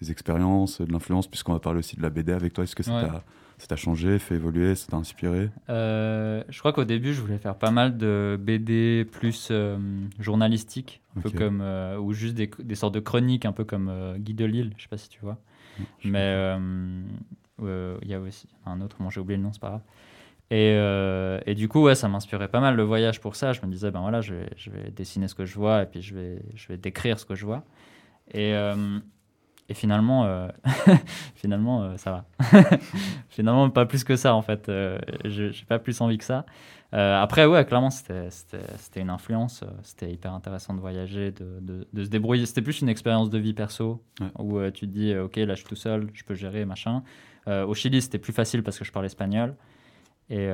des 0.00 0.10
expériences, 0.10 0.80
de 0.80 0.90
l'influence, 0.90 1.26
puisqu'on 1.28 1.52
va 1.52 1.60
parler 1.60 1.80
aussi 1.80 1.96
de 1.96 2.02
la 2.02 2.08
BD 2.10 2.32
avec 2.32 2.52
toi. 2.54 2.64
Est-ce 2.64 2.74
que 2.74 2.82
ça 2.82 2.94
Ouais. 2.96 3.02
t'a- 3.08 3.22
ça 3.60 3.66
t'a 3.66 3.76
changé, 3.76 4.18
fait 4.18 4.36
évoluer, 4.36 4.74
ça 4.74 4.86
t'a 4.88 4.96
inspiré 4.96 5.50
Euh, 5.68 6.42
je 6.48 6.58
crois 6.58 6.72
qu'au 6.72 6.84
début, 6.84 7.12
je 7.12 7.20
voulais 7.20 7.38
faire 7.38 7.56
pas 7.56 7.70
mal 7.70 7.98
de 7.98 8.38
BD 8.40 9.04
plus 9.04 9.48
euh, 9.50 9.78
journalistiques, 10.18 11.02
un 11.16 11.20
peu 11.20 11.30
comme, 11.30 11.60
euh, 11.60 11.98
ou 11.98 12.12
juste 12.14 12.34
des, 12.34 12.50
des 12.58 12.74
sortes 12.74 12.94
de 12.94 13.00
chroniques, 13.00 13.44
un 13.44 13.52
peu 13.52 13.64
comme 13.64 13.88
euh, 13.90 14.16
Guy 14.16 14.32
Delisle, 14.32 14.72
je 14.78 14.82
sais 14.82 14.88
pas 14.88 14.96
si 14.96 15.10
tu 15.10 15.20
vois. 15.20 15.38
Mais 16.04 16.56
il 17.62 18.08
y 18.08 18.14
a 18.14 18.20
aussi 18.20 18.48
un 18.64 18.80
autre, 18.80 18.96
bon, 18.98 19.10
j'ai 19.10 19.20
oublié 19.20 19.36
le 19.36 19.42
nom, 19.42 19.52
c'est 19.52 19.60
pas 19.60 19.68
grave. 19.68 19.82
Et, 20.50 21.50
et 21.50 21.54
du 21.54 21.68
coup, 21.68 21.82
ouais, 21.82 21.94
ça 21.94 22.08
m'inspirait 22.08 22.48
pas 22.48 22.60
mal 22.60 22.76
le 22.76 22.82
voyage 22.82 23.20
pour 23.20 23.36
ça. 23.36 23.52
Je 23.52 23.60
me 23.60 23.70
disais, 23.70 23.90
ben 23.90 24.00
voilà, 24.00 24.22
je 24.22 24.34
vais, 24.34 24.50
je 24.56 24.70
vais 24.70 24.90
dessiner 24.90 25.28
ce 25.28 25.34
que 25.34 25.44
je 25.44 25.54
vois 25.54 25.82
et 25.82 25.86
puis 25.86 26.00
je 26.00 26.14
vais, 26.14 26.42
je 26.54 26.66
vais 26.68 26.78
décrire 26.78 27.18
ce 27.18 27.26
que 27.26 27.34
je 27.34 27.44
vois. 27.44 27.62
Et, 28.32 28.54
et 29.70 29.74
finalement, 29.74 30.26
euh, 30.26 30.48
finalement 31.34 31.82
euh, 31.84 31.96
ça 31.96 32.10
va. 32.10 32.24
finalement, 33.30 33.70
pas 33.70 33.86
plus 33.86 34.04
que 34.04 34.16
ça 34.16 34.34
en 34.34 34.42
fait. 34.42 34.68
Euh, 34.68 34.98
je- 35.24 35.50
j'ai 35.52 35.64
pas 35.64 35.78
plus 35.78 35.98
envie 36.02 36.18
que 36.18 36.24
ça. 36.24 36.44
Euh, 36.92 37.22
après, 37.22 37.46
ouais, 37.46 37.64
clairement, 37.64 37.90
c'était 37.90 38.28
une 38.96 39.10
influence. 39.10 39.62
C'était 39.84 40.10
hyper 40.12 40.34
intéressant 40.34 40.74
de 40.74 40.80
voyager, 40.80 41.30
de, 41.30 41.60
de, 41.60 41.86
de 41.92 42.04
se 42.04 42.08
débrouiller. 42.10 42.46
C'était 42.46 42.62
plus 42.62 42.80
une 42.82 42.88
expérience 42.88 43.30
de 43.30 43.38
vie 43.38 43.54
perso 43.54 44.02
Ouais. 44.20 44.26
où 44.40 44.70
tu 44.72 44.86
te 44.88 44.92
dis, 44.92 45.16
ok, 45.16 45.36
là, 45.36 45.54
je 45.54 45.60
suis 45.60 45.68
tout 45.68 45.76
seul, 45.76 46.08
je 46.14 46.24
peux 46.24 46.34
gérer, 46.34 46.64
machin. 46.64 47.02
Au 47.46 47.72
Chili, 47.74 48.02
c'était 48.02 48.18
plus 48.18 48.32
facile 48.32 48.62
parce 48.64 48.76
que 48.78 48.84
je 48.84 48.90
parle 48.92 49.06
espagnol. 49.06 49.54
Et, 50.30 50.46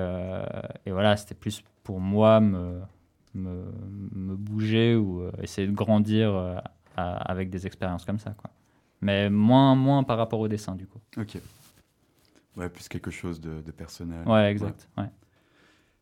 et 0.84 0.90
voilà, 0.90 1.16
c'était 1.16 1.34
plus 1.34 1.62
pour 1.82 2.01
moi 2.01 2.40
me, 2.40 2.80
me, 3.34 3.64
me 4.14 4.36
bouger 4.36 4.94
ou 4.94 5.22
essayer 5.43 5.66
de 5.66 5.72
grandir 5.72 6.60
avec 6.97 7.48
des 7.48 7.66
expériences 7.66 8.05
comme 8.05 8.18
ça. 8.18 8.34
Quoi. 8.36 8.51
Mais 9.07 9.31
moins, 9.31 9.74
moins 9.74 10.03
par 10.03 10.19
rapport 10.19 10.41
au 10.41 10.49
dessin, 10.49 10.74
du 10.74 10.87
coup. 10.87 11.01
Ok. 11.16 11.39
Ouais, 12.57 12.69
plus 12.69 12.89
quelque 12.89 13.11
chose 13.11 13.41
de, 13.41 13.61
de 13.61 13.70
personnel. 13.70 14.27
Ouais, 14.27 14.51
exact. 14.51 14.89
Ouais. 14.99 15.11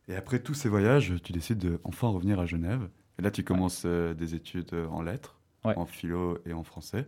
Et 0.07 0.15
après 0.15 0.39
tous 0.39 0.53
ces 0.53 0.69
voyages, 0.69 1.13
tu 1.23 1.33
décides 1.33 1.57
de 1.57 1.79
enfin 1.83 2.07
revenir 2.07 2.39
à 2.39 2.45
Genève. 2.45 2.87
Et 3.19 3.21
là, 3.21 3.31
tu 3.31 3.43
commences 3.43 3.83
euh, 3.85 4.13
des 4.13 4.35
études 4.35 4.73
euh, 4.73 4.87
en 4.87 5.01
lettres, 5.01 5.39
Ouais. 5.63 5.75
en 5.77 5.85
philo 5.85 6.37
et 6.45 6.53
en 6.53 6.63
français. 6.63 7.07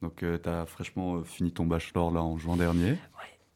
Donc, 0.00 0.24
tu 0.42 0.48
as 0.48 0.66
fraîchement 0.66 1.16
euh, 1.16 1.22
fini 1.24 1.52
ton 1.52 1.66
bachelor 1.66 2.10
là 2.12 2.20
en 2.22 2.36
juin 2.36 2.56
dernier. 2.56 2.96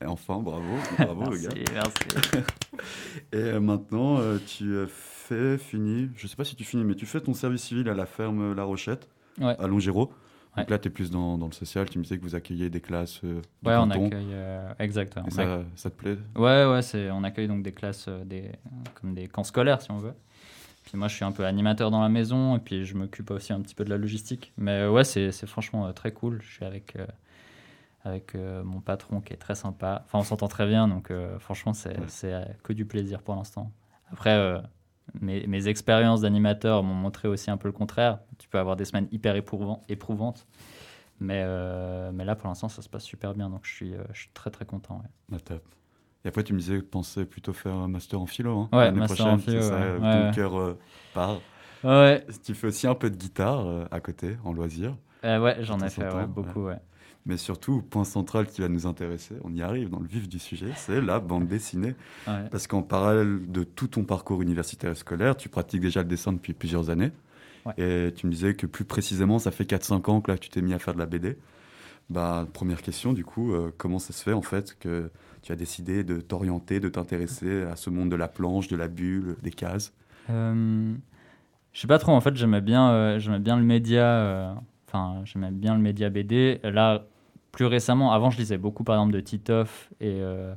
Et 0.01 0.07
enfin, 0.07 0.39
bravo, 0.41 0.75
bravo 0.99 1.31
le 1.31 1.39
gars. 1.39 1.49
Merci, 1.73 1.93
merci. 2.15 2.31
Et 3.33 3.37
euh, 3.37 3.61
maintenant, 3.61 4.19
euh, 4.19 4.39
tu 4.47 4.65
euh, 4.75 4.87
fais, 4.87 5.57
fini, 5.59 6.11
je 6.17 6.27
sais 6.27 6.37
pas 6.37 6.45
si 6.45 6.55
tu 6.55 6.65
finis, 6.65 6.85
mais 6.85 6.95
tu 6.95 7.07
fais 7.07 7.21
ton 7.21 7.35
service 7.35 7.63
civil 7.63 7.89
à 7.89 7.95
la 7.95 8.07
ferme 8.07 8.53
La 8.55 8.65
Rochette, 8.65 9.09
Ouais. 9.41 9.57
à 9.59 9.67
Donc 10.57 10.70
là, 10.70 10.78
tu 10.78 10.89
es 10.89 10.91
plus 10.91 11.11
dans, 11.11 11.37
dans 11.39 11.47
le 11.47 11.53
social. 11.53 11.89
Tu 11.89 11.99
me 11.99 12.03
disais 12.05 12.19
que 12.19 12.23
vous 12.23 12.35
accueillez 12.35 12.70
des 12.70 12.81
classes 12.81 13.20
euh, 13.24 13.41
Ouais, 13.65 13.77
on 13.77 13.91
accueille. 13.91 14.28
euh, 14.33 14.73
exact. 14.78 15.19
Et 15.27 15.31
ça, 15.31 15.61
ça 15.74 15.91
te 15.91 15.97
plaît? 15.97 16.16
Ouais, 16.35 16.65
ouais, 16.66 16.83
c'est, 16.83 17.11
on 17.11 17.24
accueille 17.24 17.49
donc 17.49 17.62
des 17.62 17.73
classes, 17.73 18.07
euh, 18.09 18.24
des, 18.24 18.51
comme 19.01 19.15
des 19.15 19.28
camps 19.28 19.45
scolaires, 19.45 19.83
si 19.83 19.91
on 19.91 19.99
veut. 19.99 20.15
Puis 20.85 20.97
moi, 20.97 21.09
je 21.09 21.15
suis 21.15 21.24
un 21.24 21.33
peu 21.33 21.45
animateur 21.45 21.91
dans 21.91 22.01
la 22.01 22.09
maison, 22.09 22.57
et 22.57 22.61
puis 22.61 22.85
je 22.85 22.95
m'occupe 22.97 23.31
aussi 23.33 23.53
un 23.53 23.61
petit 23.61 23.74
peu 23.74 23.85
de 23.85 23.91
la 23.91 23.99
logistique. 23.99 24.53
Mais 24.57 24.83
euh, 24.83 24.91
ouais, 24.91 25.05
c'est, 25.05 25.31
franchement 25.47 25.93
très 25.93 26.12
cool. 26.12 26.41
Je 26.43 26.51
suis 26.53 26.65
avec, 26.65 26.97
avec 28.05 28.35
mon 28.35 28.81
patron 28.81 29.20
qui 29.20 29.33
est 29.33 29.37
très 29.39 29.57
sympa. 29.57 30.03
Enfin, 30.05 30.20
on 30.20 30.23
s'entend 30.23 30.49
très 30.49 30.66
bien, 30.66 30.89
donc 30.89 31.12
franchement, 31.41 31.74
c'est, 31.74 31.99
Ouais. 32.24 32.45
que 32.62 32.73
du 32.73 32.85
plaisir 32.87 33.20
pour 33.23 33.35
l'instant. 33.35 33.73
Après, 34.12 34.62
mes, 35.20 35.47
mes 35.47 35.69
expériences 35.69 36.20
d'animateur 36.23 36.83
m'ont 36.83 36.95
montré 36.95 37.28
aussi 37.28 37.51
un 37.51 37.57
peu 37.57 37.69
le 37.69 37.73
contraire. 37.73 38.19
Tu 38.39 38.49
peux 38.49 38.59
avoir 38.59 38.77
des 38.77 38.85
semaines 38.85 39.09
hyper 39.12 39.37
éprouvant- 39.37 39.85
éprouvantes. 39.89 40.47
Mais, 41.20 41.43
euh, 41.47 42.11
mais 42.12 42.24
là, 42.24 42.37
pour 42.37 42.49
l'instant, 42.49 42.69
ça 42.69 42.83
se 42.83 42.89
passe 42.89 43.05
super 43.05 43.33
bien, 43.35 43.49
donc 43.49 43.61
je 43.65 43.73
suis, 43.74 43.95
euh, 43.95 44.03
je 44.12 44.20
suis 44.20 44.31
très 44.35 44.51
très 44.51 44.66
content. 44.66 44.97
ouais. 45.03 45.37
Ah, 45.37 45.41
top. 45.41 45.62
Et 46.24 46.28
après, 46.28 46.43
tu 46.43 46.53
me 46.53 46.59
disais 46.59 46.77
que 46.77 46.81
tu 46.83 46.87
pensais 46.89 47.24
plutôt 47.24 47.53
faire 47.53 47.73
un 47.74 47.89
master 47.89 48.20
en 48.20 48.27
philo. 48.27 48.59
Hein, 48.59 48.69
Ouais, 48.73 48.91
master 48.93 49.27
en 49.27 49.39
philo, 49.39 49.62
ça, 49.62 49.77
ouais. 49.77 49.97
ton 50.01 50.03
ouais. 50.27 50.31
cœur 50.35 50.59
euh, 50.59 50.78
part. 51.15 51.41
Ouais, 51.85 52.27
Tu 52.45 52.55
fais 52.55 52.66
aussi 52.66 52.87
un 52.87 52.95
peu 52.95 53.09
de 53.11 53.16
guitare 53.16 53.87
à 53.91 54.01
côté, 54.01 54.37
en 54.45 54.53
loisir. 54.53 54.97
Euh, 55.24 55.39
ouais, 55.41 55.57
j'en 55.61 55.78
ai 55.81 55.89
fait 55.89 56.27
beaucoup, 56.27 56.65
ouais. 56.66 56.78
Mais 57.27 57.36
surtout, 57.36 57.82
point 57.82 58.05
central 58.05 58.47
qui 58.47 58.61
va 58.61 58.69
nous 58.69 58.86
intéresser, 58.86 59.35
on 59.43 59.53
y 59.53 59.61
arrive 59.61 59.90
dans 59.90 59.98
le 59.98 60.07
vif 60.07 60.28
du 60.28 60.39
sujet, 60.39 60.70
c'est 60.77 61.01
la 61.01 61.19
bande 61.19 61.48
dessinée. 61.48 61.94
Ouais. 62.27 62.48
Parce 62.51 62.69
qu'en 62.69 62.82
parallèle 62.82 63.51
de 63.51 63.65
tout 63.65 63.89
ton 63.89 64.05
parcours 64.05 64.43
universitaire 64.43 64.93
et 64.93 64.94
scolaire, 64.94 65.36
tu 65.36 65.48
pratiques 65.48 65.81
déjà 65.81 66.03
le 66.03 66.09
dessin 66.09 66.32
depuis 66.32 66.53
plusieurs 66.53 66.89
années. 66.89 67.11
Ouais. 67.65 67.73
Et 67.78 68.12
tu 68.12 68.27
me 68.27 68.32
disais 68.32 68.55
que 68.55 68.66
plus 68.66 68.85
précisément, 68.85 69.40
ça 69.40 69.51
fait 69.51 69.65
4-5 69.65 70.11
ans 70.11 70.20
que 70.20 70.31
là, 70.31 70.39
tu 70.39 70.51
t'es 70.51 70.62
mis 70.62 70.73
à 70.73 70.78
faire 70.78 70.94
de 70.94 71.01
la 71.01 71.07
BD. 71.07 71.36
Bah, 72.09 72.47
première 72.53 72.81
question, 72.81 73.12
du 73.12 73.24
coup, 73.24 73.53
euh, 73.53 73.73
comment 73.77 73.98
ça 73.98 74.12
se 74.12 74.23
fait 74.23 74.32
en 74.32 74.43
fait 74.43 74.77
que 74.78 75.11
tu 75.43 75.51
as 75.51 75.57
décidé 75.57 76.05
de 76.05 76.20
t'orienter, 76.20 76.78
de 76.78 76.89
t'intéresser 76.89 77.62
à 77.62 77.74
ce 77.74 77.90
monde 77.90 78.09
de 78.09 78.16
la 78.16 78.28
planche, 78.28 78.69
de 78.69 78.77
la 78.77 78.86
bulle, 78.86 79.36
des 79.43 79.51
cases? 79.51 79.93
Euh, 80.31 80.94
je 81.73 81.81
sais 81.81 81.86
pas 81.86 81.98
trop, 81.98 82.12
en 82.12 82.20
fait, 82.20 82.35
j'aimais 82.36 82.61
bien, 82.62 82.90
euh, 82.90 83.39
bien 83.39 83.57
le 83.57 83.62
média, 83.62 84.03
euh, 84.03 84.55
enfin, 84.89 85.20
j'aimais 85.24 85.51
bien 85.51 85.74
le 85.74 85.81
média 85.82 86.09
BD. 86.09 86.59
Là, 86.65 87.05
plus 87.52 87.66
récemment, 87.66 88.12
avant, 88.12 88.31
je 88.31 88.39
lisais 88.39 88.59
beaucoup, 88.59 88.85
par 88.85 88.97
exemple, 88.97 89.14
de 89.14 89.20
Titoff 89.20 89.90
et 90.01 90.18
euh, 90.20 90.55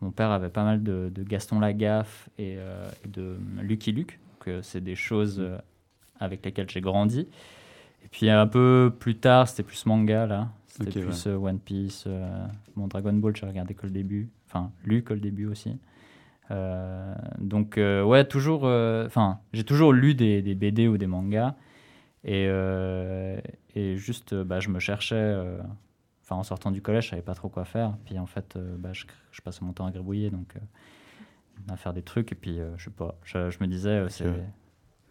mon 0.00 0.10
père 0.10 0.30
avait 0.30 0.50
pas 0.50 0.64
mal 0.64 0.82
de, 0.82 1.10
de 1.14 1.22
Gaston 1.22 1.60
Lagaffe 1.60 2.28
et, 2.38 2.56
euh, 2.58 2.88
et 3.04 3.08
de 3.08 3.36
Lucky 3.60 3.92
Luke. 3.92 4.18
Donc, 4.32 4.48
euh, 4.48 4.60
c'est 4.62 4.82
des 4.82 4.94
choses 4.94 5.40
euh, 5.40 5.56
avec 6.20 6.44
lesquelles 6.44 6.68
j'ai 6.68 6.80
grandi. 6.80 7.20
Et 8.04 8.08
puis, 8.10 8.28
un 8.28 8.46
peu 8.46 8.92
plus 8.98 9.16
tard, 9.16 9.48
c'était 9.48 9.62
plus 9.62 9.86
manga, 9.86 10.26
là. 10.26 10.48
C'était 10.66 11.00
plus 11.00 11.26
One 11.26 11.58
Piece. 11.58 12.06
bon, 12.76 12.86
Dragon 12.86 13.14
Ball, 13.14 13.34
j'ai 13.34 13.46
regardé 13.46 13.72
que 13.72 13.86
le 13.86 13.92
début. 13.92 14.28
Enfin, 14.46 14.70
lu 14.84 15.02
que 15.02 15.14
le 15.14 15.20
début 15.20 15.46
aussi. 15.46 15.78
Euh, 16.50 17.14
donc 17.38 17.78
euh, 17.78 18.04
ouais, 18.04 18.24
toujours. 18.24 18.64
Enfin, 18.64 19.40
j'ai 19.54 19.64
toujours 19.64 19.94
lu 19.94 20.14
des, 20.14 20.42
des 20.42 20.54
BD 20.54 20.86
ou 20.86 20.98
des 20.98 21.06
mangas 21.06 21.54
et, 22.24 22.44
et 23.74 23.96
juste, 23.96 24.34
bah, 24.34 24.60
je 24.60 24.68
me 24.68 24.78
cherchais. 24.78 25.34
Enfin, 26.28 26.34
en 26.36 26.42
sortant 26.42 26.72
du 26.72 26.82
collège, 26.82 27.04
je 27.04 27.10
savais 27.10 27.22
pas 27.22 27.34
trop 27.34 27.48
quoi 27.48 27.64
faire. 27.64 27.94
Puis 28.04 28.18
en 28.18 28.26
fait, 28.26 28.56
euh, 28.56 28.74
bah, 28.76 28.92
je, 28.92 29.04
je 29.30 29.40
passais 29.42 29.64
mon 29.64 29.72
temps 29.72 29.86
à 29.86 29.92
gribouiller, 29.92 30.30
donc 30.30 30.56
euh, 30.56 31.72
à 31.72 31.76
faire 31.76 31.92
des 31.92 32.02
trucs. 32.02 32.32
Et 32.32 32.34
puis, 32.34 32.58
euh, 32.58 32.76
je 32.78 32.84
sais 32.86 32.90
pas. 32.90 33.14
Je, 33.22 33.48
je 33.50 33.58
me 33.60 33.66
disais, 33.68 34.04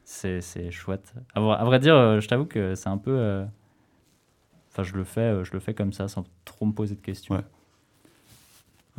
c'est 0.03 0.71
chouette. 0.71 1.13
À, 1.33 1.39
vrai- 1.39 1.55
à 1.57 1.63
vrai 1.63 1.79
dire, 1.79 2.19
je 2.19 2.27
t'avoue 2.27 2.45
que 2.45 2.75
c'est 2.75 2.89
un 2.89 2.97
peu. 2.97 3.11
euh, 3.17 3.45
Enfin, 4.71 4.83
je 4.83 4.93
le 4.95 5.05
fais, 5.05 5.45
je 5.45 5.53
le 5.53 5.59
fais 5.61 5.73
comme 5.73 5.93
ça, 5.93 6.09
sans 6.09 6.25
trop 6.43 6.65
me 6.65 6.73
poser 6.73 6.95
de 6.95 6.99
questions. 7.01 7.33
Ouais. 7.35 7.41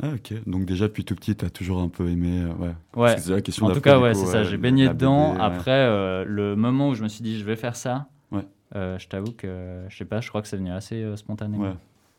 Ah, 0.01 0.09
ok. 0.15 0.33
Donc, 0.47 0.65
déjà, 0.65 0.87
depuis 0.87 1.05
tout 1.05 1.13
petit, 1.15 1.35
tu 1.35 1.45
as 1.45 1.51
toujours 1.51 1.81
un 1.81 1.89
peu 1.89 2.07
aimé. 2.09 2.41
euh, 2.41 2.53
ouais. 2.55 2.75
Ouais. 2.95 3.17
C'est 3.19 3.29
la 3.29 3.41
question 3.41 3.67
En 3.67 3.71
tout 3.75 3.81
cas, 3.81 3.99
ouais, 3.99 4.15
c'est 4.15 4.25
ça. 4.25 4.43
J'ai 4.43 4.57
baigné 4.57 4.87
dedans. 4.89 5.33
Après, 5.39 5.71
euh, 5.71 6.25
le 6.25 6.55
moment 6.55 6.89
où 6.89 6.95
je 6.95 7.03
me 7.03 7.07
suis 7.07 7.21
dit, 7.23 7.37
je 7.37 7.43
vais 7.45 7.55
faire 7.55 7.75
ça, 7.75 8.07
je 8.73 9.07
t'avoue 9.07 9.33
que, 9.33 9.85
je 9.87 9.95
sais 9.97 10.05
pas, 10.05 10.19
je 10.19 10.29
crois 10.29 10.41
que 10.41 10.47
c'est 10.47 10.57
venu 10.57 10.71
assez 10.71 11.15
spontanément. 11.15 11.63
Ouais. 11.63 11.75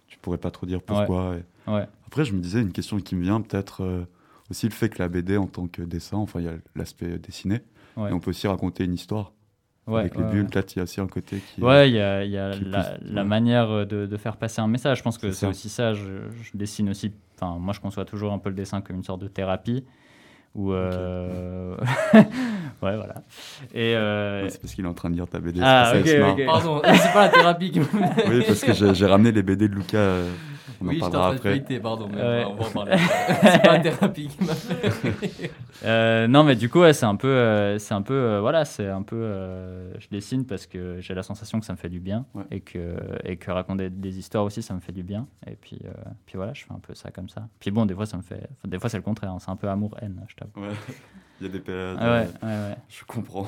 Tu 0.09 0.19
pourrais 0.19 0.39
pas 0.39 0.51
trop 0.51 0.67
dire 0.67 0.83
pourquoi. 0.83 1.37
et- 1.37 1.71
Ouais. 1.71 1.87
Après, 2.07 2.25
je 2.25 2.33
me 2.33 2.41
disais 2.41 2.61
une 2.63 2.73
question 2.73 2.99
qui 2.99 3.15
me 3.15 3.23
vient, 3.23 3.41
peut-être 3.43 3.83
euh, 3.85 4.05
aussi 4.51 4.67
le 4.67 4.73
fait 4.73 4.89
que 4.89 4.99
la 5.03 5.09
BD 5.09 5.37
en 5.37 5.47
tant 5.47 5.67
que 5.69 5.83
dessin, 5.83 6.17
enfin, 6.17 6.41
il 6.41 6.47
y 6.47 6.49
a 6.49 6.55
l'aspect 6.75 7.19
dessiné, 7.19 7.61
Ouais. 7.97 8.09
et 8.11 8.13
on 8.15 8.21
peut 8.21 8.31
aussi 8.31 8.47
raconter 8.49 8.85
une 8.85 8.95
histoire. 8.95 9.33
Ouais, 9.87 10.01
Avec 10.01 10.17
les 10.17 10.25
bulles, 10.25 10.43
ouais. 10.45 10.55
là, 10.55 10.63
il 10.71 10.77
y 10.77 10.81
a 10.81 10.83
aussi 10.83 11.01
un 11.01 11.07
côté 11.07 11.39
qui. 11.55 11.63
Ouais, 11.63 11.89
il 11.91 11.95
y 11.95 12.01
a, 12.01 12.23
y 12.25 12.35
est 12.35 12.61
la, 12.61 12.85
plus- 12.85 13.13
la 13.13 13.23
ouais. 13.23 13.29
manière 13.29 13.87
de, 13.87 14.05
de 14.07 14.17
faire 14.19 14.37
passer 14.37 14.61
un 14.61 14.67
message. 14.69 14.99
Je 14.99 15.03
pense 15.03 15.17
que 15.19 15.31
C'est 15.33 15.47
aussi 15.47 15.69
ça. 15.71 15.95
Je, 15.95 16.29
je 16.43 16.51
dessine 16.57 16.91
aussi. 16.91 17.13
Enfin, 17.41 17.59
moi, 17.59 17.73
je 17.73 17.81
conçois 17.81 18.05
toujours 18.05 18.33
un 18.33 18.39
peu 18.39 18.51
le 18.51 18.55
dessin 18.55 18.81
comme 18.83 18.97
une 18.97 19.05
sorte 19.05 19.23
de 19.23 19.29
thérapie. 19.29 19.85
Ou 20.55 20.73
euh, 20.73 21.77
ouais, 22.15 22.23
voilà. 22.81 23.15
Et 23.75 23.95
euh, 23.95 24.43
Ouais, 24.45 24.51
c'est 24.51 24.61
parce 24.61 24.75
qu'il 24.75 24.85
est 24.85 24.89
en 24.89 24.95
train 24.95 25.11
de 25.11 25.15
lire 25.15 25.29
ta 25.29 25.39
BD. 25.39 25.61
Ah, 25.63 25.93
ok. 25.97 26.45
Pardon, 26.47 26.83
c'est 26.85 27.13
pas 27.13 27.23
la 27.23 27.29
thérapie 27.29 27.71
qui 27.71 27.81
me. 27.81 27.87
Oui, 28.29 28.45
parce 28.47 28.61
que 28.61 28.73
j'ai 28.73 28.95
j'ai 28.95 29.07
ramené 29.07 29.31
les 29.33 29.43
BD 29.43 29.69
de 29.69 29.75
Lucas. 29.75 30.23
On 30.81 30.87
Oui, 30.87 30.97
en 31.03 31.11
parlera 31.11 31.33
de 31.33 31.37
après. 31.37 31.81
pardon, 31.81 32.09
mais 32.13 32.17
Ouais. 32.21 32.45
on 32.49 32.55
va 32.55 32.67
en 32.67 32.71
parler. 32.71 32.97
c'est 33.43 33.63
pas 33.63 33.73
la 33.73 33.81
thérapie 33.81 34.29
qui 34.29 34.45
m'a 34.45 34.55
fait. 34.55 35.51
Euh, 35.85 36.27
non, 36.27 36.43
mais 36.43 36.57
du 36.57 36.69
coup, 36.69 36.81
ouais, 36.81 36.93
c'est 36.93 37.07
un 37.07 37.15
peu, 37.15 37.29
euh, 37.29 37.79
c'est 37.79 37.95
un 37.95 38.03
peu, 38.03 38.13
euh, 38.15 38.41
voilà, 38.41 38.65
c'est 38.65 38.89
un 38.89 39.03
peu, 39.03 39.15
euh, 39.17 39.93
je 40.01 40.09
dessine 40.11 40.45
parce 40.45 40.67
que 40.67 41.01
j'ai 41.01 41.15
la 41.15 41.23
sensation 41.23 41.61
que 41.61 41.67
ça 41.67 41.73
me 41.73 41.79
fait 41.79 41.89
du 41.89 42.01
bien 42.01 42.27
Ouais. 42.35 42.43
et 42.51 42.61
que 42.61 42.97
et 43.25 43.37
que 43.37 43.53
raconter 43.53 43.89
des 43.89 44.19
histoires 44.19 44.43
aussi, 44.43 44.61
ça 44.61 44.75
me 44.75 44.81
fait 44.81 44.91
du 44.91 45.05
bien. 45.05 45.29
Et 45.47 45.55
puis, 45.55 45.79
euh, 45.85 45.91
puis 46.27 46.37
voilà, 46.37 46.53
je 46.53 46.65
fais 46.65 46.73
un 46.73 46.81
peu 46.81 46.95
ça 46.95 47.13
comme 47.13 47.29
ça. 47.29 47.47
Puis 47.61 47.71
bon, 47.71 47.87
des 47.87 47.95
fois, 47.95 48.07
ça 48.07 48.17
me 48.17 48.23
fait, 48.23 48.49
des 48.67 48.79
fois, 48.81 48.89
c'est 48.91 48.97
le 48.97 49.05
contraire. 49.05 49.31
hein, 49.31 49.39
c'est 49.39 49.51
un 49.53 49.57
peu 49.57 49.69
amour-haine, 49.69 50.21
je 50.27 50.35
t'avoue. 50.35 50.67
Ouais. 50.67 50.75
Il 51.41 51.47
y 51.47 51.49
a 51.49 51.53
des 51.53 51.61
périodes. 51.61 51.97
Ah 52.01 52.11
ouais, 52.23 52.27
ouais, 52.43 52.49
ouais. 52.71 52.77
Je 52.89 53.05
comprends. 53.05 53.47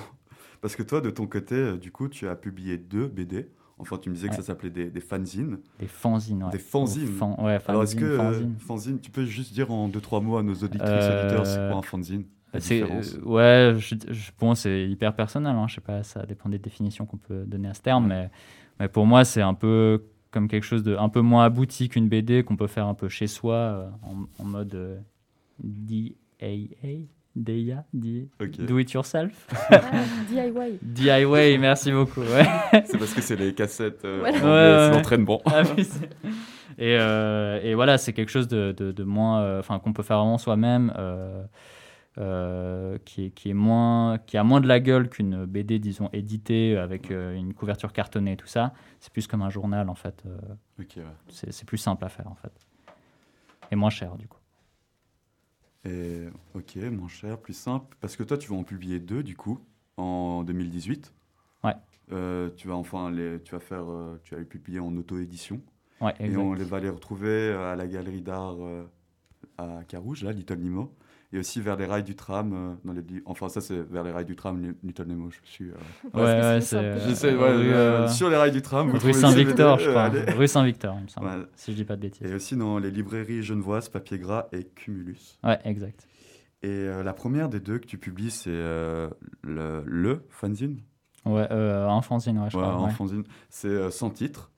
Parce 0.60 0.76
que 0.76 0.84
toi, 0.84 1.00
de 1.00 1.10
ton 1.10 1.26
côté, 1.26 1.56
euh, 1.56 1.76
du 1.78 1.90
coup, 1.90 2.08
tu 2.08 2.28
as 2.28 2.36
publié 2.36 2.76
deux 2.78 3.08
BD. 3.08 3.48
Enfin, 3.80 3.98
tu 3.98 4.10
me 4.10 4.14
disais 4.14 4.28
que 4.28 4.32
Ouais. 4.32 4.36
ça 4.38 4.42
s'appelait 4.46 4.70
des, 4.70 4.90
des 4.90 5.00
fanzines. 5.00 5.58
Des 5.78 5.86
fanzines, 5.86 6.44
ouais. 6.44 6.50
Des 6.50 6.58
fanzines. 6.58 7.08
Ou 7.08 7.12
fan- 7.12 7.34
ouais, 7.38 7.58
Alors, 7.66 7.82
est-ce 7.82 7.96
que 7.96 8.04
euh, 8.04 8.16
fanzines. 8.16 8.54
fanzine, 8.58 9.00
tu 9.00 9.10
peux 9.10 9.24
juste 9.24 9.52
dire 9.52 9.70
en 9.70 9.88
deux, 9.88 10.00
trois 10.00 10.20
mots 10.20 10.36
à 10.36 10.42
nos 10.42 10.54
auditrices 10.54 10.80
Euh, 10.84 11.24
auditeurs, 11.24 11.46
c'est 11.46 11.56
quoi 11.68 11.78
un 11.78 11.82
fanzine 11.82 12.24
C'est, 12.58 12.82
euh, 12.82 12.88
ouais, 13.24 13.74
je, 13.78 13.94
je- 14.08 14.30
bon, 14.38 14.54
c'est 14.54 14.88
hyper 14.88 15.14
personnel. 15.14 15.54
Hein, 15.56 15.66
je 15.68 15.76
sais 15.76 15.80
pas, 15.80 16.02
ça 16.02 16.26
dépend 16.26 16.48
des 16.48 16.58
définitions 16.58 17.06
qu'on 17.06 17.16
peut 17.18 17.44
donner 17.46 17.68
à 17.68 17.74
ce 17.74 17.80
terme, 17.82 18.06
mais, 18.08 18.30
mais 18.78 18.88
pour 18.88 19.06
moi, 19.06 19.24
c'est 19.24 19.42
un 19.42 19.54
peu 19.54 20.04
comme 20.30 20.46
quelque 20.48 20.64
chose 20.64 20.82
de 20.82 20.94
un 20.96 21.08
peu 21.08 21.20
moins 21.22 21.44
abouti 21.44 21.88
qu'une 21.88 22.08
BD 22.08 22.44
qu'on 22.44 22.56
peut 22.56 22.66
faire 22.68 22.86
un 22.86 22.94
peu 22.94 23.08
chez 23.08 23.26
soi 23.26 23.54
euh, 23.54 23.88
en, 24.02 24.42
en 24.42 24.44
mode 24.46 24.74
euh, 24.74 24.98
DAA, 25.58 27.06
DIA. 27.36 27.84
Do 27.92 28.78
It 28.78 28.92
Yourself. 28.92 29.46
Ah, 29.70 29.80
DIY. 30.28 30.78
DIY, 30.82 31.58
merci 31.58 31.92
beaucoup. 31.92 32.20
Ouais. 32.22 32.44
C'est 32.86 32.98
parce 32.98 33.14
que 33.14 33.20
c'est 33.20 33.36
les 33.36 33.54
cassettes, 33.54 34.04
euh, 34.04 34.18
Voilà. 34.20 34.38
en 34.38 34.90
Ouais, 34.90 34.96
l'entraînement. 34.96 35.40
Ah 35.46 35.62
et, 36.78 36.96
euh, 36.98 37.60
et 37.62 37.74
voilà, 37.74 37.98
c'est 37.98 38.12
quelque 38.12 38.30
chose 38.30 38.48
de, 38.48 38.72
de, 38.76 38.90
de 38.92 39.04
moins, 39.04 39.42
euh, 39.42 39.60
enfin 39.60 39.78
qu'on 39.78 39.92
peut 39.92 40.02
faire 40.02 40.18
vraiment 40.18 40.38
soi-même, 40.38 40.92
euh, 40.98 41.44
euh, 42.18 42.98
qui, 43.04 43.26
est, 43.26 43.30
qui 43.30 43.50
est 43.50 43.54
moins, 43.54 44.18
qui 44.18 44.36
a 44.36 44.42
moins 44.44 44.60
de 44.60 44.66
la 44.66 44.80
gueule 44.80 45.08
qu'une 45.08 45.44
BD, 45.44 45.78
disons 45.78 46.08
éditée 46.12 46.76
avec 46.76 47.10
euh, 47.10 47.34
une 47.36 47.54
couverture 47.54 47.92
cartonnée 47.92 48.32
et 48.32 48.36
tout 48.36 48.46
ça. 48.46 48.72
C'est 48.98 49.12
plus 49.12 49.26
comme 49.26 49.42
un 49.42 49.50
journal 49.50 49.88
en 49.88 49.94
fait. 49.94 50.22
euh, 50.26 50.36
Ok, 50.80 50.94
ouais. 50.96 51.02
c'est 51.28 51.52
c'est 51.52 51.66
plus 51.66 51.78
simple 51.78 52.04
à 52.04 52.08
faire 52.08 52.26
en 52.28 52.34
fait, 52.34 52.52
et 53.70 53.76
moins 53.76 53.90
cher 53.90 54.16
du 54.16 54.26
coup. 54.26 54.38
Et 55.84 56.26
ok, 56.54 56.76
moins 56.76 57.08
cher, 57.08 57.38
plus 57.38 57.54
simple. 57.54 57.96
Parce 58.00 58.16
que 58.16 58.22
toi, 58.22 58.36
tu 58.36 58.50
vas 58.50 58.56
en 58.56 58.64
publier 58.64 58.98
deux, 58.98 59.22
du 59.22 59.36
coup, 59.36 59.58
en 59.96 60.42
2018. 60.44 61.12
Ouais. 61.64 61.74
Euh, 62.12 62.50
tu 62.56 62.68
vas 62.68 62.74
enfin 62.74 63.10
les, 63.10 63.40
tu 63.42 63.52
vas 63.52 63.60
faire, 63.60 63.88
euh, 63.88 64.20
tu 64.24 64.34
vas 64.34 64.40
les 64.40 64.46
publier 64.46 64.80
en 64.80 64.94
auto-édition. 64.96 65.60
Ouais, 66.00 66.14
Et 66.18 66.36
on 66.36 66.54
les 66.54 66.64
va 66.64 66.80
les 66.80 66.88
retrouver 66.88 67.52
à 67.52 67.76
la 67.76 67.86
galerie 67.86 68.22
d'art 68.22 68.56
euh, 68.60 68.84
à 69.58 69.84
Carouge, 69.86 70.22
là, 70.24 70.32
Little 70.32 70.58
Nemo. 70.58 70.94
Et 71.32 71.38
aussi 71.38 71.60
vers 71.60 71.76
les 71.76 71.86
rails 71.86 72.02
du 72.02 72.16
tram. 72.16 72.52
euh, 72.52 72.74
dans 72.84 72.92
les, 72.92 73.02
li- 73.02 73.22
enfin, 73.24 73.48
ça, 73.48 73.60
c'est 73.60 73.80
vers 73.88 74.02
les 74.02 74.10
rails 74.10 74.24
du 74.24 74.34
tram, 74.34 74.60
Little 74.82 75.06
Nemo. 75.06 75.30
Je 75.30 75.38
suis. 75.48 75.70
euh, 75.70 75.74
Ouais, 76.12 76.22
ouais, 76.22 76.60
c'est 76.60 76.76
euh, 76.76 78.08
sur 78.08 78.28
les 78.30 78.36
rails 78.36 78.50
du 78.50 78.62
tram. 78.62 78.90
vous 78.90 78.98
rue 78.98 79.12
Saint-Victor, 79.14 79.78
je 79.78 79.90
crois. 79.90 80.08
Rue 80.36 80.48
Saint-Victor, 80.48 80.96
il 80.98 81.02
me 81.04 81.08
semble. 81.08 81.26
Ouais. 81.28 81.46
Si 81.54 81.70
je 81.70 81.76
dis 81.76 81.84
pas 81.84 81.94
de 81.96 82.00
bêtises. 82.02 82.26
Et 82.26 82.34
aussi 82.34 82.56
dans 82.56 82.78
les 82.78 82.90
librairies 82.90 83.42
genevoises, 83.44 83.88
Papier 83.88 84.18
Gras 84.18 84.48
et 84.52 84.64
Cumulus. 84.64 85.38
Ouais, 85.44 85.58
exact. 85.64 86.08
Et 86.62 86.68
euh, 86.68 87.02
la 87.04 87.12
première 87.12 87.48
des 87.48 87.60
deux 87.60 87.78
que 87.78 87.86
tu 87.86 87.96
publies, 87.96 88.30
c'est 88.32 88.50
euh, 88.50 89.08
le, 89.42 89.82
le 89.86 90.24
fanzine? 90.30 90.80
Ouais, 91.24 91.46
euh, 91.50 91.88
un 91.88 92.02
fanzine, 92.02 92.38
ouais, 92.38 92.50
je 92.50 92.56
Ouais, 92.56 92.62
crois. 92.64 92.74
un 92.74 92.84
ouais. 92.86 92.90
fanzine. 92.90 93.22
C'est 93.50 93.68
euh, 93.68 93.90
sans 93.90 94.10
titre, 94.10 94.50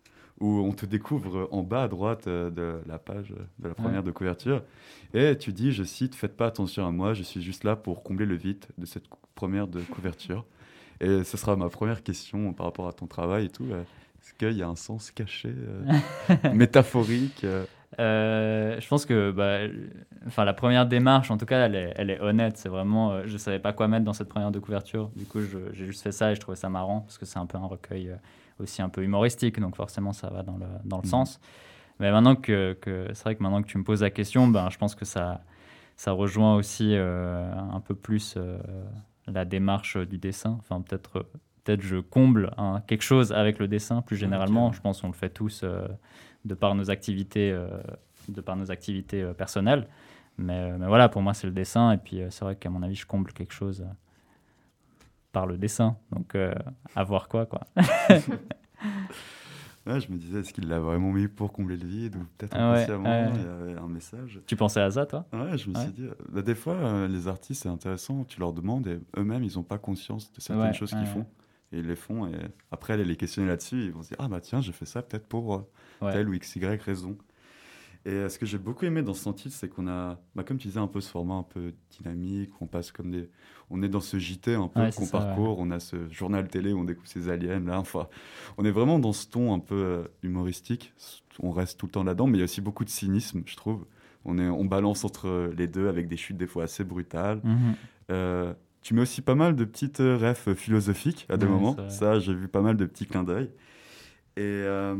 où 0.42 0.60
on 0.60 0.72
te 0.72 0.84
découvre 0.84 1.48
en 1.52 1.62
bas 1.62 1.84
à 1.84 1.88
droite 1.88 2.26
euh, 2.26 2.50
de 2.50 2.80
la 2.86 2.98
page 2.98 3.32
euh, 3.32 3.42
de 3.60 3.68
la 3.68 3.74
première 3.74 4.02
de 4.02 4.10
couverture. 4.10 4.62
Et 5.14 5.36
tu 5.38 5.52
dis, 5.52 5.72
je 5.72 5.84
cite, 5.84 6.14
Faites 6.14 6.36
pas 6.36 6.46
attention 6.46 6.86
à 6.86 6.90
moi, 6.90 7.14
je 7.14 7.22
suis 7.22 7.40
juste 7.42 7.64
là 7.64 7.76
pour 7.76 8.02
combler 8.02 8.26
le 8.26 8.34
vide 8.36 8.64
de 8.76 8.84
cette 8.86 9.04
première 9.34 9.66
de 9.68 9.80
couverture. 9.80 10.44
Et 11.00 11.24
ce 11.24 11.36
sera 11.36 11.56
ma 11.56 11.68
première 11.68 12.02
question 12.02 12.52
par 12.52 12.66
rapport 12.66 12.86
à 12.88 12.92
ton 12.92 13.06
travail 13.06 13.46
et 13.46 13.48
tout. 13.48 13.64
euh, 13.70 13.82
Est-ce 14.20 14.34
qu'il 14.34 14.56
y 14.58 14.62
a 14.62 14.68
un 14.68 14.76
sens 14.76 15.10
caché, 15.10 15.48
euh, 15.54 16.52
métaphorique 16.54 17.44
euh, 17.44 17.64
Euh, 18.00 18.80
je 18.80 18.88
pense 18.88 19.04
que 19.04 19.30
bah, 19.32 19.58
enfin, 20.26 20.44
la 20.46 20.54
première 20.54 20.86
démarche, 20.86 21.30
en 21.30 21.36
tout 21.36 21.44
cas, 21.44 21.66
elle 21.66 21.74
est, 21.74 21.92
elle 21.96 22.08
est 22.10 22.20
honnête. 22.20 22.56
C'est 22.56 22.70
vraiment, 22.70 23.12
euh, 23.12 23.22
je 23.26 23.36
savais 23.36 23.58
pas 23.58 23.72
quoi 23.74 23.86
mettre 23.88 24.04
dans 24.04 24.14
cette 24.14 24.28
première 24.30 24.50
de 24.50 24.58
couverture. 24.60 25.10
Du 25.16 25.26
coup, 25.26 25.40
j'ai 25.74 25.84
juste 25.86 26.02
fait 26.02 26.12
ça 26.12 26.32
et 26.32 26.34
je 26.34 26.40
trouvais 26.40 26.56
ça 26.56 26.70
marrant 26.70 27.00
parce 27.02 27.18
que 27.18 27.26
c'est 27.26 27.38
un 27.38 27.44
peu 27.46 27.58
un 27.58 27.66
recueil 27.66 28.08
euh, 28.08 28.14
aussi 28.62 28.80
un 28.82 28.88
peu 28.88 29.02
humoristique, 29.02 29.60
donc 29.60 29.76
forcément, 29.76 30.12
ça 30.12 30.28
va 30.30 30.42
dans 30.42 30.56
le, 30.56 30.66
dans 30.84 30.96
le 30.98 31.02
Mhm. 31.02 31.08
sens. 31.10 31.40
Mais 32.00 32.10
maintenant 32.10 32.34
que, 32.36 32.72
que 32.80 33.06
c'est 33.12 33.24
vrai 33.24 33.34
que 33.36 33.42
maintenant 33.42 33.62
que 33.62 33.68
tu 33.68 33.78
me 33.78 33.84
poses 33.84 34.02
la 34.02 34.10
question, 34.10 34.48
ben, 34.48 34.70
je 34.70 34.78
pense 34.78 34.94
que 34.94 35.04
ça, 35.04 35.42
ça 35.96 36.12
rejoint 36.12 36.54
aussi 36.56 36.94
euh, 36.96 37.52
un 37.54 37.80
peu 37.80 37.94
plus 37.94 38.34
euh, 38.36 38.58
la 39.28 39.44
démarche 39.44 39.96
du 39.98 40.18
dessin. 40.18 40.56
Enfin, 40.58 40.80
peut-être, 40.80 41.26
peut-être 41.64 41.82
je 41.82 41.98
comble 41.98 42.52
hein, 42.56 42.82
quelque 42.86 43.02
chose 43.02 43.32
avec 43.32 43.58
le 43.58 43.68
dessin 43.68 44.02
plus 44.02 44.16
généralement. 44.16 44.72
Je 44.72 44.80
pense 44.80 45.00
qu'on 45.02 45.08
le 45.08 45.12
fait 45.12 45.30
tous. 45.30 45.62
euh, 45.64 45.86
de 46.44 46.54
par 46.54 46.74
nos 46.74 46.90
activités, 46.90 47.56
de 48.28 48.40
par 48.40 48.56
nos 48.56 48.72
activités 48.72 49.24
personnelles. 49.38 49.86
Mais, 50.38 50.76
mais 50.76 50.86
voilà, 50.88 51.08
pour 51.08 51.22
moi, 51.22 51.34
c'est 51.34 51.46
le 51.46 51.52
dessin. 51.52 51.92
Et 51.92 51.98
puis, 51.98 52.20
c'est 52.30 52.44
vrai 52.44 52.56
qu'à 52.56 52.68
mon 52.68 52.82
avis, 52.82 52.96
je 52.96 53.06
comble 53.06 53.32
quelque 53.32 53.52
chose 53.52 53.86
par 55.32 55.46
le 55.46 55.56
dessin. 55.56 55.96
Donc, 56.10 56.34
euh, 56.34 56.54
à 56.94 57.04
voir 57.04 57.28
quoi, 57.28 57.46
quoi. 57.46 57.60
ouais, 59.86 60.00
Je 60.00 60.10
me 60.12 60.16
disais, 60.16 60.40
est-ce 60.40 60.52
qu'il 60.52 60.68
l'a 60.68 60.78
vraiment 60.78 61.10
mis 61.12 61.28
pour 61.28 61.52
combler 61.52 61.76
le 61.76 61.86
vide 61.86 62.16
Ou 62.16 62.24
peut-être 62.36 62.54
Ah 62.56 62.72
ouais, 62.72 62.76
inconsciemment, 62.82 63.10
ouais. 63.10 63.32
il 63.34 63.42
y 63.42 63.70
avait 63.72 63.80
un 63.80 63.88
message 63.88 64.40
tu 64.46 64.56
pensais 64.56 64.80
à 64.80 64.90
ça, 64.90 65.06
toi? 65.06 65.26
Ouais, 65.32 65.56
je 65.58 65.70
me 65.70 65.74
suis 65.74 65.92
dit, 65.92 66.04
euh, 66.04 66.14
bah, 66.30 66.42
des 66.42 66.54
fois, 66.54 66.74
euh, 66.74 67.08
les 67.08 67.28
artistes, 67.28 67.62
c'est 67.62 67.68
intéressant, 67.68 68.24
tu 68.24 68.38
leur 68.40 68.52
demandes 68.52 68.86
et 68.86 69.00
eux-mêmes, 69.16 69.44
ils 69.44 69.56
n'ont 69.56 69.62
pas 69.62 69.78
conscience 69.78 70.32
de 70.32 70.40
certaines 70.40 70.74
choses 70.74 70.90
qu'ils 70.90 71.06
font. 71.06 71.26
Et 71.74 71.78
ils 71.78 71.86
les 71.86 71.96
font, 71.96 72.26
et 72.26 72.32
après, 72.70 72.92
aller 72.92 73.04
les 73.04 73.16
questionner 73.16 73.48
là-dessus, 73.48 73.84
ils 73.86 73.92
vont 73.92 74.02
se 74.02 74.08
dire, 74.08 74.18
ah 74.20 74.28
bah 74.28 74.40
tiens, 74.42 74.60
j'ai 74.60 74.72
fait 74.72 74.84
ça 74.84 75.00
peut-être 75.00 75.26
pour 75.26 75.54
euh, 75.54 76.12
telle 76.12 76.28
ou 76.28 76.38
XY 76.38 76.66
raison. 76.76 77.16
Et 78.04 78.10
euh, 78.10 78.28
ce 78.28 78.38
que 78.38 78.46
j'ai 78.46 78.58
beaucoup 78.58 78.84
aimé 78.84 79.02
dans 79.02 79.14
ce 79.14 79.30
titre, 79.30 79.54
c'est 79.54 79.68
qu'on 79.68 79.86
a, 79.86 80.18
bah, 80.34 80.42
comme 80.42 80.58
tu 80.58 80.66
disais, 80.68 80.80
un 80.80 80.88
peu 80.88 81.00
ce 81.00 81.08
format 81.08 81.34
un 81.34 81.44
peu 81.44 81.72
dynamique, 81.90 82.50
on 82.60 82.66
passe 82.66 82.90
comme 82.90 83.10
des. 83.12 83.30
On 83.70 83.80
est 83.82 83.88
dans 83.88 84.00
ce 84.00 84.18
JT 84.18 84.54
un 84.54 84.66
peu 84.68 84.80
Ouais, 84.80 84.90
qu'on 84.92 85.04
ouais. 85.04 85.10
parcourt, 85.10 85.58
on 85.60 85.70
a 85.70 85.78
ce 85.78 86.08
journal 86.10 86.48
télé 86.48 86.72
où 86.72 86.80
on 86.80 86.84
découvre 86.84 87.06
ces 87.06 87.28
aliens, 87.28 87.60
là, 87.60 87.78
enfin. 87.78 88.08
On 88.58 88.64
est 88.64 88.70
vraiment 88.72 88.98
dans 88.98 89.12
ce 89.12 89.28
ton 89.28 89.54
un 89.54 89.60
peu 89.60 89.74
euh, 89.76 90.02
humoristique, 90.22 90.92
on 91.38 91.52
reste 91.52 91.78
tout 91.78 91.86
le 91.86 91.92
temps 91.92 92.02
là-dedans, 92.04 92.26
mais 92.26 92.38
il 92.38 92.40
y 92.40 92.42
a 92.42 92.44
aussi 92.44 92.60
beaucoup 92.60 92.84
de 92.84 92.90
cynisme, 92.90 93.42
je 93.46 93.56
trouve. 93.56 93.86
On, 94.24 94.36
est, 94.38 94.48
on 94.48 94.64
balance 94.64 95.04
entre 95.04 95.52
les 95.56 95.66
deux 95.68 95.88
avec 95.88 96.06
des 96.08 96.16
chutes 96.16 96.36
des 96.36 96.46
fois 96.46 96.64
assez 96.64 96.84
brutales. 96.84 97.40
Mhm. 97.44 97.74
Euh, 98.10 98.52
tu 98.82 98.94
mets 98.94 99.00
aussi 99.02 99.22
pas 99.22 99.34
mal 99.36 99.54
de 99.56 99.64
petites 99.64 99.98
refs 99.98 100.52
philosophiques 100.54 101.26
à 101.28 101.36
des 101.36 101.46
Ouais, 101.46 101.52
moments. 101.52 101.76
Ça, 101.88 102.18
j'ai 102.18 102.34
vu 102.34 102.48
pas 102.48 102.60
mal 102.62 102.76
de 102.76 102.84
petits 102.84 103.06
clins 103.06 103.22
d'œil. 103.24 103.50
Et 104.36 104.40
euh, 104.42 104.96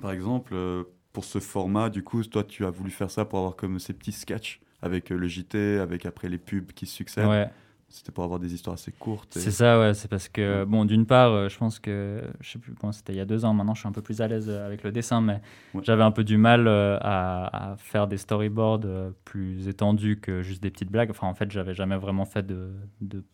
par 0.00 0.10
exemple, 0.12 0.52
euh, 0.54 0.84
pour 1.18 1.24
ce 1.24 1.40
format, 1.40 1.90
du 1.90 2.04
coup, 2.04 2.22
toi, 2.22 2.44
tu 2.44 2.64
as 2.64 2.70
voulu 2.70 2.92
faire 2.92 3.10
ça 3.10 3.24
pour 3.24 3.40
avoir 3.40 3.56
comme 3.56 3.80
ces 3.80 3.92
petits 3.92 4.12
sketchs 4.12 4.60
avec 4.82 5.10
euh, 5.10 5.16
le 5.16 5.26
JT, 5.26 5.80
avec 5.80 6.06
après 6.06 6.28
les 6.28 6.38
pubs 6.38 6.70
qui 6.70 6.86
succèdent. 6.86 7.26
Ouais, 7.26 7.50
C'était 7.88 8.12
pour 8.12 8.22
avoir 8.22 8.38
des 8.38 8.54
histoires 8.54 8.74
assez 8.74 8.92
courtes. 8.92 9.36
et- 9.36 9.40
c'est 9.40 9.50
ça, 9.50 9.80
ouais. 9.80 9.94
C'est 9.94 10.06
parce 10.06 10.28
que, 10.28 10.62
bon, 10.64 10.84
d'une 10.84 11.06
part, 11.06 11.32
euh, 11.32 11.48
je 11.48 11.58
pense 11.58 11.80
que, 11.80 12.22
je 12.40 12.50
sais 12.52 12.60
plus, 12.60 12.72
bon, 12.80 12.92
c'était 12.92 13.14
il 13.14 13.16
y 13.16 13.20
a 13.20 13.24
deux 13.24 13.44
ans, 13.44 13.52
maintenant 13.52 13.74
je 13.74 13.80
suis 13.80 13.88
un 13.88 13.92
peu 13.92 14.00
plus 14.00 14.20
à 14.20 14.28
l'aise 14.28 14.46
euh, 14.48 14.64
avec 14.64 14.84
le 14.84 14.92
dessin, 14.92 15.20
mais 15.20 15.40
Ouais. 15.74 15.80
j'avais 15.82 16.04
un 16.04 16.12
peu 16.12 16.22
du 16.22 16.36
mal 16.36 16.68
euh, 16.68 16.98
à, 17.00 17.72
à 17.72 17.76
faire 17.78 18.06
des 18.06 18.16
storyboards 18.16 18.82
euh, 18.84 19.10
plus 19.24 19.66
étendus 19.66 20.20
que 20.22 20.42
juste 20.42 20.62
des 20.62 20.70
petites 20.70 20.92
blagues. 20.92 21.10
Enfin, 21.10 21.26
en 21.26 21.34
fait, 21.34 21.50
j'avais 21.50 21.74
jamais 21.74 21.96
vraiment 21.96 22.26
fait 22.26 22.46
de, 22.46 22.70
de 23.00 23.24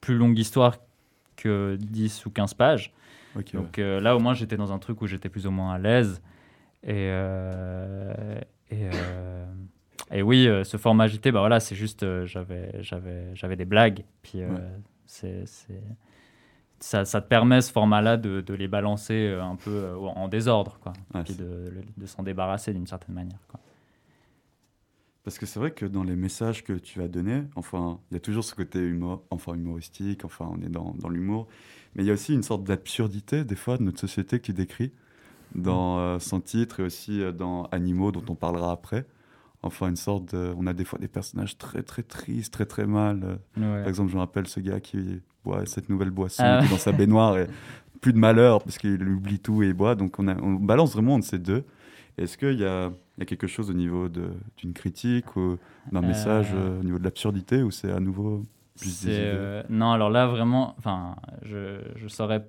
plus 0.00 0.16
longue 0.16 0.36
histoire 0.36 0.78
que 1.36 1.78
10 1.80 2.26
ou 2.26 2.30
15 2.30 2.54
pages. 2.54 2.92
Donc 3.54 3.76
là, 3.76 4.16
au 4.16 4.18
moins, 4.18 4.34
j'étais 4.34 4.56
dans 4.56 4.72
un 4.72 4.80
truc 4.80 5.00
où 5.00 5.06
j'étais 5.06 5.28
plus 5.28 5.46
ou 5.46 5.52
moins 5.52 5.72
à 5.74 5.78
l'aise. 5.78 6.20
Et, 6.82 7.08
euh, 7.10 8.40
et, 8.70 8.88
euh, 8.94 9.44
et 10.12 10.22
oui, 10.22 10.46
euh, 10.48 10.64
ce 10.64 10.76
format 10.76 11.06
JT, 11.08 11.30
bah 11.32 11.40
voilà, 11.40 11.60
c'est 11.60 11.74
juste, 11.74 12.24
j'avais, 12.24 12.82
j'avais, 12.82 13.34
j'avais 13.34 13.56
des 13.56 13.64
blagues. 13.66 14.04
Puis 14.22 14.44
Ouais. 14.44 14.60
c'est, 15.06 15.46
c'est- 15.46 15.82
ça, 16.78 17.04
ça 17.04 17.20
te 17.20 17.28
permet, 17.28 17.60
ce 17.60 17.70
format-là, 17.72 18.16
de, 18.16 18.40
de 18.40 18.54
les 18.54 18.66
balancer 18.68 19.36
un 19.40 19.56
peu 19.56 19.94
en 19.98 20.28
désordre, 20.28 20.78
quoi. 20.80 20.94
Ouais, 21.14 21.22
Puis 21.24 21.34
de, 21.34 21.70
de 21.98 22.06
s'en 22.06 22.22
débarrasser 22.22 22.72
d'une 22.72 22.86
certaine 22.86 23.14
manière. 23.14 23.38
Quoi. 23.48 23.60
Parce 25.22 25.38
que 25.38 25.44
c'est 25.44 25.60
vrai 25.60 25.72
que 25.72 25.84
dans 25.84 26.02
les 26.02 26.16
messages 26.16 26.64
que 26.64 26.72
tu 26.72 27.02
as 27.02 27.08
donnés, 27.08 27.42
enfin, 27.54 28.00
il 28.10 28.14
y 28.14 28.16
a 28.16 28.20
toujours 28.20 28.42
ce 28.44 28.54
côté 28.54 28.78
humour, 28.78 29.22
enfin, 29.28 29.52
humoristique, 29.54 30.24
enfin, 30.24 30.50
on 30.50 30.62
est 30.62 30.70
dans, 30.70 30.94
dans 30.98 31.10
l'humour. 31.10 31.46
Mais 31.94 32.02
il 32.02 32.06
y 32.06 32.10
a 32.10 32.14
aussi 32.14 32.32
une 32.32 32.42
sorte 32.42 32.64
d'absurdité, 32.64 33.44
des 33.44 33.56
fois, 33.56 33.76
de 33.76 33.82
notre 33.82 34.00
société 34.00 34.38
que 34.38 34.46
tu 34.46 34.54
décris 34.54 34.92
dans 35.54 35.98
euh, 35.98 36.18
son 36.18 36.40
titre 36.40 36.80
et 36.80 36.82
aussi 36.84 37.22
euh, 37.22 37.32
dans 37.32 37.64
Animaux, 37.72 38.12
dont 38.12 38.24
on 38.28 38.34
parlera 38.34 38.72
après. 38.72 39.06
Enfin, 39.62 39.88
une 39.88 39.96
sorte 39.96 40.34
de. 40.34 40.54
On 40.56 40.66
a 40.66 40.72
des 40.72 40.84
fois 40.84 40.98
des 40.98 41.08
personnages 41.08 41.58
très, 41.58 41.82
très 41.82 42.02
tristes, 42.02 42.52
très, 42.52 42.66
très 42.66 42.86
mal. 42.86 43.20
euh, 43.24 43.36
Ouais. 43.60 43.80
Par 43.80 43.88
exemple, 43.88 44.10
je 44.10 44.14
me 44.16 44.20
rappelle 44.20 44.46
ce 44.46 44.60
gars 44.60 44.80
qui 44.80 45.20
boit 45.44 45.66
cette 45.66 45.88
nouvelle 45.88 46.10
boisson 46.10 46.42
Ah 46.46 46.60
ouais. 46.62 46.68
dans 46.68 46.78
sa 46.78 46.92
baignoire 46.92 47.36
et 47.38 47.46
plus 48.00 48.12
de 48.14 48.18
malheur 48.18 48.62
parce 48.62 48.78
qu'il 48.78 49.02
oublie 49.08 49.38
tout 49.38 49.62
et 49.62 49.66
il 49.68 49.74
boit. 49.74 49.94
Donc, 49.94 50.18
on, 50.18 50.28
a- 50.28 50.40
on 50.40 50.52
balance 50.54 50.92
vraiment 50.94 51.14
entre 51.16 51.26
ces 51.26 51.38
deux. 51.38 51.64
Est-ce 52.16 52.38
qu'il 52.38 52.58
y 52.58 52.64
a, 52.64 52.86
il 53.16 53.20
y 53.20 53.22
a 53.22 53.26
quelque 53.26 53.46
chose 53.46 53.68
au 53.70 53.74
niveau 53.74 54.08
d'une 54.08 54.72
critique 54.72 55.36
ou 55.36 55.58
d'un 55.92 56.02
Euh. 56.02 56.06
message 56.06 56.48
euh, 56.54 56.80
au 56.80 56.82
niveau 56.82 56.98
de 56.98 57.04
l'absurdité 57.04 57.62
ou 57.62 57.70
c'est 57.70 57.90
à 57.92 58.00
nouveau 58.00 58.42
juste 58.80 59.04
des 59.04 59.12
euh, 59.14 59.62
non, 59.68 59.92
alors 59.92 60.08
là, 60.10 60.26
vraiment, 60.26 60.74
je 61.42 62.02
ne 62.02 62.08
saurais 62.08 62.46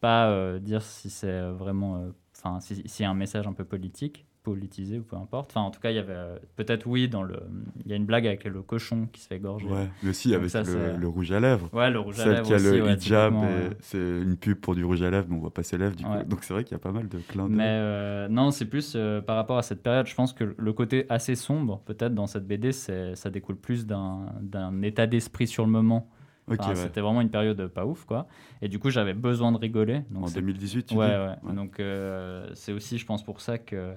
pas 0.00 0.58
dire 0.58 0.82
si 0.82 1.08
c'est 1.10 1.40
vraiment. 1.52 2.02
Enfin, 2.42 2.58
si- 2.60 3.04
a 3.04 3.10
un 3.10 3.14
message 3.14 3.46
un 3.46 3.52
peu 3.52 3.64
politique. 3.64 4.26
politisé 4.42 4.98
ou 4.98 5.04
peu 5.04 5.14
importe. 5.14 5.52
Enfin, 5.52 5.60
en 5.60 5.70
tout 5.70 5.78
cas, 5.78 5.90
il 5.92 5.94
y 5.94 6.00
avait 6.00 6.12
euh, 6.16 6.36
peut-être 6.56 6.88
oui 6.88 7.08
dans 7.08 7.22
le. 7.22 7.36
Il 7.84 7.90
y 7.90 7.94
a 7.94 7.96
une 7.96 8.06
blague 8.06 8.26
avec 8.26 8.42
le 8.44 8.60
cochon 8.62 9.06
qui 9.12 9.20
se 9.20 9.28
fait 9.28 9.36
égorger. 9.36 9.68
Ouais, 9.68 9.88
mais 10.02 10.10
aussi 10.10 10.34
avec 10.34 10.50
ça, 10.50 10.64
le, 10.64 10.96
le 10.96 11.06
rouge 11.08 11.30
à 11.30 11.38
lèvres. 11.38 11.68
Ouais, 11.72 11.88
le 11.92 12.00
rouge 12.00 12.18
à 12.18 12.24
Celle 12.24 12.32
lèvres 12.32 12.46
qui 12.48 12.52
a 12.52 12.56
aussi, 12.56 12.64
le 12.64 12.82
ouais, 12.82 12.94
hijab, 12.94 13.34
ouais. 13.34 13.70
c'est 13.78 13.98
une 13.98 14.36
pub 14.36 14.58
pour 14.58 14.74
du 14.74 14.84
rouge 14.84 15.00
à 15.02 15.10
lèvres, 15.10 15.28
mais 15.30 15.36
on 15.36 15.38
voit 15.38 15.54
pas 15.54 15.62
ses 15.62 15.78
lèvres 15.78 15.94
du 15.94 16.02
coup. 16.02 16.10
Donc 16.26 16.42
c'est 16.42 16.54
vrai 16.54 16.64
qu'il 16.64 16.72
y 16.72 16.74
a 16.74 16.80
pas 16.80 16.90
mal 16.90 17.08
de 17.08 17.18
clins 17.18 17.46
d'œil. 17.46 17.56
Mais 17.56 17.68
euh, 17.68 18.26
non, 18.28 18.50
c'est 18.50 18.66
plus 18.66 18.94
euh, 18.96 19.20
par 19.20 19.36
rapport 19.36 19.58
à 19.58 19.62
cette 19.62 19.80
période. 19.80 20.08
Je 20.08 20.14
pense 20.16 20.32
que 20.32 20.56
le 20.58 20.72
côté 20.72 21.06
assez 21.08 21.36
sombre, 21.36 21.80
peut-être 21.84 22.12
dans 22.14 22.26
cette 22.26 22.44
BD, 22.48 22.72
ça 22.72 23.30
découle 23.30 23.56
plus 23.56 23.86
d'un 23.86 24.26
d'un 24.40 24.82
état 24.82 25.06
d'esprit 25.06 25.46
sur 25.46 25.64
le 25.64 25.70
moment. 25.70 26.10
Ok, 26.48 26.56
Enfin, 26.60 26.70
ouais. 26.70 26.76
C'était 26.76 27.00
vraiment 27.00 27.20
une 27.20 27.30
période 27.30 27.66
pas 27.68 27.86
ouf, 27.86 28.04
quoi. 28.04 28.26
Et 28.60 28.68
du 28.68 28.78
coup, 28.78 28.90
j'avais 28.90 29.14
besoin 29.14 29.52
de 29.52 29.58
rigoler. 29.58 30.00
Donc 30.10 30.24
En 30.24 30.26
c'est- 30.26 30.40
2018, 30.40 30.86
tu 30.86 30.94
ouais, 30.96 31.06
dis 31.06 31.12
ouais, 31.12 31.36
Ouais. 31.44 31.54
Donc 31.54 31.78
euh, 31.80 32.50
c'est 32.54 32.72
aussi, 32.72 32.98
je 32.98 33.06
pense, 33.06 33.22
pour 33.24 33.40
ça 33.40 33.58
que 33.58 33.94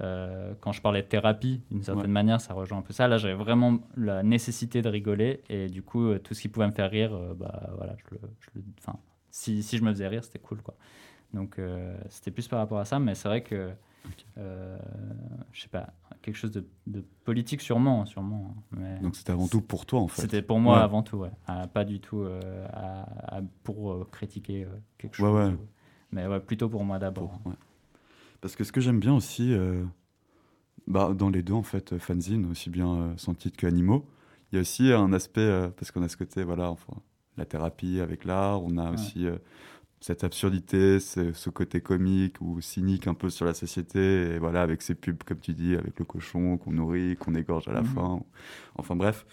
euh, 0.00 0.54
quand 0.60 0.72
je 0.72 0.82
parlais 0.82 1.02
de 1.02 1.06
thérapie, 1.06 1.62
d'une 1.70 1.82
certaine 1.82 2.06
Ouais. 2.06 2.08
manière, 2.12 2.40
ça 2.40 2.52
rejoint 2.52 2.78
un 2.78 2.82
peu 2.82 2.92
ça. 2.92 3.06
Là, 3.08 3.16
j'avais 3.16 3.34
vraiment 3.34 3.78
la 3.96 4.22
nécessité 4.22 4.82
de 4.82 4.88
rigoler. 4.88 5.40
Et 5.48 5.68
du 5.68 5.82
coup, 5.82 6.06
euh, 6.08 6.18
tout 6.18 6.34
ce 6.34 6.42
qui 6.42 6.48
pouvait 6.48 6.66
me 6.66 6.72
faire 6.72 6.90
rire, 6.90 7.16
bah 7.36 7.70
voilà, 7.76 7.94
je 7.98 8.14
le, 8.14 8.20
je 8.40 8.48
le- 8.56 8.62
si, 9.30 9.62
si 9.62 9.78
je 9.78 9.82
me 9.84 9.90
faisais 9.90 10.08
rire, 10.08 10.22
c'était 10.24 10.38
cool, 10.40 10.60
quoi. 10.62 10.74
Donc 11.32 11.58
c'était 12.08 12.30
plus 12.30 12.46
par 12.46 12.60
rapport 12.60 12.78
à 12.78 12.84
ça, 12.84 12.98
mais 13.00 13.14
c'est 13.16 13.26
vrai 13.28 13.42
que, 13.42 13.70
euh, 14.38 14.78
je 15.52 15.62
sais 15.62 15.68
pas, 15.68 15.92
quelque 16.22 16.36
chose 16.36 16.50
de, 16.52 16.66
de 16.86 17.04
politique 17.24 17.60
sûrement, 17.60 18.04
sûrement. 18.06 18.54
hein, 18.56 18.62
Mais 18.78 18.98
Donc 19.00 19.16
c'était 19.16 19.32
avant 19.32 19.46
tout 19.48 19.60
pour 19.60 19.86
toi 19.86 20.00
en 20.00 20.08
fait. 20.08 20.22
c'était 20.22 20.42
pour 20.42 20.58
moi 20.60 20.76
Ouais. 20.78 20.82
avant 20.82 21.02
tout, 21.02 21.16
ouais. 21.18 21.30
Ah, 21.46 21.66
pas 21.66 21.84
du 21.84 22.00
tout 22.00 22.20
euh, 22.20 22.66
à- 22.72 23.36
à- 23.38 23.42
pour 23.62 23.92
euh, 23.92 24.08
critiquer 24.10 24.66
quelque 24.98 25.20
Ouais, 25.22 25.28
chose. 25.28 25.34
ouais. 25.50 25.54
ou- 25.54 25.68
Mais 26.12 26.26
ouais, 26.26 26.40
plutôt 26.40 26.68
pour 26.68 26.84
moi 26.84 26.98
d'abord. 26.98 27.40
Ouais. 27.44 27.52
Parce 28.40 28.56
que 28.56 28.64
ce 28.64 28.72
que 28.72 28.80
j'aime 28.80 29.00
bien 29.00 29.14
aussi, 29.14 29.54
bah, 30.86 31.12
dans 31.14 31.30
les 31.30 31.42
deux 31.42 31.54
en 31.54 31.62
fait, 31.62 31.96
fanzine, 31.98 32.46
aussi 32.50 32.70
bien 32.70 33.14
sans 33.16 33.34
titre 33.34 33.56
que 33.56 33.66
animaux, 33.66 34.06
il 34.52 34.56
y 34.56 34.58
a 34.58 34.60
aussi 34.60 34.92
un 34.92 35.12
aspect, 35.12 35.70
parce 35.76 35.90
qu'on 35.90 36.02
a 36.02 36.08
ce 36.08 36.16
côté, 36.16 36.44
voilà, 36.44 36.70
enfin, 36.70 36.92
la 37.36 37.46
thérapie 37.46 38.00
avec 38.00 38.24
l'art, 38.24 38.62
on 38.62 38.76
a 38.76 38.88
Ouais. 38.90 38.94
aussi 38.94 39.26
cette 40.06 40.22
absurdité, 40.24 41.00
ce, 41.00 41.32
ce 41.32 41.50
côté 41.50 41.80
comique 41.80 42.40
ou 42.42 42.60
cynique 42.60 43.06
un 43.06 43.14
peu 43.14 43.30
sur 43.30 43.46
la 43.46 43.54
société, 43.54 44.34
et 44.34 44.38
voilà, 44.38 44.60
avec 44.62 44.82
ces 44.82 44.94
pubs, 44.94 45.22
comme 45.24 45.38
tu 45.40 45.54
dis, 45.54 45.74
avec 45.76 45.98
le 45.98 46.04
cochon 46.04 46.58
qu'on 46.58 46.72
nourrit, 46.72 47.16
qu'on 47.16 47.34
égorge 47.34 47.68
à 47.68 47.72
la 47.72 47.82
Mhm. 47.82 47.84
fin, 47.84 48.20
enfin 48.76 48.96
bref. 48.96 49.24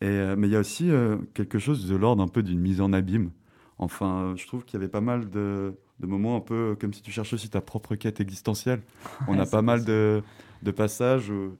Et, 0.00 0.06
euh, 0.06 0.36
mais 0.36 0.48
il 0.48 0.52
y 0.52 0.56
a 0.56 0.60
aussi 0.60 0.90
euh, 0.90 1.16
quelque 1.34 1.58
chose 1.58 1.86
de 1.88 1.96
l'ordre 1.96 2.22
un 2.22 2.28
peu 2.28 2.42
d'une 2.42 2.60
mise 2.60 2.80
en 2.80 2.92
abîme. 2.92 3.30
Enfin, 3.78 4.34
je 4.36 4.46
trouve 4.46 4.64
qu'il 4.64 4.74
y 4.78 4.82
avait 4.82 4.90
pas 4.90 5.00
mal 5.00 5.30
de, 5.30 5.74
de 6.00 6.06
moments 6.06 6.36
un 6.36 6.40
peu 6.40 6.76
comme 6.80 6.92
si 6.92 7.02
tu 7.02 7.10
cherchais 7.12 7.34
aussi 7.34 7.48
ta 7.50 7.60
propre 7.60 7.96
quête 7.96 8.20
existentielle. 8.20 8.82
On 9.26 9.34
Ouais, 9.34 9.38
a 9.38 9.46
pas 9.46 9.62
mal 9.62 9.84
de, 9.84 10.22
de 10.62 10.70
passages, 10.70 11.30
où- 11.30 11.56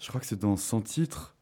je 0.00 0.08
crois 0.08 0.20
que 0.20 0.26
c'est 0.26 0.40
dans 0.40 0.56
100 0.56 0.82
titres, 0.82 1.35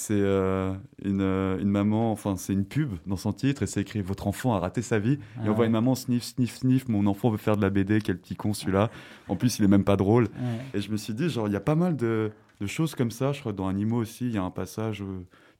c'est 0.00 0.14
euh, 0.14 0.72
une, 1.04 1.22
euh, 1.22 1.58
une 1.58 1.70
maman, 1.70 2.12
enfin 2.12 2.36
c'est 2.36 2.52
une 2.52 2.64
pub 2.64 2.92
dans 3.06 3.16
son 3.16 3.32
titre 3.32 3.64
et 3.64 3.66
c'est 3.66 3.80
écrit 3.80 4.00
Votre 4.00 4.28
enfant 4.28 4.54
a 4.54 4.60
raté 4.60 4.80
sa 4.80 5.00
vie. 5.00 5.14
et 5.14 5.18
Ah 5.38 5.40
on 5.40 5.44
voit 5.46 5.58
ouais. 5.62 5.66
une 5.66 5.72
maman 5.72 5.96
sniff, 5.96 6.22
sniff, 6.22 6.54
sniff, 6.54 6.88
mon 6.88 7.04
enfant 7.08 7.30
veut 7.30 7.36
faire 7.36 7.56
de 7.56 7.62
la 7.62 7.68
BD, 7.70 8.00
quel 8.00 8.16
petit 8.16 8.36
con 8.36 8.54
celui-là. 8.54 8.90
En 9.26 9.34
plus, 9.34 9.58
il 9.58 9.64
est 9.64 9.68
même 9.68 9.82
pas 9.82 9.96
drôle. 9.96 10.24
Ouais. 10.24 10.60
Et 10.74 10.80
je 10.80 10.92
me 10.92 10.96
suis 10.96 11.14
dit, 11.14 11.28
genre, 11.28 11.48
il 11.48 11.52
y 11.52 11.56
a 11.56 11.60
pas 11.60 11.74
mal 11.74 11.96
de, 11.96 12.30
de 12.60 12.66
choses 12.68 12.94
comme 12.94 13.10
ça. 13.10 13.32
Je 13.32 13.40
crois 13.40 13.50
que 13.50 13.56
dans 13.56 13.66
Animaux 13.66 13.96
aussi, 13.98 14.26
il 14.26 14.34
y 14.34 14.38
a 14.38 14.42
un 14.44 14.52
passage 14.52 15.02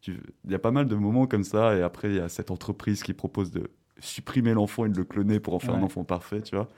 il 0.06 0.52
y 0.52 0.54
a 0.54 0.58
pas 0.60 0.70
mal 0.70 0.86
de 0.86 0.94
moments 0.94 1.26
comme 1.26 1.42
ça. 1.42 1.76
Et 1.76 1.82
après, 1.82 2.08
il 2.08 2.14
y 2.14 2.20
a 2.20 2.28
cette 2.28 2.52
entreprise 2.52 3.02
qui 3.02 3.14
propose 3.14 3.50
de 3.50 3.68
supprimer 3.98 4.54
l'enfant 4.54 4.84
et 4.84 4.88
de 4.88 4.96
le 4.96 5.02
cloner 5.04 5.40
pour 5.40 5.54
en 5.54 5.58
faire 5.58 5.74
un 5.74 5.82
enfant 5.82 6.04
parfait, 6.04 6.40
tu 6.42 6.54
vois. 6.54 6.68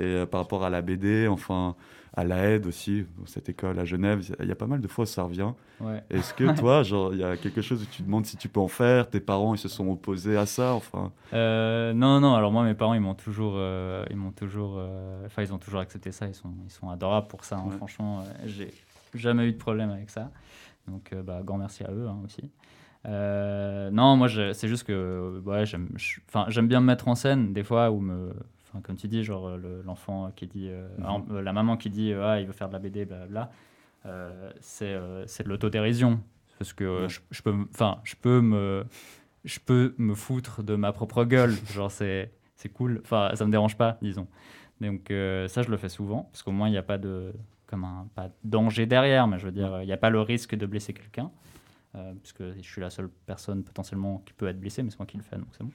Et 0.00 0.02
euh, 0.02 0.26
par 0.26 0.40
rapport 0.40 0.64
à 0.64 0.70
la 0.70 0.82
BD, 0.82 1.28
enfin, 1.28 1.76
à 2.14 2.24
la 2.24 2.44
aide 2.50 2.66
aussi, 2.66 3.04
dans 3.18 3.26
cette 3.26 3.48
école 3.48 3.78
à 3.78 3.84
Genève, 3.84 4.20
il 4.22 4.28
y 4.30 4.32
a- 4.32 4.36
il 4.44 4.48
y 4.48 4.52
a 4.52 4.56
pas 4.56 4.66
mal 4.66 4.80
de 4.80 4.88
fois 4.88 5.02
où 5.02 5.06
ça 5.06 5.22
revient. 5.22 5.52
Ouais. 5.80 6.02
Est-ce 6.10 6.34
que 6.34 6.52
toi, 6.58 6.82
genre, 6.82 7.12
il 7.14 7.20
y 7.20 7.24
a 7.24 7.36
quelque 7.36 7.60
chose 7.62 7.82
où 7.82 7.86
tu 7.86 7.98
te 7.98 8.02
demandes 8.02 8.26
si 8.26 8.36
tu 8.36 8.48
peux 8.48 8.60
en 8.60 8.68
faire 8.68 9.08
Tes 9.08 9.20
parents, 9.20 9.54
ils 9.54 9.58
se 9.58 9.68
sont 9.68 9.88
opposés 9.88 10.36
à 10.36 10.46
ça, 10.46 10.74
enfin? 10.74 11.12
Euh, 11.32 11.92
non, 11.92 12.20
non. 12.20 12.34
Alors 12.34 12.50
moi, 12.50 12.64
mes 12.64 12.74
parents, 12.74 12.94
ils 12.94 13.00
m'ont 13.00 13.14
toujours, 13.14 13.54
euh, 13.56 14.04
ils 14.10 14.16
m'ont 14.16 14.32
toujours, 14.32 14.74
euh, 14.78 15.26
enfin, 15.26 15.42
ils 15.42 15.52
ont 15.52 15.58
toujours 15.58 15.80
accepté 15.80 16.10
ça. 16.12 16.26
Ils 16.26 16.34
sont, 16.34 16.50
ils 16.64 16.70
sont 16.70 16.88
adorables 16.90 17.28
pour 17.28 17.44
ça. 17.44 17.56
hein. 17.58 17.64
Ouais. 17.68 17.76
Franchement, 17.76 18.24
j'ai 18.46 18.72
jamais 19.14 19.46
eu 19.46 19.52
de 19.52 19.58
problème 19.58 19.90
avec 19.90 20.10
ça. 20.10 20.30
Donc, 20.88 21.14
bah, 21.24 21.40
grand 21.44 21.58
merci 21.58 21.84
à 21.84 21.90
eux 21.92 22.08
hein, 22.08 22.16
aussi. 22.24 22.50
Non, 23.04 24.16
moi, 24.16 24.28
c'est 24.28 24.68
juste 24.68 24.84
que, 24.84 25.40
ouais, 25.44 25.64
j'aime 25.66 26.68
bien 26.68 26.80
me 26.80 26.86
mettre 26.86 27.08
en 27.08 27.14
scène 27.14 27.52
des 27.52 27.62
fois 27.64 27.90
ou 27.90 28.00
me, 28.00 28.32
enfin, 28.68 28.80
comme 28.82 28.96
tu 28.96 29.08
dis, 29.08 29.24
genre 29.24 29.56
le- 29.56 29.82
l'enfant 29.82 30.30
qui 30.34 30.46
dit, 30.46 30.68
euh, 30.68 30.88
Mhm. 30.98 31.24
euh, 31.36 31.42
la 31.42 31.52
maman 31.52 31.76
qui 31.76 31.90
dit, 31.90 32.12
euh, 32.12 32.24
ah, 32.26 32.40
il 32.40 32.46
veut 32.46 32.52
faire 32.52 32.68
de 32.68 32.72
la 32.74 32.78
BD, 32.78 33.04
blablabla. 33.04 33.50
Euh, 34.06 34.50
c'est, 34.60 34.94
euh, 34.94 35.26
c'est 35.26 35.42
de 35.42 35.48
l'autodérision 35.48 36.20
parce 36.58 36.72
que 36.72 36.84
euh, 36.84 37.02
Ouais. 37.02 37.08
je, 37.08 37.20
je 37.30 37.42
peux, 37.42 37.52
me- 37.52 37.66
enfin, 37.74 37.98
je 38.04 38.14
peux 38.16 38.40
me, 38.40 38.84
je 39.44 39.58
peux 39.58 39.94
me 39.98 40.14
foutre 40.14 40.62
de 40.62 40.74
ma 40.76 40.92
propre 40.92 41.24
gueule. 41.24 41.52
Genre, 41.72 41.90
c'est, 41.90 42.32
c'est 42.56 42.68
cool. 42.68 43.00
Enfin, 43.04 43.30
ça 43.34 43.44
me 43.44 43.50
dérange 43.50 43.76
pas, 43.76 43.98
disons. 44.02 44.26
Donc, 44.80 45.10
euh, 45.10 45.48
ça, 45.48 45.62
je 45.62 45.70
le 45.70 45.76
fais 45.76 45.88
souvent, 45.88 46.24
parce 46.32 46.42
qu'au 46.42 46.52
moins, 46.52 46.68
il 46.68 46.72
n'y 46.72 46.78
a 46.78 46.82
pas 46.84 46.98
de, 46.98 47.32
comme 47.66 47.82
un, 47.84 48.08
pas 48.14 48.28
de 48.28 48.34
danger 48.44 48.86
derrière, 48.86 49.26
mais 49.26 49.38
je 49.38 49.46
veux 49.46 49.52
dire, 49.52 49.82
il 49.82 49.86
n'y 49.86 49.92
a 49.92 49.96
pas 49.96 50.10
le 50.10 50.20
risque 50.20 50.54
de 50.54 50.66
blesser 50.66 50.92
quelqu'un, 50.92 51.30
euh, 51.96 52.12
puisque 52.22 52.42
je 52.56 52.62
suis 52.62 52.80
la 52.80 52.90
seule 52.90 53.08
personne 53.26 53.64
potentiellement 53.64 54.22
qui 54.24 54.32
peut 54.34 54.46
être 54.46 54.60
blessée, 54.60 54.82
mais 54.84 54.90
c'est 54.90 54.98
moi 55.00 55.06
qui 55.06 55.16
le 55.16 55.24
fais, 55.24 55.36
donc 55.36 55.48
c'est 55.52 55.64
bon. 55.64 55.72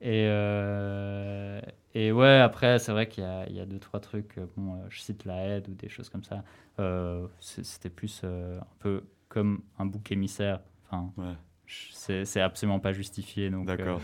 Et, 0.00 0.26
euh, 0.28 1.60
et 1.94 2.12
ouais, 2.12 2.38
après, 2.40 2.78
c'est 2.78 2.92
vrai 2.92 3.08
qu'il 3.08 3.24
y 3.24 3.26
a, 3.26 3.46
il 3.48 3.56
y 3.56 3.60
a 3.60 3.66
deux, 3.66 3.78
trois 3.78 4.00
trucs. 4.00 4.36
euh, 4.38 4.46
Bon, 4.56 4.74
euh, 4.74 4.78
je 4.90 5.00
cite 5.00 5.24
la 5.24 5.46
aide 5.46 5.68
ou 5.68 5.74
des 5.74 5.88
choses 5.88 6.08
comme 6.08 6.24
ça. 6.24 6.42
Euh, 6.80 7.26
C'était 7.40 7.88
plus 7.90 8.20
euh, 8.24 8.58
un 8.60 8.66
peu 8.80 9.02
comme 9.28 9.62
un 9.78 9.86
bouc 9.86 10.10
émissaire. 10.12 10.60
Enfin, 10.90 11.10
Ouais, 11.16 11.34
c'est 11.66 12.40
absolument 12.40 12.80
pas 12.80 12.92
justifié. 12.92 13.50
D'accord. 13.50 14.00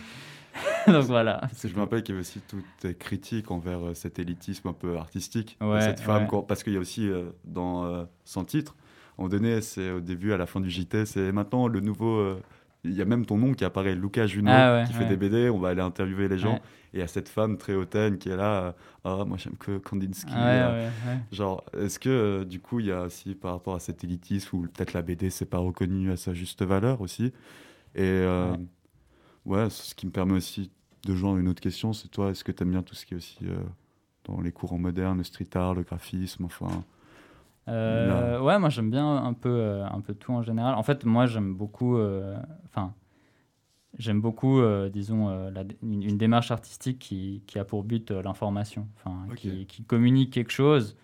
donc 0.86 1.04
voilà. 1.04 1.42
Je 1.62 1.68
me 1.74 1.80
rappelle 1.80 2.02
qu'il 2.02 2.14
y 2.14 2.18
avait 2.18 2.22
aussi 2.22 2.40
toutes 2.40 2.64
tes 2.80 2.94
critiques 2.94 3.50
envers 3.50 3.94
cet 3.94 4.18
élitisme 4.18 4.68
un 4.68 4.72
peu 4.72 4.96
artistique 4.96 5.56
Ouais, 5.60 5.80
cette 5.82 6.00
femme. 6.00 6.26
ouais. 6.32 6.42
parce 6.48 6.62
qu'il 6.64 6.72
y 6.72 6.76
a 6.76 6.80
aussi 6.80 7.08
dans 7.44 8.06
son 8.24 8.44
titre, 8.44 8.74
on 9.18 9.28
donné, 9.28 9.60
c'est 9.60 9.90
au 9.90 10.00
début, 10.00 10.32
à 10.32 10.36
la 10.38 10.46
fin 10.46 10.60
du 10.60 10.70
JT, 10.70 11.04
c'est 11.04 11.30
maintenant 11.30 11.68
le 11.68 11.80
nouveau. 11.80 12.36
Il 12.84 12.92
y 12.94 13.02
a 13.02 13.04
même 13.04 13.26
ton 13.26 13.36
nom 13.36 13.52
qui 13.52 13.64
apparaît, 13.64 13.94
Lucas 13.94 14.26
Junot, 14.26 14.50
Ah 14.50 14.74
ouais, 14.80 14.86
qui 14.86 14.92
fait 14.94 15.00
ouais. 15.04 15.08
des 15.08 15.16
BD. 15.16 15.50
On 15.50 15.58
va 15.58 15.68
aller 15.70 15.82
interviewer 15.82 16.28
les 16.28 16.38
gens. 16.38 16.54
Ouais. 16.54 16.60
Et 16.92 16.96
il 16.96 17.00
y 17.00 17.02
a 17.02 17.06
cette 17.06 17.28
femme 17.28 17.56
très 17.58 17.74
hautaine 17.74 18.18
qui 18.18 18.30
est 18.30 18.36
là. 18.36 18.62
euh, 18.62 18.72
Ah, 19.04 19.24
moi 19.24 19.36
j'aime 19.38 19.56
que 19.56 19.78
Kandinsky. 19.78 20.32
Ah 20.34 20.70
euh. 20.70 20.90
Genre, 21.30 21.62
est-ce 21.78 21.98
que 21.98 22.08
euh, 22.08 22.44
du 22.44 22.58
coup, 22.60 22.80
il 22.80 22.86
y 22.86 22.92
a 22.92 23.02
aussi 23.02 23.34
par 23.34 23.52
rapport 23.52 23.74
à 23.74 23.80
cet 23.80 24.02
élitisme 24.02 24.56
où 24.56 24.62
peut-être 24.62 24.92
la 24.94 25.02
BD 25.02 25.30
c'est 25.30 25.44
pas 25.46 25.58
reconnu 25.58 26.10
à 26.10 26.16
sa 26.16 26.32
juste 26.34 26.62
valeur 26.62 27.00
aussi? 27.00 27.32
Et 27.94 28.24
ouais, 29.46 29.70
ce 29.70 29.94
qui 29.94 30.06
me 30.06 30.10
permet 30.12 30.34
aussi 30.34 30.70
de 31.06 31.14
joindre 31.14 31.38
une 31.38 31.48
autre 31.48 31.60
question, 31.62 31.92
c'est 31.92 32.08
toi, 32.08 32.30
est-ce 32.30 32.44
que 32.44 32.52
tu 32.52 32.62
aimes 32.62 32.70
bien 32.70 32.82
tout 32.82 32.94
ce 32.94 33.04
qui 33.06 33.14
est 33.14 33.16
aussi 33.16 33.38
dans 34.24 34.40
les 34.40 34.52
courants 34.52 34.78
modernes, 34.78 35.18
le 35.18 35.24
street 35.24 35.48
art, 35.54 35.74
le 35.74 35.82
graphisme, 35.82 36.44
enfin. 36.44 36.84
Euh, 37.70 38.40
ouais, 38.40 38.58
moi 38.58 38.68
j'aime 38.68 38.90
bien 38.90 39.16
un 39.16 39.32
peu, 39.32 39.48
euh, 39.48 39.84
un 39.86 40.00
peu 40.00 40.14
tout 40.14 40.32
en 40.32 40.42
général. 40.42 40.74
En 40.74 40.82
fait, 40.82 41.04
moi 41.04 41.26
j'aime 41.26 41.54
beaucoup, 41.54 41.96
euh, 41.96 42.36
enfin, 42.64 42.94
j'aime 43.98 44.20
beaucoup, 44.20 44.60
disons, 44.92 45.50
la- 45.50 45.64
une, 45.82 46.02
une 46.02 46.18
démarche 46.18 46.50
artistique 46.50 46.98
qui, 46.98 47.42
qui 47.46 47.58
a 47.58 47.64
pour 47.64 47.84
but 47.84 48.10
l'information, 48.10 48.88
enfin, 48.96 49.26
qui, 49.36 49.66
qui 49.66 49.84
communique 49.84 50.32
quelque 50.32 50.52
chose 50.52 50.96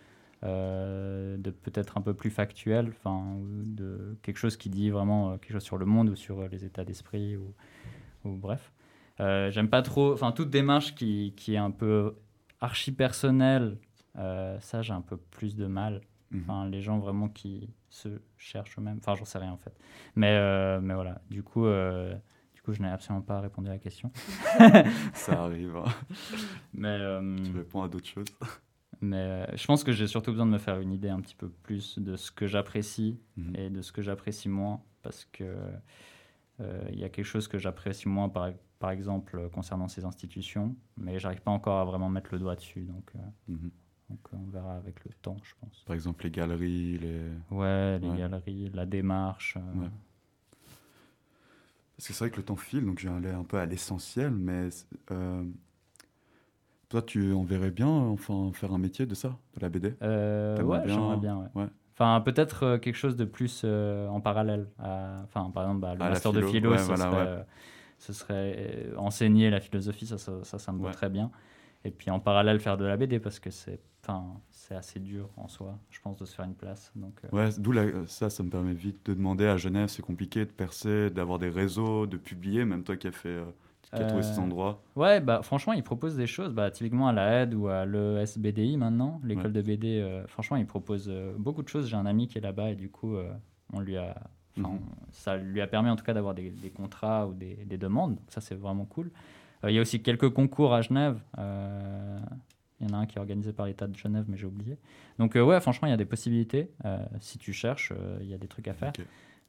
de 0.43 1.51
peut-être 1.51 1.99
un 1.99 2.01
peu 2.01 2.15
plus 2.15 2.31
factuel, 2.31 2.89
enfin, 2.91 3.25
de 3.65 4.17
quelque 4.23 4.37
chose 4.39 4.57
qui 4.57 4.69
dit 4.71 4.91
vraiment 4.91 5.39
quelque 5.39 5.53
chose 5.53 5.63
sur 5.65 5.77
le 5.79 5.87
monde 5.87 6.11
ou 6.11 6.17
sur 6.17 6.47
les 6.49 6.65
états 6.65 6.85
d'esprit 6.85 7.37
ou, 7.37 7.53
ou 8.25 8.37
bref. 8.37 8.73
J'aime 9.19 9.69
pas 9.69 9.83
trop, 9.83 10.13
enfin, 10.13 10.33
toute 10.33 10.51
démarche 10.51 10.95
qui, 10.95 11.33
qui 11.37 11.55
est 11.55 11.59
un 11.59 11.71
peu 11.71 12.17
archi 12.61 12.93
personnelle, 12.93 13.77
ça 14.15 14.83
j'ai 14.83 14.93
un 14.93 15.01
peu 15.01 15.17
plus 15.17 15.57
de 15.57 15.67
mal. 15.67 16.01
Mhm. 16.31 16.41
Enfin, 16.43 16.69
les 16.69 16.83
gens 16.83 16.99
vraiment 16.99 17.29
qui 17.29 17.71
se 17.89 18.09
cherchent 18.37 18.79
eux-mêmes. 18.79 18.99
Enfin, 18.99 19.15
j'en 19.15 19.25
sais 19.25 19.39
rien 19.39 19.53
en 19.53 19.57
fait. 19.59 19.75
Mais, 20.17 20.31
euh, 20.33 20.81
mais 20.81 20.95
voilà, 20.95 21.21
du 21.31 21.43
coup, 21.43 21.67
euh, 21.67 22.15
du 22.55 22.63
coup 22.63 22.73
je 22.73 22.83
n'ai 22.83 22.89
absolument 22.89 23.23
pas 23.23 23.41
répondu 23.41 23.69
à 23.69 23.73
la 23.73 23.79
question. 23.79 24.11
Ça 25.15 25.45
arrive, 25.45 25.77
hein. 25.77 25.85
Mais, 26.73 26.89
euh, 27.01 27.37
tu 27.45 27.53
réponds 27.57 27.83
à 27.83 27.89
d'autres 27.89 28.09
choses. 28.09 28.27
mais 29.01 29.47
je 29.57 29.67
pense 29.67 29.85
que 29.85 29.93
j'ai 29.93 30.07
surtout 30.07 30.31
besoin 30.33 30.47
de 30.47 30.51
me 30.51 30.59
faire 30.59 30.81
une 30.81 30.93
idée 30.93 31.09
un 31.11 31.21
petit 31.21 31.37
peu 31.37 31.49
plus 31.49 31.99
de 31.99 32.17
ce 32.17 32.31
que 32.33 32.47
j'apprécie 32.47 33.21
Mhm. 33.37 33.57
et 33.57 33.71
de 33.71 33.81
ce 33.83 33.93
que 33.93 34.03
j'apprécie 34.03 34.49
moins. 34.49 34.83
Parce 35.03 35.25
que 35.27 35.55
il 36.91 36.99
y 36.99 37.05
a 37.05 37.09
quelque 37.11 37.25
chose 37.27 37.49
que 37.49 37.59
j'apprécie 37.59 38.09
moins, 38.09 38.29
par, 38.31 38.51
par 38.79 38.91
exemple, 38.91 39.49
concernant 39.51 39.89
ces 39.89 40.05
institutions. 40.07 40.75
Mais 40.97 41.19
j'arrive 41.19 41.43
pas 41.43 41.51
encore 41.51 41.79
à 41.81 41.85
vraiment 41.85 42.09
mettre 42.09 42.31
le 42.33 42.39
doigt 42.41 42.57
dessus. 42.57 42.83
Donc, 42.83 43.13
Mhm. 43.49 43.71
Donc 44.11 44.19
on 44.33 44.51
verra 44.51 44.77
avec 44.77 45.05
le 45.05 45.11
temps, 45.23 45.37
je 45.43 45.53
pense. 45.61 45.83
Par 45.87 45.95
exemple, 45.95 46.25
les 46.25 46.31
galeries, 46.31 46.99
les. 46.99 47.21
Ouais, 47.51 47.99
les 47.99 48.09
Ouais. 48.09 48.19
galeries, 48.19 48.71
la 48.75 48.87
démarche. 48.87 49.57
euh, 49.57 49.81
Ouais. 49.83 49.91
Parce 51.97 52.09
que 52.09 52.13
c'est 52.13 52.25
vrai 52.25 52.31
que 52.31 52.37
le 52.37 52.43
temps 52.45 52.57
file, 52.57 52.85
donc 52.85 52.99
je 52.99 53.09
vais 53.09 53.15
aller 53.15 53.31
un 53.31 53.45
peu 53.45 53.59
à 53.59 53.65
l'essentiel, 53.67 54.31
mais 54.31 54.69
euh, 55.11 55.45
Toi, 56.89 57.03
tu 57.03 57.33
en 57.33 57.43
verrais 57.43 57.71
bien, 57.73 57.89
euh, 57.89 58.11
enfin, 58.13 58.51
faire 58.53 58.73
un 58.73 58.79
métier 58.79 59.07
de 59.07 59.15
ça, 59.15 59.37
de 59.57 59.61
la 59.61 59.69
BD 59.69 59.95
Euh, 60.03 60.63
ouais, 60.63 60.83
j'aimerais 60.87 61.17
bien, 61.17 61.37
ouais. 61.39 61.49
ouais. 61.63 61.67
Enfin, 61.95 62.21
peut-être 62.21 62.63
euh, 62.63 62.79
quelque 62.79 62.95
chose 62.97 63.17
de 63.17 63.25
plus 63.25 63.63
euh, 63.65 64.07
en 64.09 64.21
parallèle. 64.21 64.69
à- 64.79 65.21
Enfin, 65.25 65.51
par 65.51 65.65
exemple, 65.65 65.81
bah, 65.81 65.95
le 65.95 66.01
Ah, 66.03 66.05
la 66.05 66.11
master 66.11 66.33
de 66.33 66.43
philo, 66.43 66.77
ce, 66.77 66.85
voilà, 66.85 67.05
serait, 67.11 67.17
ouais. 67.17 67.27
euh, 67.29 67.43
ce 67.99 68.13
serait 68.13 68.55
euh, 68.93 68.97
enseigner 68.99 69.51
la 69.51 69.61
philosophie, 69.61 70.07
ça, 70.07 70.19
ça, 70.19 70.45
ça, 70.45 70.59
ça 70.59 70.73
me 70.73 70.81
va 70.83 70.91
très 70.93 71.09
bien. 71.11 71.31
Et 71.87 71.91
puis 71.93 72.11
en 72.11 72.19
parallèle, 72.21 72.59
faire 72.61 72.77
de 72.77 72.85
la 72.85 72.97
BD 72.97 73.21
parce 73.21 73.39
que 73.39 73.51
c'est 73.51 73.81
assez 74.71 74.99
dur 75.01 75.29
en 75.37 75.49
soi, 75.49 75.79
je 75.91 76.01
pense, 76.01 76.17
de 76.17 76.25
se 76.25 76.35
faire 76.35 76.45
une 76.45 76.55
place. 76.55 76.93
Donc, 76.97 77.15
euh, 77.25 77.29
Ouais, 77.37 77.51
d'où 77.59 77.73
ça, 78.07 78.29
ça 78.31 78.43
me 78.43 78.51
permet 78.51 78.75
vite 78.75 79.07
de 79.07 79.15
demander 79.15 79.47
à 79.47 79.57
Genève, 79.57 79.89
c'est 79.89 80.03
compliqué 80.03 80.41
de 80.45 80.51
percer, 80.51 81.11
d'avoir 81.11 81.39
des 81.39 81.49
réseaux, 81.49 82.07
de 82.07 82.17
publier, 82.17 82.65
même 82.65 82.83
toi 82.83 82.97
qui 82.97 83.07
as 83.07 83.13
fait, 83.13 83.29
euh, 83.29 83.45
qui 83.83 83.95
as 83.95 84.05
trouvé 84.05 84.23
ces 84.23 84.39
Euh, 84.39 84.43
endroits. 84.43 84.83
Ouais, 84.97 85.21
bah, 85.21 85.43
franchement, 85.43 85.73
ils 85.73 85.83
proposent 85.85 86.17
des 86.17 86.27
choses. 86.27 86.53
Bah, 86.53 86.71
typiquement 86.73 87.07
à 87.09 87.13
la 87.13 87.43
aide 87.43 87.55
ou 87.55 87.69
à 87.69 87.85
l'ESBDI 87.87 88.77
maintenant, 88.77 89.21
l'école 89.25 89.47
Ouais. 89.47 89.53
de 89.53 89.63
BD. 89.63 90.01
euh, 90.01 90.27
franchement, 90.27 90.57
ils 90.57 90.67
proposent 90.67 91.13
beaucoup 91.39 91.63
de 91.63 91.69
choses. 91.69 91.89
J'ai 91.89 91.97
un 91.97 92.07
ami 92.07 92.27
qui 92.29 92.39
est 92.39 92.43
là-bas 92.43 92.71
et 92.71 92.75
du 92.75 92.91
coup, 92.91 93.15
on 93.73 93.81
lui 93.81 93.97
a, 93.97 94.15
enfin, 94.59 94.71
Mhm. 94.75 94.81
ça 95.11 95.37
lui 95.37 95.61
a 95.61 95.67
permis 95.67 95.91
en 95.91 95.97
tout 95.97 96.05
cas 96.05 96.15
d'avoir 96.15 96.35
des, 96.35 96.51
des 96.51 96.71
contrats 96.71 97.27
ou 97.27 97.35
des, 97.35 97.55
des 97.65 97.79
demandes. 97.79 98.17
Donc 98.17 98.25
ça, 98.29 98.41
c'est 98.41 98.55
vraiment 98.57 98.85
cool. 98.87 99.11
Euh, 99.65 99.71
Il 99.71 99.75
y 99.75 99.79
a 99.79 99.81
aussi 99.83 100.03
quelques 100.03 100.31
concours 100.31 100.75
à 100.75 100.83
Genève. 100.83 101.21
Euh, 101.39 102.19
Il 102.81 102.89
y 102.89 102.91
en 102.91 102.95
a 102.95 102.99
un 102.99 103.07
qui 103.07 103.17
est 103.17 103.21
organisé 103.21 103.53
par 103.53 103.67
l'État 103.67 103.87
de 103.87 103.97
Genève, 103.97 104.25
mais 104.29 104.37
j'ai 104.37 104.47
oublié. 104.47 104.77
Donc 105.19 105.35
euh, 105.37 105.43
ouais, 105.43 105.61
franchement, 105.61 105.89
il 105.89 105.91
y 105.91 105.95
a 105.95 105.97
des 105.99 106.05
possibilités. 106.05 106.71
Si 107.21 107.39
tu 107.39 107.53
cherches, 107.53 107.93
il 108.21 108.27
y 108.29 108.35
a 108.35 108.39
des 108.39 108.49
trucs 108.49 108.69
à 108.69 108.75
faire. 108.75 108.93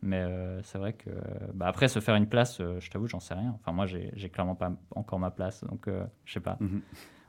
Mais 0.01 0.21
euh, 0.21 0.61
c'est 0.61 0.77
vrai 0.77 0.93
que 0.93 1.09
bah, 1.53 1.67
après 1.67 1.88
se 1.88 1.99
faire 1.99 2.15
une 2.15 2.27
place, 2.27 2.59
euh, 2.61 2.79
je 2.79 2.89
t'avoue, 2.91 3.07
j'en 3.07 3.19
sais 3.19 3.34
rien. 3.34 3.51
Enfin 3.55 3.71
moi, 3.71 3.88
j'ai 3.88 4.29
clairement 4.29 4.53
pas 4.55 4.71
encore 4.95 5.17
ma 5.19 5.31
place, 5.31 5.63
donc 5.63 5.88
euh, 5.88 6.05
je 6.25 6.34
sais 6.34 6.39
pas. 6.39 6.57
Mhm. 6.59 6.81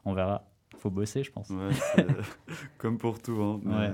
On 0.05 0.13
verra. 0.13 0.45
Faut 0.77 0.91
bosser, 0.91 1.25
je 1.25 1.33
pense. 1.33 1.49
Ouais, 1.51 1.71
comme 2.79 2.99
pour 2.99 3.21
tout. 3.23 3.41
Hein, 3.43 3.61
mais 3.65 3.75
Ouais. 3.77 3.93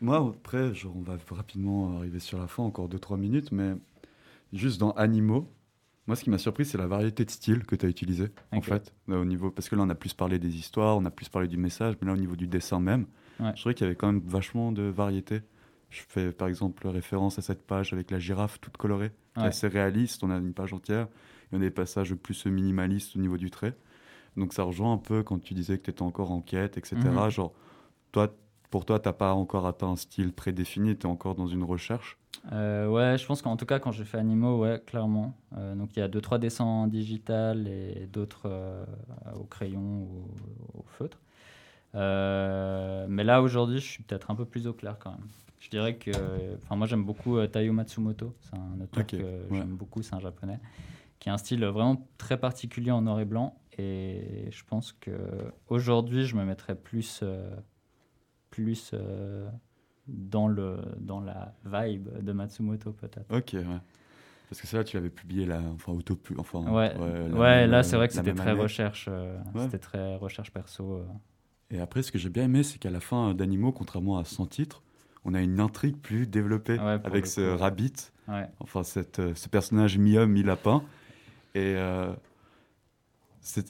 Moi, 0.00 0.34
après, 0.36 0.74
genre, 0.74 0.94
on 0.96 1.00
va 1.02 1.16
rapidement 1.30 1.96
arriver 1.98 2.18
sur 2.18 2.38
la 2.38 2.46
fin, 2.46 2.62
encore 2.62 2.88
2-3 2.88 3.18
minutes, 3.18 3.52
mais 3.52 3.74
juste 4.52 4.80
dans 4.80 4.90
Animaux, 4.92 5.48
moi, 6.06 6.16
ce 6.16 6.24
qui 6.24 6.30
m'a 6.30 6.38
surpris, 6.38 6.64
c'est 6.64 6.78
la 6.78 6.86
variété 6.86 7.24
de 7.24 7.30
styles 7.30 7.64
que 7.64 7.74
tu 7.76 7.86
as 7.86 7.88
utilisé, 7.88 8.28
en 8.52 8.60
fait. 8.60 8.94
Là, 9.08 9.18
au 9.18 9.24
niveau, 9.24 9.50
parce 9.50 9.68
que 9.68 9.76
là, 9.76 9.82
on 9.82 9.88
a 9.90 9.94
plus 9.94 10.14
parlé 10.14 10.38
des 10.38 10.56
histoires, 10.56 10.96
on 10.96 11.04
a 11.04 11.10
plus 11.10 11.28
parlé 11.28 11.48
du 11.48 11.56
message, 11.56 11.94
mais 12.00 12.06
là, 12.08 12.14
au 12.14 12.16
niveau 12.16 12.36
du 12.36 12.46
dessin 12.46 12.80
même, 12.80 13.06
Ouais. 13.40 13.52
je 13.54 13.60
trouvais 13.60 13.74
qu'il 13.74 13.84
y 13.84 13.88
avait 13.88 13.96
quand 13.96 14.06
même 14.10 14.22
vachement 14.24 14.72
de 14.72 14.82
variété. 14.82 15.40
Je 15.90 16.00
fais 16.08 16.32
par 16.32 16.48
exemple 16.48 16.86
référence 16.88 17.38
à 17.38 17.42
cette 17.42 17.66
page 17.66 17.92
avec 17.92 18.10
la 18.10 18.18
girafe 18.18 18.60
toute 18.60 18.76
colorée, 18.76 19.10
qui 19.34 19.40
est 19.40 19.42
Ouais. 19.42 19.48
assez 19.48 19.68
réaliste. 19.68 20.22
On 20.24 20.30
a 20.30 20.36
une 20.38 20.52
page 20.54 20.72
entière. 20.72 21.06
Il 21.52 21.54
y 21.54 21.58
a 21.58 21.60
des 21.60 21.70
passages 21.70 22.14
plus 22.14 22.46
minimalistes 22.46 23.14
au 23.14 23.18
niveau 23.20 23.36
du 23.36 23.50
trait. 23.50 23.74
Donc 24.36 24.52
ça 24.52 24.62
rejoint 24.64 24.92
un 24.92 24.98
peu 24.98 25.22
quand 25.22 25.38
tu 25.38 25.54
disais 25.54 25.78
que 25.78 25.84
tu 25.84 25.90
étais 25.90 26.02
encore 26.02 26.30
en 26.32 26.40
quête, 26.40 26.76
etc. 26.76 26.96
Mhm. 27.04 27.30
Genre, 27.30 27.52
toi, 28.12 28.34
pour 28.70 28.84
toi, 28.84 28.98
tu 28.98 29.08
n'as 29.08 29.12
pas 29.12 29.32
encore 29.32 29.66
atteint 29.66 29.88
un 29.90 29.96
style 29.96 30.32
prédéfini, 30.32 30.96
tu 30.96 31.06
es 31.06 31.10
encore 31.10 31.34
dans 31.36 31.46
une 31.46 31.62
recherche. 31.62 32.18
Euh, 32.52 32.86
ouais, 32.88 33.18
je 33.18 33.26
pense 33.26 33.42
qu'en 33.42 33.56
tout 33.56 33.66
cas, 33.66 33.78
quand 33.78 33.92
j'ai 33.92 34.04
fait 34.04 34.18
Animaux, 34.18 34.58
ouais, 34.60 34.82
clairement. 34.84 35.34
Euh, 35.56 35.74
donc 35.74 35.96
il 35.96 36.00
y 36.00 36.02
a 36.02 36.08
deux, 36.08 36.20
trois 36.20 36.38
dessins 36.38 36.64
en 36.64 36.86
digital 36.86 37.66
et 37.68 38.06
d'autres 38.12 38.46
euh, 38.46 38.84
au 39.34 39.44
crayon 39.44 39.80
ou 39.80 40.28
au 40.74 40.84
feutre. 40.86 41.20
Mais 41.94 43.24
là, 43.24 43.42
aujourd'hui, 43.42 43.78
je 43.78 43.86
suis 43.86 44.02
peut-être 44.02 44.30
un 44.30 44.34
peu 44.34 44.44
plus 44.44 44.66
au 44.66 44.72
clair 44.72 44.96
quand 44.98 45.10
même. 45.10 45.26
Je 45.60 45.70
dirais 45.70 45.96
que. 45.96 46.10
Enfin, 46.62 46.76
moi, 46.76 46.86
j'aime 46.86 47.04
beaucoup 47.04 47.44
Taiyo 47.46 47.72
Matsumoto. 47.72 48.34
C'est 48.40 48.56
un 48.56 48.80
auteur 48.82 49.02
Ok, 49.02 49.10
que 49.10 49.16
ouais. 49.16 49.58
j'aime 49.58 49.76
beaucoup, 49.76 50.02
c'est 50.02 50.14
un 50.14 50.20
japonais. 50.20 50.60
Qui 51.18 51.30
a 51.30 51.32
un 51.34 51.38
style 51.38 51.64
vraiment 51.64 52.06
très 52.18 52.38
particulier 52.38 52.90
en 52.90 53.02
noir 53.02 53.20
et 53.20 53.24
blanc. 53.24 53.58
Et 53.78 54.48
je 54.50 54.64
pense 54.64 54.92
que 54.92 55.10
aujourd'hui, 55.68 56.24
je 56.26 56.36
me 56.36 56.44
mettrais 56.44 56.74
plus. 56.74 57.24
plus 58.50 58.92
dans, 60.08 60.48
le, 60.48 60.78
dans 60.98 61.20
la 61.20 61.54
vibe 61.64 62.08
de 62.22 62.32
Matsumoto, 62.32 62.92
peut-être. 62.92 63.30
Ok, 63.34 63.50
ouais. 63.54 63.64
Parce 64.48 64.60
que 64.60 64.66
ça, 64.68 64.76
là, 64.78 64.84
tu 64.84 64.96
l'avais 64.96 65.10
publié 65.10 65.44
là, 65.44 65.60
enfin, 65.74 65.92
auto 65.92 66.18
enfin, 66.38 66.60
Ouais, 66.72 66.94
la 66.94 67.38
ouais, 67.38 67.66
là 67.66 67.78
euh, 67.78 67.82
c'est 67.82 67.96
vrai 67.96 68.06
que 68.08 68.14
c'était 68.14 68.32
très 68.34 68.50
année. 68.50 68.60
recherche, 68.60 69.06
euh, 69.10 69.36
Ouais. 69.54 69.64
c'était 69.64 69.78
très 69.78 70.16
recherche 70.16 70.52
perso. 70.52 70.94
euh. 70.98 71.04
Et 71.70 71.80
après, 71.80 72.02
ce 72.02 72.12
que 72.12 72.18
j'ai 72.18 72.28
bien 72.30 72.44
aimé, 72.44 72.62
c'est 72.62 72.78
qu'à 72.78 72.90
la 72.90 73.00
fin 73.00 73.34
d'Animaux, 73.34 73.72
contrairement 73.72 74.18
à 74.18 74.24
100 74.24 74.46
titres, 74.46 74.82
on 75.24 75.34
a 75.34 75.40
une 75.42 75.58
intrigue 75.58 75.96
plus 75.96 76.28
développée 76.28 76.78
avec 76.78 77.26
ce 77.26 77.54
coup, 77.54 77.60
rabbit, 77.60 78.12
enfin 78.60 78.84
cette, 78.84 79.34
ce 79.34 79.48
personnage 79.48 79.98
mi-homme, 79.98 80.30
mi-lapin. 80.30 80.84
Et 81.56 81.74
euh, 81.76 82.12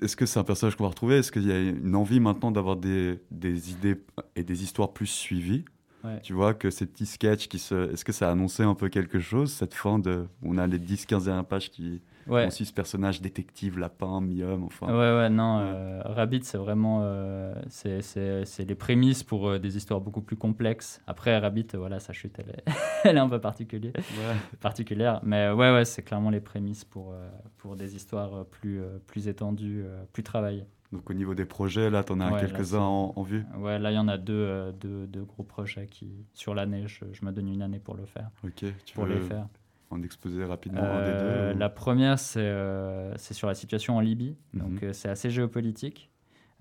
est-ce 0.02 0.16
que 0.16 0.26
c'est 0.26 0.38
un 0.38 0.44
personnage 0.44 0.76
qu'on 0.76 0.84
va 0.84 0.90
retrouver? 0.90 1.16
Est-ce 1.16 1.32
qu'il 1.32 1.46
y 1.46 1.52
a 1.52 1.58
une 1.58 1.94
envie 1.94 2.20
maintenant 2.20 2.50
d'avoir 2.50 2.76
des, 2.76 3.20
des 3.30 3.70
idées 3.70 3.96
et 4.34 4.42
des 4.42 4.62
histoires 4.62 4.92
plus 4.92 5.06
suivies? 5.06 5.64
Ouais. 6.06 6.20
Tu 6.22 6.32
vois, 6.32 6.54
que 6.54 6.70
ces 6.70 6.86
petits 6.86 7.06
sketchs, 7.06 7.48
qui 7.48 7.58
se... 7.58 7.92
est-ce 7.92 8.04
que 8.04 8.12
ça 8.12 8.28
a 8.28 8.32
annoncé 8.32 8.62
un 8.62 8.74
peu 8.74 8.88
quelque 8.88 9.18
chose, 9.18 9.52
cette 9.52 9.74
fin 9.74 9.98
de... 9.98 10.26
On 10.42 10.56
a 10.58 10.66
les 10.66 10.78
10-15 10.78 11.24
dernières 11.24 11.44
pages 11.44 11.70
qui 11.70 12.02
Ouais. 12.28 12.42
ont 12.42 12.48
aussi 12.48 12.64
ce 12.64 12.72
personnage 12.72 13.20
détective, 13.22 13.78
lapin, 13.78 14.20
mi-homme, 14.20 14.64
enfin... 14.64 14.88
Ouais, 14.88 15.16
ouais, 15.16 15.30
non, 15.30 15.60
euh, 15.60 16.02
Rabbit, 16.04 16.40
c'est 16.42 16.58
vraiment. 16.58 16.98
euh, 17.04 17.54
c'est- 17.68 18.64
les 18.66 18.74
prémices 18.74 19.22
pour 19.22 19.48
euh, 19.48 19.58
des 19.60 19.76
histoires 19.76 20.00
beaucoup 20.00 20.22
plus 20.22 20.34
complexes. 20.34 21.00
Après, 21.06 21.38
Rabbit, 21.38 21.68
euh, 21.74 21.78
voilà, 21.78 22.00
sa 22.00 22.12
chute, 22.12 22.36
elle 22.40 22.50
est, 22.50 22.64
elle 23.04 23.16
est 23.16 23.20
un 23.20 23.28
peu 23.28 23.40
particulière. 23.40 23.92
Ouais. 23.96 24.34
particulière. 24.60 25.20
Mais 25.22 25.50
ouais, 25.52 25.72
ouais, 25.72 25.84
c'est 25.84 26.02
clairement 26.02 26.30
les 26.30 26.40
prémices 26.40 26.84
pour, 26.84 27.14
pour 27.58 27.76
des 27.76 27.94
histoires 27.94 28.44
plus, 28.46 28.80
plus 29.06 29.28
étendues, 29.28 29.84
plus 30.12 30.24
travaillées. 30.24 30.66
Donc 30.96 31.10
au 31.10 31.14
niveau 31.14 31.34
des 31.34 31.44
projets, 31.44 31.90
là, 31.90 32.02
tu 32.02 32.12
en 32.12 32.20
as 32.20 32.32
Ouais, 32.32 32.40
quelques-uns 32.40 32.80
en, 32.80 33.12
en 33.16 33.22
vue? 33.22 33.44
Ouais, 33.58 33.78
là, 33.78 33.92
il 33.92 33.94
y 33.94 33.98
en 33.98 34.08
a 34.08 34.16
deux, 34.16 34.32
euh, 34.32 34.72
deux, 34.72 35.06
deux 35.06 35.24
gros 35.24 35.42
projets 35.42 35.86
qui, 35.86 36.24
sur 36.32 36.54
l'année, 36.54 36.88
je, 36.88 37.04
je 37.12 37.24
me 37.24 37.32
donne 37.32 37.48
une 37.48 37.60
année 37.62 37.78
pour 37.80 37.94
le 37.96 38.06
faire. 38.06 38.30
Ok, 38.44 38.64
tu 38.84 38.94
Pour 38.94 39.04
veux 39.04 39.14
les 39.14 39.20
faire. 39.28 39.46
en 39.90 40.02
exposer 40.02 40.44
rapidement 40.44 40.82
Euh, 40.82 40.98
un 40.98 41.04
des 41.04 41.12
deux 41.12 41.54
ou- 41.54 41.58
La 41.58 41.68
première, 41.68 42.18
c'est 42.18 42.40
euh, 42.40 43.14
c'est 43.16 43.34
sur 43.34 43.46
la 43.46 43.54
situation 43.54 43.96
en 43.96 44.00
Libye. 44.00 44.36
Donc, 44.54 44.70
Mhm. 44.70 44.78
euh, 44.84 44.92
c'est 44.92 45.08
assez 45.10 45.30
géopolitique. 45.30 46.10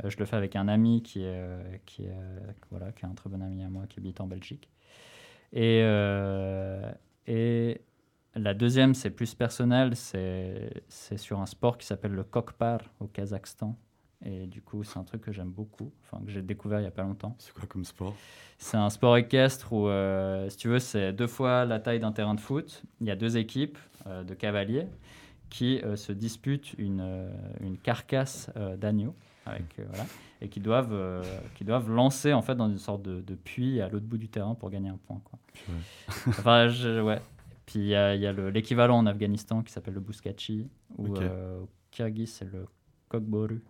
Euh, 0.03 0.09
je 0.09 0.17
le 0.17 0.25
fais 0.25 0.35
avec 0.35 0.55
un 0.57 0.67
ami 0.67 1.01
qui 1.01 1.21
est, 1.21 1.25
euh, 1.27 1.77
qui, 1.85 2.03
est, 2.03 2.09
euh, 2.11 2.39
voilà, 2.71 2.91
qui 2.91 3.05
est 3.05 3.07
un 3.07 3.13
très 3.15 3.29
bon 3.29 3.41
ami 3.41 3.63
à 3.63 3.69
moi 3.69 3.87
qui 3.87 3.99
habite 3.99 4.19
en 4.19 4.27
Belgique. 4.27 4.69
Et, 5.53 5.79
euh, 5.83 6.91
et 7.27 7.79
la 8.35 8.53
deuxième, 8.53 8.93
c'est 8.93 9.11
plus 9.11 9.33
personnel. 9.33 9.95
C'est 9.95 10.83
c'est 10.89 11.17
sur 11.17 11.39
un 11.39 11.45
sport 11.45 11.77
qui 11.77 11.87
s'appelle 11.87 12.11
le 12.11 12.23
kokpar 12.25 12.79
au 12.99 13.07
Kazakhstan. 13.07 13.77
Et 14.23 14.47
du 14.47 14.61
coup, 14.61 14.83
c'est 14.83 14.97
un 14.97 15.03
truc 15.03 15.21
que 15.21 15.31
j'aime 15.31 15.51
beaucoup, 15.51 15.91
enfin, 16.03 16.23
que 16.23 16.31
j'ai 16.31 16.41
découvert 16.41 16.79
il 16.79 16.83
n'y 16.83 16.87
a 16.87 16.91
pas 16.91 17.03
longtemps. 17.03 17.35
C'est 17.37 17.53
quoi 17.53 17.63
comme 17.67 17.83
sport? 17.85 18.15
C'est 18.57 18.77
un 18.77 18.89
sport 18.89 19.17
équestre 19.17 19.73
où, 19.73 19.87
euh, 19.87 20.49
si 20.49 20.57
tu 20.57 20.67
veux, 20.69 20.79
c'est 20.79 21.11
deux 21.13 21.27
fois 21.27 21.65
la 21.65 21.79
taille 21.79 21.99
d'un 21.99 22.11
terrain 22.11 22.33
de 22.33 22.39
foot. 22.39 22.83
Il 23.01 23.07
y 23.07 23.11
a 23.11 23.15
deux 23.15 23.37
équipes 23.37 23.77
euh, 24.07 24.23
de 24.23 24.33
cavaliers 24.33 24.87
qui 25.49 25.79
euh, 25.83 25.95
se 25.95 26.11
disputent 26.11 26.73
une, 26.77 27.29
une 27.61 27.77
carcasse 27.77 28.49
d'agneau. 28.77 29.13
Avec, 29.47 29.75
voilà, 29.77 30.05
et 30.41 30.49
qui 30.49 30.59
doivent, 30.59 31.23
qui 31.53 31.65
doivent 31.65 31.87
lancer 31.91 32.33
en 32.33 32.41
fait 32.41 32.55
dans 32.55 32.67
une 32.67 32.79
sorte 32.79 33.03
de, 33.03 33.21
de 33.21 33.35
puits 33.35 33.79
à 33.79 33.89
l'autre 33.89 34.07
bout 34.07 34.17
du 34.17 34.27
terrain 34.27 34.55
pour 34.55 34.71
gagner 34.71 34.89
un 34.89 34.97
point. 34.97 35.21
Quoi. 35.23 35.37
Enfin, 36.29 36.67
je- 36.67 36.99
ouais. 36.99 37.21
Puis 37.67 37.77
il 37.79 37.85
y 37.85 37.95
a, 37.95 38.15
y 38.15 38.25
a 38.25 38.31
le- 38.33 38.49
l'équivalent 38.49 38.97
en 38.97 39.05
Afghanistan 39.05 39.61
qui 39.61 39.71
s'appelle 39.71 39.93
le 39.93 39.99
Bouskachi, 39.99 40.67
ou 40.97 41.09
au 41.61 41.69
Kyrgyz 41.91 42.31
c'est 42.31 42.51
le 42.51 42.65
Kokboru. 43.09 43.61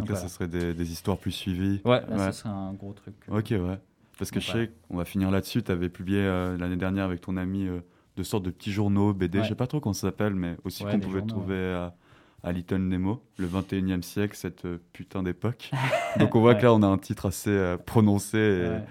Donc 0.00 0.08
Donc 0.08 0.08
là, 0.08 0.14
voilà. 0.16 0.28
ce 0.28 0.34
serait 0.34 0.48
des, 0.48 0.74
des 0.74 0.92
histoires 0.92 1.18
plus 1.18 1.30
suivies. 1.32 1.80
Ouais, 1.84 2.00
là 2.08 2.16
Ouais. 2.16 2.32
ce 2.32 2.40
serait 2.40 2.48
un 2.50 2.72
gros 2.74 2.92
truc. 2.92 3.14
euh. 3.30 3.38
Ok, 3.38 3.50
ouais. 3.50 3.78
Parce 4.18 4.30
que 4.30 4.36
Donc 4.38 4.42
je 4.46 4.52
sais, 4.52 4.72
on 4.90 4.96
va 4.96 5.04
finir 5.04 5.30
là-dessus. 5.30 5.62
Tu 5.62 5.70
avais 5.72 5.88
publié 5.88 6.20
euh, 6.20 6.56
l'année 6.58 6.76
dernière 6.76 7.04
avec 7.04 7.20
ton 7.20 7.36
ami 7.36 7.66
euh, 7.68 7.80
de 8.16 8.22
sortes 8.22 8.44
de 8.44 8.50
petits 8.50 8.72
journaux, 8.72 9.12
BD, 9.14 9.38
Ouais. 9.38 9.44
je 9.44 9.48
sais 9.50 9.54
pas 9.54 9.66
trop 9.66 9.80
comment 9.80 9.92
ça 9.94 10.08
s'appelle, 10.08 10.34
mais 10.34 10.56
aussi 10.64 10.84
Ouais, 10.84 10.90
qu'on 10.92 11.00
pouvait 11.00 11.20
journaux, 11.20 11.34
trouver 11.34 11.72
à, 11.72 11.94
à 12.42 12.52
Little 12.52 12.78
Nemo, 12.78 13.22
le 13.38 13.46
21e 13.46 14.02
siècle, 14.02 14.36
cette 14.36 14.64
euh, 14.66 14.78
putain 14.92 15.22
d'époque. 15.22 15.70
Donc 16.18 16.34
on 16.34 16.40
voit 16.40 16.52
Ouais. 16.52 16.58
que 16.58 16.64
là, 16.64 16.74
on 16.74 16.82
a 16.82 16.86
un 16.86 16.98
titre 16.98 17.26
assez 17.26 17.50
euh, 17.50 17.76
prononcé. 17.78 18.36
et- 18.38 18.68
Ouais. 18.68 18.84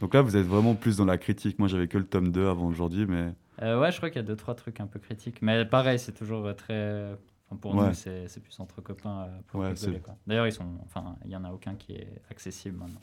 Donc 0.00 0.14
là, 0.14 0.22
vous 0.22 0.36
êtes 0.36 0.46
vraiment 0.46 0.74
plus 0.74 0.96
dans 0.96 1.04
la 1.04 1.16
critique. 1.16 1.60
Moi, 1.60 1.68
j'avais 1.68 1.86
que 1.86 1.96
le 1.96 2.04
tome 2.04 2.32
2 2.32 2.48
avant 2.48 2.66
aujourd'hui, 2.66 3.06
mais 3.06 3.32
Euh, 3.62 3.78
ouais, 3.80 3.92
je 3.92 3.98
crois 3.98 4.10
qu'il 4.10 4.16
y 4.20 4.24
a 4.24 4.26
deux, 4.26 4.34
trois 4.34 4.56
trucs 4.56 4.80
un 4.80 4.86
peu 4.88 4.98
critiques. 4.98 5.40
Mais 5.42 5.64
pareil, 5.64 6.00
c'est 6.00 6.10
toujours 6.12 6.44
euh, 6.46 6.54
très. 6.54 7.14
Enfin, 7.52 7.56
pour 7.60 7.74
Ouais. 7.74 7.88
nous, 7.88 7.94
c'est 7.94 8.40
plus 8.42 8.58
entre 8.60 8.80
copains 8.80 9.22
euh, 9.22 9.38
pour 9.48 9.60
Ouais, 9.60 9.68
rigoler, 9.68 9.94
c'est- 9.94 10.02
quoi. 10.02 10.14
D'ailleurs, 10.26 10.46
ils 10.46 10.52
sont. 10.52 10.66
Enfin, 10.84 11.16
il 11.24 11.30
y 11.30 11.36
en 11.36 11.44
a 11.44 11.50
aucun 11.50 11.74
qui 11.74 11.92
est 11.92 12.08
accessible 12.30 12.78
maintenant. 12.78 13.00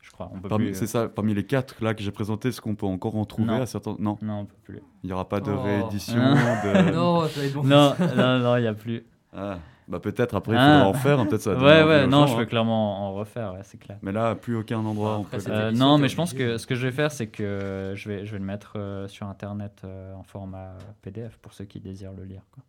Je 0.00 0.10
crois. 0.12 0.30
On 0.32 0.40
peut 0.40 0.48
parmi, 0.48 0.66
plus. 0.66 0.74
c'est 0.74 0.84
euh, 0.84 1.02
ça, 1.04 1.08
parmi 1.08 1.34
les 1.34 1.44
quatre 1.44 1.82
là 1.84 1.92
que 1.92 2.02
j'ai 2.02 2.12
présentés, 2.12 2.48
est-ce 2.48 2.60
qu'on 2.60 2.74
peut 2.76 2.86
encore 2.86 3.16
en 3.16 3.24
trouver 3.24 3.48
Non. 3.48 3.60
à 3.62 3.66
certains? 3.66 3.96
Non, 3.98 4.16
Non, 4.22 4.40
on 4.40 4.44
peut 4.46 4.56
plus. 4.62 4.80
il 5.02 5.06
n'y 5.08 5.12
aura 5.12 5.28
pas 5.28 5.40
de 5.40 5.50
Oh. 5.50 5.60
réédition. 5.60 6.16
Non. 6.16 6.34
de... 6.64 6.92
Non, 6.94 7.28
ça 7.28 7.40
bon. 7.52 7.62
non, 7.64 7.94
non, 8.16 8.38
non, 8.38 8.56
il 8.56 8.62
n'y 8.62 8.66
a 8.68 8.74
plus. 8.74 9.04
Ah, 9.36 9.58
bah 9.86 10.00
peut-être 10.00 10.34
après, 10.34 10.52
il 10.54 10.58
Ah. 10.58 10.78
faudra 10.84 10.88
en 10.88 10.94
faire. 10.94 11.20
hein, 11.20 11.26
Peut-être 11.26 11.42
ça 11.42 11.54
va 11.54 11.60
Ouais, 11.62 11.82
ouais, 11.86 12.06
non, 12.06 12.20
gens, 12.20 12.26
je 12.28 12.36
peux 12.36 12.42
hein. 12.42 12.46
clairement 12.46 13.08
en 13.08 13.12
refaire, 13.14 13.52
ouais, 13.54 13.60
c'est 13.64 13.76
clair. 13.78 13.98
Mais 14.02 14.12
là, 14.12 14.34
plus 14.34 14.56
aucun 14.56 14.78
endroit. 14.78 15.18
on 15.18 15.22
Après, 15.22 15.38
peut 15.38 15.50
Euh, 15.50 15.72
non, 15.72 15.98
mais 15.98 16.08
je 16.08 16.16
pense 16.16 16.32
que 16.32 16.56
ce 16.56 16.66
que 16.66 16.74
je 16.74 16.86
vais 16.86 16.92
faire, 16.92 17.10
c'est 17.12 17.26
que 17.26 17.92
je 17.94 18.08
vais, 18.08 18.24
je 18.24 18.32
vais 18.32 18.38
le 18.38 18.44
mettre 18.44 18.74
euh, 18.78 19.08
sur 19.08 19.26
Internet 19.26 19.82
euh, 19.84 20.14
en 20.14 20.22
format 20.22 20.72
PDF 21.02 21.36
pour 21.38 21.52
ceux 21.52 21.64
qui 21.66 21.80
désirent 21.80 22.12
le 22.14 22.24
lire. 22.24 22.42
Quoi. 22.52 22.62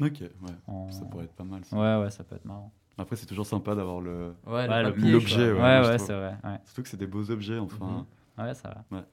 Ok, 0.00 0.20
ouais. 0.20 0.30
En- 0.66 0.90
Ça 0.90 1.04
pourrait 1.06 1.24
être 1.24 1.34
pas 1.34 1.44
mal. 1.44 1.64
ça. 1.64 1.76
Ouais, 1.76 2.04
ouais, 2.04 2.10
ça 2.10 2.22
peut 2.24 2.36
être 2.36 2.44
marrant. 2.44 2.72
Après, 2.98 3.16
c'est 3.16 3.26
toujours 3.26 3.46
sympa 3.46 3.74
d'avoir 3.74 4.00
le 4.00 4.34
Ouais, 4.46 4.66
l'objet. 4.66 5.52
Ouais, 5.52 5.80
ouais, 5.86 5.98
c'est 5.98 6.12
vrai. 6.14 6.36
Ouais, 6.44 6.58
Surtout 6.64 6.82
que 6.82 6.88
c'est 6.88 6.96
des 6.96 7.06
beaux 7.06 7.30
objets, 7.30 7.58
enfin. 7.58 8.06
Mhm. 8.38 8.44
ouais 8.46 8.54
ça 8.54 8.84
va. 8.90 9.04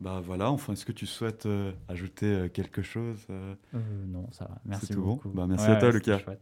Bah 0.00 0.20
voilà, 0.24 0.50
enfin, 0.52 0.74
est-ce 0.74 0.84
que 0.86 0.92
tu 0.92 1.06
souhaites 1.06 1.46
euh, 1.46 1.72
ajouter 1.88 2.26
euh, 2.26 2.48
quelque 2.48 2.82
chose 2.82 3.26
euh? 3.30 3.54
Non, 3.72 4.28
ça 4.30 4.44
va. 4.44 4.58
Merci 4.64 4.94
tout 4.94 5.00
bon? 5.00 5.06
beaucoup. 5.14 5.30
Bah, 5.30 5.46
merci 5.48 5.68
à 5.70 5.76
toi, 5.76 5.90
Lucas. 5.90 6.18
chouette. 6.20 6.40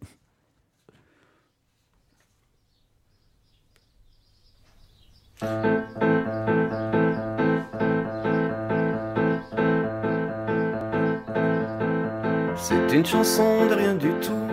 C'est 12.69 12.93
une 12.93 13.07
chanson 13.07 13.67
de 13.71 13.75
rien 13.75 13.95
du 13.95 14.11
tout, 14.15 14.49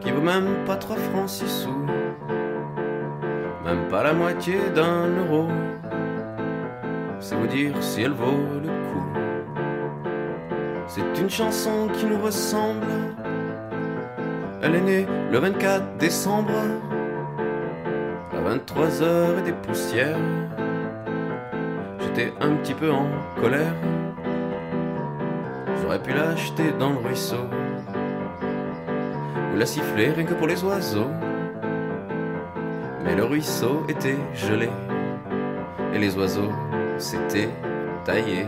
qui 0.00 0.10
vaut 0.10 0.20
même 0.20 0.64
pas 0.66 0.74
3 0.74 0.96
francs 0.96 1.28
6 1.28 1.46
sous, 1.46 1.86
même 3.64 3.86
pas 3.88 4.02
la 4.02 4.12
moitié 4.12 4.58
d'un 4.74 5.06
euro. 5.06 5.46
C'est 7.20 7.36
vous 7.36 7.46
dire 7.46 7.80
si 7.80 8.02
elle 8.02 8.10
vaut 8.10 8.58
le 8.60 8.66
coup. 8.66 9.06
C'est 10.88 11.20
une 11.20 11.30
chanson 11.30 11.86
qui 11.92 12.06
nous 12.06 12.18
ressemble. 12.18 12.88
Elle 14.62 14.74
est 14.74 14.80
née 14.80 15.06
le 15.30 15.38
24 15.38 15.96
décembre, 15.98 16.58
à 18.32 18.40
23h 18.50 19.38
et 19.38 19.42
des 19.42 19.52
poussières. 19.52 20.18
J'étais 22.00 22.32
un 22.40 22.56
petit 22.56 22.74
peu 22.74 22.90
en 22.90 23.06
colère. 23.40 23.74
J'aurais 25.82 26.00
pu 26.00 26.12
l'acheter 26.12 26.70
dans 26.78 26.92
le 26.92 26.98
ruisseau. 26.98 27.44
Ou 29.52 29.56
la 29.56 29.66
siffler 29.66 30.10
rien 30.10 30.24
que 30.24 30.34
pour 30.34 30.46
les 30.46 30.62
oiseaux. 30.62 31.10
Mais 33.02 33.16
le 33.16 33.24
ruisseau 33.24 33.84
était 33.88 34.16
gelé. 34.32 34.70
Et 35.92 35.98
les 35.98 36.16
oiseaux 36.16 36.52
s'étaient 36.98 37.50
taillés 38.04 38.46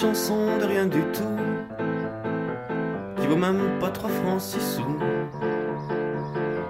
chanson 0.00 0.56
de 0.58 0.64
rien 0.64 0.86
du 0.86 1.02
tout 1.12 1.36
Qui 3.16 3.26
vaut 3.26 3.36
même 3.36 3.78
pas 3.80 3.90
3 3.90 4.08
francs 4.08 4.40
6 4.40 4.76
sous 4.76 4.98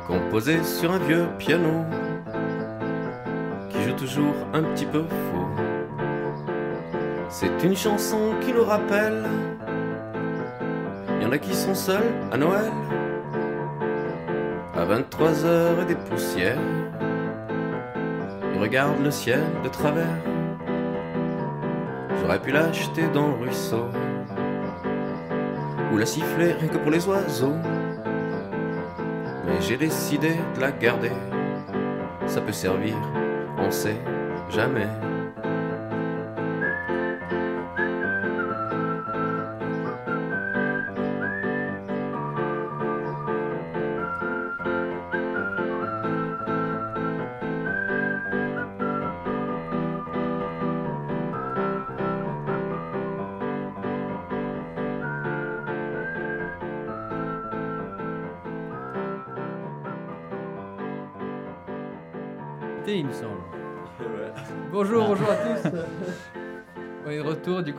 Composée 0.09 0.65
sur 0.65 0.91
un 0.91 0.99
vieux 0.99 1.27
piano 1.39 1.85
Qui 3.69 3.83
joue 3.85 3.93
toujours 3.93 4.35
un 4.53 4.63
petit 4.65 4.87
peu 4.87 5.03
faux. 5.03 5.49
C'est 7.29 7.63
une 7.63 7.77
chanson 7.77 8.33
qui 8.41 8.53
nous 8.53 8.65
rappelle 8.65 9.25
Y 11.21 11.27
en 11.27 11.31
a 11.31 11.39
qui 11.39 11.55
sont 11.55 11.77
seuls 11.77 12.11
à 12.33 12.37
Noël 12.37 12.73
À 14.75 14.85
23h 14.87 15.83
et 15.83 15.85
des 15.85 15.95
poussières 15.95 16.59
Ils 18.55 18.61
regardent 18.61 19.05
le 19.05 19.13
ciel 19.13 19.45
de 19.63 19.69
travers 19.69 20.19
J'aurais 22.31 22.43
pu 22.43 22.53
l'acheter 22.53 23.09
dans 23.09 23.27
le 23.27 23.35
ruisseau. 23.43 23.87
Ou 25.93 25.97
la 25.97 26.07
siffler 26.07 26.53
rien 26.53 26.69
que 26.69 26.79
pour 26.79 26.93
les 26.93 27.05
oiseaux. 27.09 27.57
Mais 29.45 29.61
j'ai 29.61 29.77
décidé 29.77 30.37
de 30.55 30.61
la 30.61 30.71
garder. 30.71 31.11
Ça 32.29 32.41
peut 32.41 32.53
servir, 32.53 32.95
on 33.59 33.73
sait 33.73 34.01
jamais 34.49 34.87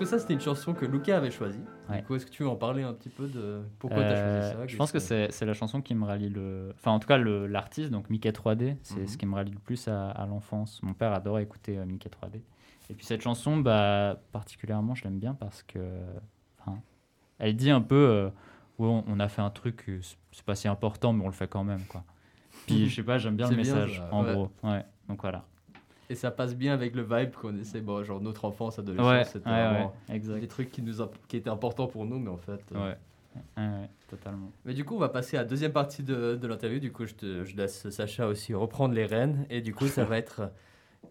coup, 0.04 0.10
ça, 0.10 0.20
c'était 0.20 0.34
une 0.34 0.42
chanson 0.42 0.74
que 0.74 0.86
Lucas 0.86 1.18
avait 1.18 1.32
choisie. 1.32 1.62
Ouais. 1.90 1.98
Du 2.00 2.04
coup, 2.04 2.16
est-ce 2.16 2.26
que 2.26 2.32
tu 2.32 2.44
veux 2.44 2.50
en 2.50 2.56
parler 2.56 2.84
un 2.84 2.94
petit 2.94 3.10
peu 3.10 3.28
de 3.28 3.62
pourquoi 3.80 4.00
tu 4.00 4.04
as 4.06 4.12
Euh, 4.16 4.42
choisi 4.42 4.58
ça 4.62 4.68
Je 4.68 4.78
pense 4.78 4.92
que 4.92 5.00
c'est 5.00 5.46
la 5.46 5.54
chanson 5.54 5.82
qui 5.82 5.96
me 5.96 6.06
rallie 6.06 6.30
le. 6.30 6.72
Enfin, 6.76 6.92
en 6.92 7.00
tout 7.00 7.08
cas, 7.08 7.18
l'artiste, 7.18 7.92
donc 7.92 8.10
Mickey 8.10 8.32
3D, 8.32 8.78
c'est 8.84 9.02
Mhm. 9.02 9.08
ce 9.08 9.18
qui 9.18 9.26
me 9.26 9.36
rallie 9.36 9.52
le 9.52 9.60
plus 9.60 9.88
à, 9.88 10.10
à 10.12 10.26
l'enfance. 10.26 10.82
Mon 10.84 10.94
père 10.94 11.14
adorait 11.14 11.44
écouter 11.44 11.78
euh, 11.78 11.86
Mickey 11.86 12.10
3D. 12.10 12.42
Et 12.90 12.94
puis 12.94 13.06
cette 13.06 13.22
chanson, 13.22 13.58
bah, 13.58 14.20
particulièrement, 14.32 14.96
je 14.96 15.04
l'aime 15.06 15.20
bien 15.20 15.34
parce 15.34 15.64
que. 15.64 15.80
enfin, 16.60 16.78
Elle 17.40 17.56
dit 17.56 17.72
un 17.72 17.82
peu. 17.82 17.96
euh, 17.96 18.30
ouais, 18.80 18.88
on, 18.88 19.04
on 19.08 19.20
a 19.20 19.28
fait 19.28 19.42
un 19.42 19.50
truc, 19.50 19.86
euh, 19.90 20.00
c'est- 20.32 20.44
pas 20.46 20.56
si 20.56 20.68
important, 20.68 21.14
mais 21.14 21.24
on 21.24 21.28
le 21.28 21.34
fait 21.34 21.48
quand 21.48 21.64
même, 21.64 21.86
quoi. 21.88 22.04
Puis, 22.66 22.86
je 22.90 22.96
sais 22.96 23.04
pas, 23.04 23.18
j'aime 23.18 23.36
bien 23.36 23.50
le 23.50 23.56
bien, 23.56 23.64
message, 23.64 24.02
en 24.12 24.24
ouais. 24.26 24.34
gros. 24.34 24.52
Ouais, 24.64 24.84
donc 25.08 25.22
voilà. 25.22 25.46
Et 26.12 26.16
ça 26.16 26.30
passe 26.30 26.56
bien 26.56 26.74
avec 26.74 26.94
le 26.94 27.04
vibe 27.04 27.32
qu'on 27.36 27.58
essaie, 27.58 27.80
bon, 27.80 28.04
genre 28.04 28.20
notre 28.20 28.44
enfance, 28.44 28.78
adolescence, 28.78 29.10
Ouais, 29.10 29.24
c'était 29.24 29.50
ouais, 29.50 29.66
vraiment 29.66 29.94
ouais, 30.10 30.40
des 30.42 30.48
trucs 30.48 30.70
qui, 30.70 30.82
nous 30.82 31.02
a- 31.02 31.10
qui 31.30 31.38
étaient 31.38 31.50
importants 31.50 31.88
pour 31.88 32.06
nous, 32.06 32.20
mais 32.20 32.30
en 32.30 32.38
fait. 32.38 32.62
euh, 32.76 32.90
Ouais. 33.56 33.88
Totalement. 34.10 34.52
Mais 34.66 34.74
du 34.74 34.84
coup, 34.84 34.96
on 34.96 35.00
va 35.00 35.08
passer 35.08 35.38
à 35.38 35.44
la 35.44 35.46
deuxième 35.48 35.72
partie 35.72 36.04
de, 36.04 36.36
de 36.36 36.48
l'interview. 36.48 36.80
Du 36.80 36.92
coup, 36.92 37.06
je, 37.06 37.14
te, 37.14 37.46
je 37.46 37.56
laisse 37.56 37.90
Sacha 37.90 38.28
aussi 38.28 38.54
reprendre 38.54 38.94
les 38.94 39.06
rênes. 39.06 39.46
Et 39.50 39.62
du 39.62 39.74
coup, 39.74 39.88
ça 39.88 40.04
va 40.10 40.18
être 40.18 40.52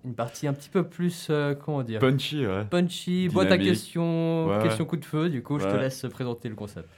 une 0.05 0.15
partie 0.15 0.47
un 0.47 0.53
petit 0.53 0.69
peu 0.69 0.83
plus, 0.83 1.29
euh, 1.31 1.55
comment 1.55 1.83
dire 1.83 1.99
Punchy, 2.01 2.47
ouais. 2.47 2.67
Punchy, 2.67 3.31
boîte 3.31 3.51
à 3.53 3.57
questions, 3.59 4.49
questions 4.63 4.85
coup 4.85 4.99
de 4.99 5.05
feu. 5.07 5.31
Du 5.31 5.43
coup, 5.43 5.59
je 5.59 5.65
te 5.65 5.77
laisse 5.81 6.05
présenter 6.11 6.51
le 6.51 6.55
concept. 6.57 6.89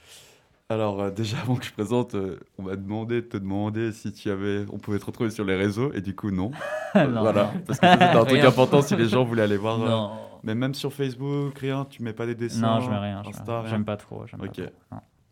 Alors 0.72 1.00
euh, 1.00 1.10
déjà 1.10 1.36
avant 1.40 1.56
que 1.56 1.64
je 1.64 1.72
présente, 1.72 2.14
euh, 2.14 2.38
on 2.58 2.62
m'a 2.62 2.76
demandé 2.76 3.16
de 3.16 3.26
te 3.26 3.36
demander 3.36 3.92
si 3.92 4.12
tu 4.12 4.30
avais, 4.30 4.64
on 4.72 4.78
pouvait 4.78 4.98
te 4.98 5.04
retrouver 5.04 5.30
sur 5.30 5.44
les 5.44 5.54
réseaux 5.56 5.92
et 5.92 6.00
du 6.00 6.14
coup 6.16 6.30
non. 6.30 6.50
Non, 6.94 7.20
voilà, 7.20 7.50
parce 7.66 7.78
que 7.78 7.86
c'était 7.90 8.04
un 8.04 8.24
truc 8.26 8.40
important 8.40 8.80
si 8.82 8.96
les 8.96 9.08
gens 9.08 9.24
voulaient 9.24 9.42
aller 9.42 9.56
voir. 9.56 9.80
euh, 9.82 9.88
Non. 9.88 10.12
mais 10.42 10.54
même 10.54 10.74
sur 10.74 10.92
Facebook, 10.92 11.58
rien, 11.58 11.84
tu 11.88 12.02
mets 12.02 12.12
pas 12.12 12.26
des 12.26 12.34
dessins. 12.34 12.60
Non, 12.76 12.80
je 12.80 12.90
mets 12.90 12.98
rien. 12.98 13.22
Insta, 13.26 13.64
J'aime 13.66 13.84
pas 13.84 13.96
trop. 13.96 14.24
Ok. 14.40 14.60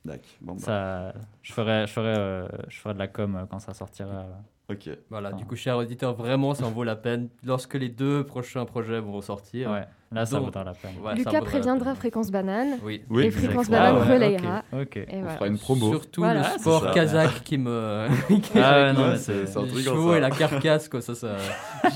D'accord. 0.03 0.25
Bon, 0.41 0.55
bah, 0.55 0.59
Ça, 0.61 1.13
je 1.43 1.53
ferai, 1.53 1.87
je 1.87 1.93
ferai, 1.93 2.47
je 2.69 2.79
ferai 2.81 2.95
de 2.95 2.99
la 2.99 3.09
com 3.09 3.47
quand 3.51 3.59
ça 3.59 3.75
sortira. 3.75 4.25
Ok. 4.71 4.89
Voilà, 5.11 5.33
du 5.33 5.45
coup, 5.45 5.57
cher 5.57 5.77
auditeur, 5.77 6.15
vraiment, 6.15 6.55
ça 6.55 6.65
en 6.67 6.71
vaut 6.71 6.85
la 6.85 6.97
peine. 6.97 7.29
Lorsque 7.45 7.75
les 7.75 7.89
deux 7.89 8.25
prochains 8.25 8.65
projets 8.65 9.01
vont 9.01 9.21
sortir. 9.21 9.71
Ouais, 9.71 9.85
là, 10.13 10.25
ça 10.27 10.39
vaudra 10.39 10.63
la 10.65 10.75
peine. 10.75 10.93
ouais, 11.05 11.15
Lucas 11.17 11.41
préviendra. 11.41 11.95
Fréquence 11.95 12.31
Banane. 12.31 12.79
Oui. 12.85 13.03
Oui, 13.11 13.25
et 13.25 13.31
Fréquence 13.31 13.67
exact. 13.67 13.71
Banane 13.71 13.97
Ah 13.97 14.07
ouais, 14.07 14.15
relayera. 14.15 14.65
Ok. 14.73 14.97
Et 14.97 15.07
on 15.13 15.21
voilà. 15.23 15.35
fera 15.35 15.47
une 15.49 15.59
promo. 15.59 15.91
Surtout 15.91 16.21
Voilà. 16.21 16.41
le 16.41 16.47
Ah, 16.47 16.59
sport 16.59 16.83
ça. 16.85 16.91
kazakh 16.93 17.43
qui 17.43 17.59
me. 17.59 18.07
qui- 18.29 18.51
Ah 18.59 18.73
ouais, 18.83 18.93
non, 18.93 19.09
mais 19.09 19.17
c'est- 19.17 19.57
un 19.57 19.63
les 19.63 19.69
truc 19.69 19.85
ça. 19.85 20.17
et 20.17 20.21
la 20.21 20.31
carcasse, 20.31 20.89
quoi. 20.89 21.01
Ça, 21.01 21.15
ça... 21.15 21.37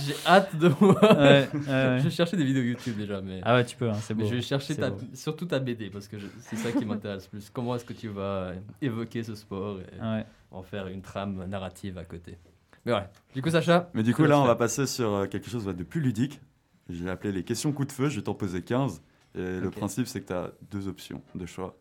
J'ai 0.05 0.15
hâte 0.27 0.57
de 0.57 0.69
voir. 0.81 1.01
Ouais, 1.03 1.49
ouais, 1.53 1.61
ouais. 1.69 1.99
Je 1.99 2.05
vais 2.05 2.11
chercher 2.11 2.37
des 2.37 2.45
vidéos 2.45 2.63
YouTube 2.63 2.97
déjà, 2.97 3.21
mais. 3.21 3.41
Ah 3.45 3.55
ouais, 3.57 3.65
tu 3.65 3.77
peux, 3.77 3.89
hein, 3.89 3.95
c'est 4.01 4.15
Mais 4.15 4.25
beau. 4.25 4.29
je 4.31 4.35
vais 4.35 4.43
chercher 4.43 4.75
ta- 4.75 4.91
surtout 5.13 5.47
ta 5.47 5.59
BD 5.61 5.91
parce 5.91 6.09
que 6.09 6.19
je- 6.19 6.27
c'est 6.41 6.57
ça 6.57 6.73
qui 6.73 6.85
m'intéresse 6.85 7.27
plus. 7.29 7.51
Comment 7.51 7.77
est-ce 7.77 7.85
que 7.85 7.93
tu 7.93 8.09
vas 8.09 8.53
évoquer 8.83 9.23
ce 9.23 9.35
sport 9.37 9.79
et 9.79 10.03
Ouais. 10.03 10.25
en 10.51 10.63
faire 10.63 10.87
une 10.89 11.03
trame 11.03 11.45
narrative 11.49 11.99
à 11.99 12.05
côté? 12.05 12.37
Mais 12.85 12.93
ouais. 12.93 13.09
Du 13.35 13.43
coup, 13.43 13.51
Sacha. 13.51 13.91
Mais 13.95 14.03
du 14.03 14.15
coup 14.15 14.25
là, 14.25 14.39
on 14.39 14.45
va 14.45 14.57
passer 14.57 14.87
sur 14.87 15.13
euh, 15.13 15.27
quelque 15.27 15.49
chose 15.49 15.65
de 15.65 15.85
plus 15.85 16.01
ludique. 16.01 16.41
J'ai 16.89 17.09
appelé 17.09 17.33
les 17.33 17.45
questions 17.45 17.73
coup 17.73 17.85
de 17.85 17.93
feu. 17.93 18.09
Je 18.09 18.17
vais 18.17 18.23
t'en 18.25 18.35
poser 18.35 18.63
15. 18.63 19.03
Et 19.37 19.59
le 19.61 19.71
principe, 19.71 20.07
c'est 20.07 20.21
que 20.21 20.27
tu 20.29 20.33
as 20.33 20.53
deux 20.71 20.87
options 20.87 21.23
de 21.35 21.47
choix. 21.47 21.77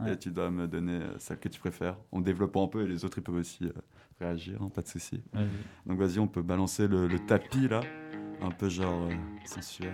Ouais. 0.00 0.12
Et 0.14 0.18
tu 0.18 0.30
dois 0.30 0.50
me 0.50 0.66
donner 0.66 0.94
euh, 0.94 1.18
celle 1.18 1.38
que 1.38 1.48
tu 1.48 1.60
préfères 1.60 1.96
en 2.12 2.20
développant 2.20 2.64
un 2.64 2.68
peu. 2.68 2.82
Et 2.82 2.86
les 2.86 3.04
autres, 3.04 3.18
ils 3.18 3.22
peuvent 3.22 3.36
aussi 3.36 3.64
euh, 3.64 3.72
réagir, 4.20 4.60
hein, 4.62 4.70
pas 4.74 4.82
de 4.82 4.88
souci. 4.88 5.22
Donc 5.86 5.98
vas-y, 5.98 6.18
on 6.18 6.26
peut 6.26 6.42
balancer 6.42 6.88
le, 6.88 7.06
le 7.06 7.18
tapis 7.18 7.68
là. 7.68 7.80
Un 8.42 8.50
peu 8.50 8.68
genre 8.68 9.08
euh, 9.10 9.14
sensuel, 9.44 9.90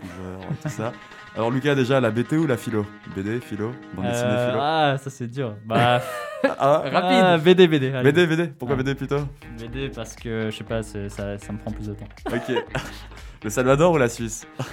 bougeur, 0.00 0.40
tout 0.62 0.68
ça. 0.68 0.92
Alors 1.34 1.50
Lucas, 1.50 1.74
déjà, 1.74 2.00
la 2.00 2.10
BT 2.10 2.32
ou 2.36 2.46
la 2.46 2.56
philo? 2.56 2.84
BD, 3.14 3.40
philo, 3.40 3.72
bande 3.94 4.06
dessinée, 4.06 4.28
Euh, 4.30 4.46
philo? 4.48 4.58
ah, 4.62 4.96
ça 4.98 5.10
c'est 5.10 5.26
dur. 5.26 5.56
Bah, 5.64 6.00
Ah, 6.44 6.82
ah, 6.92 7.38
BD, 7.38 7.66
BD. 7.66 7.92
allez. 7.92 8.12
BD, 8.12 8.26
BD, 8.26 8.46
pourquoi 8.48 8.76
Ah. 8.78 8.82
BD 8.82 8.94
plutôt? 8.94 9.20
BD 9.58 9.88
parce 9.88 10.14
que 10.14 10.50
je 10.50 10.56
sais 10.56 10.64
pas, 10.64 10.82
ça, 10.82 11.08
ça 11.08 11.52
me 11.52 11.58
prend 11.58 11.70
plus 11.72 11.88
de 11.88 11.94
temps. 11.94 12.08
Ok. 12.32 12.54
Le 13.42 13.50
Salvador 13.50 13.92
ou 13.92 13.98
la 13.98 14.08
Suisse? 14.08 14.46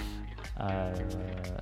Euh, 0.59 0.93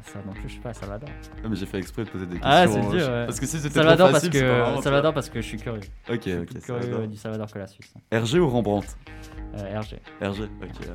ça 0.04 0.20
non 0.26 0.34
plus, 0.34 0.50
je 0.50 0.56
sais 0.56 0.60
pas, 0.60 0.74
Salvador. 0.74 1.08
Ah, 1.44 1.48
mais 1.50 1.56
j'ai 1.56 1.66
fait 1.66 1.78
exprès 1.78 2.04
de 2.04 2.10
poser 2.10 2.26
des 2.26 2.34
questions. 2.40 2.50
Ah, 2.52 2.68
c'est 2.68 2.82
dur. 2.82 2.92
ouais. 3.08 3.26
Parce 3.26 3.40
que 3.40 3.46
si 3.46 3.58
c'était 3.60 3.74
Salvador 3.76 4.08
trop 4.10 4.14
parce 4.14 4.26
facile, 4.26 4.42
que 4.42 4.52
marrant, 4.60 4.82
Salvador 4.82 5.14
parce 5.14 5.30
que 5.30 5.40
je 5.42 5.46
suis 5.48 5.58
curieux. 5.58 5.80
Ok, 6.10 6.20
Je 6.26 6.30
suis 6.30 6.38
ok. 6.40 6.46
plus 6.48 6.60
curieux 6.62 6.82
Salvador. 6.82 7.08
du 7.08 7.16
Salvador 7.18 7.48
que 7.52 7.60
la 7.60 7.68
Suisse. 7.68 7.94
RG 8.12 8.40
ou 8.40 8.50
Rembrandt? 8.50 8.88
Euh, 9.56 9.80
RG. 9.80 9.98
RG, 10.22 10.42
ok. 10.62 10.88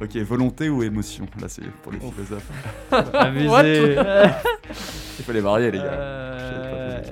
Ok, 0.00 0.16
volonté 0.18 0.68
ou 0.70 0.82
émotion? 0.82 1.26
Là, 1.40 1.48
c'est 1.48 1.66
pour 1.82 1.92
les 1.92 1.98
philosophes. 2.00 2.50
Abusé. 2.92 3.96
Il 5.18 5.24
faut 5.24 5.32
les 5.32 5.40
varier, 5.40 5.70
les 5.70 5.78
gars. 5.78 5.84
Euh, 5.84 7.02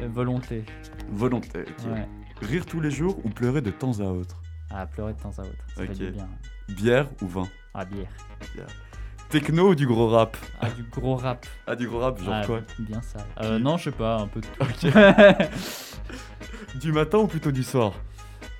euh, 0.00 0.08
volonté. 0.10 0.64
Volonté, 1.10 1.60
ok. 1.60 1.92
Ouais. 1.92 2.08
Rire 2.42 2.66
tous 2.66 2.80
les 2.80 2.90
jours 2.90 3.18
ou 3.24 3.28
pleurer 3.30 3.60
de 3.62 3.70
temps 3.70 3.98
à 4.00 4.04
autre? 4.04 4.42
Ah, 4.70 4.84
pleurer 4.86 5.12
de 5.14 5.20
temps 5.20 5.30
à 5.38 5.42
autre. 5.42 5.64
Ça 5.76 5.82
Ok. 5.82 5.88
fait 5.88 5.94
du 5.94 6.10
bien. 6.10 6.28
Bière 6.68 7.06
ou 7.22 7.26
vin? 7.28 7.48
Ah, 7.74 7.84
bière. 7.84 8.08
Techno 9.30 9.70
ou 9.70 9.74
du 9.74 9.86
gros 9.86 10.08
rap? 10.08 10.36
Ah, 10.60 10.68
du 10.68 10.82
gros 10.82 11.16
rap. 11.16 11.46
Ah, 11.66 11.74
du 11.74 11.88
gros 11.88 12.00
rap, 12.00 12.20
genre 12.22 12.34
Ah, 12.34 12.46
quoi? 12.46 12.60
Bien 12.78 13.00
ça. 13.00 13.18
Euh, 13.42 13.58
non, 13.58 13.78
je 13.78 13.84
sais 13.84 13.90
pas, 13.92 14.16
un 14.16 14.26
peu 14.26 14.40
de 14.40 14.46
tout. 14.46 14.86
Du 16.80 16.90
matin 16.92 17.18
ou 17.18 17.26
plutôt 17.26 17.50
du 17.52 17.62
soir? 17.62 17.92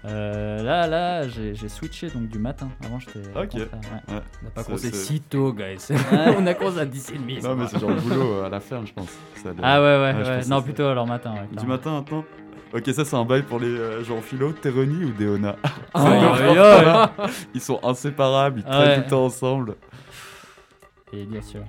Euh, 0.05 0.63
là, 0.63 0.87
là, 0.87 1.29
j'ai 1.29 1.55
switché 1.69 2.11
donc 2.11 2.29
du 2.29 2.39
matin. 2.39 2.69
Avant, 2.85 2.99
j'étais. 2.99 3.21
Ok. 3.37 3.51
contraire, 3.51 3.69
ouais. 4.09 4.15
Ouais. 4.15 4.23
On 4.41 4.45
n'a 4.45 4.51
pas 4.51 4.65
c'est- 4.77 4.95
si 4.95 5.21
tôt, 5.21 5.53
guys. 5.53 5.77
On 6.37 6.47
a 6.47 6.55
commencé 6.55 6.79
à 6.79 6.85
10 6.85 7.11
et 7.11 7.19
demi. 7.19 7.41
Non, 7.41 7.55
mais 7.55 7.67
c'est 7.69 7.79
genre 7.79 7.91
le 7.91 8.01
boulot 8.01 8.33
euh, 8.35 8.47
à 8.47 8.49
la 8.49 8.61
ferme, 8.61 8.87
je 8.87 8.93
pense. 8.93 9.09
Ah, 9.63 9.81
ouais, 9.81 9.87
ouais, 10.01 10.23
Ouais, 10.29 10.41
Non, 10.49 10.61
plutôt 10.63 10.87
alors 10.87 11.07
matin. 11.07 11.35
Du 11.59 11.67
matin 11.67 11.93
maintenant 12.01 12.25
Ok, 12.75 12.85
ça 12.95 13.05
c'est 13.05 13.17
un 13.17 13.25
bail 13.25 13.43
pour 13.43 13.59
les 13.61 13.67
euh, 13.69 14.03
gens 14.03 14.21
philo. 14.23 14.53
Teroni 14.53 15.05
ou 15.05 15.11
Déona? 15.13 15.57
Ah, 15.93 16.05
ouais, 16.05 16.11
ouais, 16.51 16.59
ouais. 16.59 17.31
Ils 17.55 17.61
sont 17.61 17.79
inséparables, 17.83 18.61
ils 18.61 18.65
Ah 18.67 18.71
traînent 18.73 18.89
ouais. 18.89 18.97
tout 18.97 19.03
le 19.05 19.11
temps 19.11 19.25
ensemble. 19.27 19.77
Et 21.15 21.25
bien 21.27 21.43
sûr. 21.43 21.61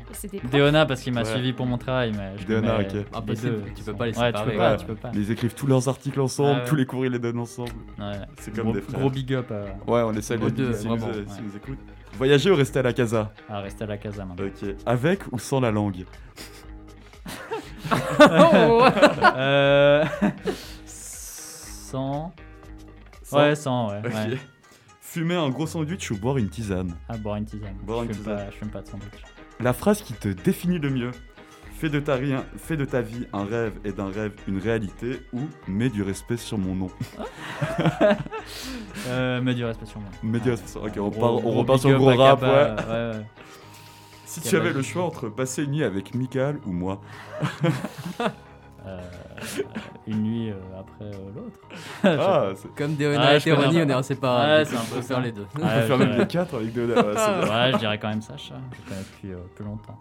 Déona 0.49 0.85
parce 0.85 1.01
qu'il 1.01 1.11
m'a 1.11 1.23
Ouais. 1.23 1.25
suivi 1.25 1.51
pour 1.51 1.65
mon 1.65 1.77
travail, 1.77 2.13
mais 2.15 2.31
je 2.37 2.47
mets- 2.47 2.59
ok. 2.69 2.93
les 2.93 3.05
Impossible, 3.13 3.51
deux, 3.51 3.63
tu 3.75 3.83
peux 3.83 3.91
sont- 3.91 3.97
pas 3.97 4.05
les 4.05 4.17
Ouais, 4.17 4.31
tu 4.31 4.43
peux 4.45 4.51
pas, 4.57 4.71
ouais. 4.71 4.77
tu 4.77 4.85
peux 4.85 4.95
pas. 4.95 5.11
Mais 5.13 5.19
ils 5.19 5.31
écrivent 5.31 5.53
tous 5.53 5.67
leurs 5.67 5.89
articles 5.89 6.21
ensemble, 6.21 6.51
Ah 6.55 6.59
ouais. 6.63 6.65
tous 6.69 6.75
les 6.77 6.85
cours 6.85 7.05
ils 7.05 7.11
les 7.11 7.19
donnent 7.19 7.39
ensemble. 7.39 7.71
Ouais. 7.99 8.13
C'est 8.39 8.55
comme 8.55 8.63
gros, 8.67 8.73
des 8.73 8.79
frères. 8.81 8.99
Gros 9.01 9.09
big 9.09 9.33
up 9.33 9.51
à, 9.51 9.91
Ouais, 9.91 10.01
on 10.03 10.13
essaie 10.13 10.37
de 10.37 10.47
deux, 10.49 10.71
s'ils 10.71 10.87
nous, 10.89 10.95
vraiment, 10.95 11.13
nous 11.17 11.57
écoutent. 11.57 11.79
Voyager 12.13 12.51
ou 12.51 12.55
rester 12.55 12.79
à 12.79 12.83
la 12.83 12.93
casa? 12.93 13.33
À 13.49 13.59
rester 13.59 13.83
à 13.83 13.87
la 13.87 13.97
casa 13.97 14.23
maintenant. 14.23 14.45
Ok. 14.45 14.69
Avec 14.85 15.19
ou 15.33 15.39
sans 15.39 15.59
la 15.59 15.71
langue? 15.71 16.05
Euh... 19.35 20.05
Sans. 21.93 22.33
Sans 23.21 23.37
Ouais, 23.37 23.55
sans, 23.55 23.89
ouais. 23.91 23.99
Ok. 24.03 24.13
ouais. 24.13 24.37
Fumer 25.01 25.35
un 25.35 25.49
gros 25.49 25.67
sandwich 25.67 26.09
ou 26.09 26.17
boire 26.17 26.37
une 26.39 26.49
tisane? 26.49 26.95
Ah, 27.07 27.17
boire 27.17 27.35
une 27.35 27.45
tisane. 27.45 27.75
Boire 27.83 28.01
une 28.01 28.07
je, 28.09 28.13
fume 28.13 28.23
tisane. 28.23 28.37
pas, 28.37 28.45
je 28.51 28.55
fume 28.57 28.69
pas 28.69 28.81
de 28.81 28.87
sandwich. 28.87 29.21
La 29.59 29.73
phrase 29.73 30.01
qui 30.01 30.13
te 30.13 30.27
définit 30.29 30.79
le 30.79 30.89
mieux 30.89 31.11
Fais 31.75 31.89
de, 31.89 31.99
ta 31.99 32.15
rien, 32.15 32.45
fais 32.57 32.77
de 32.77 32.85
ta 32.85 33.01
vie 33.01 33.27
un 33.33 33.43
rêve 33.45 33.73
et 33.83 33.91
d'un 33.91 34.09
rêve 34.09 34.31
une 34.47 34.57
réalité 34.57 35.21
ou 35.33 35.41
mets 35.67 35.89
du 35.89 36.01
respect 36.01 36.37
sur 36.37 36.57
mon 36.57 36.73
nom. 36.75 36.89
Euh, 39.07 39.41
mais 39.43 39.53
du 39.53 39.65
respect 39.65 39.85
sur 39.85 39.99
moi. 39.99 40.09
Mets 40.23 40.39
du 40.39 40.49
respect 40.49 40.67
sur 40.69 40.83
Ok, 40.83 40.93
on, 40.97 41.09
Gros- 41.09 41.19
part- 41.19 41.45
on 41.45 41.51
repart 41.51 41.79
sur 41.79 41.89
le 41.89 41.97
gros 41.97 42.15
rap, 42.15 42.41
ouais. 42.41 42.47
ouais, 42.47 43.17
ouais. 43.17 43.25
Si 44.25 44.41
tu 44.41 44.55
avais 44.55 44.71
le 44.71 44.81
choix 44.81 45.03
entre 45.03 45.27
passer 45.29 45.63
une 45.63 45.71
nuit 45.71 45.83
avec 45.83 46.15
Michael 46.15 46.59
ou 46.65 46.71
moi, 46.71 47.01
Euh, 48.21 48.29
une 50.07 50.23
nuit 50.23 50.51
euh, 50.51 50.55
après 50.79 51.05
euh, 51.05 51.31
l'autre. 51.35 51.59
ah, 52.03 52.49
Comme 52.77 52.95
Déona 52.95 53.21
Ah, 53.29 53.35
et 53.35 53.41
Théronie, 53.41 53.81
on 53.81 53.89
est 53.89 53.93
inséparables. 53.93 54.51
Ouais, 54.51 54.65
c'est 54.65 54.75
un 54.75 54.79
on 54.79 54.83
peu 54.85 54.95
peut 54.95 55.01
ça. 55.01 55.07
faire 55.07 55.21
les 55.21 55.31
deux. 55.31 55.45
on 55.55 55.59
peut 55.59 55.67
faire 55.67 55.97
même 55.97 56.17
les 56.17 56.27
quatre 56.27 56.55
avec 56.55 56.73
deux. 56.73 56.87
ouais, 56.93 57.71
je 57.73 57.77
dirais 57.77 57.97
quand 57.99 58.09
même 58.09 58.21
Sacha. 58.21 58.55
Je 58.71 58.89
connais 58.89 59.01
depuis 59.01 59.31
euh, 59.33 59.37
plus 59.55 59.65
longtemps. 59.65 59.97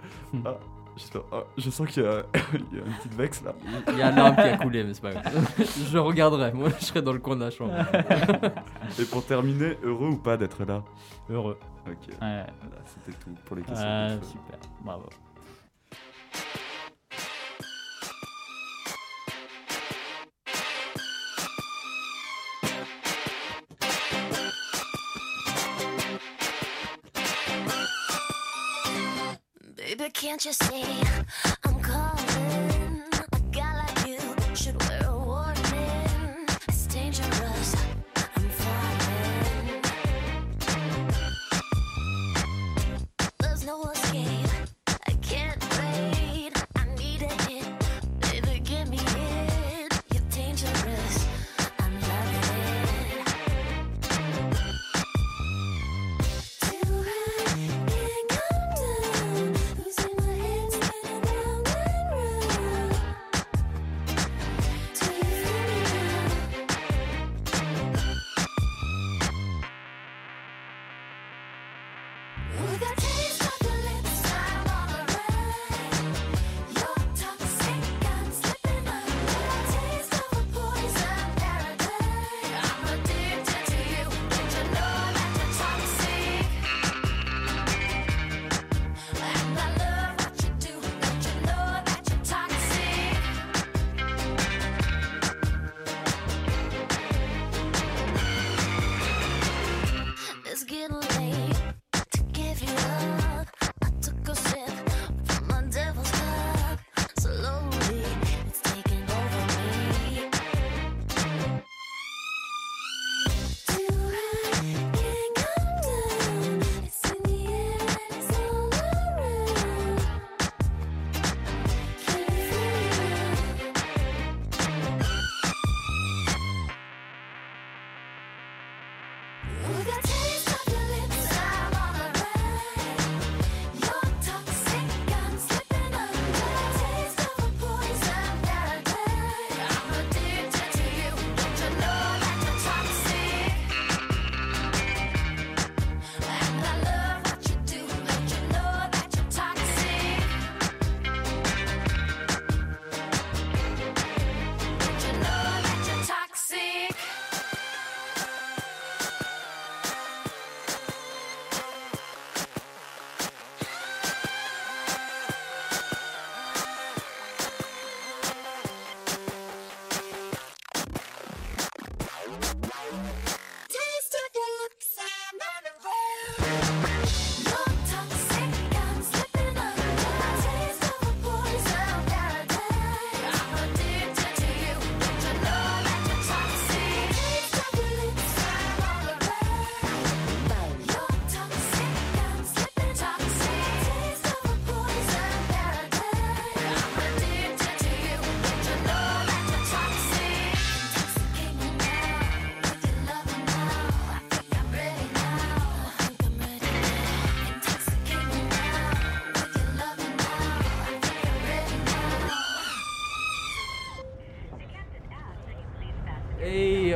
J'espère- 0.95 1.23
ah, 1.33 1.45
je 1.57 1.71
sens 1.71 1.89
qu'il 1.89 2.03
y, 2.03 2.07
a 2.07 2.23
il 2.53 2.77
y 2.79 2.81
a 2.81 2.85
une 2.85 2.93
petite 2.93 3.15
vexe 3.15 3.43
là. 3.43 3.55
Il 3.89 3.97
y 3.99 4.03
a 4.03 4.09
un 4.09 4.11
larme 4.15 4.35
qui 4.37 4.43
a 4.43 4.59
coulé, 4.59 4.85
mais 4.85 4.93
c'est 4.93 5.01
pas 5.01 5.13
grave. 5.13 5.49
Je 5.91 5.97
regarderai, 5.99 6.53
moi 6.53 6.69
je 6.79 6.85
serai 6.85 7.01
dans 7.01 7.15
le 7.15 7.19
coin 7.19 7.35
de 7.37 7.45
la 7.45 7.51
chambre. 7.51 7.73
Et 9.01 9.05
pour 9.05 9.25
terminer, 9.25 9.79
heureux 9.83 10.09
ou 10.09 10.17
pas 10.19 10.37
d'être 10.37 10.65
là? 10.67 10.83
Heureux. 11.31 11.59
Ok, 11.87 11.97
Ouais. 12.11 12.17
voilà, 12.21 12.47
c'était 12.85 13.17
tout 13.19 13.31
pour 13.47 13.57
les 13.57 13.63
questions. 13.63 14.21
Super. 14.23 14.59
Bravo. 14.85 15.05
Can't 30.23 30.45
you 30.45 30.53
see 30.53 30.85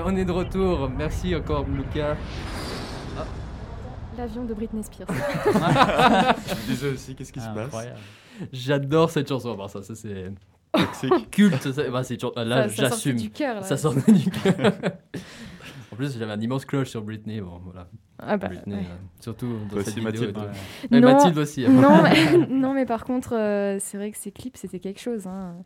on 0.06 0.16
est 0.16 0.24
de 0.24 0.32
retour. 0.32 0.88
Merci 0.96 1.34
encore, 1.34 1.66
Lucas. 1.68 2.16
L'avion 4.16 4.44
de 4.44 4.54
Britney 4.54 4.82
Spears. 4.82 5.08
Je 5.44 6.54
me 6.54 6.66
disais 6.68 6.88
aussi, 6.90 7.14
qu'est-ce 7.14 7.32
qui 7.32 7.40
se 7.40 7.48
passe. 7.48 7.74
J'adore 8.52 9.10
cette 9.10 9.28
chanson. 9.28 9.54
Bon, 9.54 9.68
ça, 9.68 9.82
ça 9.82 9.94
c'est 9.94 10.30
culte. 11.30 11.72
ça- 11.72 11.82
bah, 11.90 12.02
là, 12.44 12.68
Ça- 12.68 12.68
ça 12.68 12.76
sortait 12.76 12.88
j'assume. 12.88 13.16
du 13.16 13.30
cœur, 13.30 13.56
là. 13.56 13.62
Ça 13.62 13.76
sortait 13.76 14.12
du 14.12 14.30
cœur. 14.30 14.54
en 15.92 15.96
plus, 15.96 16.18
j'avais 16.18 16.32
un 16.32 16.40
immense 16.40 16.64
crush 16.64 16.88
sur 16.88 17.02
Britney. 17.02 17.40
Bon, 17.40 17.60
voilà. 17.64 17.88
Ah 18.18 18.36
bah, 18.38 18.48
Britney, 18.48 18.74
ouais. 18.76 18.80
euh, 18.80 19.20
surtout 19.20 19.48
dans 19.70 19.76
cette 19.82 19.88
aussi, 19.88 20.00
vidéo. 20.00 20.22
et 20.24 20.32
Mathilde. 20.32 20.32
tout. 20.34 20.40
Ouais. 20.40 20.46
Ouais, 20.92 21.00
Non, 21.00 21.12
Mathilde 21.14 21.38
aussi. 21.38 21.66
hein. 21.66 21.70
non, 21.70 22.02
mais, 22.02 22.46
non, 22.48 22.72
mais 22.74 22.86
par 22.86 23.04
contre, 23.04 23.34
euh, 23.36 23.76
c'est 23.80 23.98
vrai 23.98 24.10
que 24.10 24.16
ces 24.18 24.30
clips, 24.32 24.56
c'était 24.56 24.78
quelque 24.80 25.00
chose. 25.00 25.26
Hein. 25.26 25.56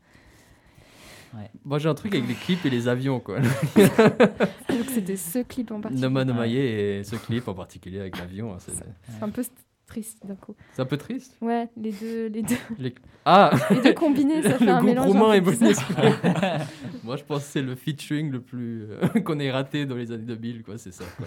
Moi, 1.65 1.79
j'ai 1.79 1.89
un 1.89 1.95
truc 1.95 2.15
avec 2.15 2.27
les 2.29 2.35
clips 2.35 2.65
et 2.67 2.71
les 2.71 2.89
avions, 2.89 3.21
quoi. 3.21 3.39
Donc 3.41 4.87
c'était 4.89 5.17
ce 5.17 5.39
clip 5.43 5.71
en 5.71 5.81
particulier. 5.81 6.03
Noma 6.09 6.25
Nomaye 6.25 6.57
et 6.57 7.05
ce 7.05 7.17
clip 7.17 7.47
en 7.49 7.55
particulier 7.55 8.01
avec 8.01 8.19
l'avion. 8.19 8.55
hein, 8.55 8.59
c'est 8.59 9.23
un 9.23 9.29
peu 9.29 9.43
st- 9.43 9.51
triste 9.87 10.19
d'un 10.25 10.35
coup. 10.37 10.55
c'est 10.73 10.83
un 10.83 10.87
peu 10.87 10.97
triste? 10.97 11.37
Ouais, 11.41 11.69
les 11.77 11.91
deux, 11.93 12.27
les 12.29 12.43
deux, 12.43 12.55
Les- 12.79 12.95
Ah 13.25 13.51
les 13.71 13.81
deux 13.81 13.93
combinés, 13.95 14.43
ça 14.43 14.55
fait 14.59 14.65
Le 14.65 14.71
un 14.73 14.83
mélange. 14.83 15.07
roumain 15.09 15.33
et. 15.35 15.41
Moi, 17.05 17.17
je 17.17 17.25
pense 17.25 17.45
que 17.45 17.49
c'est 17.51 17.63
le 17.63 17.75
featuring 17.75 18.31
le 18.31 18.41
plus 18.41 18.87
euh, 18.91 19.07
qu'on 19.25 19.39
ait 19.41 19.51
raté 19.51 19.87
dans 19.87 19.97
les 19.97 20.13
années 20.13 20.25
2000, 20.25 20.63
quoi. 20.63 20.79
C'est 20.79 20.93
ça. 20.93 21.05
quoi. 21.17 21.27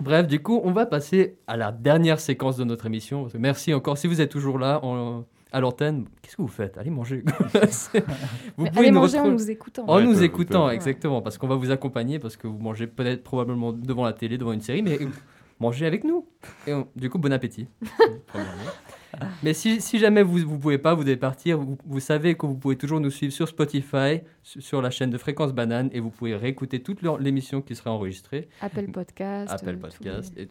Bref, 0.00 0.26
du 0.26 0.42
coup, 0.42 0.60
on 0.64 0.72
va 0.72 0.84
passer 0.84 1.36
à 1.46 1.56
la 1.56 1.72
dernière 1.72 2.20
séquence 2.20 2.56
de 2.58 2.64
notre 2.64 2.84
émission. 2.86 3.28
Merci 3.38 3.72
encore. 3.72 3.96
Si 3.96 4.06
vous 4.06 4.20
êtes 4.20 4.30
toujours 4.30 4.58
là 4.58 4.80
à 5.52 5.60
l'antenne, 5.60 6.06
qu'est-ce 6.22 6.36
que 6.36 6.42
vous 6.42 6.48
faites? 6.48 6.78
Allez 6.78 6.90
manger. 6.90 7.22
Vous 8.56 8.64
Mais 8.64 8.70
pouvez 8.70 8.80
allez 8.80 8.90
nous 8.90 9.00
manger 9.00 9.18
en 9.20 9.28
nous 9.30 9.50
écoutant. 9.50 9.84
En 9.86 9.96
Ouais, 9.98 10.04
nous 10.04 10.14
peut- 10.14 10.22
écoutant, 10.24 10.66
peut- 10.68 10.74
exactement, 10.74 11.22
parce 11.22 11.38
qu'on 11.38 11.48
va 11.48 11.56
vous 11.56 11.70
accompagner, 11.70 12.18
parce 12.18 12.36
que 12.36 12.46
vous 12.46 12.58
mangez 12.58 12.86
peut-être 12.86 13.22
probablement 13.22 13.72
devant 13.72 14.04
la 14.04 14.12
télé, 14.12 14.38
devant 14.38 14.52
une 14.52 14.60
série, 14.62 14.82
mais 14.82 14.98
mangez 15.60 15.86
avec 15.86 16.04
nous. 16.04 16.26
Et 16.66 16.72
on- 16.74 16.88
du 16.96 17.08
coup, 17.10 17.18
bon 17.18 17.32
appétit. 17.32 17.68
mais 19.42 19.52
si, 19.54 19.80
si 19.80 19.98
jamais 19.98 20.22
vous 20.22 20.38
ne 20.38 20.44
pouvez 20.58 20.78
pas, 20.78 20.94
vous 20.94 21.04
devez 21.04 21.16
partir, 21.16 21.58
vous, 21.58 21.76
vous 21.84 22.00
savez 22.00 22.34
que 22.34 22.46
vous 22.46 22.56
pouvez 22.56 22.76
toujours 22.76 23.00
nous 23.00 23.10
suivre 23.10 23.32
sur 23.32 23.46
Spotify, 23.48 24.20
su- 24.42 24.60
sur 24.62 24.80
la 24.82 24.90
chaîne 24.90 25.10
de 25.10 25.18
Fréquence 25.18 25.52
Banane, 25.52 25.90
et 25.92 26.00
vous 26.00 26.10
pouvez 26.10 26.34
réécouter 26.34 26.82
toute 26.82 27.00
l'émission 27.20 27.60
qui 27.62 27.74
sera 27.74 27.90
enregistrée. 27.92 28.48
Apple 28.60 28.90
Podcast. 28.90 29.52
Apple 29.52 29.68
euh, 29.70 29.76
Podcast, 29.76 30.32
les- 30.36 30.42
et 30.44 30.48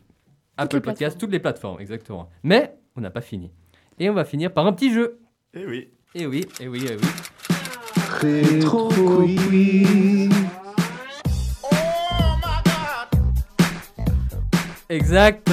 Apple 0.58 0.82
Podcast, 0.82 1.18
toutes 1.20 1.32
les 1.32 1.40
plateformes, 1.40 1.80
exactement. 1.82 2.30
Mais 2.44 2.76
on 2.96 3.02
n'a 3.02 3.10
pas 3.10 3.22
fini. 3.22 3.52
Et 4.00 4.10
on 4.10 4.14
va 4.14 4.26
finir 4.26 4.54
par 4.54 4.66
un 4.66 4.74
petit 4.74 4.94
jeu. 4.94 5.20
Eh 5.54 5.66
oui. 5.66 5.90
Et 6.16 6.26
oui, 6.26 6.46
et 6.60 6.68
oui, 6.68 6.86
et 6.86 6.96
oui. 6.96 7.08
Exact. 14.90 15.50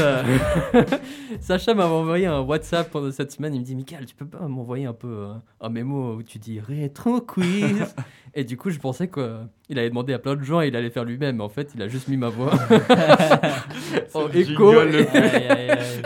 Sacha 1.40 1.74
m'a 1.74 1.86
envoyé 1.86 2.26
un 2.26 2.40
WhatsApp 2.40 2.90
pendant 2.90 3.12
cette 3.12 3.30
semaine. 3.30 3.54
Il 3.54 3.60
me 3.60 3.64
dit 3.64 3.76
Michael, 3.76 4.06
tu 4.06 4.16
peux 4.16 4.26
pas 4.26 4.48
m'envoyer 4.48 4.86
un 4.86 4.92
peu 4.92 5.08
euh, 5.08 5.34
un 5.60 5.68
mémo 5.68 6.16
où 6.16 6.22
tu 6.24 6.38
dis 6.38 6.58
rétro 6.58 7.20
quiz 7.20 7.94
Et 8.34 8.44
du 8.44 8.56
coup, 8.56 8.70
je 8.70 8.78
pensais 8.78 9.08
qu'il 9.68 9.78
allait 9.78 9.90
demander 9.90 10.14
à 10.14 10.18
plein 10.18 10.34
de 10.34 10.42
gens 10.42 10.62
et 10.62 10.68
il 10.68 10.76
allait 10.76 10.88
faire 10.88 11.04
lui-même. 11.04 11.42
En 11.42 11.50
fait, 11.50 11.72
il 11.74 11.82
a 11.82 11.88
juste 11.88 12.08
mis 12.08 12.16
ma 12.16 12.30
voix 12.30 12.52
en 14.14 14.28
écho. 14.30 14.72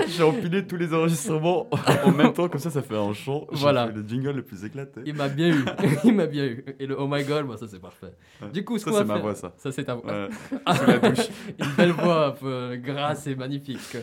J'ai 0.09 0.23
empilé 0.25 0.67
tous 0.67 0.77
les 0.77 0.93
enregistrements 0.93 1.69
en 2.05 2.11
même 2.11 2.33
temps, 2.33 2.49
comme 2.49 2.61
ça, 2.61 2.71
ça 2.71 2.83
fait 2.83 2.97
un 2.97 3.13
chant. 3.13 3.47
Voilà. 3.53 3.87
fait 3.87 3.93
le 3.93 4.05
jingle 4.07 4.33
le 4.33 4.43
plus 4.43 4.65
éclaté. 4.65 5.03
Il 5.07 5.15
m'a 5.15 5.29
bien 5.29 5.51
eu. 5.51 5.65
il 6.05 6.13
m'a 6.13 6.27
bien 6.27 6.45
eu. 6.45 6.65
Et 6.81 6.87
le 6.87 6.99
oh 6.99 7.07
my 7.09 7.23
god, 7.23 7.47
moi, 7.47 7.57
ça 7.57 7.69
c'est 7.69 7.79
parfait. 7.79 8.13
Ouais. 8.43 8.51
Du 8.51 8.65
coup, 8.65 8.79
ce 8.79 8.91
Ça, 8.91 8.99
c'est 8.99 9.05
ma 9.05 9.19
voix, 9.19 9.37
ça. 9.37 9.55
Ça, 9.57 9.71
c'est 9.71 9.85
ta 9.85 9.95
voix. 9.95 10.11
Ouais. 10.11 10.29
La. 10.67 11.67
Une 11.67 11.75
belle 11.77 11.93
voix 11.93 12.27
un 12.27 12.31
peu 12.33 12.77
grasse 12.77 13.29
et 13.29 13.37
magnifique. 13.37 13.97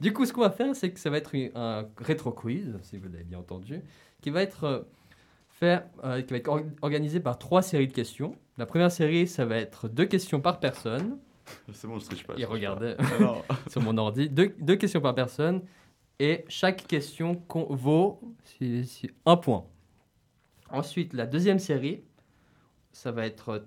Du 0.00 0.14
coup, 0.14 0.24
ce 0.24 0.32
qu'on 0.32 0.40
va 0.40 0.50
faire, 0.50 0.74
c'est 0.74 0.90
que 0.90 0.98
ça 0.98 1.10
va 1.10 1.18
être 1.18 1.32
un 1.54 1.84
rétro 1.98 2.32
quiz, 2.32 2.78
si 2.80 2.96
vous 2.96 3.08
l'avez 3.12 3.24
bien 3.24 3.38
entendu, 3.38 3.82
qui 4.22 4.30
va 4.30 4.42
être 4.42 4.86
euh, 5.62 5.78
euh, 6.04 6.22
qui 6.22 6.30
va 6.32 6.36
être 6.38 6.48
or- 6.48 6.60
organisé 6.82 7.20
par 7.20 7.38
trois 7.38 7.62
séries 7.62 7.88
de 7.88 7.92
questions. 7.92 8.34
La 8.58 8.66
première 8.66 8.92
série, 8.92 9.26
ça 9.26 9.44
va 9.44 9.56
être 9.56 9.88
deux 9.88 10.04
questions 10.06 10.40
par 10.40 10.60
personne. 10.60 11.18
C'est 11.72 11.86
bon, 11.86 11.98
je 11.98 12.04
triche 12.06 12.24
pas. 12.26 12.34
Il 12.36 12.44
regardait 12.44 12.94
pas. 12.96 13.42
Ah 13.48 13.54
sur 13.70 13.80
mon 13.82 13.96
ordi. 13.98 14.28
Deux, 14.28 14.54
deux 14.60 14.76
questions 14.76 15.00
par 15.00 15.14
personne. 15.14 15.62
Et 16.18 16.44
chaque 16.48 16.86
question 16.86 17.42
vaut 17.70 18.20
si- 18.44 18.84
si- 18.86 19.10
un 19.26 19.36
point. 19.36 19.64
Ensuite, 20.70 21.12
la 21.12 21.26
deuxième 21.26 21.58
série, 21.58 22.02
ça 22.92 23.10
va 23.12 23.26
être 23.26 23.56
tr- 23.56 23.62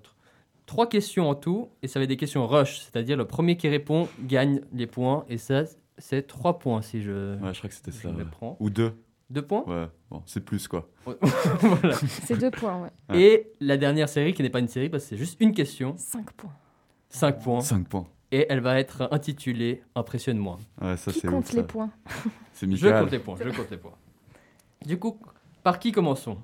trois 0.65 0.87
questions 0.87 1.29
en 1.29 1.35
tout. 1.35 1.69
Et 1.83 1.87
ça 1.87 1.99
va 1.99 2.03
être 2.03 2.09
des 2.09 2.17
questions 2.17 2.47
rush. 2.47 2.79
C'est-à-dire 2.79 3.17
le 3.17 3.25
premier 3.25 3.57
qui 3.57 3.67
répond 3.67 4.07
gagne 4.21 4.61
les 4.73 4.87
points. 4.87 5.25
Et 5.29 5.37
ça, 5.37 5.63
c'est 5.97 6.25
trois 6.27 6.59
points 6.59 6.81
si 6.81 7.01
je, 7.01 7.35
Ouais, 7.39 7.53
je 7.53 7.57
crois 7.59 7.69
que 7.69 7.75
c'était 7.75 7.91
je 7.91 7.97
ça. 7.97 8.11
me 8.11 8.19
ouais. 8.23 8.29
prends. 8.29 8.57
Ou 8.59 8.69
deux. 8.69 8.93
Deux 9.29 9.41
points? 9.41 9.63
Ouais, 9.65 9.87
bon, 10.11 10.21
c'est 10.25 10.41
plus 10.43 10.67
quoi. 10.67 10.87
Voilà. 11.05 11.93
C'est 11.93 12.37
deux 12.37 12.51
points, 12.51 12.83
ouais. 13.09 13.17
Et 13.19 13.51
la 13.59 13.77
dernière 13.77 14.07
série, 14.07 14.33
qui 14.33 14.43
n'est 14.43 14.49
pas 14.49 14.59
une 14.59 14.67
série, 14.67 14.89
parce 14.89 15.03
que 15.03 15.09
c'est 15.09 15.17
juste 15.17 15.37
une 15.39 15.53
question, 15.53 15.95
Cinq 15.97 16.31
points. 16.33 16.53
cinq 17.09 17.39
points. 17.41 17.61
5 17.61 17.87
points. 17.87 18.07
Et 18.31 18.45
elle 18.49 18.59
va 18.59 18.79
être 18.79 19.07
intitulée 19.11 19.81
Impressionne-moi. 19.95 20.57
Ouais, 20.81 20.97
ça 20.97 21.11
Qui 21.11 21.19
c'est 21.21 21.27
compte 21.27 21.45
ouf, 21.45 21.53
les 21.53 21.61
ça. 21.61 21.63
points 21.63 21.91
C'est 22.53 22.65
Je 22.67 22.71
Michael. 22.71 23.01
compte 23.03 23.11
les 23.11 23.19
points, 23.19 23.35
je 23.43 23.49
compte 23.49 23.71
les 23.71 23.77
points. 23.77 23.95
Du 24.85 24.99
coup, 24.99 25.19
par 25.63 25.79
qui 25.79 25.91
commençons? 25.91 26.37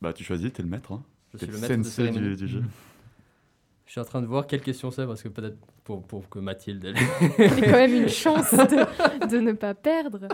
Bah, 0.00 0.12
tu 0.12 0.24
choisis, 0.24 0.52
t'es 0.52 0.62
le 0.62 0.68
maître. 0.68 0.92
Hein. 0.92 1.02
Je 1.34 1.38
T'es 1.38 1.46
suis 1.46 1.54
le 1.54 1.60
maître 1.60 1.76
de 1.76 1.82
sensei 1.82 2.10
du, 2.10 2.36
du 2.36 2.48
jeu. 2.48 2.62
Je 3.86 3.92
suis 3.92 4.00
en 4.00 4.04
train 4.04 4.20
de 4.20 4.26
voir 4.26 4.48
quelle 4.48 4.62
question 4.62 4.90
c'est 4.90 5.06
parce 5.06 5.22
que 5.22 5.28
peut-être 5.28 5.56
pour, 5.84 6.02
pour 6.04 6.28
que 6.28 6.40
Mathilde. 6.40 6.84
elle- 6.86 6.96
C'est 7.36 7.60
quand 7.62 7.70
même 7.70 7.94
une 7.94 8.08
chance 8.08 8.50
de, 8.50 9.26
de 9.28 9.38
ne 9.38 9.52
pas 9.52 9.74
perdre. 9.74 10.26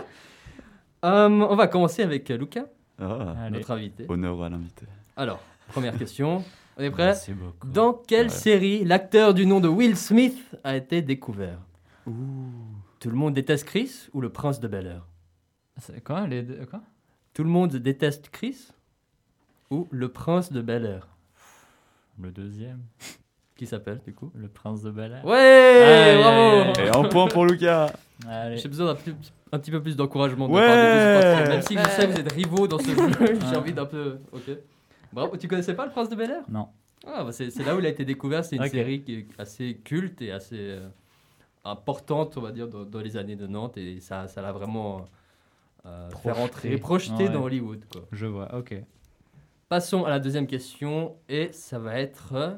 Hum, 1.03 1.41
on 1.49 1.55
va 1.55 1.67
commencer 1.67 2.01
avec 2.01 2.29
Lucas, 2.29 2.65
Ah, 2.99 3.49
notre 3.51 3.71
invité. 3.71 4.05
honneur 4.07 4.41
à 4.41 4.49
l'invité. 4.49 4.85
Alors, 5.17 5.39
première 5.69 5.97
question. 5.97 6.43
On 6.77 6.81
est 6.81 6.89
prêt 6.89 7.05
Merci 7.07 7.33
beaucoup. 7.33 7.67
Dans 7.67 7.93
quelle 7.93 8.27
Ouais. 8.27 8.33
série 8.33 8.83
l'acteur 8.83 9.33
du 9.35 9.45
nom 9.45 9.59
de 9.59 9.67
Will 9.67 9.95
Smith 9.95 10.55
a 10.63 10.75
été 10.75 11.01
découvert 11.03 11.59
Tout 12.05 13.09
le 13.09 13.15
monde 13.15 13.33
déteste 13.35 13.65
Chris 13.65 14.07
ou 14.13 14.21
le 14.21 14.29
prince 14.29 14.59
de 14.59 14.67
Bel 14.67 14.87
Air 14.87 15.05
C'est 15.79 16.03
Quoi 16.03 16.25
les 16.25 16.41
deux- 16.41 16.65
Quoi 16.65 16.81
Tout 17.35 17.43
le 17.43 17.49
monde 17.49 17.75
déteste 17.75 18.29
Chris 18.29 18.69
ou 19.69 19.87
le 19.91 20.07
prince 20.09 20.51
de 20.51 20.61
Bel 20.61 20.85
Air 20.85 21.07
Le 22.19 22.31
deuxième. 22.31 22.81
Qui 23.63 23.67
s'appelle 23.69 24.01
du 24.05 24.13
coup 24.13 24.29
Le 24.35 24.49
prince 24.49 24.81
de 24.81 24.91
Bel 24.91 25.13
Air. 25.13 25.23
Ouais, 25.25 26.17
bravo. 26.21 26.81
Et 26.81 26.89
un 26.89 27.07
point 27.09 27.27
pour 27.27 27.45
Lucas. 27.45 27.93
J'ai 28.55 28.67
besoin 28.67 28.87
d'un 28.87 28.95
petit, 28.95 29.13
un 29.53 29.57
petit 29.59 29.71
peu 29.71 29.81
plus 29.81 29.95
d'encouragement 29.95 30.49
de 30.49 30.53
Ouais. 30.53 30.59
part. 31.37 31.47
Même 31.47 31.61
si 31.61 31.77
je 31.77 31.83
sais 31.89 32.07
que 32.07 32.11
vous 32.11 32.19
êtes 32.19 32.31
rivaux 32.33 32.67
dans 32.67 32.77
ce 32.77 32.89
jeu, 32.89 33.39
j'ai 33.49 33.55
envie 33.55 33.71
d'un 33.71 33.85
peu. 33.85 34.17
Ok. 34.33 34.49
Bravo, 35.13 35.37
tu 35.37 35.47
connaissais 35.47 35.75
pas 35.75 35.85
le 35.85 35.91
prince 35.91 36.09
de 36.09 36.15
Bel 36.17 36.29
Air? 36.29 36.43
Non. 36.49 36.67
Ah, 37.07 37.23
bah 37.23 37.31
c'est 37.31 37.57
là 37.63 37.73
où 37.73 37.79
il 37.79 37.85
a 37.85 37.89
été 37.89 38.03
découvert. 38.03 38.43
C'est 38.43 38.57
une 38.57 38.67
série 38.67 39.01
qui 39.01 39.15
est 39.19 39.27
assez 39.37 39.79
culte 39.81 40.21
et 40.21 40.33
assez 40.33 40.57
euh, 40.59 40.87
importante, 41.63 42.35
on 42.37 42.41
va 42.41 42.51
dire, 42.51 42.67
dans, 42.67 42.83
dans 42.83 42.99
les 42.99 43.15
années 43.15 43.37
90. 43.37 43.79
Et 43.79 43.99
ça 44.01 44.27
ça 44.27 44.41
l'a 44.41 44.51
vraiment 44.51 45.05
euh, 45.85 46.09
fait 46.09 46.15
Projeté. 46.17 46.31
rentrer, 46.41 46.77
projeté 46.77 47.23
Ouais. 47.23 47.29
dans 47.29 47.43
Hollywood. 47.43 47.85
Quoi. 47.89 48.01
Je 48.11 48.25
vois, 48.25 48.53
ok. 48.57 48.75
Passons 49.69 50.03
à 50.03 50.09
la 50.09 50.19
deuxième 50.19 50.47
question. 50.47 51.15
Et 51.29 51.49
ça 51.53 51.79
va 51.79 51.97
être 51.99 52.33
euh, 52.33 52.51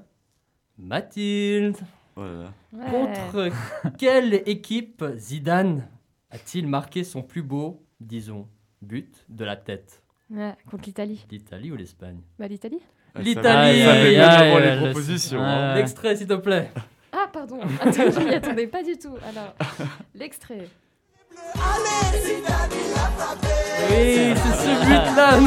Mathilde. 0.78 1.78
Voilà. 2.16 2.52
Ouais. 2.74 2.86
Contre 2.90 3.50
quelle 3.98 4.42
équipe 4.46 5.04
Zidane 5.16 5.88
a-t-il 6.32 6.68
marqué 6.68 7.04
son 7.04 7.22
plus 7.22 7.44
beau, 7.44 7.84
disons, 8.00 8.48
but 8.82 9.26
de 9.30 9.46
la 9.46 9.56
tête? 9.56 10.02
Ouais, 10.30 10.56
contre 10.70 10.86
l'Italie. 10.86 11.26
L'Italie 11.30 11.72
ou 11.72 11.76
l'Espagne? 11.76 12.20
Bah, 12.40 12.48
l'Italie 12.48 12.80
Ah, 13.14 13.20
ça 13.20 13.24
L'Italie. 13.24 13.84
Ça 13.84 14.60
les 14.60 14.78
propositions. 14.78 15.42
Hein. 15.42 15.76
L'extrait, 15.76 16.16
s'il 16.16 16.28
te 16.28 16.34
plaît. 16.34 16.72
Ah, 17.12 17.28
pardon. 17.32 17.60
Attends, 17.80 18.12
je 18.12 18.20
m'y 18.20 18.34
attendais 18.34 18.68
pas 18.68 18.84
du 18.84 18.98
tout. 18.98 19.16
Alors, 19.30 19.54
l'extrait. 20.14 20.68
Oui, 23.90 24.34
c'est 24.36 24.56
ce 24.58 24.70
but-là. 24.86 25.40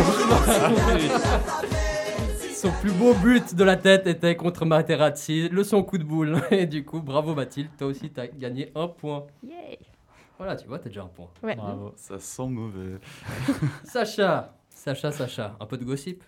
Son 2.61 2.73
plus 2.81 2.93
beau 2.93 3.15
but 3.15 3.55
de 3.55 3.63
la 3.63 3.77
tête 3.77 4.07
était 4.09 4.35
contre 4.37 4.65
Materazzi, 4.65 5.49
le 5.49 5.63
son 5.63 5.85
coup 5.85 5.97
de 5.97 6.03
boule. 6.03 6.41
Et 6.51 6.67
du 6.67 6.85
coup, 6.85 7.01
bravo 7.01 7.35
Mathilde, 7.35 7.71
toi 7.79 7.87
aussi 7.87 8.11
t'as 8.11 8.27
gagné 8.27 8.73
un 8.75 8.89
point. 8.89 9.27
Yay 9.45 9.79
Voilà, 10.39 10.57
tu 10.57 10.67
vois, 10.67 10.81
t'as 10.81 10.89
déjà 10.89 11.05
un 11.05 11.09
point. 11.09 11.29
Ouais. 11.43 11.55
Bravo. 11.55 11.93
Ça 11.97 12.19
sent 12.19 12.49
mauvais. 12.49 12.99
Sacha, 13.85 14.57
Sacha, 14.71 15.13
Sacha, 15.13 15.57
un 15.61 15.67
peu 15.67 15.79
de 15.79 15.85
gossip, 15.85 16.25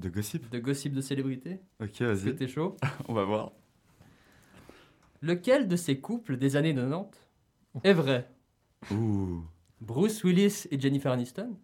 De 0.00 0.08
gossip? 0.08 0.50
De 0.50 0.58
gossip 0.58 0.94
de 0.94 1.00
célébrité. 1.00 1.60
Ok, 1.80 2.00
Est-ce 2.00 2.24
que 2.24 2.30
vas-y. 2.30 2.34
t'es 2.36 2.48
chaud? 2.48 2.76
On 3.08 3.14
va 3.14 3.22
voir. 3.24 3.52
Lequel 5.20 5.68
de 5.68 5.76
ces 5.76 6.00
couples 6.00 6.38
des 6.38 6.56
années 6.56 6.74
90 6.74 7.20
est 7.84 7.92
vrai? 7.92 8.28
Ouh. 8.90 9.44
Bruce 9.80 10.24
Willis 10.24 10.64
et 10.72 10.80
Jennifer 10.80 11.12
Aniston? 11.12 11.56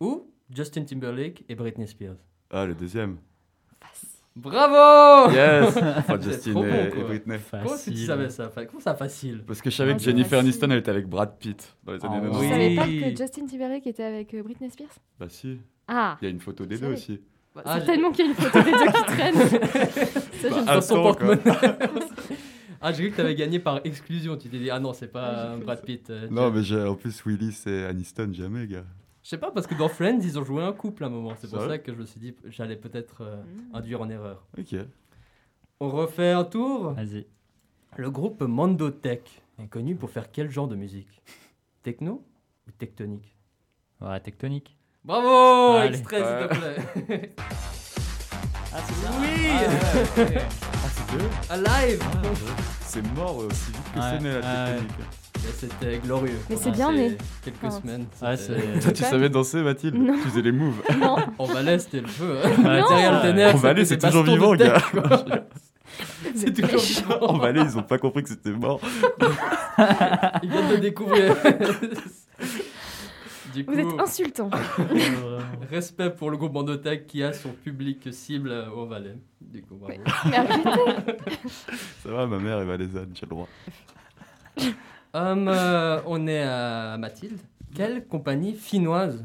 Ou 0.00 0.28
Justin 0.50 0.82
Timberlake 0.84 1.44
et 1.48 1.54
Britney 1.54 1.86
Spears? 1.86 2.16
Ah, 2.50 2.66
le 2.66 2.74
deuxième. 2.74 3.16
Bravo 4.36 5.30
Yes 5.32 5.76
Enfin, 5.98 6.20
Justin 6.20 6.50
et, 6.50 6.54
bon, 6.54 6.64
et. 6.64 6.88
Britney. 7.04 7.38
Comment 7.50 7.64
est-ce 7.74 7.84
que 7.86 7.90
tu 7.90 7.96
Facile. 7.96 8.06
savais 8.06 8.30
ça 8.30 8.50
Comment 8.66 8.80
ça 8.80 8.94
facile 8.96 9.44
Parce 9.46 9.62
que 9.62 9.70
je 9.70 9.76
savais 9.76 9.92
Ah, 9.92 9.96
que 9.96 10.02
Jennifer 10.02 10.30
facile. 10.30 10.46
Aniston, 10.48 10.70
elle 10.72 10.78
était 10.78 10.90
avec 10.90 11.06
Brad 11.08 11.36
Pitt 11.38 11.76
dans 11.84 11.92
les 11.92 12.04
années 12.04 12.16
Ah, 12.16 12.20
90. 12.20 12.36
Vous 12.36 12.42
Oui. 12.42 12.48
savez 12.50 12.74
pas 12.74 13.10
que 13.10 13.16
Justin 13.16 13.46
Timberlake 13.46 13.86
était 13.86 14.02
avec 14.02 14.34
euh, 14.34 14.42
Britney 14.42 14.70
Spears? 14.70 14.88
Bah 15.20 15.26
si, 15.28 15.60
Ah 15.86 16.16
il 16.20 16.24
y 16.24 16.28
a 16.28 16.30
une 16.30 16.40
photo 16.40 16.66
des 16.66 16.74
Je 16.76 16.80
deux 16.80 16.86
savais. 16.86 16.96
aussi. 16.96 17.20
bah, 17.54 17.62
Ah, 17.64 17.76
Certainement 17.78 18.10
qu'il 18.10 18.24
y 18.24 18.28
a 18.28 18.30
une 18.32 18.36
photo 18.36 18.58
des 18.60 18.72
deux 18.72 18.86
qui 18.86 19.02
traînent. 19.06 19.34
Ça, 20.42 20.48
je 20.50 20.60
ne 20.60 20.66
Dans 20.66 20.80
son 20.80 20.94
porte-monnaie. 20.96 21.40
ah, 22.82 22.92
j'ai 22.92 23.02
cru 23.04 23.10
que 23.12 23.16
t'avais 23.18 23.36
gagné 23.36 23.60
par 23.60 23.82
exclusion. 23.84 24.36
Tu 24.36 24.48
t'es 24.48 24.58
dit, 24.58 24.68
ah 24.70 24.80
non, 24.80 24.92
c'est 24.92 25.10
Ah, 25.14 25.52
pas 25.52 25.54
fait 25.58 25.64
Brad. 25.64 25.82
Pitt. 25.82 26.10
euh, 26.10 26.26
Non, 26.28 26.50
mais 26.50 26.64
j'ai- 26.64 26.82
en 26.82 26.96
plus, 26.96 27.24
Willis 27.24 27.62
et 27.66 27.84
Aniston, 27.84 28.30
jamais, 28.32 28.66
gars. 28.66 28.82
Je 29.24 29.30
sais 29.30 29.38
pas, 29.38 29.50
parce 29.50 29.66
que 29.66 29.74
dans 29.74 29.88
Friends, 29.88 30.20
ils 30.22 30.38
ont 30.38 30.44
joué 30.44 30.62
un 30.62 30.72
couple 30.74 31.02
à 31.02 31.06
un 31.06 31.10
moment. 31.10 31.32
C'est 31.40 31.48
pour 31.50 31.62
ça 31.62 31.78
que 31.78 31.92
je 31.92 31.98
me 31.98 32.04
suis 32.04 32.20
dit, 32.20 32.34
j'allais 32.44 32.76
peut-être 32.76 33.22
euh, 33.22 33.42
Mm. 33.42 33.74
induire 33.76 34.00
en 34.02 34.08
erreur. 34.10 34.44
Ok. 34.58 34.76
On 35.80 35.88
refait 35.90 36.30
un 36.32 36.44
tour? 36.44 36.92
Vas-y. 36.92 37.26
Le 37.96 38.10
groupe 38.10 38.42
Mandotech 38.42 39.42
est 39.58 39.66
connu 39.68 39.96
pour 39.96 40.10
faire 40.10 40.30
quel 40.30 40.50
genre 40.50 40.68
de 40.68 40.76
musique? 40.76 41.22
Techno 41.82 42.22
ou 42.68 42.70
tectonique? 42.72 43.34
Ouais, 44.00 44.20
tectonique. 44.20 44.76
Bravo 45.04 45.76
Allez. 45.78 45.98
Extrait, 45.98 46.16
s'il 46.22 46.48
te 46.48 46.54
plaît. 46.54 47.34
Ah, 48.76 48.80
c'est 48.86 48.94
ça 48.94 49.10
Oui 49.20 49.48
Ah, 50.74 50.88
c'est 50.88 51.16
deux 51.16 51.28
Alive 51.48 52.02
C'est 52.82 53.14
mort 53.14 53.36
aussi 53.36 53.70
vite 53.70 53.92
que 53.94 53.98
Ouais, 53.98 54.04
c'est 54.10 54.20
né, 54.20 54.32
la 54.32 54.64
ouais. 54.64 54.70
tectonique. 54.80 55.08
Mais 55.46 55.52
C'était 55.68 55.98
glorieux. 55.98 56.38
Mais 56.50 56.56
c'est 56.56 56.70
bien 56.70 56.92
né. 56.92 57.16
Quelques 57.44 57.64
Enfin, 57.64 57.80
semaines. 57.80 58.06
C'est- 58.36 58.80
Toi, 58.82 58.92
tu 58.92 59.02
savais 59.02 59.28
danser, 59.28 59.62
Mathilde 59.62 59.94
Non. 59.96 60.14
Tu 60.14 60.20
faisais 60.28 60.42
les 60.42 60.52
moves. 60.52 60.82
Non, 60.98 61.16
En 61.38 61.46
balai, 61.46 61.78
c'était 61.78 62.00
le 62.00 62.06
feu. 62.08 62.38
hein. 62.42 62.82
En 63.54 63.58
balai, 63.58 63.84
c'est 63.84 63.98
toujours 63.98 64.24
vivant, 64.24 64.54
vous 64.54 64.62
C'est 66.34 66.52
toujours 66.52 66.80
vivant. 66.80 67.18
En 67.20 67.38
Valais, 67.38 67.60
ils 67.62 67.78
ont 67.78 67.82
pas 67.82 67.98
compris 67.98 68.22
que 68.22 68.28
c'était 68.30 68.50
mort. 68.50 68.80
Ils 70.42 70.50
viennent 70.50 70.70
de 70.70 70.76
découvrir. 70.76 71.34
du 73.54 73.64
coup, 73.64 73.72
Vous 73.72 73.78
êtes 73.78 74.00
insultant. 74.00 74.50
respect 75.70 76.10
pour 76.10 76.30
le 76.30 76.36
groupe 76.36 76.52
Mandotech 76.54 77.06
qui 77.06 77.22
a 77.22 77.32
son 77.32 77.50
public 77.50 78.08
cible 78.12 78.50
euh, 78.50 78.68
au 78.70 78.86
Valais. 78.86 79.16
Du 79.40 79.62
coup, 79.62 79.76
bravo. 79.76 79.94
Mais 80.26 80.36
arrêtez. 80.36 80.70
Ça 82.02 82.08
va, 82.10 82.26
ma 82.26 82.38
mère 82.38 82.58
est 82.60 82.64
valaisanne, 82.64 83.10
j'ai 83.14 83.26
le 83.26 83.30
droit. 83.30 83.48
Hum, 85.14 85.46
euh, 85.48 86.00
on 86.06 86.26
est 86.26 86.42
à 86.42 86.96
Mathilde. 86.98 87.38
Quelle 87.74 88.06
compagnie 88.06 88.54
finnoise 88.54 89.24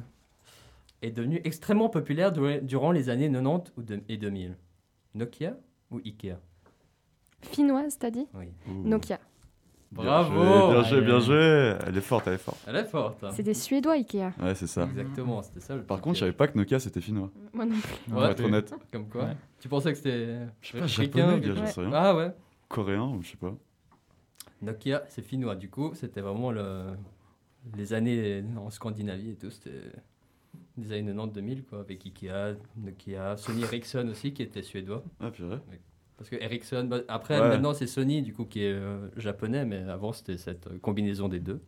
est 1.01 1.11
devenue 1.11 1.41
extrêmement 1.43 1.89
populaire 1.89 2.31
dur- 2.31 2.61
durant 2.61 2.91
les 2.91 3.09
années 3.09 3.29
90 3.31 3.71
ou 3.77 3.81
de- 3.83 4.01
et 4.07 4.17
2000 4.17 4.55
Nokia 5.15 5.55
ou 5.91 5.99
Ikea? 6.05 6.35
Finnoise, 7.41 7.97
t'as 7.97 8.11
dit? 8.11 8.27
Oui. 8.35 8.45
Nokia. 8.67 9.19
Bravo 9.91 10.69
Bien 10.71 10.83
joué, 10.83 11.01
bien 11.01 11.19
joué. 11.19 11.73
Elle 11.87 11.97
est 11.97 12.01
forte, 12.01 12.27
elle 12.27 12.33
est 12.35 12.37
forte. 12.37 12.59
Elle 12.67 12.75
est 12.75 12.83
forte. 12.83 13.23
hein. 13.23 13.29
C'est 13.33 13.41
des 13.41 13.55
Suédois, 13.55 13.93
Ikea. 13.93 14.31
Ouais, 14.39 14.53
c'est 14.53 14.67
ça. 14.67 14.83
Exactement, 14.83 15.41
c'était 15.41 15.61
ça 15.61 15.75
le 15.75 15.81
Par 15.81 15.99
contre, 16.01 16.15
je 16.15 16.19
savais 16.19 16.31
pas 16.33 16.47
que 16.47 16.55
Nokia 16.55 16.79
c'était 16.79 17.01
finnois. 17.01 17.31
Moi 17.53 17.65
non 17.65 17.75
plus. 17.79 18.11
Pour 18.11 18.21
Ouais. 18.21 18.29
être 18.31 18.43
honnête. 18.43 18.71
Comme 18.91 19.07
quoi 19.07 19.23
Ouais. 19.23 19.37
Tu 19.59 19.67
pensais 19.67 19.91
que 19.91 19.97
c'était 19.97 20.37
Je 20.61 20.67
sais 20.71 20.77
pas, 20.77 20.85
africain 20.85 21.29
japonais, 21.41 21.55
gars, 21.55 21.65
sais 21.67 21.81
rien. 21.81 21.91
Ah 21.93 22.15
ouais 22.15 22.31
Coréen 22.67 23.01
ou 23.05 23.23
je 23.23 23.29
sais 23.31 23.37
pas. 23.37 23.55
Nokia, 24.61 25.03
c'est 25.07 25.21
finnois. 25.21 25.55
Du 25.55 25.69
coup, 25.69 25.91
c'était 25.95 26.21
vraiment 26.21 26.51
le... 26.51 26.85
les 27.77 27.93
années 27.93 28.43
en 28.57 28.69
Scandinavie 28.69 29.31
et 29.31 29.35
tout. 29.35 29.49
C'était 29.51 29.81
des 30.77 30.91
années 30.93 31.11
90-2000, 31.13 31.63
quoi, 31.63 31.79
avec 31.81 32.05
Ikea, 32.05 32.57
Nokia, 32.77 33.37
Sony 33.37 33.63
Ericsson 33.63 34.07
aussi, 34.09 34.33
qui 34.33 34.43
était 34.43 34.61
suédois. 34.63 35.03
Ah, 35.19 35.31
purée. 35.31 35.57
Parce 36.17 36.29
que 36.29 36.35
Ericsson, 36.35 36.85
bah, 36.89 36.99
après, 37.07 37.39
Ouais. 37.39 37.47
maintenant, 37.49 37.73
c'est 37.73 37.87
Sony, 37.87 38.21
du 38.21 38.33
coup, 38.33 38.45
qui 38.45 38.63
est 38.63 38.73
euh, 38.73 39.07
japonais, 39.17 39.63
mais 39.65 39.77
avant, 39.89 40.11
c'était 40.11 40.37
cette 40.37 40.67
euh, 40.67 40.77
combinaison 40.81 41.29
des 41.29 41.39
deux. 41.39 41.61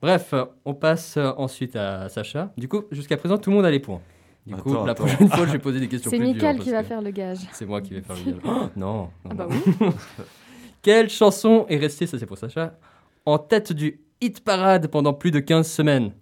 Bref, 0.00 0.32
on 0.64 0.74
passe 0.74 1.16
euh, 1.16 1.32
ensuite 1.36 1.74
à 1.76 2.08
Sacha. 2.08 2.52
Du 2.56 2.68
coup, 2.68 2.84
jusqu'à 2.92 3.16
présent, 3.16 3.36
tout 3.36 3.50
le 3.50 3.56
monde 3.56 3.64
a 3.66 3.70
les 3.70 3.80
points. 3.80 4.00
Du 4.46 4.54
coup, 4.56 4.70
Attends, 4.70 4.84
la 4.86 4.92
attends. 4.92 5.04
prochaine 5.04 5.28
fois, 5.28 5.46
je 5.46 5.52
vais 5.52 5.58
poser 5.58 5.80
des 5.80 5.88
questions 5.88 6.10
C'est 6.10 6.16
plus 6.18 6.32
dures. 6.32 6.56
Qui 6.60 6.70
va 6.70 6.82
faire 6.82 7.02
le 7.02 7.10
gage. 7.10 7.40
C'est 7.52 7.66
moi 7.66 7.82
qui 7.82 7.92
vais 7.94 8.00
faire 8.00 8.16
le 8.16 8.32
gage. 8.32 8.40
Oh, 8.44 8.68
non, 8.76 8.94
non, 8.96 9.10
Ah 9.30 9.34
bah 9.34 9.46
non. 9.50 9.56
oui. 9.66 9.86
Quelle 10.82 11.08
chanson 11.10 11.66
est 11.68 11.76
restée, 11.76 12.06
ça 12.06 12.18
c'est 12.18 12.26
pour 12.26 12.38
Sacha, 12.38 12.78
en 13.26 13.38
tête 13.38 13.72
du 13.72 14.00
hit 14.20 14.40
parade 14.44 14.88
pendant 14.88 15.12
plus 15.12 15.30
de 15.30 15.40
15 15.40 15.68
semaines? 15.70 16.12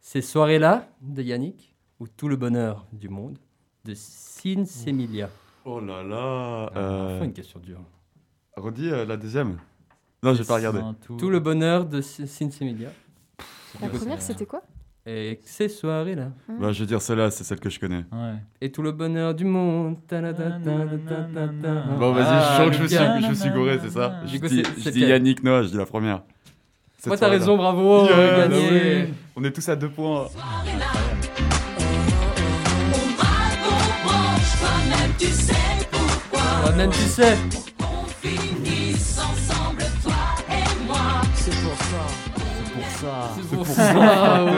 Ces 0.00 0.22
soirées-là 0.22 0.88
de 1.02 1.22
Yannick 1.22 1.74
ou 1.98 2.08
Tout 2.08 2.28
le 2.28 2.36
bonheur 2.36 2.86
du 2.92 3.08
monde 3.08 3.38
de 3.84 3.94
Sinsemilia? 3.94 5.28
Oh 5.64 5.78
là 5.80 6.02
là. 6.02 6.70
euh, 6.76 7.16
Enfin, 7.16 7.24
une 7.26 7.32
question 7.34 7.60
dure. 7.60 7.80
Redis 8.56 8.88
euh, 8.90 9.04
la 9.04 9.16
deuxième. 9.18 9.58
Non, 10.22 10.34
j'ai 10.34 10.44
pas 10.44 10.56
regardé. 10.56 10.80
Tout. 11.02 11.16
Tout 11.16 11.30
le 11.30 11.38
bonheur 11.40 11.84
de 11.86 12.00
Si- 12.00 12.26
Sinsemilia. 12.26 12.90
La 13.80 13.88
première, 13.88 14.20
c'était 14.22 14.46
quoi? 14.46 14.62
Et 15.06 15.40
ces 15.44 15.68
soirées-là. 15.68 16.28
Bah, 16.60 16.72
je 16.72 16.80
veux 16.80 16.86
dire, 16.86 17.00
celle-là, 17.00 17.30
c'est 17.30 17.42
celle 17.42 17.58
que 17.58 17.70
je 17.70 17.80
connais. 17.80 18.04
Ouais. 18.12 18.34
Et 18.60 18.70
tout 18.70 18.82
le 18.82 18.92
bonheur 18.92 19.34
du 19.34 19.44
monde. 19.46 19.96
Bon, 20.10 22.12
vas-y, 22.12 22.26
Ah, 22.28 22.50
je 22.52 22.56
sens 22.56 22.68
que 22.70 22.76
je 22.76 22.82
me 22.82 22.88
suis, 22.88 22.96
je 23.24 23.28
me 23.30 23.34
suis 23.34 23.50
gouré, 23.50 23.78
c'est 23.82 23.90
ça 23.90 24.20
Je 24.26 24.32
Du 24.32 24.40
coup, 24.40 24.46
dis, 24.48 24.62
c'est- 24.76 24.82
je 24.84 24.90
dis 24.90 25.00
Yannick 25.00 25.42
Noah, 25.42 25.62
je 25.62 25.68
dis 25.68 25.76
la 25.78 25.86
première. 25.86 26.22
Moi, 27.06 27.16
t'as 27.16 27.28
raison, 27.28 27.56
bravo, 27.56 28.04
Yeah, 28.04 28.12
euh, 28.18 28.36
bah 28.36 28.48
gagné. 28.48 29.02
oui. 29.06 29.14
On 29.36 29.44
est 29.44 29.52
tous 29.52 29.66
à 29.70 29.74
deux 29.76 29.88
points. 29.88 30.26
Ah, 36.34 36.72
même 36.76 36.90
tu 36.90 36.98
sais. 37.08 37.36
C'est 41.34 41.50
pour 41.62 41.76
ça, 41.76 42.29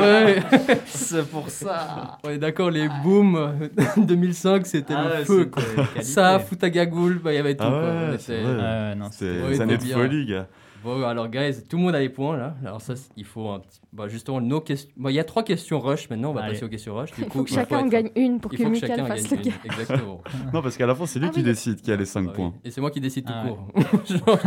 ouais. 0.00 0.42
C'est 0.86 1.28
pour 1.28 1.48
ça. 1.48 2.18
On 2.24 2.30
est 2.30 2.38
d'accord, 2.38 2.70
les 2.70 2.88
booms 3.02 3.68
2005, 3.96 4.66
c'était 4.66 4.94
Ah 4.96 5.04
le 5.04 5.10
ouais, 5.20 5.24
feu. 5.24 5.44
quoi. 5.46 5.62
Ça, 6.02 6.38
Foutagagoul, 6.38 7.20
bah, 7.22 7.32
il 7.32 7.36
y 7.36 7.38
avait 7.38 7.56
tout. 7.56 7.64
Ah 7.66 7.70
quoi. 7.70 7.80
ouais, 8.10 8.16
c'est 8.18 8.34
était- 8.40 8.42
vrai. 8.42 8.54
Ouais, 8.62 8.94
non, 8.96 9.08
C'est 9.10 9.60
années 9.60 9.78
de 9.78 9.82
folie, 9.84 10.26
gars. 10.26 10.46
Bon, 10.84 11.02
alors, 11.04 11.28
guys, 11.28 11.62
tout 11.68 11.76
le 11.76 11.82
monde 11.84 11.94
a 11.94 12.00
les 12.00 12.08
points 12.08 12.36
là. 12.36 12.56
Alors, 12.64 12.80
ça, 12.80 12.94
il 13.16 13.24
faut 13.24 13.48
un 13.50 13.60
petit. 13.60 13.80
Bah, 13.92 14.08
justement, 14.08 14.40
nos 14.40 14.60
questions. 14.60 14.90
Bah, 14.96 15.10
il 15.10 15.14
y 15.14 15.20
a 15.20 15.24
trois 15.24 15.42
questions 15.44 15.78
rush 15.80 16.10
maintenant. 16.10 16.30
On 16.30 16.32
va 16.34 16.42
Allez. 16.42 16.54
passer 16.54 16.64
aux 16.64 16.68
questions 16.68 16.94
rush. 16.94 17.12
Du 17.12 17.20
Il 17.22 17.28
coup, 17.28 17.38
faut 17.38 17.44
que 17.44 17.50
il 17.50 17.54
chacun 17.54 17.78
en 17.78 17.84
être- 17.84 17.90
gagne 17.90 18.10
une 18.16 18.40
pour 18.40 18.52
il 18.52 18.56
que 18.58 18.64
faut 18.64 18.68
que 18.70 18.74
Mickaël 18.74 18.90
chacun 18.96 19.06
fasse 19.06 19.22
gagne 19.30 19.38
le 19.40 19.44
une. 19.46 19.50
gage. 19.52 19.60
Exactement. 19.64 20.20
Non, 20.52 20.62
parce 20.62 20.76
qu'à 20.76 20.86
la 20.86 20.94
fin, 20.94 21.06
c'est 21.06 21.18
lui 21.20 21.26
Ah 21.28 21.32
qui 21.32 21.38
oui. 21.40 21.44
décide 21.44 21.80
qui 21.80 21.92
a 21.92 21.96
les 21.96 22.04
5 22.04 22.22
Bah 22.24 22.30
oui. 22.30 22.36
points. 22.36 22.54
Et 22.64 22.70
c'est 22.70 22.80
moi 22.80 22.90
qui 22.90 23.00
décide 23.00 23.26
tout 23.26 23.32
Ah 23.34 23.46
court. 23.46 23.68
Genre, 24.06 24.38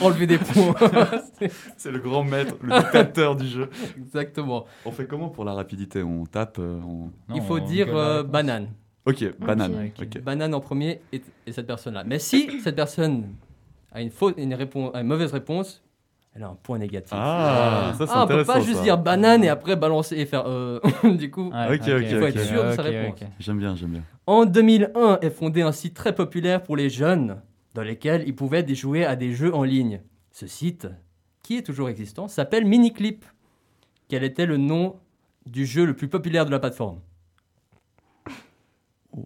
Enlever 0.00 0.26
des 0.26 0.38
points. 0.38 0.74
C'est 1.76 1.90
le 1.92 1.98
grand 2.00 2.24
maître, 2.24 2.56
le 2.62 2.76
dictateur 2.76 3.36
du 3.36 3.46
jeu. 3.46 3.70
Exactement. 3.96 4.64
On 4.84 4.90
fait 4.90 5.06
comment 5.06 5.28
pour 5.28 5.44
la 5.44 5.52
rapidité? 5.54 6.02
On 6.02 6.24
tape 6.26 6.56
euh, 6.58 6.80
on- 6.84 7.10
Non, 7.28 7.36
il 7.36 7.42
faut 7.42 7.58
on 7.60 7.64
dire 7.64 7.94
euh, 7.96 8.22
banane. 8.24 8.70
Ok, 9.06 9.24
banane. 9.38 9.90
Ok. 9.98 10.06
Ok. 10.16 10.22
Banane 10.22 10.52
en 10.54 10.60
premier 10.60 11.00
et, 11.12 11.22
et 11.46 11.52
cette 11.52 11.66
personne-là. 11.66 12.02
Mais 12.04 12.18
si 12.18 12.60
cette 12.60 12.76
personne 12.76 13.24
a 13.98 14.02
une, 14.02 14.10
faute, 14.10 14.34
une, 14.38 14.54
réponse, 14.54 14.94
a 14.94 15.00
une 15.00 15.06
mauvaise 15.06 15.32
réponse, 15.32 15.82
elle 16.34 16.44
a 16.44 16.48
un 16.48 16.54
point 16.54 16.78
négatif. 16.78 17.12
Ah, 17.12 17.92
ça 17.98 18.06
c'est 18.06 18.12
Ah, 18.14 18.24
on 18.24 18.26
peut 18.28 18.44
pas 18.44 18.60
juste 18.60 18.78
ça. 18.78 18.82
dire 18.84 18.98
banane 18.98 19.42
et 19.42 19.48
après 19.48 19.76
balancer 19.76 20.16
et 20.16 20.24
faire. 20.26 20.44
euh, 20.46 20.78
du 21.04 21.30
coup, 21.30 21.50
Il 21.52 21.78
faut 21.78 22.26
être 22.26 22.40
sûr 22.40 22.64
de 22.64 22.72
sa 22.72 22.82
réponse. 22.82 23.20
J'aime 23.40 23.58
bien, 23.58 23.74
j'aime 23.76 23.90
bien. 23.90 24.02
en 24.26 24.46
2001 24.46 25.18
est 25.20 25.30
fondé 25.30 25.62
un 25.62 25.72
site 25.72 25.94
très 25.94 26.14
populaire 26.14 26.62
pour 26.62 26.76
les 26.76 26.88
jeunes 26.90 27.40
dans 27.74 27.82
lequel 27.82 28.24
ils 28.26 28.34
pouvaient 28.34 28.66
jouer 28.74 29.04
à 29.04 29.16
des 29.16 29.32
jeux 29.32 29.54
en 29.54 29.64
ligne. 29.64 30.00
Ce 30.30 30.46
site, 30.46 30.86
qui 31.42 31.56
est 31.56 31.62
toujours 31.62 31.88
existant, 31.88 32.28
s'appelle 32.28 32.64
Miniclip. 32.64 33.24
Quel 34.08 34.22
était 34.22 34.46
le 34.46 34.56
nom 34.56 34.96
du 35.46 35.66
jeu 35.66 35.84
le 35.84 35.94
plus 35.94 36.08
populaire 36.08 36.46
de 36.46 36.50
la 36.50 36.58
plateforme 36.60 37.00
Oui, 39.12 39.22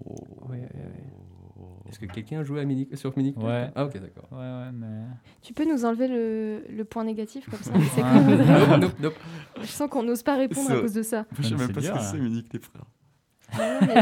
oui, 0.50 0.58
oui. 0.74 1.81
Est-ce 1.92 2.00
que 2.00 2.06
quelqu'un 2.06 2.42
joué 2.42 2.60
à 2.60 2.64
Mini... 2.64 2.88
sur 2.94 3.16
Miniclip 3.16 3.44
Ouais. 3.44 3.70
Ah, 3.74 3.84
ok, 3.84 3.92
d'accord. 4.00 4.26
Ouais, 4.32 4.38
ouais, 4.38 4.72
mais. 4.72 5.02
Tu 5.42 5.52
peux 5.52 5.64
nous 5.70 5.84
enlever 5.84 6.08
le, 6.08 6.64
le 6.74 6.84
point 6.84 7.04
négatif 7.04 7.48
comme 7.50 7.60
ça 7.60 7.72
C'est 7.94 8.02
Nope, 8.02 8.80
nope, 8.80 9.00
nope. 9.00 9.14
Je 9.60 9.66
sens 9.66 9.88
qu'on 9.90 10.02
n'ose 10.02 10.22
pas 10.22 10.36
répondre 10.36 10.70
à 10.70 10.80
cause 10.80 10.94
de 10.94 11.02
ça. 11.02 11.26
Je 11.38 11.42
sais 11.48 11.54
même 11.54 11.72
pas 11.72 11.80
ce 11.80 11.86
dur, 11.86 11.92
que 11.94 11.98
là. 11.98 12.04
c'est, 12.04 12.18
Munich, 12.18 12.46
les 12.52 12.58
frères. 12.60 12.84
Ah 13.54 14.00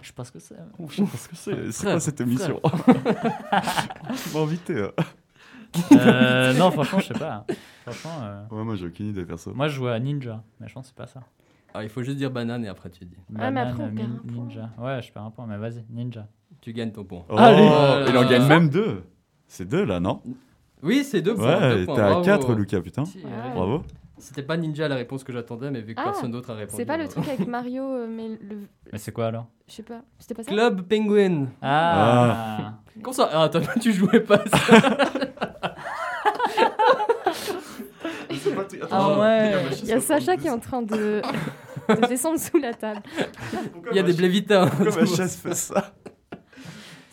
je- 0.00 0.06
sais 0.06 0.12
pas 0.14 0.24
ce 0.24 0.32
que 0.32 0.38
c'est. 0.38 0.56
Je 0.88 0.94
sais 0.96 1.02
pas 1.02 1.16
ce 1.18 1.28
que 1.28 1.36
c'est. 1.36 1.66
C'est 1.66 1.72
Frère, 1.72 1.92
quoi 1.92 2.00
cette 2.00 2.20
émission? 2.22 2.60
Tu 2.64 4.34
m'as 4.34 4.40
invité. 4.40 4.82
hein. 4.82 4.90
Euh, 5.92 6.52
non, 6.54 6.70
franchement, 6.70 6.98
je 7.00 7.08
sais 7.08 7.18
pas. 7.18 7.46
Franchement, 7.82 8.22
euh, 8.22 8.44
Ouais, 8.50 8.64
moi 8.64 8.74
j'ai 8.76 8.86
aucune 8.86 9.08
idée 9.08 9.24
perso. 9.24 9.52
moi 9.54 9.68
je 9.68 9.74
jouais 9.74 9.92
à 9.92 9.98
Ninja, 10.00 10.42
mais 10.60 10.68
je 10.68 10.74
pense 10.74 10.84
que 10.84 10.88
c'est 10.88 10.96
pas 10.96 11.06
ça. 11.06 11.20
Ah, 11.74 11.82
il 11.82 11.88
faut 11.88 12.02
juste 12.02 12.18
dire 12.18 12.30
banane 12.30 12.64
et 12.64 12.68
après 12.68 12.90
tu 12.90 13.04
dis. 13.06 13.16
Ah, 13.38 13.50
mais 13.50 13.60
après, 13.60 13.72
on 13.84 13.86
Banane, 13.88 13.94
perd 13.94 14.10
un 14.10 14.16
point. 14.34 14.44
Ninja. 14.44 14.70
Ouais, 14.78 15.00
je 15.02 15.12
perds 15.12 15.22
un 15.24 15.30
point, 15.30 15.46
mais 15.46 15.56
vas-y, 15.56 15.84
Ninja. 15.90 16.28
Tu 16.62 16.72
gagnes 16.72 16.92
ton 16.92 17.04
point. 17.04 17.24
Oh, 17.28 17.34
Allez. 17.36 17.68
il 18.08 18.16
en 18.16 18.24
gagne 18.24 18.46
même 18.46 18.68
deux. 18.70 19.02
C'est 19.48 19.68
deux 19.68 19.84
là, 19.84 20.00
non 20.00 20.22
Oui, 20.82 21.04
c'est 21.04 21.20
deux 21.20 21.34
points. 21.34 21.60
deux 21.60 21.80
Ouais, 21.80 21.84
points, 21.84 21.94
t'es 21.96 22.00
à 22.00 22.08
bravo. 22.10 22.24
4, 22.24 22.54
Lucas, 22.54 22.80
putain. 22.80 23.02
Ouais. 23.02 23.52
Bravo. 23.54 23.82
C'était 24.16 24.42
pas 24.44 24.56
Ninja 24.56 24.86
la 24.86 24.94
réponse 24.94 25.24
que 25.24 25.32
j'attendais, 25.32 25.70
mais 25.72 25.80
vu 25.80 25.94
que 25.96 26.00
Ah, 26.00 26.04
personne 26.04 26.30
d'autre 26.30 26.50
a 26.50 26.54
répondu. 26.54 26.76
C'est 26.76 26.86
pas 26.86 26.96
le 26.96 27.08
truc 27.08 27.26
avec 27.28 27.46
Mario, 27.48 27.82
euh, 27.82 28.06
mais 28.08 28.28
le. 28.28 28.68
Mais 28.92 28.98
c'est 28.98 29.10
quoi 29.10 29.26
alors 29.26 29.46
Je 29.66 29.72
sais 29.72 29.82
pas. 29.82 30.02
C'était 30.20 30.34
pas 30.34 30.44
ça 30.44 30.50
Club 30.52 30.82
Penguin. 30.82 31.46
Ah, 31.60 32.74
Comment 33.02 33.12
ça 33.12 33.28
Ah, 33.32 33.48
toi, 33.48 33.60
tu 33.80 33.92
jouais 33.92 34.20
pas 34.20 34.36
à 34.36 34.48
ça 34.48 34.78
Ah 38.30 38.84
Attends, 38.84 39.20
ouais. 39.20 39.52
Il 39.82 39.88
y 39.88 39.92
a 39.92 40.00
Sacha 40.00 40.36
qui 40.36 40.46
est 40.46 40.50
en 40.50 40.58
train 40.58 40.82
de, 40.82 41.20
de 41.88 42.06
descendre 42.06 42.38
sous 42.38 42.58
la 42.58 42.72
table. 42.74 43.00
Il 43.90 43.96
y 43.96 43.98
a 43.98 44.02
des 44.02 44.12
blévitins. 44.12 44.66
Pourquoi 44.68 45.00
ma 45.02 45.06
chaise 45.16 45.36
fait 45.36 45.54
ça 45.54 45.92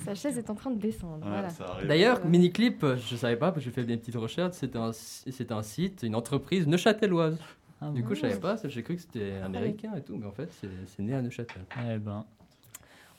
Sa 0.10 0.16
chaise 0.16 0.38
est 0.40 0.50
en 0.50 0.56
train 0.56 0.72
de 0.72 0.80
descendre. 0.80 1.24
Ouais, 1.24 1.32
voilà. 1.32 1.50
ça 1.50 1.66
arrive. 1.68 1.88
D'ailleurs, 1.88 2.18
Euh. 2.26 2.28
Miniclip, 2.28 2.84
je 2.96 3.16
savais 3.16 3.36
pas, 3.36 3.52
parce 3.52 3.58
que 3.58 3.70
j'ai 3.70 3.72
fait 3.72 3.84
des 3.84 3.96
petites 3.98 4.16
recherches, 4.16 4.54
c'est 4.56 4.76
un, 4.76 4.92
c'est 4.92 5.52
un 5.52 5.62
site, 5.62 6.02
une 6.04 6.16
entreprise 6.16 6.66
neuchâteloise. 6.68 7.38
Ah 7.82 7.92
Du 7.92 8.02
bon 8.02 8.08
coup, 8.10 8.16
je 8.16 8.22
savais 8.22 8.40
pas, 8.40 8.56
j'ai 8.66 8.82
cru 8.84 8.96
que 8.96 9.02
c'était 9.02 9.34
américain 9.44 9.92
et 9.96 10.02
tout, 10.02 10.18
mais 10.18 10.26
en 10.26 10.32
fait, 10.32 10.50
c'est 10.88 11.02
né 11.04 11.14
à 11.14 11.22
Neuchâtel. 11.22 11.62
Eh 11.94 11.98
ben. 12.00 12.26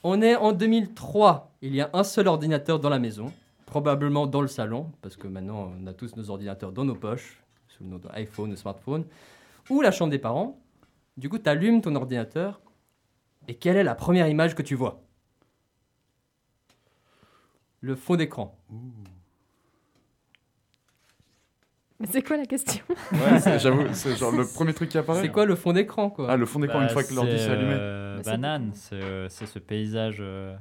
On 0.02 0.20
est 0.20 0.34
en 0.34 0.52
2003. 0.52 1.52
Il 1.62 1.74
y 1.74 1.80
a 1.80 1.90
un 1.92 2.02
seul 2.04 2.26
ordinateur 2.26 2.80
dans 2.80 2.88
la 2.90 2.98
maison, 2.98 3.32
probablement 3.66 4.26
dans 4.26 4.40
le 4.42 4.48
salon, 4.48 4.90
parce 5.00 5.16
que 5.16 5.28
maintenant 5.28 5.72
on 5.80 5.86
a 5.86 5.92
tous 5.92 6.16
nos 6.16 6.28
ordinateurs 6.28 6.72
dans 6.72 6.84
nos 6.84 6.94
poches, 6.96 7.40
sous 7.68 7.84
notre 7.84 8.10
iPhone 8.14 8.50
ou 8.52 8.56
smartphone, 8.56 9.04
ou 9.70 9.80
la 9.80 9.92
chambre 9.92 10.10
des 10.10 10.18
parents. 10.18 10.58
Du 11.16 11.28
coup, 11.28 11.38
tu 11.38 11.48
allumes 11.48 11.80
ton 11.82 11.94
ordinateur, 11.94 12.60
et 13.46 13.54
quelle 13.54 13.76
est 13.76 13.84
la 13.84 13.94
première 13.94 14.26
image 14.28 14.54
que 14.56 14.62
tu 14.62 14.74
vois? 14.74 15.00
Le 17.80 17.94
fond 17.96 18.16
d'écran. 18.16 18.56
Mais 21.98 22.06
c'est 22.10 22.22
quoi 22.22 22.36
la 22.38 22.46
question? 22.46 22.82
Ouais, 23.12 23.38
c'est- 23.40 23.58
j'avoue, 23.60 23.84
c'est 23.92 24.16
genre 24.16 24.32
le 24.32 24.46
premier 24.46 24.72
truc 24.72 24.88
qui 24.88 24.98
apparaît. 24.98 25.20
C'est 25.20 25.28
quoi 25.30 25.44
le 25.44 25.54
fond 25.54 25.72
d'écran, 25.72 26.08
quoi? 26.10 26.28
Ah, 26.30 26.36
le 26.36 26.46
fond 26.46 26.58
d'écran, 26.60 26.78
Bah, 26.78 26.84
une 26.84 26.90
fois 26.90 27.04
que 27.04 27.12
l'ordi 27.14 27.32
c'est, 27.32 27.38
s'est 27.38 27.50
allumé. 27.50 27.74
euh, 27.74 28.16
Bah, 28.16 28.22
c'est- 28.24 28.30
banane, 28.30 28.70
c'est 28.74 28.94
euh, 29.02 29.28
c'est 29.28 29.46
ce 29.46 29.58
paysage. 29.58 30.16
euh, 30.20 30.56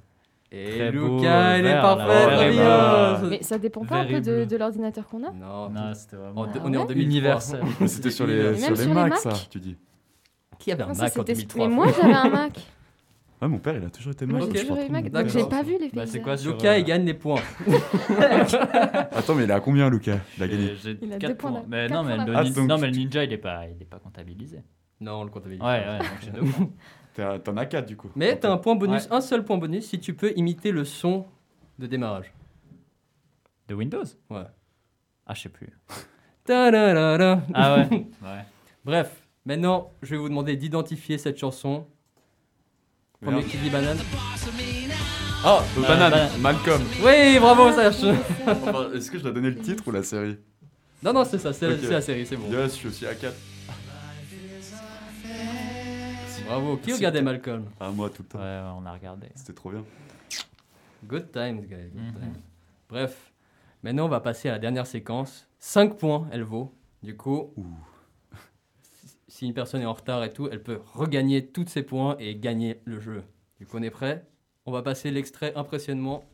Et 0.52 0.66
très 0.78 0.92
beau, 0.92 1.18
Lucas, 1.18 1.52
elle 1.56 1.60
est 1.66 1.70
vert, 1.70 1.96
là. 1.96 2.08
Ouais, 2.08 2.28
merveilleuse. 2.28 3.30
Mais 3.30 3.44
ça 3.44 3.58
dépend 3.58 3.86
pas 3.86 3.98
un 4.02 4.06
peu 4.08 4.20
de, 4.20 4.44
de 4.46 4.58
l'ordinateur 4.58 5.08
qu'on 5.08 5.24
a? 5.26 5.32
Non, 5.32 5.70
Non, 5.70 5.94
c'était 5.94 6.18
vraiment. 6.18 6.46
Ah 6.54 6.60
on 6.64 6.74
est 6.74 6.78
en 6.78 6.82
ouais? 6.82 6.88
2003. 6.88 7.04
Universel. 7.04 7.62
C'était 7.88 8.12
sur 8.12 8.28
les, 8.28 8.36
même 8.44 8.56
sur 8.58 8.70
les 8.72 8.76
sur 8.78 8.88
les 8.88 8.94
Macs, 8.94 9.10
Mac 9.10 9.20
ça, 9.20 9.34
tu 9.50 9.60
dis. 9.60 9.78
Qui 10.58 10.72
avait 10.74 10.84
un 10.84 10.88
Non, 10.88 10.94
ça, 10.94 11.04
Mac 11.04 11.12
en 11.12 11.20
c'était- 11.22 11.34
2003 11.36 11.68
Mais 11.70 11.74
moi 11.76 11.88
j'avais 11.96 12.14
un 12.14 12.30
Mac. 12.30 12.60
Ouais, 13.42 13.48
mon 13.48 13.58
père, 13.60 13.76
il 13.78 13.84
a 13.86 13.90
toujours 13.90 14.12
été 14.12 14.26
le 14.26 14.34
Donc 15.10 15.28
j'ai 15.30 15.46
pas 15.48 15.64
vu 15.64 15.78
les 15.80 15.90
Bah, 15.90 16.06
c'est 16.06 16.20
quoi 16.22 16.36
sur, 16.36 16.52
Lucas, 16.54 16.74
euh, 16.74 16.78
il 16.80 16.84
gagne 16.84 17.06
les 17.06 17.14
points. 17.14 17.40
Attends, 19.12 19.36
mais 19.36 19.46
il 19.46 19.50
est 19.50 19.54
à 19.54 19.60
combien, 19.62 19.90
Lucas 19.90 20.20
Il 20.38 20.44
a 20.44 20.48
gagné. 20.48 20.68
J'ai- 20.68 20.76
J'ai 20.76 20.98
Il 21.02 21.14
a 21.14 21.18
4 21.18 21.30
deux 21.30 21.36
points 21.38 21.52
points. 21.52 21.62
d'a- 21.62 21.68
Mais 21.68 21.88
non, 21.88 22.04
mais 22.04 22.16
points 22.16 22.26
le, 22.26 22.32
d'avance. 22.34 22.46
nin- 22.48 22.52
Ah, 22.52 22.60
donc 22.60 22.70
non, 22.70 22.78
mais 22.78 22.88
le 22.92 22.98
ninja, 22.98 23.24
il 23.24 23.32
est 23.34 23.38
pas, 23.38 23.62
il 23.68 23.82
est 23.82 23.86
pas 23.86 24.00
comptabilisé. 24.00 24.62
Non, 25.00 25.22
on 25.22 25.24
le 25.24 25.30
comptabilise. 25.30 25.62
Ouais, 25.64 25.84
pas. 25.86 25.92
ouais, 25.94 25.98
donc 26.00 26.08
j'ai 26.22 26.32
deux 26.32 26.42
points. 26.42 26.70
T'as- 27.14 27.40
T'en 27.40 27.58
as 27.58 27.66
4 27.66 27.86
du 27.86 27.96
coup. 27.96 28.10
Mais 28.16 28.38
t'as 28.38 28.52
un 28.52 28.58
point 28.58 28.76
bonus, 28.76 29.06
Ouais. 29.06 29.14
un 29.16 29.22
seul 29.22 29.44
point 29.46 29.58
bonus 29.58 29.86
si 29.88 30.00
tu 30.00 30.14
peux 30.14 30.34
imiter 30.36 30.72
le 30.72 30.84
son 30.84 31.26
de 31.80 31.88
démarrage. 31.88 32.34
De 33.70 33.76
Windows? 33.76 34.04
Ouais. 34.30 34.44
Ah, 35.26 35.34
je 35.34 35.42
sais 35.44 35.50
plus. 35.50 35.70
Ta-da-da-da. 36.46 37.42
Ah 37.54 37.76
ouais 37.78 37.88
Ouais. 38.22 38.44
Bref, 38.84 39.26
maintenant, 39.46 39.92
je 40.02 40.12
vais 40.12 40.18
vous 40.18 40.30
demander 40.30 40.56
d'identifier 40.58 41.18
cette 41.18 41.38
chanson. 41.38 41.86
Premier 43.22 43.44
qui 43.44 43.58
dit 43.58 43.70
banane. 43.70 43.98
Ah, 45.44 45.62
Euh, 45.78 45.82
Banane, 45.82 46.12
Banane. 46.12 46.30
Malcolm. 46.42 46.82
Oui, 47.04 47.40
bravo, 47.40 47.72
Serge. 47.74 48.16
Enfin, 48.48 48.92
Est-ce 48.94 49.10
que 49.12 49.18
je 49.18 49.24
dois 49.24 49.32
donner 49.32 49.50
le 49.52 49.58
titre 49.60 49.84
ou 49.88 49.92
la 49.92 50.04
série 50.04 50.38
Non, 51.04 51.14
non, 51.14 51.24
c'est 51.26 51.38
ça, 51.38 51.52
c'est 51.54 51.68
la 51.90 52.02
série, 52.02 52.26
c'est 52.26 52.36
bon. 52.38 52.50
Yes, 52.52 52.74
je 52.74 52.78
suis 52.78 52.88
aussi 52.88 53.06
à 53.06 53.16
4. 53.16 53.34
Bravo. 56.48 56.78
Qui 56.78 56.94
regardait 56.94 57.22
Malcolm 57.22 57.66
Ah, 57.80 57.92
moi 57.92 58.10
tout 58.10 58.24
le 58.24 58.28
temps. 58.28 58.40
Ouais, 58.40 58.44
ouais, 58.44 58.72
on 58.82 58.86
a 58.86 58.92
regardé. 58.94 59.28
C'était 59.36 59.54
trop 59.54 59.70
bien. 59.70 59.84
Good 61.08 61.32
times, 61.32 61.62
guys. 61.62 61.92
good 61.94 62.02
Mhm. 62.02 62.14
times. 62.14 62.34
Bref, 62.90 63.32
maintenant, 63.84 64.06
on 64.06 64.10
va 64.10 64.20
passer 64.20 64.50
à 64.50 64.54
la 64.54 64.60
dernière 64.60 64.88
séquence. 64.88 65.48
5 65.60 65.98
points, 65.98 66.28
elle 66.32 66.42
vaut. 66.44 66.74
Du 67.04 67.16
coup, 67.16 67.54
si 69.40 69.46
une 69.46 69.54
personne 69.54 69.82
est 69.82 69.86
en 69.86 69.94
retard 69.94 70.22
et 70.26 70.34
tout, 70.34 70.50
elle 70.52 70.62
peut 70.62 70.82
regagner 70.94 71.46
tous 71.46 71.66
ses 71.66 71.82
points 71.82 72.18
et 72.20 72.36
gagner 72.36 72.82
le 72.84 73.00
jeu. 73.00 73.24
Du 73.58 73.66
coup, 73.66 73.78
on 73.78 73.82
est 73.84 73.90
prêt? 73.90 74.26
On 74.66 74.72
va 74.74 74.82
passer 74.82 75.12
l'extrait 75.12 75.54
impressionnement. 75.56 76.26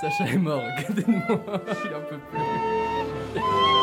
Sacha 0.00 0.24
est 0.32 0.38
mort, 0.38 0.62
regardez-moi, 0.78 1.22
il 1.84 1.94
en 1.94 2.00
peut 2.08 2.18
plus. 2.30 3.79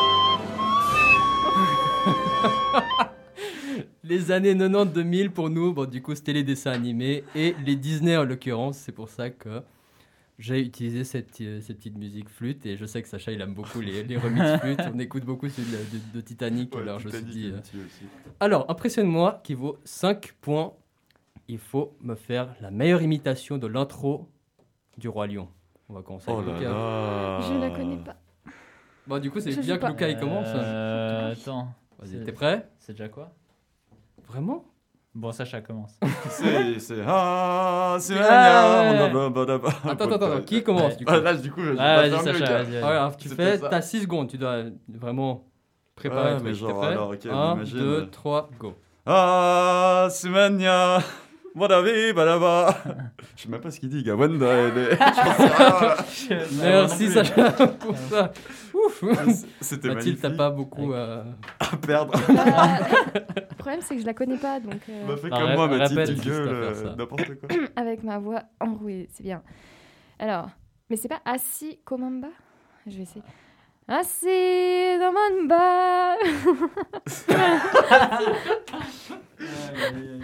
les 4.04 4.30
années 4.30 4.54
90-2000 4.54 5.30
pour 5.30 5.50
nous, 5.50 5.72
bon, 5.72 5.84
du 5.88 6.02
coup, 6.02 6.14
c'était 6.14 6.32
les 6.32 6.44
dessins 6.44 6.72
animés 6.72 7.24
et 7.34 7.54
les 7.64 7.76
Disney 7.76 8.16
en 8.16 8.24
l'occurrence. 8.24 8.78
C'est 8.78 8.92
pour 8.92 9.08
ça 9.08 9.30
que 9.30 9.62
j'ai 10.38 10.60
utilisé 10.60 11.04
cette, 11.04 11.40
euh, 11.40 11.60
cette 11.60 11.78
petite 11.78 11.98
musique 11.98 12.28
flûte 12.28 12.64
et 12.64 12.76
je 12.76 12.84
sais 12.86 13.02
que 13.02 13.08
Sacha 13.08 13.32
il 13.32 13.40
aime 13.40 13.54
beaucoup 13.54 13.80
les, 13.80 14.02
les 14.04 14.16
remix 14.16 14.44
flûtes. 14.60 14.80
On 14.94 14.98
écoute 14.98 15.24
beaucoup 15.24 15.48
celui 15.48 15.68
de, 15.70 15.76
de- 15.76 16.14
de 16.14 16.20
Titanic. 16.20 16.74
Ouais, 16.74 16.82
alors 16.82 16.98
je 17.00 17.08
me 17.08 17.12
suis 17.12 17.22
dit. 17.24 17.50
euh, 17.52 17.60
alors, 18.40 18.70
impressionne-moi 18.70 19.40
qui 19.44 19.54
vaut 19.54 19.78
5 19.84 20.32
points. 20.40 20.72
Il 21.50 21.58
faut 21.58 21.96
me 22.02 22.14
faire 22.14 22.54
la 22.60 22.70
meilleure 22.70 23.00
imitation 23.02 23.56
de 23.58 23.66
l'intro 23.66 24.28
du 24.98 25.08
Roi 25.08 25.26
Lion. 25.28 25.48
On 25.88 25.94
va 25.94 26.02
commencer 26.02 26.26
Oh 26.28 26.38
avec 26.40 26.46
là 26.48 26.58
Lucas. 26.58 26.70
là. 26.70 27.40
Je 27.40 27.54
la 27.58 27.70
connais 27.70 27.96
pas. 27.96 28.16
Bon, 29.06 29.18
du 29.18 29.30
coup, 29.30 29.40
c'est 29.40 29.58
bien 29.58 29.78
que. 29.78 29.86
Lucas 29.86 30.08
il 30.10 30.18
commence. 30.18 30.46
Euh, 30.54 31.32
attends. 31.32 31.72
Vas-y, 31.98 32.22
t'es 32.24 32.32
prêt 32.32 32.68
C'est 32.78 32.92
déjà 32.92 33.08
quoi 33.08 33.30
Vraiment 34.28 34.64
Bon, 35.14 35.32
Sacha 35.32 35.60
commence. 35.62 35.98
C'est. 36.30 36.78
c'est- 36.78 37.02
Ah, 37.06 37.96
c'est 37.98 38.14
Ah, 38.20 38.92
ouais. 38.92 38.98
Attends, 39.90 40.04
attends, 40.04 40.14
attends, 40.14 40.40
qui 40.42 40.62
commence 40.62 40.96
du 40.96 41.04
coup 41.04 41.12
Ah, 41.12 41.18
là, 41.18 41.34
du 41.34 41.50
coup, 41.50 41.62
je 41.64 41.70
vais 41.70 41.76
Ah, 41.80 41.96
pas 42.02 42.08
vas-y, 42.08 42.24
Sacha, 42.24 42.58
vas-y, 42.62 42.64
vas-y. 42.70 42.82
Ah, 42.82 42.88
alors, 42.88 43.16
tu 43.16 43.28
fais, 43.28 43.58
ça. 43.58 43.68
t'as 43.68 43.80
6 43.82 44.02
secondes, 44.02 44.28
tu 44.28 44.38
dois 44.38 44.64
vraiment 44.88 45.44
préparer 45.96 46.34
Ouais, 46.34 46.40
mais 46.44 46.54
genre, 46.54 46.84
alors, 46.84 47.10
ok, 47.10 47.26
1, 47.26 47.54
imagine. 47.54 47.78
2, 47.78 48.10
3, 48.10 48.50
go. 48.60 48.74
Ah, 49.06 50.06
c'est 50.10 50.28
Mania. 50.28 50.98
Wadavi, 51.56 52.12
badaba. 52.12 52.68
Je 53.36 53.42
sais 53.42 53.48
même 53.48 53.60
pas 53.60 53.70
ce 53.72 53.80
qu'il 53.80 53.88
dit, 53.88 54.04
gars. 54.04 54.14
Wanda, 54.14 54.46
elle 54.46 54.78
est- 54.78 54.90
Je 54.92 54.96
pense 54.96 56.28
que- 56.28 56.34
ah, 56.38 56.46
Merci 56.62 57.10
Sacha 57.10 57.50
pour 57.50 57.96
ça. 58.10 58.32
Ouf 58.88 59.04
C'était 59.60 59.94
Mathilde, 59.94 60.18
t'as 60.20 60.30
pas 60.30 60.50
beaucoup 60.50 60.92
à... 60.92 61.24
à 61.60 61.76
perdre. 61.76 62.14
Bah, 62.28 62.78
le 63.50 63.56
problème 63.56 63.80
c'est 63.82 63.96
que 63.96 64.00
je 64.00 64.06
la 64.06 64.14
connais 64.14 64.36
pas 64.36 64.60
donc 64.60 64.80
euh, 64.88 65.06
Bah, 65.06 65.16
fais 65.16 65.28
comme 65.30 65.52
moi, 65.54 65.68
Mathilde, 65.68 66.20
tu 66.22 66.28
gueules, 66.28 66.48
euh, 66.48 66.94
n'importe 66.96 67.34
quoi. 67.34 67.48
avec 67.76 68.02
ma 68.02 68.18
voix 68.18 68.42
enrouée, 68.60 69.08
c'est 69.12 69.22
bien. 69.22 69.42
Alors, 70.18 70.48
mais 70.88 70.96
c'est 70.96 71.08
pas 71.08 71.20
assis 71.24 71.78
Komamba? 71.84 72.28
Je 72.86 72.96
vais 72.96 73.02
essayer. 73.02 73.22
Assis 73.88 74.98
bas. 75.48 76.16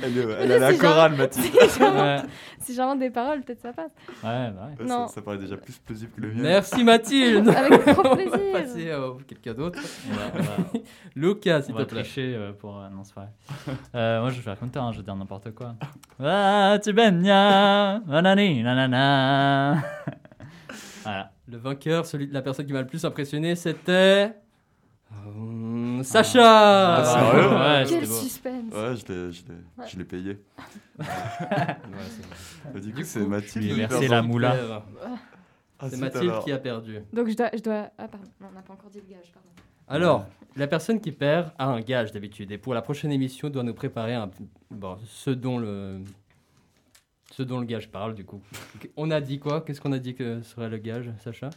Elle, 0.02 0.18
est- 0.18 0.36
elle 0.40 0.52
a 0.52 0.58
la 0.58 0.72
si 0.72 0.78
chorale, 0.78 1.14
Mathilde. 1.16 1.46
si 2.60 2.74
j'invente- 2.74 2.98
des 2.98 3.10
paroles, 3.10 3.42
peut-être 3.42 3.60
ça 3.60 3.72
passe. 3.72 3.92
ouais, 4.08 4.50
bah 4.50 4.68
ouais. 4.78 4.84
Non. 4.86 5.06
Ça, 5.08 5.14
ça 5.14 5.22
paraît 5.22 5.38
déjà 5.38 5.56
plus 5.56 5.76
plausible 5.78 6.12
que 6.12 6.20
le 6.20 6.28
mien. 6.32 6.42
Merci 6.42 6.82
Mathilde 6.84 7.48
Avec 7.48 7.84
grand 7.84 8.02
On 8.04 8.08
va 8.10 8.16
plaisir. 8.16 8.52
passer 8.52 8.90
à 8.90 9.00
quelqu'un 9.26 9.54
d'autre. 9.54 9.78
Lucas, 11.16 11.58
on 11.58 11.62
s'il 11.62 11.74
te 11.74 11.78
va 11.78 11.84
plaît. 11.86 12.02
tricher 12.02 12.34
euh, 12.34 12.52
pour. 12.52 12.78
euh, 12.80 12.88
non, 12.90 13.04
c'est 13.04 13.14
vrai. 13.14 13.28
Euh, 13.94 14.20
moi, 14.20 14.30
je 14.30 14.36
vais 14.36 14.42
faire 14.42 14.58
comme 14.58 14.70
toi, 14.70 14.82
hein, 14.82 14.92
je 14.92 14.98
vais 14.98 15.04
dire 15.04 15.16
n'importe 15.16 15.52
quoi. 15.54 15.74
Ah, 16.22 16.78
tu 16.82 16.92
benya, 16.92 18.00
nanani, 18.06 18.62
nanana. 18.62 19.82
Voilà. 21.02 21.30
Le 21.46 21.58
vainqueur, 21.58 22.06
celui 22.06 22.26
de 22.26 22.32
la 22.34 22.40
personne 22.42 22.66
qui 22.66 22.72
m'a 22.72 22.80
le 22.80 22.86
plus 22.86 23.04
impressionné, 23.04 23.54
c'était... 23.54 24.32
Hum, 25.26 26.02
Sacha 26.04 26.96
Ah, 26.96 27.04
sérieux 27.04 27.48
Ouais, 27.48 27.84
Quel 27.88 28.06
suspense. 28.06 28.72
Ouais, 28.74 28.96
je 28.96 29.06
l'ai, 29.12 29.32
je 29.32 29.42
l'ai, 29.46 29.54
Ouais. 29.78 29.86
je 29.88 29.98
l'ai 29.98 30.04
payé. 30.04 30.38
Ouais, 30.98 31.06
c'est- 32.08 32.72
Bah, 32.72 32.80
du 32.80 32.90
coup, 32.92 32.98
Du 32.98 33.04
c'est 33.04 33.20
coup, 33.20 33.26
Mathilde. 33.28 33.88
perd. 33.88 34.02
la 34.08 34.22
moula. 34.22 34.82
Ah, 35.78 35.88
C'est 35.90 35.96
Mathilde 35.98 36.30
alors. 36.30 36.44
qui 36.44 36.52
a 36.52 36.58
perdu. 36.58 36.98
Donc 37.12 37.28
je 37.28 37.36
dois, 37.36 37.50
je 37.52 37.60
dois. 37.60 37.90
Ah 37.98 38.08
pardon, 38.08 38.26
non, 38.40 38.48
on 38.50 38.54
n'a 38.54 38.62
pas 38.62 38.72
encore 38.72 38.90
dit 38.90 39.00
le 39.06 39.12
gage, 39.14 39.30
pardon. 39.32 39.48
Alors, 39.88 40.26
la 40.56 40.66
personne 40.66 41.00
qui 41.00 41.12
perd 41.12 41.52
a 41.58 41.66
un 41.66 41.80
gage 41.80 42.10
d'habitude. 42.12 42.50
Et 42.52 42.58
pour 42.58 42.72
la 42.74 42.80
prochaine 42.82 43.12
émission, 43.12 43.50
doit 43.50 43.62
nous 43.64 43.74
préparer 43.74 44.14
un, 44.14 44.30
bon, 44.70 44.96
ce, 45.04 45.30
dont 45.30 45.58
le, 45.58 46.00
ce 47.32 47.42
dont 47.42 47.58
le 47.60 47.66
gage 47.66 47.90
parle, 47.90 48.14
du 48.14 48.24
coup. 48.24 48.40
On 48.96 49.10
a 49.10 49.20
dit 49.20 49.38
quoi? 49.38 49.60
Qu'est-ce 49.60 49.80
qu'on 49.80 49.92
a 49.92 49.98
dit 49.98 50.14
que 50.14 50.40
serait 50.42 50.68
le 50.70 50.78
gage, 50.78 51.10
Sacha? 51.22 51.50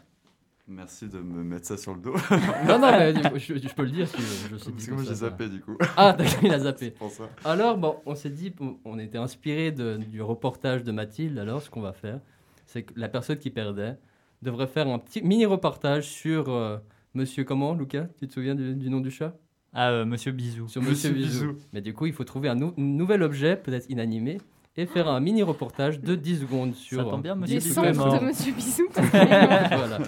Merci 0.70 1.08
de 1.08 1.20
me 1.20 1.44
mettre 1.44 1.66
ça 1.66 1.78
sur 1.78 1.94
le 1.94 2.02
dos. 2.02 2.14
Non, 2.68 2.78
non, 2.80 2.92
mais 2.92 3.14
je, 3.40 3.58
je 3.58 3.74
peux 3.74 3.84
le 3.84 3.92
dire 3.92 4.08
si 4.08 4.18
je 4.22 4.58
sais 4.58 4.72
Parce 4.72 4.86
que 4.86 4.92
moi 4.92 5.04
j'ai 5.04 5.10
ça, 5.10 5.16
zappé 5.16 5.48
du 5.48 5.62
coup. 5.62 5.78
Ah, 5.96 6.12
d'accord, 6.12 6.40
il 6.44 6.54
a 6.54 6.60
zappé. 6.60 6.92
Pour 7.00 7.10
ça. 7.10 7.30
Alors, 7.46 7.78
bon, 7.78 7.96
on 8.06 8.16
s'est 8.16 8.30
dit, 8.30 8.54
on- 8.84 9.00
était 9.00 9.18
inspiré 9.18 9.72
du 9.72 10.22
reportage 10.22 10.84
de 10.84 10.92
Mathilde. 10.92 11.38
Alors, 11.40 11.62
ce 11.62 11.70
qu'on 11.70 11.80
va 11.82 11.94
faire, 11.94 12.20
c'est 12.66 12.84
que 12.84 12.94
la 12.98 13.08
personne 13.08 13.38
qui 13.38 13.50
perdait 13.50 13.98
devrait 14.42 14.68
faire 14.68 14.88
un 14.90 15.00
petit 15.00 15.22
mini 15.22 15.46
reportage 15.46 16.04
sur 16.10 16.50
euh, 16.50 16.78
Monsieur 17.14 17.46
comment, 17.46 17.74
Lucas? 17.74 18.08
Tu 18.20 18.28
te 18.28 18.34
souviens 18.34 18.54
du, 18.56 18.76
du 18.76 18.90
nom 18.90 19.00
du 19.00 19.10
chat? 19.10 19.36
Ah, 19.74 19.92
euh, 19.92 20.06
Monsieur 20.06 20.34
Bisou. 20.34 20.68
Sur 20.68 20.82
Monsieur, 20.82 21.12
Monsieur 21.12 21.28
Bisou. 21.30 21.54
Bisou. 21.54 21.66
Mais 21.72 21.82
du 21.82 21.94
coup, 21.94 22.08
il 22.08 22.14
faut 22.14 22.24
trouver 22.26 22.50
un 22.50 22.56
nou- 22.56 22.74
nouvel 22.76 23.24
objet, 23.24 23.56
peut-être 23.56 23.90
inanimé, 23.90 24.40
et 24.76 24.86
faire 24.86 25.08
un 25.08 25.20
mini 25.22 25.44
reportage 25.44 26.02
de 26.02 26.16
10 26.16 26.42
secondes 26.42 26.76
sur. 26.76 27.10
tombe 27.10 27.22
bien, 27.24 27.36
Monsieur 27.36 27.56
Les 27.56 27.62
10 27.62 27.68
Bisou 27.70 27.82
sons 27.82 27.88
est 27.88 27.94
secondes. 27.94 28.08
mort. 28.12 28.20
de 28.20 28.26
Monsieur 28.26 28.54
Bisou. 28.54 28.84
voilà. 28.92 30.00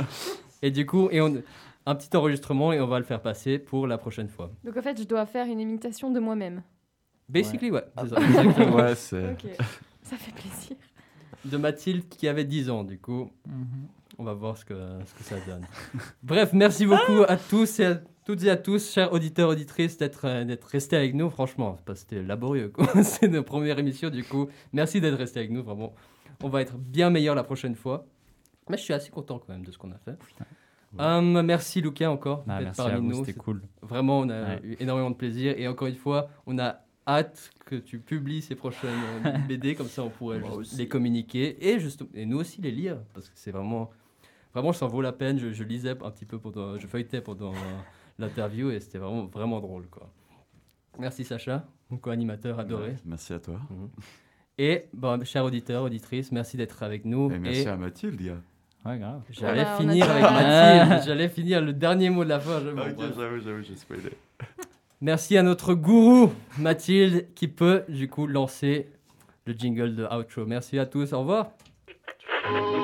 Et 0.62 0.72
du 0.72 0.86
coup, 0.86 1.10
et 1.12 1.22
on, 1.22 1.42
un 1.86 1.96
petit 1.96 2.16
enregistrement 2.16 2.72
et 2.72 2.80
on 2.80 2.88
va 2.88 3.00
le 3.00 3.06
faire 3.06 3.22
passer 3.22 3.58
pour 3.58 3.88
la 3.88 3.98
prochaine 3.98 4.28
fois. 4.28 4.52
Donc 4.64 4.78
en 4.78 4.82
fait, 4.82 5.00
je 5.00 5.06
dois 5.06 5.26
faire 5.26 5.48
une 5.48 5.60
imitation 5.60 6.12
de 6.12 6.20
moi-même. 6.20 6.62
Basically, 7.28 7.72
ouais. 7.72 7.84
c'est 7.98 8.10
ça, 8.10 8.22
exactement. 8.22 8.76
Ouais, 8.76 8.96
ça 8.96 10.18
fait 10.18 10.32
plaisir. 10.32 10.78
De 11.46 11.58
Mathilde 11.58 12.08
qui 12.10 12.28
avait 12.28 12.44
10 12.44 12.70
ans, 12.70 12.84
du 12.84 12.98
coup. 13.00 13.32
Mhm. 13.48 13.88
On 14.18 14.24
va 14.24 14.34
voir 14.34 14.58
ce 14.58 14.66
que, 14.66 14.74
ce 14.74 15.14
que 15.14 15.24
ça 15.24 15.36
donne. 15.48 15.66
Bref, 16.24 16.50
merci 16.52 16.86
beaucoup 16.86 17.24
à 17.28 17.38
tous 17.38 17.80
et 17.80 17.86
à 17.86 18.02
toutes 18.26 18.44
et 18.44 18.50
à 18.50 18.58
tous, 18.58 18.92
chers 18.92 19.14
auditeurs, 19.14 19.50
auditrices, 19.50 19.98
d'être 19.98 20.26
euh, 20.26 20.44
d'être 20.44 20.66
restés 20.66 20.98
avec 20.98 21.14
nous. 21.14 21.30
Franchement, 21.30 21.78
c'était 21.96 22.22
laborieux. 22.22 22.70
quoi. 22.70 22.86
C'est 23.04 23.30
notre 23.30 23.46
première 23.46 23.80
émission, 23.80 24.10
du 24.10 24.24
coup. 24.24 24.50
Merci 24.74 25.00
d'être 25.00 25.18
restés 25.18 25.40
avec 25.40 25.52
nous. 25.52 25.64
Vraiment, 25.64 25.94
on 26.44 26.50
va 26.50 26.62
être 26.62 26.78
bien 26.78 27.10
meilleur 27.10 27.34
la 27.34 27.44
prochaine 27.44 27.76
fois. 27.76 28.06
Mais 28.70 28.78
je 28.78 28.84
suis 28.84 28.94
assez 28.94 29.10
content 29.10 29.40
quand 29.40 29.50
même 29.54 29.66
de 29.66 29.72
ce 29.72 29.78
qu'on 29.78 29.92
a 29.92 29.98
fait. 29.98 30.16
Hum, 30.98 31.42
merci 31.44 31.82
Lucas 31.82 32.10
encore 32.10 32.44
Ah, 32.48 32.58
d'être 32.58 32.64
merci 32.66 32.78
parmi 32.82 32.94
à 32.94 33.00
vous, 33.00 33.26
c'était 33.26 33.38
cool. 33.40 33.62
Vraiment, 33.82 34.20
on 34.20 34.30
a 34.30 34.42
Ouais. 34.56 34.60
eu 34.64 34.78
énormément 34.80 35.12
de 35.12 35.16
plaisir. 35.16 35.54
Et 35.58 35.68
encore 35.68 35.88
une 35.88 35.96
fois, 35.96 36.30
on 36.48 36.58
a 36.58 36.80
hâte 37.08 37.52
que 37.66 37.76
tu 37.76 38.00
publies 38.00 38.42
ces 38.42 38.56
prochaines 38.56 38.90
euh, 39.26 39.38
BD, 39.48 39.76
comme 39.76 39.88
ça 39.88 40.04
on 40.04 40.10
pourrait 40.10 40.42
les 40.78 40.88
communiquer 40.88 41.58
et, 41.68 41.80
juste, 41.80 42.04
et 42.14 42.26
nous 42.26 42.38
aussi 42.38 42.62
les 42.62 42.72
lire, 42.72 42.98
parce 43.14 43.28
que 43.30 43.34
c'est 43.36 43.52
vraiment, 43.52 43.90
vraiment, 44.54 44.74
ça 44.74 44.86
en 44.86 44.90
vaut 44.90 45.02
la 45.02 45.12
peine. 45.12 45.38
Je, 45.40 45.52
je 45.52 45.64
lisais 45.64 45.92
un 45.92 46.12
petit 46.12 46.26
peu 46.26 46.38
pendant, 46.40 46.78
je 46.78 46.86
feuilletais 46.88 47.22
pendant 47.22 47.54
euh, 47.54 47.58
l'interview 48.20 48.70
et 48.72 48.80
c'était 48.80 48.98
vraiment, 49.00 49.26
vraiment 49.26 49.60
drôle. 49.60 49.88
Quoi. 49.90 50.12
Merci 51.00 51.24
Sacha, 51.24 51.68
mon 51.90 51.98
co-animateur 51.98 52.60
adoré. 52.60 52.90
Ouais, 52.90 52.96
Merci 53.06 53.34
à 53.34 53.40
toi. 53.40 53.60
Et, 54.58 54.86
bon, 54.94 55.24
chers 55.24 55.46
auditeurs, 55.46 55.84
auditrices, 55.84 56.32
merci 56.32 56.58
d'être 56.58 56.84
avec 56.84 57.06
nous. 57.06 57.32
Et 57.32 57.40
merci 57.40 57.62
Et 57.62 57.68
à 57.68 57.78
Mathilde. 57.78 58.38
Ouais, 58.86 58.98
grave. 58.98 59.22
J'allais 59.30 59.66
finir 59.78 60.10
avec 60.10 60.24
Mathilde, 60.24 61.04
j'allais 61.06 61.30
finir 61.30 61.62
le 61.62 61.74
dernier 61.74 62.10
mot 62.10 62.24
de 62.24 62.30
la 62.30 62.40
fin. 62.40 62.58
ok, 62.60 62.96
j'avoue, 63.18 63.40
j'avoue, 63.44 63.62
j'ai 63.62 63.76
spoilé. 63.76 64.12
Merci 65.02 65.38
à 65.38 65.44
notre 65.44 65.74
gourou, 65.74 66.32
Mathilde, 66.58 67.28
qui 67.34 67.48
peut 67.48 67.84
du 67.90 68.10
coup 68.10 68.28
lancer 68.28 68.90
le 69.46 69.54
jingle 69.54 69.96
de 69.96 70.06
outro. 70.06 70.46
Merci 70.46 70.80
à 70.80 70.86
tous, 70.86 71.14
au 71.14 71.20
revoir. 71.20 71.48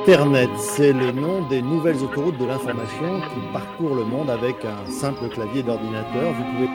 Internet, 0.02 0.50
c'est 0.58 0.94
le 0.94 1.12
nom 1.12 1.48
des 1.48 1.62
nouvelles 1.62 1.98
autoroutes 1.98 2.38
de 2.38 2.46
l'information 2.46 3.22
qui 3.22 3.54
parcourent 3.54 3.96
le 3.96 4.04
monde 4.04 4.30
avec 4.30 4.58
un 4.64 4.86
simple 4.90 5.28
clavier 5.30 5.64
d'ordinateur. 5.64 6.34
Vous 6.34 6.44
pouvez 6.44 6.70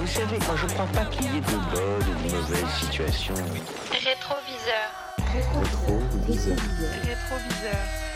Vous 0.00 0.06
savez, 0.06 0.38
moi 0.38 0.56
je 0.56 0.66
crois 0.66 0.86
pas 0.86 1.04
qu'il 1.06 1.26
y 1.26 1.36
ait 1.36 1.40
de 1.40 1.74
bonnes 1.74 2.00
ou 2.00 2.28
de 2.28 2.34
mauvaises 2.34 2.74
situations. 2.80 3.34
Rétroviseur. 3.92 5.02
Rétroviseur. 6.32 8.11